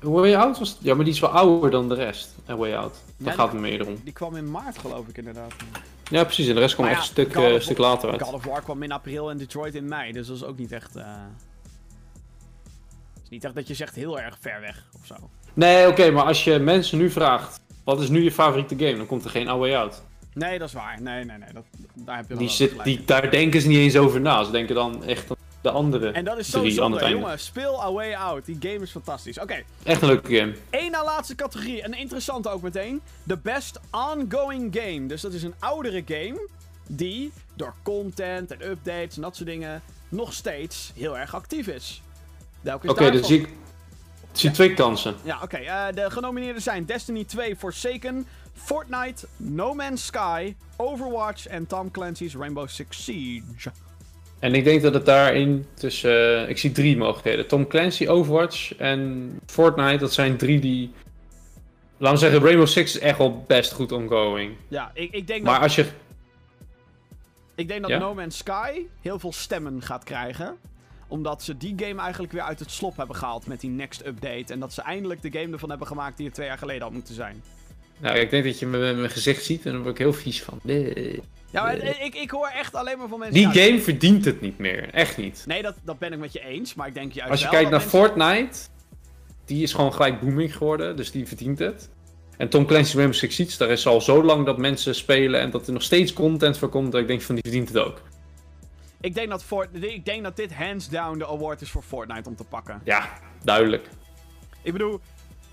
Way 0.00 0.34
Out 0.36 0.58
was... 0.58 0.76
Ja, 0.80 0.94
maar 0.94 1.04
die 1.04 1.14
is 1.14 1.20
wel 1.20 1.30
ouder 1.30 1.70
dan 1.70 1.88
de 1.88 1.94
rest. 1.94 2.34
Way 2.46 2.74
Out. 2.74 2.94
Daar 3.16 3.28
Ja, 3.36 3.40
gaat 3.42 3.52
het 3.52 3.60
meer 3.60 3.86
om. 3.86 4.00
Die 4.04 4.12
kwam 4.12 4.36
in 4.36 4.50
maart, 4.50 4.78
geloof 4.78 5.06
ik, 5.08 5.16
inderdaad. 5.18 5.52
Ja, 6.10 6.24
precies. 6.24 6.48
En 6.48 6.54
de 6.54 6.60
rest 6.60 6.78
Maar 6.78 6.90
echt 6.90 6.98
een 7.00 7.04
stuk, 7.06 7.34
eh, 7.36 7.54
of- 7.54 7.62
stuk 7.62 7.78
later 7.78 8.10
uit. 8.10 8.22
God 8.22 8.34
of 8.34 8.44
War 8.44 8.62
kwam 8.62 8.82
in 8.82 8.92
april 8.92 9.30
en 9.30 9.38
Detroit 9.38 9.74
in 9.74 9.88
mei, 9.88 10.12
dus 10.12 10.26
dat 10.26 10.36
is 10.36 10.44
ook 10.44 10.58
niet 10.58 10.72
echt... 10.72 10.96
eh 10.96 11.04
Het 13.14 13.22
is 13.22 13.28
niet 13.28 13.44
echt 13.44 13.54
dat 13.54 13.68
je 13.68 13.74
zegt 13.74 13.94
heel 13.94 14.20
erg 14.20 14.36
ver 14.40 14.60
weg, 14.60 14.84
of 15.00 15.06
zo. 15.06 15.14
Nee, 15.54 15.88
oké, 15.88 16.10
maar 16.10 16.24
als 16.24 16.44
je 16.44 16.58
mensen 16.58 16.98
nu 16.98 17.10
vraagt... 17.10 17.60
Wat 17.84 18.00
is 18.00 18.08
nu 18.08 18.22
je 18.22 18.32
favoriete 18.32 18.76
game? 18.78 18.96
Dan 18.96 19.06
komt 19.06 19.24
er 19.24 19.30
geen 19.30 19.58
Way 19.58 19.74
Out. 19.74 20.02
Nee, 20.34 20.58
dat 20.58 20.68
is 20.68 20.74
waar. 20.74 21.02
Nee, 21.02 21.24
nee, 21.24 21.38
nee. 21.38 21.52
Dat, 21.52 21.64
daar 21.94 22.16
heb 22.16 22.24
je 22.24 22.28
wel 22.34 22.38
Die 22.38 22.48
zit, 22.48 22.84
die, 22.84 23.04
daar 23.04 23.30
denken 23.30 23.60
ze 23.60 23.68
niet 23.68 23.78
eens 23.78 23.96
over 23.96 24.20
na. 24.20 24.44
Ze 24.44 24.50
denken 24.50 24.74
dan 24.74 25.04
echt 25.04 25.30
de 25.70 25.74
andere. 25.78 26.10
En 26.10 26.24
dat 26.24 26.38
is 26.38 26.50
zo 26.50 26.68
zonde, 26.68 27.08
jongen. 27.08 27.38
Speel 27.38 27.82
A 27.82 27.92
Way 27.92 28.14
Out. 28.14 28.44
Die 28.44 28.56
game 28.60 28.78
is 28.78 28.90
fantastisch. 28.90 29.38
Oké, 29.38 29.62
Echt 29.82 30.02
een 30.02 30.08
leuke 30.08 30.36
game. 30.36 30.54
één 30.70 30.90
na 30.90 31.04
laatste 31.04 31.34
categorie. 31.34 31.84
Een 31.84 31.94
interessante 31.94 32.48
ook 32.48 32.62
meteen. 32.62 33.00
De 33.22 33.36
Best 33.36 33.80
Ongoing 33.90 34.76
Game. 34.80 35.06
Dus 35.06 35.20
dat 35.20 35.32
is 35.32 35.42
een 35.42 35.54
oudere 35.58 36.02
game 36.06 36.48
die 36.86 37.32
door 37.54 37.74
content 37.82 38.50
en 38.50 38.70
updates 38.70 39.16
en 39.16 39.22
dat 39.22 39.36
soort 39.36 39.48
dingen 39.48 39.82
nog 40.08 40.32
steeds 40.32 40.92
heel 40.94 41.18
erg 41.18 41.34
actief 41.34 41.66
is. 41.66 42.02
Oké, 42.64 42.86
dan 42.86 42.94
daarvan? 42.96 43.24
zie 43.24 43.40
ik, 43.40 43.48
zie 44.32 44.50
twee 44.50 44.74
kansen. 44.74 45.14
Ja, 45.22 45.38
oké. 45.42 45.56
eh, 45.56 45.84
de 45.94 46.10
genomineerden 46.10 46.62
zijn 46.62 46.84
Destiny 46.84 47.24
2 47.24 47.56
Forsaken, 47.56 48.26
Fortnite, 48.54 49.26
No 49.36 49.74
Man's 49.74 50.04
Sky, 50.06 50.54
Overwatch 50.76 51.46
en 51.46 51.66
Tom 51.66 51.90
Clancy's 51.90 52.34
Rainbow 52.34 52.68
Six 52.68 53.04
Siege. 53.04 53.70
En 54.38 54.54
ik 54.54 54.64
denk 54.64 54.82
dat 54.82 54.94
het 54.94 55.06
daarin 55.06 55.66
tussen... 55.74 56.42
eh, 56.42 56.48
ik 56.48 56.58
zie 56.58 56.72
drie 56.72 56.96
mogelijkheden. 56.96 57.46
Tom 57.46 57.66
Clancy, 57.66 58.06
Overwatch 58.06 58.74
en 58.76 59.30
Fortnite. 59.46 59.96
Dat 59.98 60.12
zijn 60.12 60.36
drie 60.36 60.60
die... 60.60 60.90
Laten 61.96 62.18
we 62.18 62.24
zeggen, 62.24 62.42
Rainbow 62.42 62.66
Six 62.66 62.94
is 62.94 63.00
echt 63.00 63.18
wel 63.18 63.44
best 63.46 63.72
goed 63.72 63.92
ongoing. 63.92 64.52
Ja, 64.68 64.90
ik, 64.94 65.12
ik 65.12 65.26
denk 65.26 65.44
Maar 65.44 65.54
dat, 65.54 65.62
als 65.62 65.74
je... 65.74 65.86
ik 67.54 67.68
denk 67.68 67.80
dat 67.80 67.90
Ja? 67.90 67.98
No 67.98 68.14
Man's 68.14 68.36
Sky 68.36 68.80
heel 69.00 69.18
veel 69.18 69.32
stemmen 69.32 69.82
gaat 69.82 70.04
krijgen. 70.04 70.56
Omdat 71.08 71.42
ze 71.42 71.56
die 71.56 71.74
game 71.76 72.00
eigenlijk 72.00 72.32
weer 72.32 72.42
uit 72.42 72.58
het 72.58 72.70
slop 72.70 72.96
hebben 72.96 73.16
gehaald 73.16 73.46
met 73.46 73.60
die 73.60 73.70
next 73.70 74.06
update. 74.06 74.52
En 74.52 74.60
dat 74.60 74.72
ze 74.72 74.82
eindelijk 74.82 75.22
de 75.22 75.38
game 75.38 75.52
ervan 75.52 75.68
hebben 75.68 75.86
gemaakt 75.86 76.16
die 76.16 76.26
er 76.26 76.32
twee 76.32 76.46
jaar 76.46 76.58
geleden 76.58 76.82
had 76.82 76.92
moeten 76.92 77.14
zijn. 77.14 77.42
Nou, 77.98 78.18
ik 78.18 78.30
denk 78.30 78.44
dat 78.44 78.58
je 78.58 78.66
mijn 78.66 78.96
mijn 78.98 79.10
gezicht 79.10 79.44
ziet 79.44 79.66
en 79.66 79.72
daar 79.72 79.80
word 79.80 79.92
ik 79.92 79.98
heel 79.98 80.12
vies 80.12 80.42
van. 80.42 80.58
Nee. 80.62 81.22
Ja, 81.50 81.62
maar 81.62 81.78
Nee. 81.78 81.94
ik, 81.94 82.14
ik 82.14 82.30
hoor 82.30 82.48
echt 82.48 82.74
alleen 82.74 82.98
maar 82.98 83.08
van 83.08 83.18
mensen... 83.18 83.50
Die 83.52 83.62
game 83.62 83.80
verdient 83.80 84.24
het 84.24 84.40
niet 84.40 84.58
meer. 84.58 84.90
Echt 84.94 85.16
niet. 85.16 85.44
Nee, 85.46 85.62
dat, 85.62 85.74
dat 85.82 85.98
ben 85.98 86.12
ik 86.12 86.18
met 86.18 86.32
je 86.32 86.40
eens. 86.44 86.74
Maar 86.74 86.86
ik 86.88 86.94
denk 86.94 87.12
juist 87.12 87.30
Als 87.30 87.40
je 87.40 87.44
wel 87.50 87.54
kijkt 87.54 87.70
naar 87.70 87.80
mensen- 87.80 87.98
Fortnite, 87.98 88.58
die 89.44 89.62
is 89.62 89.72
gewoon 89.72 89.92
gelijk 89.92 90.20
booming 90.20 90.56
geworden, 90.56 90.96
dus 90.96 91.10
die 91.10 91.26
verdient 91.26 91.58
het. 91.58 91.90
En 92.36 92.48
Tom 92.48 92.66
Clancy's 92.66 92.94
Rainbow 92.94 93.16
Six 93.18 93.34
Siege, 93.34 93.58
daar 93.58 93.68
is 93.70 93.86
al 93.86 94.00
zo 94.00 94.22
lang 94.24 94.46
dat 94.46 94.58
mensen 94.58 94.94
spelen 94.94 95.40
en 95.40 95.50
dat 95.50 95.66
er 95.66 95.72
nog 95.72 95.82
steeds 95.82 96.12
content 96.12 96.58
voor 96.58 96.68
komt, 96.68 96.92
dat 96.92 97.00
ik 97.00 97.06
denk 97.06 97.22
van 97.22 97.34
die 97.34 97.44
verdient 97.44 97.68
het 97.68 97.78
ook. 97.78 98.02
Ik 99.00 99.14
denk 99.14 99.28
dat, 99.28 99.44
Fort 99.44 99.68
ik 99.82 100.04
denk 100.04 100.22
dat 100.22 100.36
dit 100.36 100.54
hands 100.54 100.88
down 100.88 101.18
de 101.18 101.26
award 101.26 101.60
is 101.60 101.70
voor 101.70 101.82
Fortnite 101.82 102.28
om 102.28 102.36
te 102.36 102.44
pakken. 102.44 102.80
Ja, 102.84 103.18
duidelijk. 103.42 103.86
Ik 104.62 104.72
bedoel, 104.72 105.00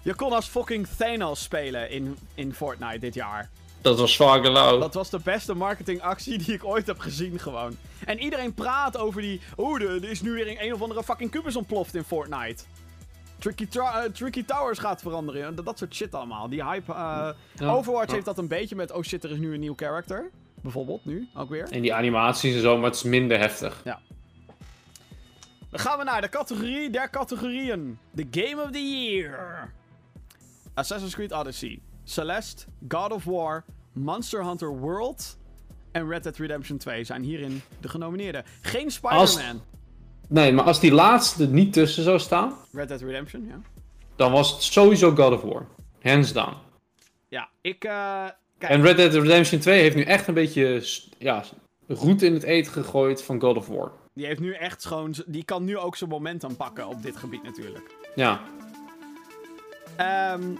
je 0.02 0.16
kon 0.16 0.32
als 0.34 0.48
fucking 0.48 0.88
Thanos 0.98 1.44
spelen 1.44 1.90
in, 1.90 2.18
in 2.36 2.54
Fortnite 2.54 3.00
dit 3.00 3.14
jaar. 3.14 3.50
Dat 3.86 4.00
was 4.00 4.14
zwaar 4.14 4.44
gelauw. 4.44 4.80
Dat 4.80 4.94
was 4.94 5.10
de 5.10 5.20
beste 5.24 5.54
marketingactie 5.54 6.38
die 6.38 6.54
ik 6.54 6.64
ooit 6.66 6.88
heb 6.88 7.00
gezien 7.00 7.40
gewoon. 7.40 7.78
En 8.06 8.20
iedereen 8.20 8.54
praat 8.54 8.98
over 8.98 9.22
die... 9.22 9.42
Oeh, 9.58 9.82
er 9.82 9.90
er 10.04 10.10
is 10.10 10.22
nu 10.22 10.32
weer 10.32 10.48
een, 10.50 10.64
een 10.66 10.74
of 10.74 10.82
andere 10.82 11.04
fucking 11.04 11.32
kubus 11.32 11.56
ontploft 11.56 11.96
in 11.96 12.04
Fortnite. 12.04 12.64
Tricky, 13.40 13.68
eh, 13.80 14.04
Tricky 14.04 14.46
Towers 14.46 14.80
gaat 14.80 15.02
veranderen. 15.02 15.56
Dat, 15.56 15.66
dat 15.66 15.78
soort 15.78 15.96
shit 15.96 16.14
allemaal. 16.16 16.50
Die 16.50 16.64
hype... 16.66 16.92
eh, 16.94 17.30
Ja. 17.54 17.68
Overwatch 17.70 18.08
Ja. 18.08 18.14
heeft 18.14 18.26
dat 18.26 18.38
een 18.38 18.48
beetje 18.48 18.76
met... 18.76 18.92
Oh 18.92 19.04
shit, 19.04 19.24
er 19.24 19.32
is 19.32 19.38
nu 19.38 19.54
een 19.54 19.60
nieuw 19.60 19.76
character. 19.76 20.30
Bijvoorbeeld, 20.62 21.06
nu, 21.06 21.28
ook 21.36 21.50
weer. 21.50 21.68
En 21.70 21.82
die 21.82 21.94
animaties 21.94 22.56
en 22.56 22.62
zo, 22.62 22.76
maar 22.78 22.86
het 22.86 22.96
is 22.96 23.04
minder 23.04 23.38
heftig. 23.40 23.82
Dan 23.84 25.80
gaan 25.80 25.98
we 25.98 26.04
naar 26.04 26.22
de 26.22 26.30
categorie 26.30 26.90
der 26.90 27.10
categorieën. 27.10 28.00
The 28.16 28.28
Game 28.32 28.64
of 28.64 28.72
the 28.72 28.82
Year. 28.90 29.74
Assassin's 30.74 31.14
Creed 31.14 31.32
Odyssey. 31.34 31.80
Celeste, 32.04 32.66
God 32.88 33.12
of 33.12 33.24
War, 33.24 33.64
Monster 33.96 34.46
Hunter 34.46 34.78
World 34.80 35.38
en 35.92 36.08
Red 36.10 36.24
Dead 36.24 36.38
Redemption 36.38 36.78
2 36.78 37.04
zijn 37.04 37.24
hierin 37.24 37.62
de 37.82 37.88
genomineerden. 37.90 38.44
Geen 38.62 38.92
Spider-Man. 38.92 39.62
Nee, 40.28 40.52
maar 40.54 40.66
als 40.66 40.80
die 40.80 40.92
laatste 40.92 41.48
niet 41.50 41.74
tussen 41.74 42.04
zou 42.04 42.20
staan, 42.20 42.54
Red 42.72 42.88
Dead 42.88 43.02
Redemption, 43.02 43.46
ja. 43.48 43.60
dan 44.16 44.32
was 44.32 44.52
het 44.52 44.62
sowieso 44.64 45.16
God 45.16 45.34
of 45.34 45.42
War. 45.42 45.66
Hands 46.02 46.34
down. 46.34 46.54
Ja, 47.28 47.50
ik... 47.62 47.84
eh, 47.84 48.26
kijk, 48.58 48.72
En 48.72 48.82
Red 48.82 48.98
Dead 48.98 49.14
Redemption 49.14 49.60
2 49.60 49.82
heeft 49.82 49.96
nu 49.96 50.02
echt 50.02 50.28
een 50.28 50.34
beetje 50.34 50.84
ja, 51.18 51.44
roet 51.88 52.22
in 52.22 52.34
het 52.34 52.44
eten 52.44 52.72
gegooid 52.72 53.24
van 53.24 53.42
God 53.42 53.58
of 53.58 53.68
War. 53.68 53.92
die 54.14 54.26
heeft 54.26 54.40
nu 54.40 54.54
echt 54.54 54.86
gewoon... 54.86 55.16
Die 55.26 55.44
kan 55.44 55.64
nu 55.64 55.78
ook 55.78 55.96
zijn 55.96 56.10
momentum 56.10 56.56
pakken 56.56 56.88
op 56.88 57.02
dit 57.04 57.18
gebied 57.18 57.44
natuurlijk. 57.44 57.96
Ja, 58.16 58.42
Ehm, 59.96 60.52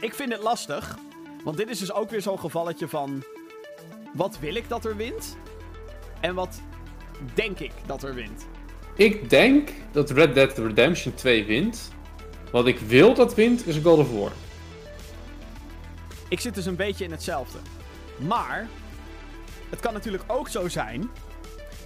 ik 0.00 0.14
vind 0.14 0.32
het 0.32 0.42
lastig. 0.42 0.98
Want 1.44 1.56
dit 1.56 1.68
is 1.68 1.78
dus 1.78 1.92
ook 1.92 2.10
weer 2.10 2.22
zo'n 2.22 2.38
gevalletje 2.38 2.88
van... 2.88 3.24
Wat 4.14 4.38
wil 4.38 4.54
ik 4.54 4.68
dat 4.68 4.84
er 4.84 4.96
wint? 4.96 5.36
En 6.20 6.34
wat 6.34 6.60
denk 7.34 7.58
ik 7.58 7.72
dat 7.86 8.02
er 8.02 8.14
wint? 8.14 8.46
ik 8.94 9.30
denk 9.30 9.70
dat 9.92 10.10
Red 10.10 10.34
Dead 10.34 10.58
Redemption 10.58 11.14
2 11.14 11.44
wint. 11.44 11.92
Wat 12.50 12.66
ik 12.66 12.78
wil 12.78 13.14
dat 13.14 13.34
wint 13.34 13.66
is 13.66 13.76
God 13.76 13.98
of 13.98 14.12
War. 14.12 14.32
Ik 16.28 16.40
zit 16.40 16.54
dus 16.54 16.66
een 16.66 16.76
beetje 16.76 17.04
in 17.04 17.10
hetzelfde. 17.10 17.58
Maar... 18.16 18.68
Het 19.70 19.80
kan 19.80 19.92
natuurlijk 19.92 20.24
ook 20.26 20.48
zo 20.48 20.68
zijn... 20.68 21.10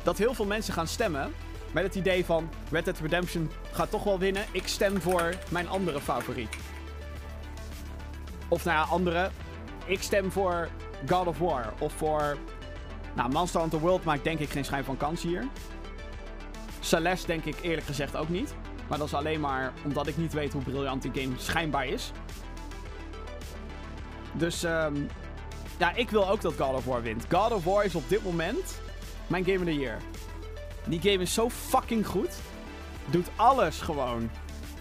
Dat 0.02 0.18
heel 0.18 0.34
veel 0.34 0.44
mensen 0.44 0.74
gaan 0.74 0.86
stemmen... 0.86 1.32
Met 1.72 1.84
het 1.84 1.94
idee 1.94 2.24
van... 2.24 2.48
Red 2.70 2.84
Dead 2.84 2.98
Redemption 2.98 3.50
gaat 3.72 3.90
toch 3.90 4.04
wel 4.04 4.18
winnen. 4.18 4.44
Ik 4.52 4.66
stem 4.66 5.00
voor 5.00 5.34
mijn 5.48 5.68
andere 5.68 6.00
favoriet. 6.00 6.56
Of 8.48 8.64
nou 8.64 8.76
ja, 8.76 8.82
andere... 8.82 9.30
Ik 9.86 10.02
stem 10.02 10.32
voor 10.32 10.68
God 11.08 11.26
of 11.26 11.38
War. 11.38 11.72
Of 11.78 11.92
voor... 11.92 12.36
Nou, 13.14 13.30
Monster 13.30 13.60
Hunter 13.60 13.80
World 13.80 14.04
maakt 14.04 14.24
denk 14.24 14.38
ik 14.38 14.50
geen 14.50 14.64
schijn 14.64 14.84
van 14.84 14.96
kans 14.96 15.22
hier. 15.22 15.48
Celeste 16.80 17.26
denk 17.26 17.44
ik 17.44 17.56
eerlijk 17.62 17.86
gezegd 17.86 18.16
ook 18.16 18.28
niet. 18.28 18.54
Maar 18.88 18.98
dat 18.98 19.06
is 19.06 19.14
alleen 19.14 19.40
maar 19.40 19.72
omdat 19.84 20.06
ik 20.06 20.16
niet 20.16 20.32
weet 20.32 20.52
hoe 20.52 20.62
briljant 20.62 21.02
die 21.02 21.22
game 21.22 21.34
schijnbaar 21.38 21.86
is. 21.86 22.12
Dus 24.32 24.64
ehm 24.64 24.94
ja, 25.78 25.94
ik 25.94 26.10
wil 26.10 26.28
ook 26.30 26.40
dat 26.40 26.54
God 26.58 26.74
of 26.74 26.84
War 26.84 27.02
wint. 27.02 27.26
God 27.28 27.52
of 27.52 27.64
War 27.64 27.84
is 27.84 27.94
op 27.94 28.08
dit 28.08 28.24
moment 28.24 28.80
mijn 29.26 29.44
Game 29.44 29.58
of 29.58 29.64
the 29.64 29.76
Year. 29.76 29.98
Die 30.84 31.00
game 31.00 31.22
is 31.22 31.34
zo 31.34 31.50
fucking 31.50 32.06
goed. 32.06 32.38
Doet 33.10 33.28
alles 33.36 33.80
gewoon. 33.80 34.30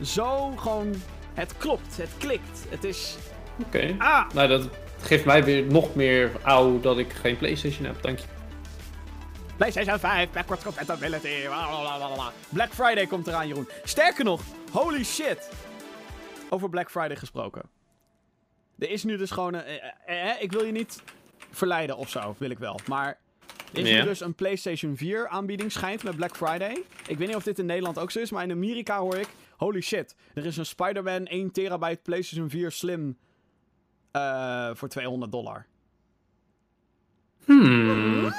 Zo 0.02 0.52
gewoon. 0.56 0.96
Het 1.34 1.58
klopt, 1.58 1.98
het 1.98 2.10
klikt. 2.18 2.66
Het 2.70 2.84
is. 2.84 3.18
Oké. 3.66 3.96
Ah! 3.98 4.30
Nou, 4.34 4.48
dat 4.48 4.70
geeft 5.06 5.26
mij 5.26 5.44
weer 5.44 5.64
nog 5.64 5.96
meer 5.96 6.32
auw 6.44 6.80
dat 6.80 6.98
ik 6.98 7.14
geen 7.14 7.38
PlayStation 7.38 7.86
heb. 7.86 8.02
Dank 8.02 8.20
je. 8.20 8.26
PlayStation 9.58 10.00
5, 10.00 10.30
backwards 10.32 10.64
compatibility. 10.64 11.42
blablabla. 11.46 12.32
Black 12.50 12.74
Friday 12.74 13.08
komt 13.08 13.28
eraan, 13.28 13.48
Jeroen. 13.48 13.68
Sterker 13.84 14.24
nog, 14.24 14.42
holy 14.72 15.04
shit. 15.04 15.50
Over 16.50 16.70
Black 16.70 16.90
Friday 16.92 17.16
gesproken. 17.16 17.62
Er 18.80 18.90
is 18.90 19.04
nu 19.04 19.18
dus 19.18 19.32
gewoon 19.32 19.54
een. 19.54 19.64
eh, 19.64 19.76
eh, 20.06 20.30
eh, 20.32 20.42
ik 20.42 20.52
wil 20.52 20.64
je 20.66 20.72
niet 20.72 21.02
verleiden 21.52 21.98
of 21.98 22.10
zo, 22.10 22.36
wil 22.38 22.50
ik 22.50 22.60
wel. 22.60 22.80
Maar 22.88 23.18
er 23.74 23.80
is 23.82 23.90
Ja. 23.90 23.98
nu 24.00 24.04
dus 24.04 24.20
een 24.20 24.34
PlayStation 24.36 24.98
4 24.98 25.28
aanbieding, 25.28 25.72
schijnt 25.72 26.04
met 26.04 26.16
Black 26.16 26.36
Friday. 26.36 26.84
Ik 27.08 27.18
weet 27.18 27.28
niet 27.28 27.36
of 27.36 27.44
dit 27.44 27.60
in 27.60 27.66
Nederland 27.66 28.00
ook 28.00 28.12
zo 28.12 28.20
is, 28.20 28.32
maar 28.32 28.44
in 28.44 28.52
Amerika 28.52 29.00
hoor 29.00 29.16
ik. 29.16 29.28
Holy 29.58 29.82
shit, 29.82 30.16
er 30.34 30.46
is 30.46 30.58
een 30.58 30.66
Spider-Man 30.66 31.26
1 31.26 31.52
terabyte 31.52 32.00
PlayStation 32.04 32.50
4 32.50 32.72
Slim. 32.72 33.18
Eh, 34.16 34.70
voor 34.74 34.88
200 34.88 35.32
dollar. 35.32 35.66
Hmm. 37.46 38.34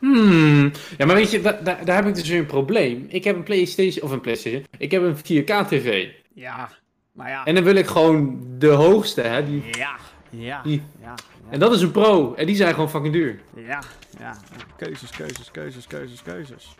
Hmm. 0.00 0.72
Ja, 0.98 1.06
maar 1.06 1.14
weet 1.14 1.30
je, 1.30 1.40
da- 1.40 1.60
da- 1.62 1.78
daar 1.84 1.96
heb 1.96 2.06
ik 2.06 2.14
dus 2.14 2.28
weer 2.28 2.38
een 2.38 2.46
probleem. 2.46 3.06
Ik 3.08 3.24
heb 3.24 3.36
een 3.36 3.42
PlayStation, 3.42 4.04
of 4.04 4.10
een 4.10 4.20
PlayStation, 4.20 4.64
ik 4.78 4.90
heb 4.90 5.02
een 5.02 5.16
4K-TV. 5.16 6.08
Ja, 6.34 6.68
maar 7.12 7.28
ja. 7.30 7.44
En 7.44 7.54
dan 7.54 7.64
wil 7.64 7.74
ik 7.74 7.86
gewoon 7.86 8.40
de 8.58 8.68
hoogste, 8.68 9.20
hè. 9.20 9.44
Die, 9.44 9.64
Ja, 9.78 9.96
ja, 10.30 10.62
die. 10.62 10.82
ja. 11.00 11.06
ja. 11.06 11.14
En 11.50 11.58
dat 11.60 11.72
is 11.74 11.82
een 11.82 11.90
Pro. 11.90 12.34
En 12.34 12.46
die 12.46 12.56
zijn 12.56 12.74
gewoon 12.74 12.90
fucking 12.90 13.12
duur. 13.12 13.40
Ja, 13.56 13.82
ja. 14.18 14.36
Keuzes, 14.76 15.10
keuzes, 15.10 15.50
keuzes, 15.50 15.86
keuzes, 15.86 16.22
keuzes. 16.22 16.74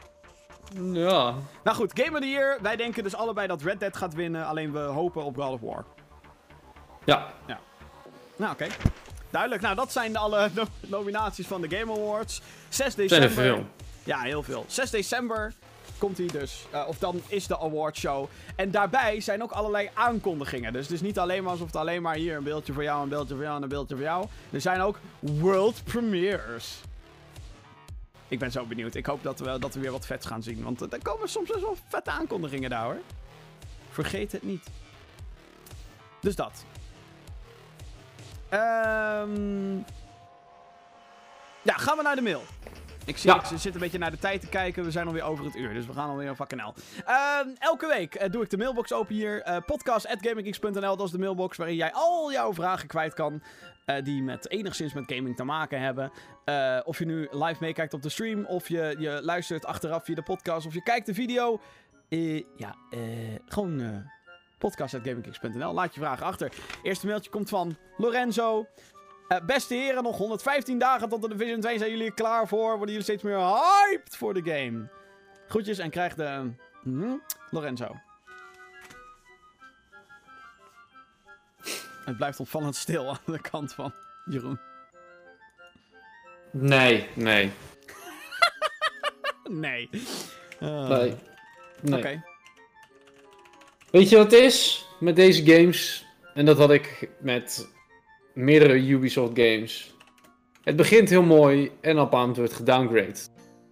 Ja. 0.92 1.34
Nou 1.64 1.76
goed, 1.76 2.00
Game 2.00 2.16
of 2.16 2.22
the 2.22 2.28
Year. 2.30 2.58
Wij 2.62 2.76
denken 2.76 3.02
dus 3.02 3.14
allebei 3.14 3.46
dat 3.46 3.62
Red 3.62 3.80
Dead 3.80 3.96
gaat 3.96 4.14
winnen. 4.14 4.46
Alleen 4.46 4.72
we 4.72 4.78
hopen 4.78 5.24
op 5.24 5.36
God 5.36 5.52
of 5.52 5.60
War. 5.60 5.84
Ja. 7.04 7.32
Nou, 8.36 8.52
oké. 8.52 8.66
Duidelijk. 9.30 9.62
Nou, 9.62 9.74
dat 9.74 9.92
zijn 9.92 10.12
de 10.12 10.18
alle 10.18 10.50
no- 10.54 10.64
nominaties 10.80 11.46
van 11.46 11.60
de 11.60 11.76
Game 11.76 11.92
Awards. 11.92 12.42
6 12.68 12.94
Zijn 12.94 13.08
december. 13.08 13.28
er 13.28 13.34
veel. 13.54 13.66
Ja, 14.04 14.20
heel 14.20 14.42
veel. 14.42 14.64
6 14.68 14.90
december 14.90 15.52
komt 15.98 16.18
hij 16.18 16.26
dus. 16.26 16.64
Eh, 16.70 16.84
of 16.88 16.98
dan 16.98 17.22
is 17.26 17.46
de 17.46 17.58
awardshow. 17.58 18.26
En 18.56 18.70
daarbij 18.70 19.20
zijn 19.20 19.42
ook 19.42 19.50
allerlei 19.50 19.90
aankondigingen. 19.94 20.72
Dus 20.72 20.82
het 20.82 20.92
is 20.92 21.00
niet 21.00 21.18
alleen 21.18 21.42
maar 21.42 21.52
alsof 21.52 21.66
het 21.66 21.76
alleen 21.76 22.02
maar 22.02 22.14
hier 22.14 22.36
een 22.36 22.42
beeldje 22.44 22.72
voor 22.72 22.82
jou, 22.82 23.02
een 23.02 23.08
beeldje 23.08 23.34
voor 23.34 23.42
jou 23.44 23.56
en 23.56 23.62
een 23.62 23.68
beeldje 23.68 23.94
voor 23.94 24.04
jou. 24.04 24.26
Er 24.50 24.60
zijn 24.60 24.80
ook 24.80 24.98
world 25.20 25.84
premieres. 25.84 26.80
Ik 28.28 28.38
ben 28.38 28.50
zo 28.52 28.64
benieuwd. 28.64 28.94
Ik 28.94 29.06
hoop 29.06 29.22
dat 29.22 29.38
we, 29.38 29.58
dat 29.58 29.74
we 29.74 29.80
weer 29.80 29.90
wat 29.92 30.06
vets 30.06 30.26
gaan 30.26 30.42
zien. 30.42 30.62
Want 30.62 30.92
er 30.92 31.02
komen 31.02 31.28
soms 31.28 31.48
best 31.48 31.60
wel 31.60 31.76
vette 31.88 32.10
aankondigingen 32.10 32.70
daar 32.70 32.84
hoor. 32.84 32.98
Vergeet 33.90 34.32
het 34.32 34.42
niet. 34.42 34.66
Dus 36.20 36.36
dat. 36.36 36.64
Ehm 38.50 39.76
ja, 41.62 41.74
gaan 41.74 41.96
we 41.96 42.02
naar 42.02 42.16
de 42.16 42.22
mail. 42.22 42.42
Ik, 43.04 43.16
zie, 43.18 43.30
Ja. 43.30 43.56
zit 43.56 43.74
een 43.74 43.80
beetje 43.80 43.98
naar 43.98 44.10
de 44.10 44.18
tijd 44.18 44.40
te 44.40 44.46
kijken. 44.48 44.84
We 44.84 44.90
zijn 44.90 45.06
alweer 45.06 45.22
over 45.22 45.44
het 45.44 45.56
uur, 45.56 45.74
dus 45.74 45.86
we 45.86 45.92
gaan 45.92 46.08
alweer 46.10 46.34
fucking 46.34 46.60
hel. 46.60 46.74
Ehm, 47.06 47.48
elke 47.58 47.86
week 47.86 48.14
eh, 48.14 48.30
doe 48.30 48.42
ik 48.42 48.50
de 48.50 48.56
mailbox 48.56 48.92
open 48.92 49.14
hier. 49.14 49.62
Podcast.gaminggeeks.nl, 49.66 50.96
dat 50.96 51.06
is 51.06 51.10
de 51.12 51.18
mailbox 51.18 51.56
waarin 51.56 51.76
jij 51.76 51.92
al 51.92 52.32
jouw 52.32 52.54
vragen 52.54 52.88
kwijt 52.88 53.14
kan. 53.14 53.42
eh, 53.84 54.02
die 54.04 54.22
met 54.22 54.50
enigszins 54.50 54.92
met 54.92 55.12
gaming 55.12 55.36
te 55.36 55.44
maken 55.44 55.80
hebben. 55.80 56.10
Of 56.84 56.98
je 56.98 57.04
nu 57.06 57.28
live 57.30 57.56
meekijkt 57.60 57.94
op 57.94 58.02
de 58.02 58.08
stream, 58.08 58.44
of 58.44 58.68
je, 58.68 58.94
je 58.98 59.20
luistert 59.22 59.64
achteraf 59.64 60.04
via 60.04 60.14
de 60.14 60.22
podcast, 60.22 60.66
of 60.66 60.74
je 60.74 60.82
kijkt 60.82 61.06
de 61.06 61.14
video. 61.14 61.60
Ja, 62.56 62.74
gewoon 63.46 64.04
eh 64.60 64.68
podcast.gaminggeeks.nl. 64.68 65.72
Laat 65.74 65.94
je 65.94 66.00
vragen 66.00 66.26
achter. 66.26 66.52
Eerste 66.82 67.06
mailtje 67.06 67.30
komt 67.30 67.48
van 67.48 67.76
Lorenzo. 67.96 68.66
Eh, 69.28 69.40
beste 69.46 69.74
heren, 69.74 70.02
nog 70.02 70.16
115 70.18 70.78
dagen 70.78 71.08
tot 71.08 71.22
de 71.22 71.28
Division 71.28 71.60
2. 71.60 71.78
Zijn 71.78 71.90
jullie 71.90 72.06
er 72.06 72.14
klaar 72.14 72.48
voor? 72.48 72.68
Worden 72.68 72.86
jullie 72.88 73.02
steeds 73.02 73.22
meer 73.22 73.38
hyped 73.38 74.16
voor 74.16 74.34
de 74.34 74.42
game? 74.42 74.88
Groetjes 75.48 75.78
en 75.78 75.90
krijg 75.90 76.14
de... 76.14 76.50
hm, 76.82 77.16
Lorenzo. 77.50 77.96
Het 82.04 82.16
blijft 82.16 82.40
opvallend 82.40 82.76
stil 82.76 83.08
aan 83.08 83.18
de 83.26 83.40
kant 83.40 83.72
van 83.72 83.94
Jeroen. 84.24 84.60
Nee, 86.52 87.08
nee. 87.14 87.52
Nee. 89.50 89.88
Eh, 90.60 90.88
Nee. 90.88 91.16
nee. 91.80 91.98
Oké. 91.98 92.22
Weet 93.92 94.08
je 94.08 94.16
wat 94.16 94.30
het 94.32 94.40
is 94.40 94.86
met 95.00 95.16
deze 95.16 95.44
games? 95.46 96.04
En 96.34 96.44
dat 96.44 96.58
had 96.58 96.70
ik 96.70 97.08
met 97.20 97.68
meerdere 98.34 98.86
Ubisoft 98.86 99.32
games. 99.34 99.94
Het 100.62 100.76
begint 100.76 101.08
heel 101.10 101.22
mooi 101.22 101.70
en 101.80 101.98
op 101.98 102.12
een 102.14 102.34
wordt 102.34 102.52
gedowngrade. 102.52 103.14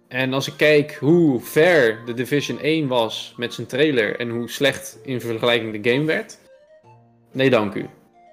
En 0.07 0.33
als 0.33 0.47
ik 0.47 0.53
kijk 0.57 0.93
hoe 0.99 1.39
ver 1.39 1.99
de 2.05 2.13
Division 2.13 2.59
1 2.59 2.87
was 2.87 3.33
met 3.37 3.53
zijn 3.53 3.67
trailer 3.67 4.19
en 4.19 4.29
hoe 4.29 4.49
slecht 4.49 4.99
in 5.03 5.21
vergelijking 5.21 5.81
de 5.83 5.89
game 5.91 6.05
werd. 6.05 6.37
Nee, 7.31 7.49
dank 7.49 7.73
u. 7.73 7.85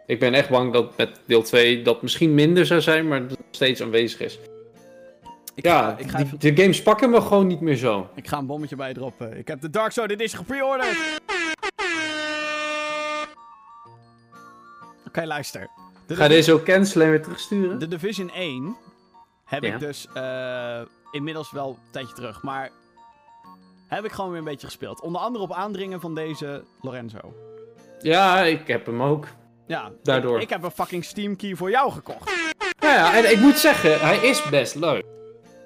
Ik 0.06 0.18
ben 0.18 0.34
echt 0.34 0.48
bang 0.48 0.72
dat 0.72 0.96
met 0.96 1.20
deel 1.26 1.42
2 1.42 1.82
dat 1.82 2.02
misschien 2.02 2.34
minder 2.34 2.66
zou 2.66 2.80
zijn, 2.80 3.08
maar 3.08 3.20
dat 3.28 3.30
het 3.30 3.46
steeds 3.50 3.82
aanwezig 3.82 4.20
is. 4.20 4.38
Ik 5.54 5.64
Ja, 5.64 5.80
ga, 5.82 5.96
ik, 5.98 6.08
ga 6.10 6.16
die- 6.16 6.26
even, 6.26 6.40
de 6.40 6.62
games 6.62 6.82
pakken 6.82 7.10
me 7.10 7.20
gewoon 7.20 7.46
niet 7.46 7.60
meer 7.60 7.76
zo. 7.76 8.08
ik 8.14 8.28
ga 8.28 8.38
een 8.38 8.46
bommetje 8.46 8.76
bij 8.76 8.94
droppen. 8.94 9.38
Ik 9.38 9.48
heb 9.48 9.60
de 9.60 9.70
Dark 9.70 9.92
Souls 9.92 10.12
Edition 10.12 10.38
gepreorderd. 10.38 10.96
Oké, 15.16 15.26
luister. 15.26 15.68
De, 16.06 16.16
Ga 16.16 16.28
deze 16.28 16.52
ook 16.52 16.64
cancelen 16.64 17.04
en 17.06 17.12
weer 17.12 17.22
terugsturen? 17.22 17.78
de 17.78 17.88
Division 17.88 18.30
1 18.30 18.76
heb 19.44 19.62
Ja. 19.62 19.72
ik 19.74 19.80
dus 19.80 20.06
eh, 20.14 20.80
inmiddels 21.10 21.50
wel 21.50 21.68
een 21.68 21.90
tijdje 21.90 22.14
terug, 22.14 22.42
maar 22.42 22.70
heb 23.86 24.04
ik 24.04 24.12
gewoon 24.12 24.30
weer 24.30 24.38
een 24.38 24.44
beetje 24.44 24.66
gespeeld. 24.66 25.00
Onder 25.00 25.20
andere 25.20 25.44
op 25.44 25.52
aandringen 25.52 26.00
van 26.00 26.14
deze 26.14 26.64
Lorenzo. 26.80 27.34
Ja, 28.00 28.40
ik 28.42 28.66
heb 28.66 28.86
hem 28.86 29.02
ook. 29.02 29.26
Ja, 29.66 29.90
Daardoor. 30.02 30.36
Ik, 30.36 30.42
ik 30.42 30.48
heb 30.50 30.62
een 30.62 30.70
fucking 30.70 31.04
Steam 31.04 31.36
key 31.36 31.54
voor 31.54 31.70
jou 31.70 31.92
gekocht. 31.92 32.30
Ja, 32.78 32.94
ja, 32.94 33.16
en 33.16 33.30
ik 33.30 33.40
moet 33.40 33.58
zeggen, 33.58 34.00
hij 34.00 34.16
is 34.16 34.48
best 34.48 34.74
leuk. 34.74 35.04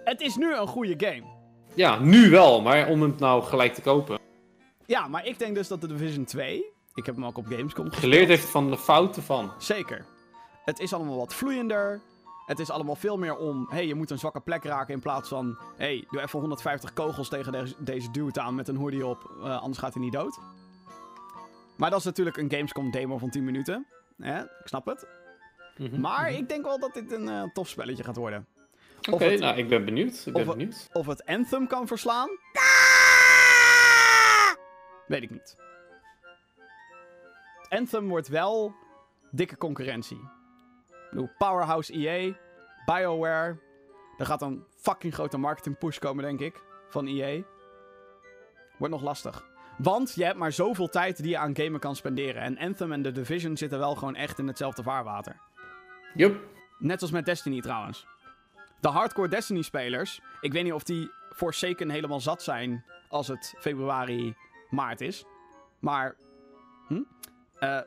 Het 0.05 0.21
is 0.21 0.37
nu 0.37 0.55
een 0.57 0.67
goede 0.67 0.95
game. 1.07 1.23
Ja, 1.75 1.99
nu 1.99 2.31
wel, 2.31 2.61
maar 2.63 2.89
om 2.89 3.03
hem 3.03 3.15
nou 3.19 3.43
gelijk 3.43 3.75
te 3.75 3.81
kopen. 3.81 4.19
Ja, 4.87 5.09
maar 5.09 5.27
ik 5.27 5.39
denk 5.39 5.55
dus 5.55 5.69
dat 5.69 5.81
de 5.81 5.87
Division 5.87 6.25
2, 6.25 6.65
ik 7.01 7.07
heb 7.07 7.15
hem 7.15 7.25
ook 7.27 7.39
op 7.39 7.47
Gamescom 7.47 7.85
gespeeld. 7.89 8.13
Geleerd 8.13 8.29
heeft 8.29 8.49
van 8.49 8.71
de 8.71 8.77
fouten 8.79 9.23
van. 9.23 9.53
Zeker. 9.59 10.05
Het 10.65 10.79
is 10.79 10.93
allemaal 10.93 11.17
wat 11.17 11.35
vloeiender. 11.35 12.01
Het 12.47 12.59
is 12.59 12.71
allemaal 12.71 12.95
veel 12.95 13.19
meer 13.19 13.37
om, 13.37 13.67
hey, 13.71 13.87
je 13.87 13.95
moet 13.95 14.11
een 14.11 14.19
zwakke 14.19 14.41
plek 14.41 14.65
raken 14.65 14.95
in 14.95 15.01
plaats 15.01 15.29
van, 15.29 15.59
hey, 15.77 16.05
doe 16.11 16.21
even 16.21 16.39
150 16.41 16.93
kogels 16.93 17.29
tegen 17.29 17.53
deze, 17.53 17.75
deze 17.79 18.11
dude 18.11 18.41
aan 18.41 18.55
met 18.55 18.69
een 18.69 18.77
hoodie 18.77 19.07
op, 19.07 19.31
eh, 19.43 19.61
anders 19.61 19.79
gaat 19.79 19.95
hij 19.95 20.03
niet 20.03 20.13
dood. 20.13 20.39
Maar 21.77 21.91
dat 21.91 21.99
is 21.99 22.05
natuurlijk 22.05 22.37
een 22.37 22.51
Gamescom 22.51 22.91
demo 22.91 23.19
van 23.19 23.31
10 23.31 23.45
minuten. 23.45 23.87
Hè? 24.19 24.41
Ik 24.43 24.49
snap 24.65 24.87
het. 24.87 25.07
Mhm. 25.77 26.01
Maar 26.01 26.33
ik 26.33 26.49
denk 26.49 26.65
wel 26.65 26.79
dat 26.79 26.95
dit 26.95 27.13
een 27.13 27.29
eh, 27.29 27.43
tof 27.53 27.69
spelletje 27.69 28.05
gaat 28.05 28.17
worden. 28.17 28.47
Oké, 29.11 29.37
nou, 29.37 29.57
ik 29.57 29.69
ben 29.69 29.85
benieuwd. 29.85 30.23
Ik 30.27 30.33
ben 30.33 30.47
het- 30.47 30.57
benieuwd. 30.57 30.89
Of 30.93 31.07
het 31.07 31.25
Anthem 31.27 31.67
kan 31.67 31.87
verslaan? 31.87 32.29
Weet 35.07 35.23
ik 35.23 35.31
niet. 35.31 35.57
Anthem 37.71 38.09
wordt 38.09 38.29
wel 38.29 38.75
dikke 39.31 39.57
concurrentie. 39.57 40.21
Ik 40.89 41.11
bedoel, 41.11 41.31
Powerhouse 41.39 41.93
EA, 41.93 42.35
BioWare. 42.85 43.59
Er 44.19 44.27
gaat 44.27 44.43
een 44.43 44.65
fucking 44.77 45.15
grote 45.15 45.39
marketing 45.39 45.79
push 45.79 45.99
komen, 45.99 46.25
denk 46.25 46.41
ik, 46.41 46.63
van 46.89 47.07
EA. 47.07 47.43
Wordt 48.79 48.95
nog 48.95 49.03
lastig. 49.03 49.49
Want 49.79 50.15
je 50.15 50.25
hebt 50.25 50.39
maar 50.39 50.53
zoveel 50.53 50.89
tijd 50.89 51.17
die 51.17 51.31
je 51.31 51.39
aan 51.39 51.57
gamen 51.57 51.81
kan 51.81 51.97
spenderen. 51.97 52.43
En 52.43 52.59
Anthem 52.59 52.93
en 52.93 53.03
The 53.03 53.13
Division 53.13 53.57
zitten 53.57 53.79
wel 53.79 53.95
gewoon 53.95 54.15
echt 54.15 54.39
in 54.39 54.47
hetzelfde 54.47 54.83
vaarwater. 54.83 55.41
Jup. 56.15 56.49
Net 56.79 57.03
als 57.03 57.11
met 57.11 57.25
Destiny 57.25 57.61
trouwens. 57.61 58.07
De 58.81 58.89
hardcore 58.89 59.29
Destiny-spelers, 59.29 60.21
ik 60.41 60.53
weet 60.53 60.65
niet 60.65 60.73
of 60.73 60.83
die 60.83 61.11
Forsaken 61.31 61.91
helemaal 61.91 62.21
zat 62.21 62.43
zijn 62.43 62.85
als 63.09 63.29
het 63.29 63.55
februari, 63.59 64.35
maart 64.71 65.01
is. 65.01 65.25
Maar, 65.79 66.17
hm? 66.89 67.03
Eh, 67.61 67.79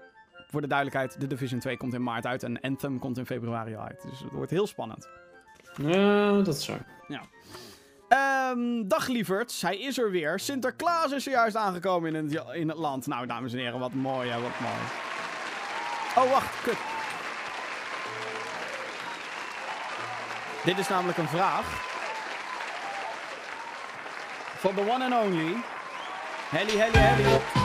voor 0.47 0.61
de 0.61 0.67
duidelijkheid, 0.67 1.19
de 1.19 1.27
Division 1.27 1.59
2 1.59 1.77
komt 1.77 1.93
in 1.93 2.03
maart 2.03 2.25
uit 2.25 2.43
en 2.43 2.61
Anthem 2.61 2.99
komt 2.99 3.17
in 3.17 3.25
februari 3.25 3.77
uit. 3.77 4.01
Dus 4.09 4.19
het 4.19 4.31
wordt 4.31 4.51
heel 4.51 4.67
spannend. 4.67 5.09
Ja, 5.75 6.41
dat 6.41 6.55
is 6.55 6.65
zo. 6.65 6.77
Ehm 8.13 8.87
dag 8.87 9.07
lieverds, 9.07 9.61
hij 9.61 9.77
is 9.77 9.97
er 9.97 10.11
weer. 10.11 10.39
Sinterklaas 10.39 11.11
is 11.11 11.23
zojuist 11.23 11.55
aangekomen 11.55 12.15
in 12.15 12.23
het, 12.23 12.43
in 12.53 12.69
het 12.69 12.77
land. 12.77 13.07
Nou, 13.07 13.25
dames 13.25 13.53
en 13.53 13.59
heren, 13.59 13.79
wat 13.79 13.93
mooi, 13.93 14.29
hè, 14.29 14.41
wat 14.41 14.59
mooi. 14.59 14.73
Oh, 16.15 16.31
wacht, 16.31 16.61
kut. 16.61 16.77
Dit 20.63 20.77
is 20.77 20.87
namelijk 20.87 21.17
een 21.17 21.27
vraag. 21.27 21.65
Van 24.57 24.75
the 24.75 24.81
one 24.81 25.03
and 25.03 25.25
only. 25.25 25.55
Helly, 26.49 26.77
helly, 26.77 26.97
helly. 26.97 27.62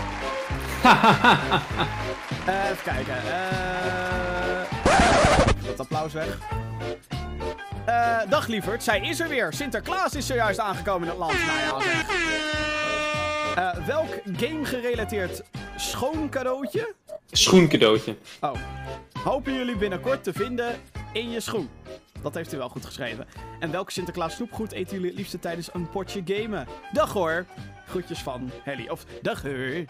Eh, 2.47 2.71
even 2.71 2.83
kijken. 2.85 3.15
eh 3.17 4.67
dat 5.67 5.81
applaus 5.81 6.13
weg. 6.13 6.39
Eh, 7.85 8.19
dag 8.29 8.47
lieverd, 8.47 8.83
zij 8.83 9.01
is 9.01 9.21
er 9.21 9.29
weer. 9.29 9.53
Sinterklaas 9.53 10.15
is 10.15 10.27
zojuist 10.27 10.59
aangekomen 10.61 11.03
in 11.03 11.09
het 11.09 11.19
land. 11.19 11.33
Nou 11.33 11.61
ja, 11.61 11.81
zeg. 11.81 12.07
Welk 13.87 14.09
game-gerelateerd 14.37 15.43
schoon 15.77 16.29
cadeautje? 16.29 16.95
Schoencadeautje. 17.31 18.17
Oh. 18.41 18.55
Hopen 19.25 19.55
jullie 19.55 19.77
binnenkort 19.77 20.23
te 20.25 20.33
vinden 20.33 20.75
in 21.19 21.31
je 21.31 21.41
schoen. 21.41 21.69
Dat 22.23 22.35
heeft 22.35 22.53
u 22.55 22.57
wel 22.57 22.69
goed 22.69 22.85
geschreven. 22.85 23.27
En 23.61 23.71
welke 23.71 23.93
Sinterklaas 23.93 24.35
snoepgoed 24.35 24.73
eten 24.73 24.93
jullie 24.95 25.09
het 25.09 25.19
liefste 25.19 25.39
tijdens 25.39 25.69
een 25.75 25.91
potje 25.91 26.23
gamen? 26.25 26.67
Dag 26.93 27.13
hoor. 27.13 27.45
Groetjes 27.89 28.19
van 28.23 28.51
Helly. 28.63 28.89
Of 28.89 29.05
dag 29.23 29.43
hoor. 29.43 29.53
Beetje 29.55 29.87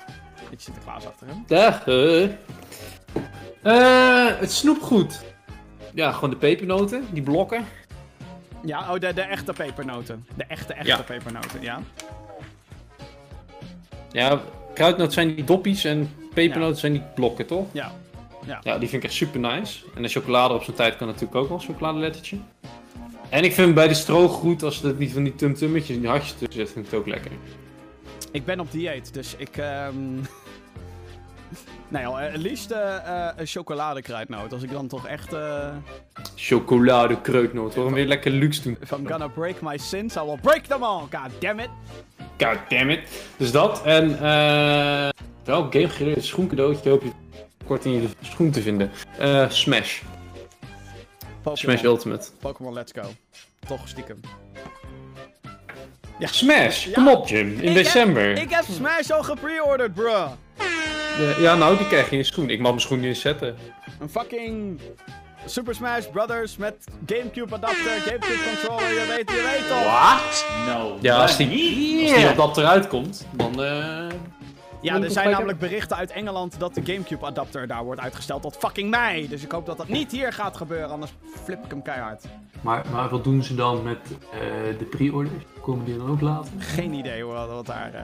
Sinterklaas 0.57 1.07
achter 1.07 1.27
hem. 1.27 1.45
Dag. 1.47 1.87
eh. 1.87 2.23
Eh, 3.63 4.39
het 4.39 4.53
snoepgoed. 4.53 5.25
Ja, 5.95 6.13
gewoon 6.13 6.31
de 6.31 6.37
pepernoten, 6.37 7.05
die 7.13 7.23
blokken. 7.23 7.65
Ja, 8.65 8.81
oh, 8.95 9.01
de, 9.01 9.13
de 9.15 9.21
echte 9.23 9.53
pepernoten. 9.53 10.27
De 10.37 10.45
echte, 10.45 10.73
echte 10.75 10.89
Ja. 10.91 11.03
pepernoten, 11.03 11.63
ja. 11.63 11.81
Ja, 14.11 14.41
kruidnoten 14.75 15.13
zijn 15.13 15.35
die 15.35 15.45
doppies 15.45 15.85
en 15.85 16.15
pepernoten 16.35 16.77
zijn 16.79 16.93
die 16.93 17.03
blokken, 17.15 17.47
toch? 17.47 17.67
Ja. 17.73 17.93
Ja, 18.47 18.79
die 18.79 18.89
vind 18.89 19.03
ik 19.03 19.09
echt 19.09 19.19
super 19.19 19.41
nice. 19.41 19.85
En 19.95 20.03
de 20.03 20.09
chocolade 20.09 20.55
op 20.55 20.63
zijn 20.63 20.77
tijd 20.77 20.97
kan 20.97 21.07
natuurlijk 21.07 21.35
ook 21.35 21.49
wel, 21.49 21.57
een 21.59 21.65
chocoladelettertje. 21.65 22.37
En 23.29 23.45
ik 23.45 23.53
vind 23.53 23.75
bij 23.75 23.89
de 23.89 23.95
strogroet, 23.95 24.63
als 24.63 24.83
er 24.83 24.95
niet 24.95 25.13
van 25.13 25.23
die 25.25 25.35
tumtummetjes 25.35 25.95
en 25.97 26.01
die 26.01 26.11
hartjes 26.11 26.31
tussen 26.33 26.53
zitten, 26.53 26.75
vind 26.75 26.85
ik 26.87 26.91
het 26.91 27.01
ook 27.01 27.07
lekker. 27.07 27.31
Ik 28.33 28.45
ben 28.45 28.61
op 28.61 28.71
dieet, 28.73 29.15
dus 29.15 29.35
ik. 29.37 29.57
ehm 29.57 29.95
nee, 31.89 32.03
joh, 32.03 32.19
het 32.19 32.37
liefst 32.37 32.71
eh, 32.71 32.97
eh, 32.97 33.33
een 33.37 33.47
chocoladekruidnoot. 33.47 34.53
Als 34.53 34.63
ik 34.63 34.71
dan 34.73 34.89
toch 34.89 35.07
echt. 35.07 35.33
eh 35.33 35.69
Chocolade, 36.37 37.21
kreuknoot, 37.21 37.75
waarom 37.75 37.93
weer 37.93 38.07
lekker 38.07 38.31
luxe 38.31 38.63
doen? 38.63 38.77
if 38.83 38.91
I'm 38.91 39.07
gonna 39.07 39.29
break 39.29 39.61
my 39.61 39.77
sins, 39.79 40.17
I 40.17 40.21
will 40.21 40.39
break 40.43 40.65
them 40.65 40.83
all. 40.83 41.01
God 41.01 41.31
damn 41.39 41.59
it. 41.59 41.69
God 42.39 42.59
damn 42.69 42.91
it. 42.91 43.01
Dus 43.37 43.53
dat, 43.53 43.83
en 43.85 44.19
eh 44.23 45.09
welk 45.45 45.73
game 45.73 45.89
gerelateerd 45.89 46.27
schoencadeautje 46.27 46.91
hoop 46.91 47.03
je 47.03 47.11
kort 47.69 47.85
in 47.85 47.93
je 47.93 48.09
schoen 48.23 48.51
te 48.51 48.63
vinden? 48.63 48.91
Eh, 49.19 49.51
Smash. 49.51 50.01
Smash 51.53 51.83
Ultimate. 51.83 52.29
Pokémon 52.41 52.73
Let's 52.73 52.93
Go. 52.93 53.09
Toch 53.67 53.89
stiekem. 53.89 54.21
Smash, 56.21 56.85
Ja. 56.85 56.93
kom 56.93 57.09
op 57.09 57.29
Jim, 57.29 57.49
in 57.61 57.63
Ik 57.69 57.75
december. 57.75 58.29
Heb, 58.29 58.39
ik 58.39 58.51
heb 58.51 58.65
Smash 58.71 59.11
al 59.11 59.23
gepreorderd, 59.23 59.95
bruh. 59.95 60.31
Eh, 61.19 61.41
ja, 61.41 61.55
nou, 61.55 61.77
die 61.77 61.87
krijg 61.87 62.05
je 62.05 62.11
in 62.13 62.19
je 62.19 62.25
schoen. 62.25 62.51
Ik 62.51 62.59
mag 62.59 62.69
mijn 62.71 62.81
schoen 62.81 62.99
niet 62.99 63.09
eens 63.09 63.21
zetten. 63.21 63.57
Een 64.01 64.09
fucking 64.11 64.81
Super 65.47 65.75
Smash 65.75 66.05
Brothers 66.13 66.57
met 66.57 66.75
Gamecube 67.07 67.55
adapter, 67.55 68.01
Gamecube 68.01 68.39
controller. 68.55 68.89
Je 68.93 69.07
weet, 69.17 69.31
je 69.31 69.43
weet 69.53 69.69
toch. 69.69 69.85
What? 69.85 70.47
No. 70.67 70.99
Ja, 71.01 71.17
als 71.23 71.37
die, 71.37 71.49
als 72.13 72.15
die 72.21 72.29
op 72.31 72.37
dat 72.37 72.57
eruit 72.59 72.87
komt, 72.89 73.27
dan... 73.33 73.63
eh 73.65 74.07
Ja, 74.81 75.03
er 75.03 75.11
zijn 75.11 75.31
namelijk 75.31 75.59
berichten 75.59 75.97
uit 75.97 76.11
Engeland 76.11 76.59
dat 76.59 76.75
de 76.75 76.81
Gamecube 76.85 77.27
adapter 77.27 77.67
daar 77.67 77.85
wordt 77.85 78.01
uitgesteld 78.01 78.43
tot 78.43 78.57
fucking 78.57 78.91
mei. 78.91 79.29
Dus 79.29 79.43
ik 79.43 79.53
hoop 79.53 79.67
dat 79.67 79.77
dat 79.77 79.89
niet 79.89 80.13
hier 80.13 80.33
gaat 80.33 80.57
gebeuren, 80.57 80.91
anders 80.91 81.13
flip 81.45 81.65
ik 81.65 81.71
hem 81.71 81.83
keihard. 81.83 82.25
Maar, 82.61 82.85
maar 82.93 83.09
wat 83.09 83.25
doen 83.25 83.43
ze 83.43 83.55
dan 83.55 83.83
met 83.83 83.99
eh, 84.33 84.41
de 84.79 84.85
pre-orders? 84.85 85.43
Komen 85.61 85.85
die 85.85 85.97
dan 85.97 86.11
ook 86.11 86.21
later? 86.21 86.53
Geen 86.59 86.93
idee 86.93 87.23
hoor, 87.23 87.47
wat 87.47 87.67
daar, 87.67 87.95
eh, 87.95 88.03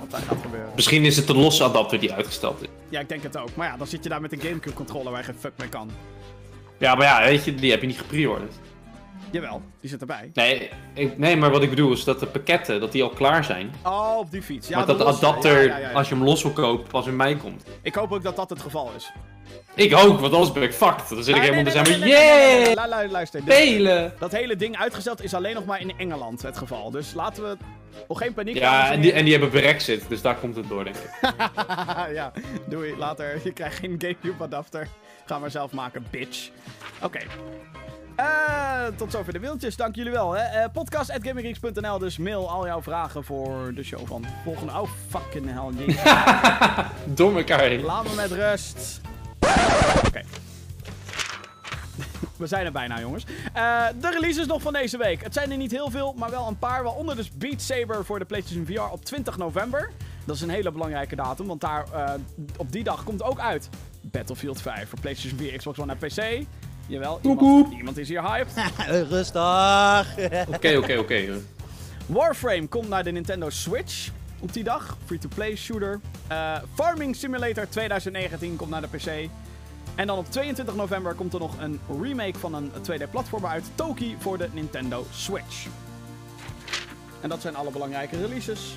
wat 0.00 0.10
daar 0.10 0.20
gaat 0.20 0.38
gebeuren. 0.42 0.70
Misschien 0.74 1.04
is 1.04 1.16
het 1.16 1.28
een 1.28 1.36
losse 1.36 1.64
adapter 1.64 2.00
die 2.00 2.12
uitgesteld 2.12 2.62
is. 2.62 2.68
Ja, 2.88 3.00
ik 3.00 3.08
denk 3.08 3.22
het 3.22 3.36
ook. 3.36 3.54
Maar 3.54 3.68
ja, 3.68 3.76
dan 3.76 3.86
zit 3.86 4.02
je 4.02 4.08
daar 4.08 4.20
met 4.20 4.32
een 4.32 4.40
Gamecube 4.40 4.76
controller 4.76 5.10
waar 5.10 5.20
je 5.20 5.26
geen 5.26 5.38
fuck 5.38 5.52
mee 5.56 5.68
kan. 5.68 5.90
Ja, 6.78 6.94
maar 6.94 7.06
ja, 7.06 7.28
weet 7.28 7.44
je, 7.44 7.54
die 7.54 7.70
heb 7.70 7.80
je 7.80 7.86
niet 7.86 7.98
gepreorderd. 7.98 8.54
Jawel, 9.30 9.62
die 9.80 9.90
zit 9.90 10.00
erbij. 10.00 10.30
Nee, 10.34 10.70
ik, 10.94 11.18
nee, 11.18 11.36
maar 11.36 11.50
wat 11.50 11.62
ik 11.62 11.70
bedoel 11.70 11.92
is 11.92 12.04
dat 12.04 12.20
de 12.20 12.26
pakketten, 12.26 12.80
dat 12.80 12.92
die 12.92 13.02
al 13.02 13.08
klaar 13.08 13.44
zijn. 13.44 13.70
Oh, 13.84 14.16
op 14.18 14.30
die 14.30 14.42
fiets. 14.42 14.68
Ja, 14.68 14.76
maar 14.76 14.86
dat 14.86 14.98
de 14.98 15.04
losse. 15.04 15.26
adapter, 15.26 15.62
Ja, 15.62 15.68
ja, 15.68 15.78
ja, 15.78 15.88
ja. 15.88 15.94
als 15.94 16.08
je 16.08 16.14
hem 16.14 16.24
los 16.24 16.42
wil 16.42 16.52
kopen, 16.52 16.90
pas 16.90 17.06
in 17.06 17.16
mei 17.16 17.36
komt. 17.36 17.62
Ik 17.82 17.94
hoop 17.94 18.12
ook 18.12 18.22
dat 18.22 18.36
dat 18.36 18.50
het 18.50 18.60
geval 18.60 18.90
is. 18.96 19.12
Ik 19.74 19.94
ook, 19.94 20.20
want 20.20 20.32
anders 20.32 20.52
ben 20.52 20.62
ik 20.62 20.72
fucked. 20.72 21.08
Dan 21.08 21.22
zit 21.22 21.36
ik 21.36 21.42
helemaal 21.42 21.72
te 21.72 21.80
nee, 21.80 22.08
yeah, 22.08 23.10
Luister, 23.10 23.40
spelen. 23.40 24.12
dat 24.18 24.32
hele 24.32 24.56
ding 24.56 24.76
uitgesteld 24.76 25.22
is 25.22 25.34
alleen 25.34 25.54
nog 25.54 25.64
maar 25.64 25.80
in 25.80 25.92
Engeland 25.98 26.42
het 26.42 26.58
geval. 26.58 26.90
Dus 26.90 27.14
laten 27.14 27.42
we... 27.42 27.56
Oh, 28.06 28.16
geen 28.16 28.34
paniek. 28.34 28.56
Ja, 28.56 28.92
en 28.92 29.00
die, 29.00 29.12
en 29.12 29.22
die 29.22 29.32
hebben 29.32 29.50
Brexit, 29.50 30.08
dus 30.08 30.22
daar 30.22 30.36
komt 30.36 30.56
het 30.56 30.68
door, 30.68 30.84
denk 30.84 30.96
ik. 30.96 31.10
ja, 32.18 32.32
doei. 32.68 32.96
Later. 32.96 33.40
Je 33.44 33.52
krijgt 33.52 33.78
geen 33.78 33.94
Gamecube 33.98 34.44
adapter. 34.44 34.88
Ga 35.26 35.38
maar 35.38 35.50
zelf 35.50 35.72
maken, 35.72 36.06
bitch. 36.10 36.50
Oké. 37.02 37.18
Tot 38.96 39.12
zover 39.12 39.32
de 39.32 39.38
mailtjes. 39.38 39.76
Dank 39.76 39.94
jullie 39.94 40.12
wel. 40.12 40.32
Hè. 40.32 40.42
Eh, 40.42 40.68
Podcast.gaminggeeks.nl, 40.72 41.98
dus 41.98 42.18
mail 42.18 42.50
al 42.50 42.66
jouw 42.66 42.82
vragen 42.82 43.24
voor 43.24 43.74
de 43.74 43.82
show 43.82 44.06
van 44.06 44.24
volgende... 44.44 44.72
Oh, 44.72 44.88
fucking 45.08 45.46
hell. 45.50 45.96
elkaar 47.16 47.60
heen. 47.68 47.82
Laat 47.82 48.04
me 48.04 48.14
met 48.14 48.30
rust. 48.30 49.00
Oké. 50.06 50.22
We 52.36 52.46
zijn 52.46 52.66
er 52.66 52.72
bijna, 52.72 53.00
jongens. 53.00 53.24
Eh, 53.52 53.86
de 54.00 54.10
releases 54.10 54.46
nog 54.46 54.62
van 54.62 54.72
deze 54.72 54.98
week. 54.98 55.22
Het 55.22 55.34
zijn 55.34 55.50
er 55.50 55.56
niet 55.56 55.70
heel 55.70 55.90
veel, 55.90 56.14
maar 56.16 56.30
wel 56.30 56.48
een 56.48 56.58
paar. 56.58 56.82
Waaronder 56.82 57.16
dus 57.16 57.30
Beat 57.30 57.60
Saber 57.60 58.04
voor 58.04 58.18
de 58.18 58.24
PlayStation 58.24 58.66
VR 58.66 58.92
op 58.92 59.04
20 59.04 59.36
november. 59.36 59.90
Dat 60.24 60.36
is 60.36 60.42
een 60.42 60.50
hele 60.50 60.72
belangrijke 60.72 61.16
datum, 61.16 61.46
want 61.46 61.60
daar, 61.60 61.84
eh, 61.92 62.10
op 62.56 62.72
die 62.72 62.84
dag 62.84 63.04
komt 63.04 63.22
ook 63.22 63.40
uit 63.40 63.68
Battlefield 64.00 64.60
5 64.60 64.88
voor 64.88 65.00
PlayStation 65.00 65.38
4, 65.38 65.56
Xbox 65.56 65.78
One 65.78 65.92
en 65.92 65.98
PC. 66.08 66.46
Jawel, 66.88 67.18
iemand, 67.22 67.72
iemand 67.72 67.98
is 67.98 68.08
hier 68.08 68.22
hyped. 68.22 68.52
Rustig. 69.10 70.06
Oké, 70.48 70.76
oké, 70.76 70.98
oké. 70.98 71.40
Warframe 72.06 72.66
komt 72.66 72.88
naar 72.88 73.04
de 73.04 73.10
Nintendo 73.10 73.50
Switch 73.50 74.10
op 74.40 74.52
die 74.52 74.64
dag. 74.64 74.96
Free-to-play 75.04 75.56
shooter. 75.56 76.00
Eh, 76.26 76.56
Farming 76.74 77.16
Simulator 77.16 77.68
2019 77.68 78.56
komt 78.56 78.70
naar 78.70 78.80
de 78.80 78.88
PC. 78.88 79.30
En 79.94 80.06
dan 80.06 80.18
op 80.18 80.30
22 80.30 80.74
november 80.74 81.14
komt 81.14 81.32
er 81.32 81.40
nog 81.40 81.58
een 81.60 81.80
remake 82.02 82.38
van 82.38 82.54
een 82.54 82.70
2D-platformer 82.70 83.50
uit. 83.50 83.64
Toki 83.74 84.16
voor 84.18 84.38
de 84.38 84.48
Nintendo 84.52 85.06
Switch. 85.12 85.66
En 87.20 87.28
dat 87.28 87.40
zijn 87.40 87.56
alle 87.56 87.70
belangrijke 87.70 88.20
releases 88.20 88.74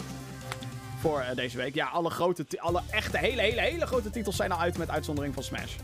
voor 0.99 1.19
eh, 1.19 1.35
deze 1.35 1.57
week. 1.57 1.75
Ja, 1.75 1.87
alle 1.87 2.09
grote, 2.09 2.45
alle 2.57 2.81
echte, 2.89 3.17
hele, 3.17 3.41
hele, 3.41 3.61
hele 3.61 3.85
grote 3.85 4.09
titels 4.09 4.35
zijn 4.35 4.51
al 4.51 4.59
uit 4.59 4.77
met 4.77 4.89
uitzondering 4.89 5.33
van 5.33 5.43
Smash. 5.43 5.75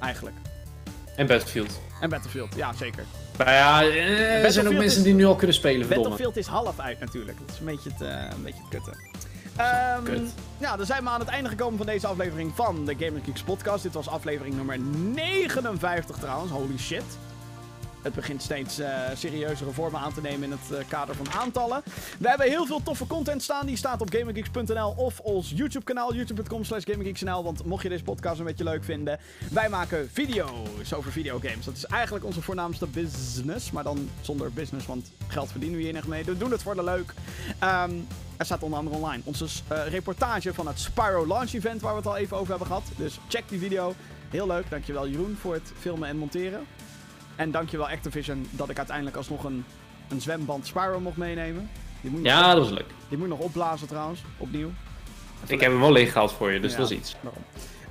Eigenlijk. 0.00 0.36
En 1.16 1.26
Battlefield. 1.26 1.80
En 2.00 2.08
Battlefield, 2.10 2.54
ja 2.56 2.72
zeker. 2.72 3.04
Maar 3.38 3.52
ja, 3.52 3.82
eh, 3.82 4.44
er 4.44 4.52
zijn 4.52 4.66
ook 4.66 4.72
mensen 4.72 4.98
is- 4.98 5.04
die 5.04 5.14
nu 5.14 5.24
al 5.24 5.34
kunnen 5.36 5.56
spelen, 5.56 5.86
verdomme. 5.86 6.08
Battlefield 6.08 6.36
is 6.36 6.46
half 6.46 6.78
uit 6.78 7.00
natuurlijk. 7.00 7.38
Dat 7.38 7.50
is 7.54 7.58
een 7.58 7.64
beetje 7.66 7.90
het, 7.90 8.00
eh, 8.00 8.08
een 8.36 8.42
beetje 8.42 8.60
het 8.60 8.68
kutte. 8.68 8.98
Ehm, 9.56 10.02
Kut. 10.02 10.20
Ja, 10.58 10.76
dan 10.76 10.86
zijn 10.86 11.02
we 11.04 11.08
aan 11.10 11.20
het 11.20 11.28
einde 11.28 11.48
gekomen 11.48 11.76
van 11.76 11.86
deze 11.86 12.06
aflevering 12.06 12.52
van 12.54 12.84
de 12.84 12.94
Gaming 12.98 13.24
Geeks 13.24 13.42
podcast. 13.42 13.82
Dit 13.82 13.92
was 13.94 14.08
aflevering 14.08 14.54
nummer 14.56 14.78
59 14.78 16.16
trouwens. 16.18 16.50
Holy 16.52 16.78
shit. 16.78 17.02
Het 18.04 18.14
begint 18.14 18.42
steeds 18.42 18.78
eh, 18.78 19.00
serieuzere 19.14 19.70
vormen 19.70 20.00
aan 20.00 20.14
te 20.14 20.20
nemen 20.20 20.42
in 20.42 20.50
het 20.50 20.78
eh, 20.78 20.88
kader 20.88 21.14
van 21.14 21.30
aantallen. 21.32 21.82
We 22.18 22.28
hebben 22.28 22.48
heel 22.48 22.66
veel 22.66 22.82
toffe 22.82 23.06
content 23.06 23.42
staan. 23.42 23.66
Die 23.66 23.76
staat 23.76 24.00
op 24.00 24.10
gaminggeeks.nl 24.12 24.94
of 24.96 25.20
ons 25.20 25.52
YouTube 25.54 25.84
kanaal. 25.84 26.14
youtube.com 26.14 26.64
slash. 26.64 26.84
Want 27.22 27.64
mocht 27.64 27.82
je 27.82 27.88
deze 27.88 28.02
podcast 28.02 28.38
een 28.38 28.44
beetje 28.44 28.64
leuk 28.64 28.84
vinden. 28.84 29.18
Wij 29.50 29.68
maken 29.68 30.10
video's 30.12 30.92
over 30.92 31.12
videogames. 31.12 31.64
Dat 31.64 31.76
is 31.76 31.84
eigenlijk 31.84 32.24
onze 32.24 32.42
voornaamste 32.42 32.86
business. 32.86 33.70
Maar 33.70 33.84
dan 33.84 34.10
zonder 34.20 34.52
business, 34.52 34.86
want 34.86 35.10
geld 35.26 35.50
verdienen 35.50 35.78
we 35.78 35.84
hier 35.84 35.92
niet 35.92 36.06
mee. 36.06 36.24
We 36.24 36.36
doen 36.36 36.50
het 36.50 36.62
voor 36.62 36.74
de 36.74 36.84
leuk. 36.84 37.14
Ehm, 37.58 37.92
er 38.36 38.44
staat 38.44 38.62
onder 38.62 38.78
andere 38.78 38.96
online 38.96 39.22
onze 39.24 39.46
eh, 39.68 39.86
reportage 39.88 40.54
van 40.54 40.66
het 40.66 40.80
Spyro 40.80 41.26
Launch 41.26 41.52
Event. 41.52 41.80
Waar 41.80 41.92
we 41.92 41.98
het 41.98 42.06
al 42.06 42.16
even 42.16 42.36
over 42.36 42.50
hebben 42.50 42.66
gehad. 42.66 42.84
Dus 42.96 43.18
check 43.28 43.48
die 43.48 43.58
video. 43.58 43.94
Heel 44.30 44.46
leuk. 44.46 44.70
Dankjewel 44.70 45.08
Jeroen 45.08 45.36
voor 45.40 45.54
het 45.54 45.72
filmen 45.78 46.08
en 46.08 46.16
monteren. 46.16 46.66
En 47.36 47.50
dankjewel 47.50 47.88
Activision 47.88 48.46
dat 48.50 48.68
ik 48.70 48.76
uiteindelijk 48.76 49.16
alsnog 49.16 49.44
een, 49.44 49.64
een 50.08 50.20
zwemband 50.20 50.66
Spyro 50.66 51.00
mocht 51.00 51.16
meenemen. 51.16 51.70
Die 52.00 52.10
moet, 52.10 52.22
nog, 52.22 52.32
Ja, 52.32 52.54
dat 52.54 52.62
was 52.62 52.72
leuk. 52.78 52.90
die 53.08 53.18
moet 53.18 53.28
nog 53.28 53.38
opblazen 53.38 53.86
trouwens, 53.88 54.20
opnieuw. 54.38 54.70
Ik 55.46 55.60
heb 55.60 55.70
hem 55.70 55.80
wel 55.80 55.92
leeg 55.92 56.12
gehaald 56.12 56.32
voor 56.32 56.52
je, 56.52 56.60
dus 56.60 56.72
Ja. 56.72 56.78
dat 56.78 56.90
is 56.90 56.96
iets. 56.96 57.16
Daarom. 57.20 57.42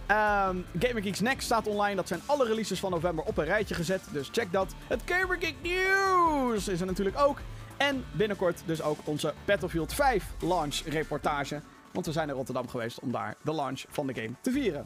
Ehm 0.06 0.84
Gamer 0.88 1.02
Geeks 1.04 1.20
Next 1.20 1.46
staat 1.46 1.68
online. 1.68 1.96
Dat 1.96 2.08
zijn 2.08 2.22
alle 2.26 2.46
releases 2.46 2.80
van 2.80 2.92
november 2.92 3.24
op 3.26 3.38
een 3.38 3.46
rijtje 3.46 3.76
gezet. 3.76 4.02
Dus 4.12 4.30
check 4.32 4.52
dat. 4.52 4.74
Het 4.88 5.02
Gamer 5.06 5.38
Geek 5.40 5.56
News 5.62 6.68
is 6.68 6.80
er 6.80 6.86
natuurlijk 6.86 7.20
ook. 7.20 7.40
En 7.78 8.04
binnenkort 8.12 8.62
dus 8.66 8.82
ook 8.82 8.98
onze 9.04 9.34
Battlefield 9.46 9.94
5 9.94 10.26
launch 10.40 10.76
reportage. 10.86 11.62
Want 11.92 12.06
we 12.06 12.12
zijn 12.12 12.30
in 12.30 12.36
Rotterdam 12.36 12.68
geweest 12.70 13.00
om 13.00 13.12
daar 13.12 13.36
de 13.42 13.54
launch 13.54 13.82
van 13.90 14.08
de 14.08 14.14
game 14.14 14.32
te 14.42 14.52
vieren. 14.52 14.86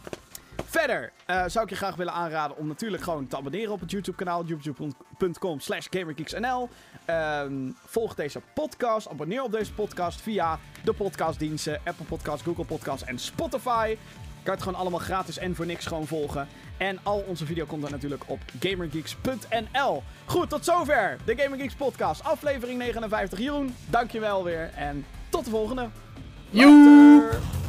Verder 0.65 1.11
eh, 1.25 1.43
zou 1.47 1.63
ik 1.63 1.69
je 1.69 1.75
graag 1.75 1.95
willen 1.95 2.13
aanraden 2.13 2.57
om 2.57 2.67
natuurlijk 2.67 3.03
gewoon 3.03 3.27
te 3.27 3.37
abonneren 3.37 3.71
op 3.71 3.79
het 3.79 3.91
YouTube 3.91 4.17
kanaal. 4.17 4.45
youtube.com 4.45 5.59
slash 5.59 5.87
gamergeeksnl 5.89 6.69
Ehm, 7.05 7.71
Volg 7.85 8.15
deze 8.15 8.41
podcast. 8.53 9.09
Abonneer 9.09 9.43
op 9.43 9.51
deze 9.51 9.73
podcast 9.73 10.21
via 10.21 10.59
de 10.83 10.93
podcastdiensten. 10.93 11.81
Apple 11.83 12.05
Podcasts, 12.05 12.43
Google 12.43 12.65
Podcasts 12.65 13.03
en 13.03 13.19
Spotify. 13.19 13.97
Kan 14.43 14.53
het 14.53 14.63
gewoon 14.63 14.79
allemaal 14.79 14.99
gratis 14.99 15.37
en 15.37 15.55
voor 15.55 15.65
niks 15.65 15.85
gewoon 15.85 16.07
volgen. 16.07 16.47
En 16.77 16.99
al 17.03 17.23
onze 17.27 17.45
video 17.45 17.65
komt 17.65 17.81
dan 17.81 17.91
natuurlijk 17.91 18.23
op 18.27 18.39
gamergeeks.nl. 18.59 20.03
Goed, 20.25 20.49
tot 20.49 20.65
zover 20.65 21.17
de 21.25 21.35
Gamer 21.37 21.59
Geeks 21.59 21.75
podcast. 21.75 22.23
Aflevering 22.23 22.77
59. 22.79 23.39
Jeroen, 23.39 23.75
dankjewel 23.89 24.43
weer. 24.43 24.71
En 24.75 25.05
tot 25.29 25.45
de 25.45 25.51
volgende. 25.51 25.89
Joe! 26.49 27.19
Later. 27.19 27.66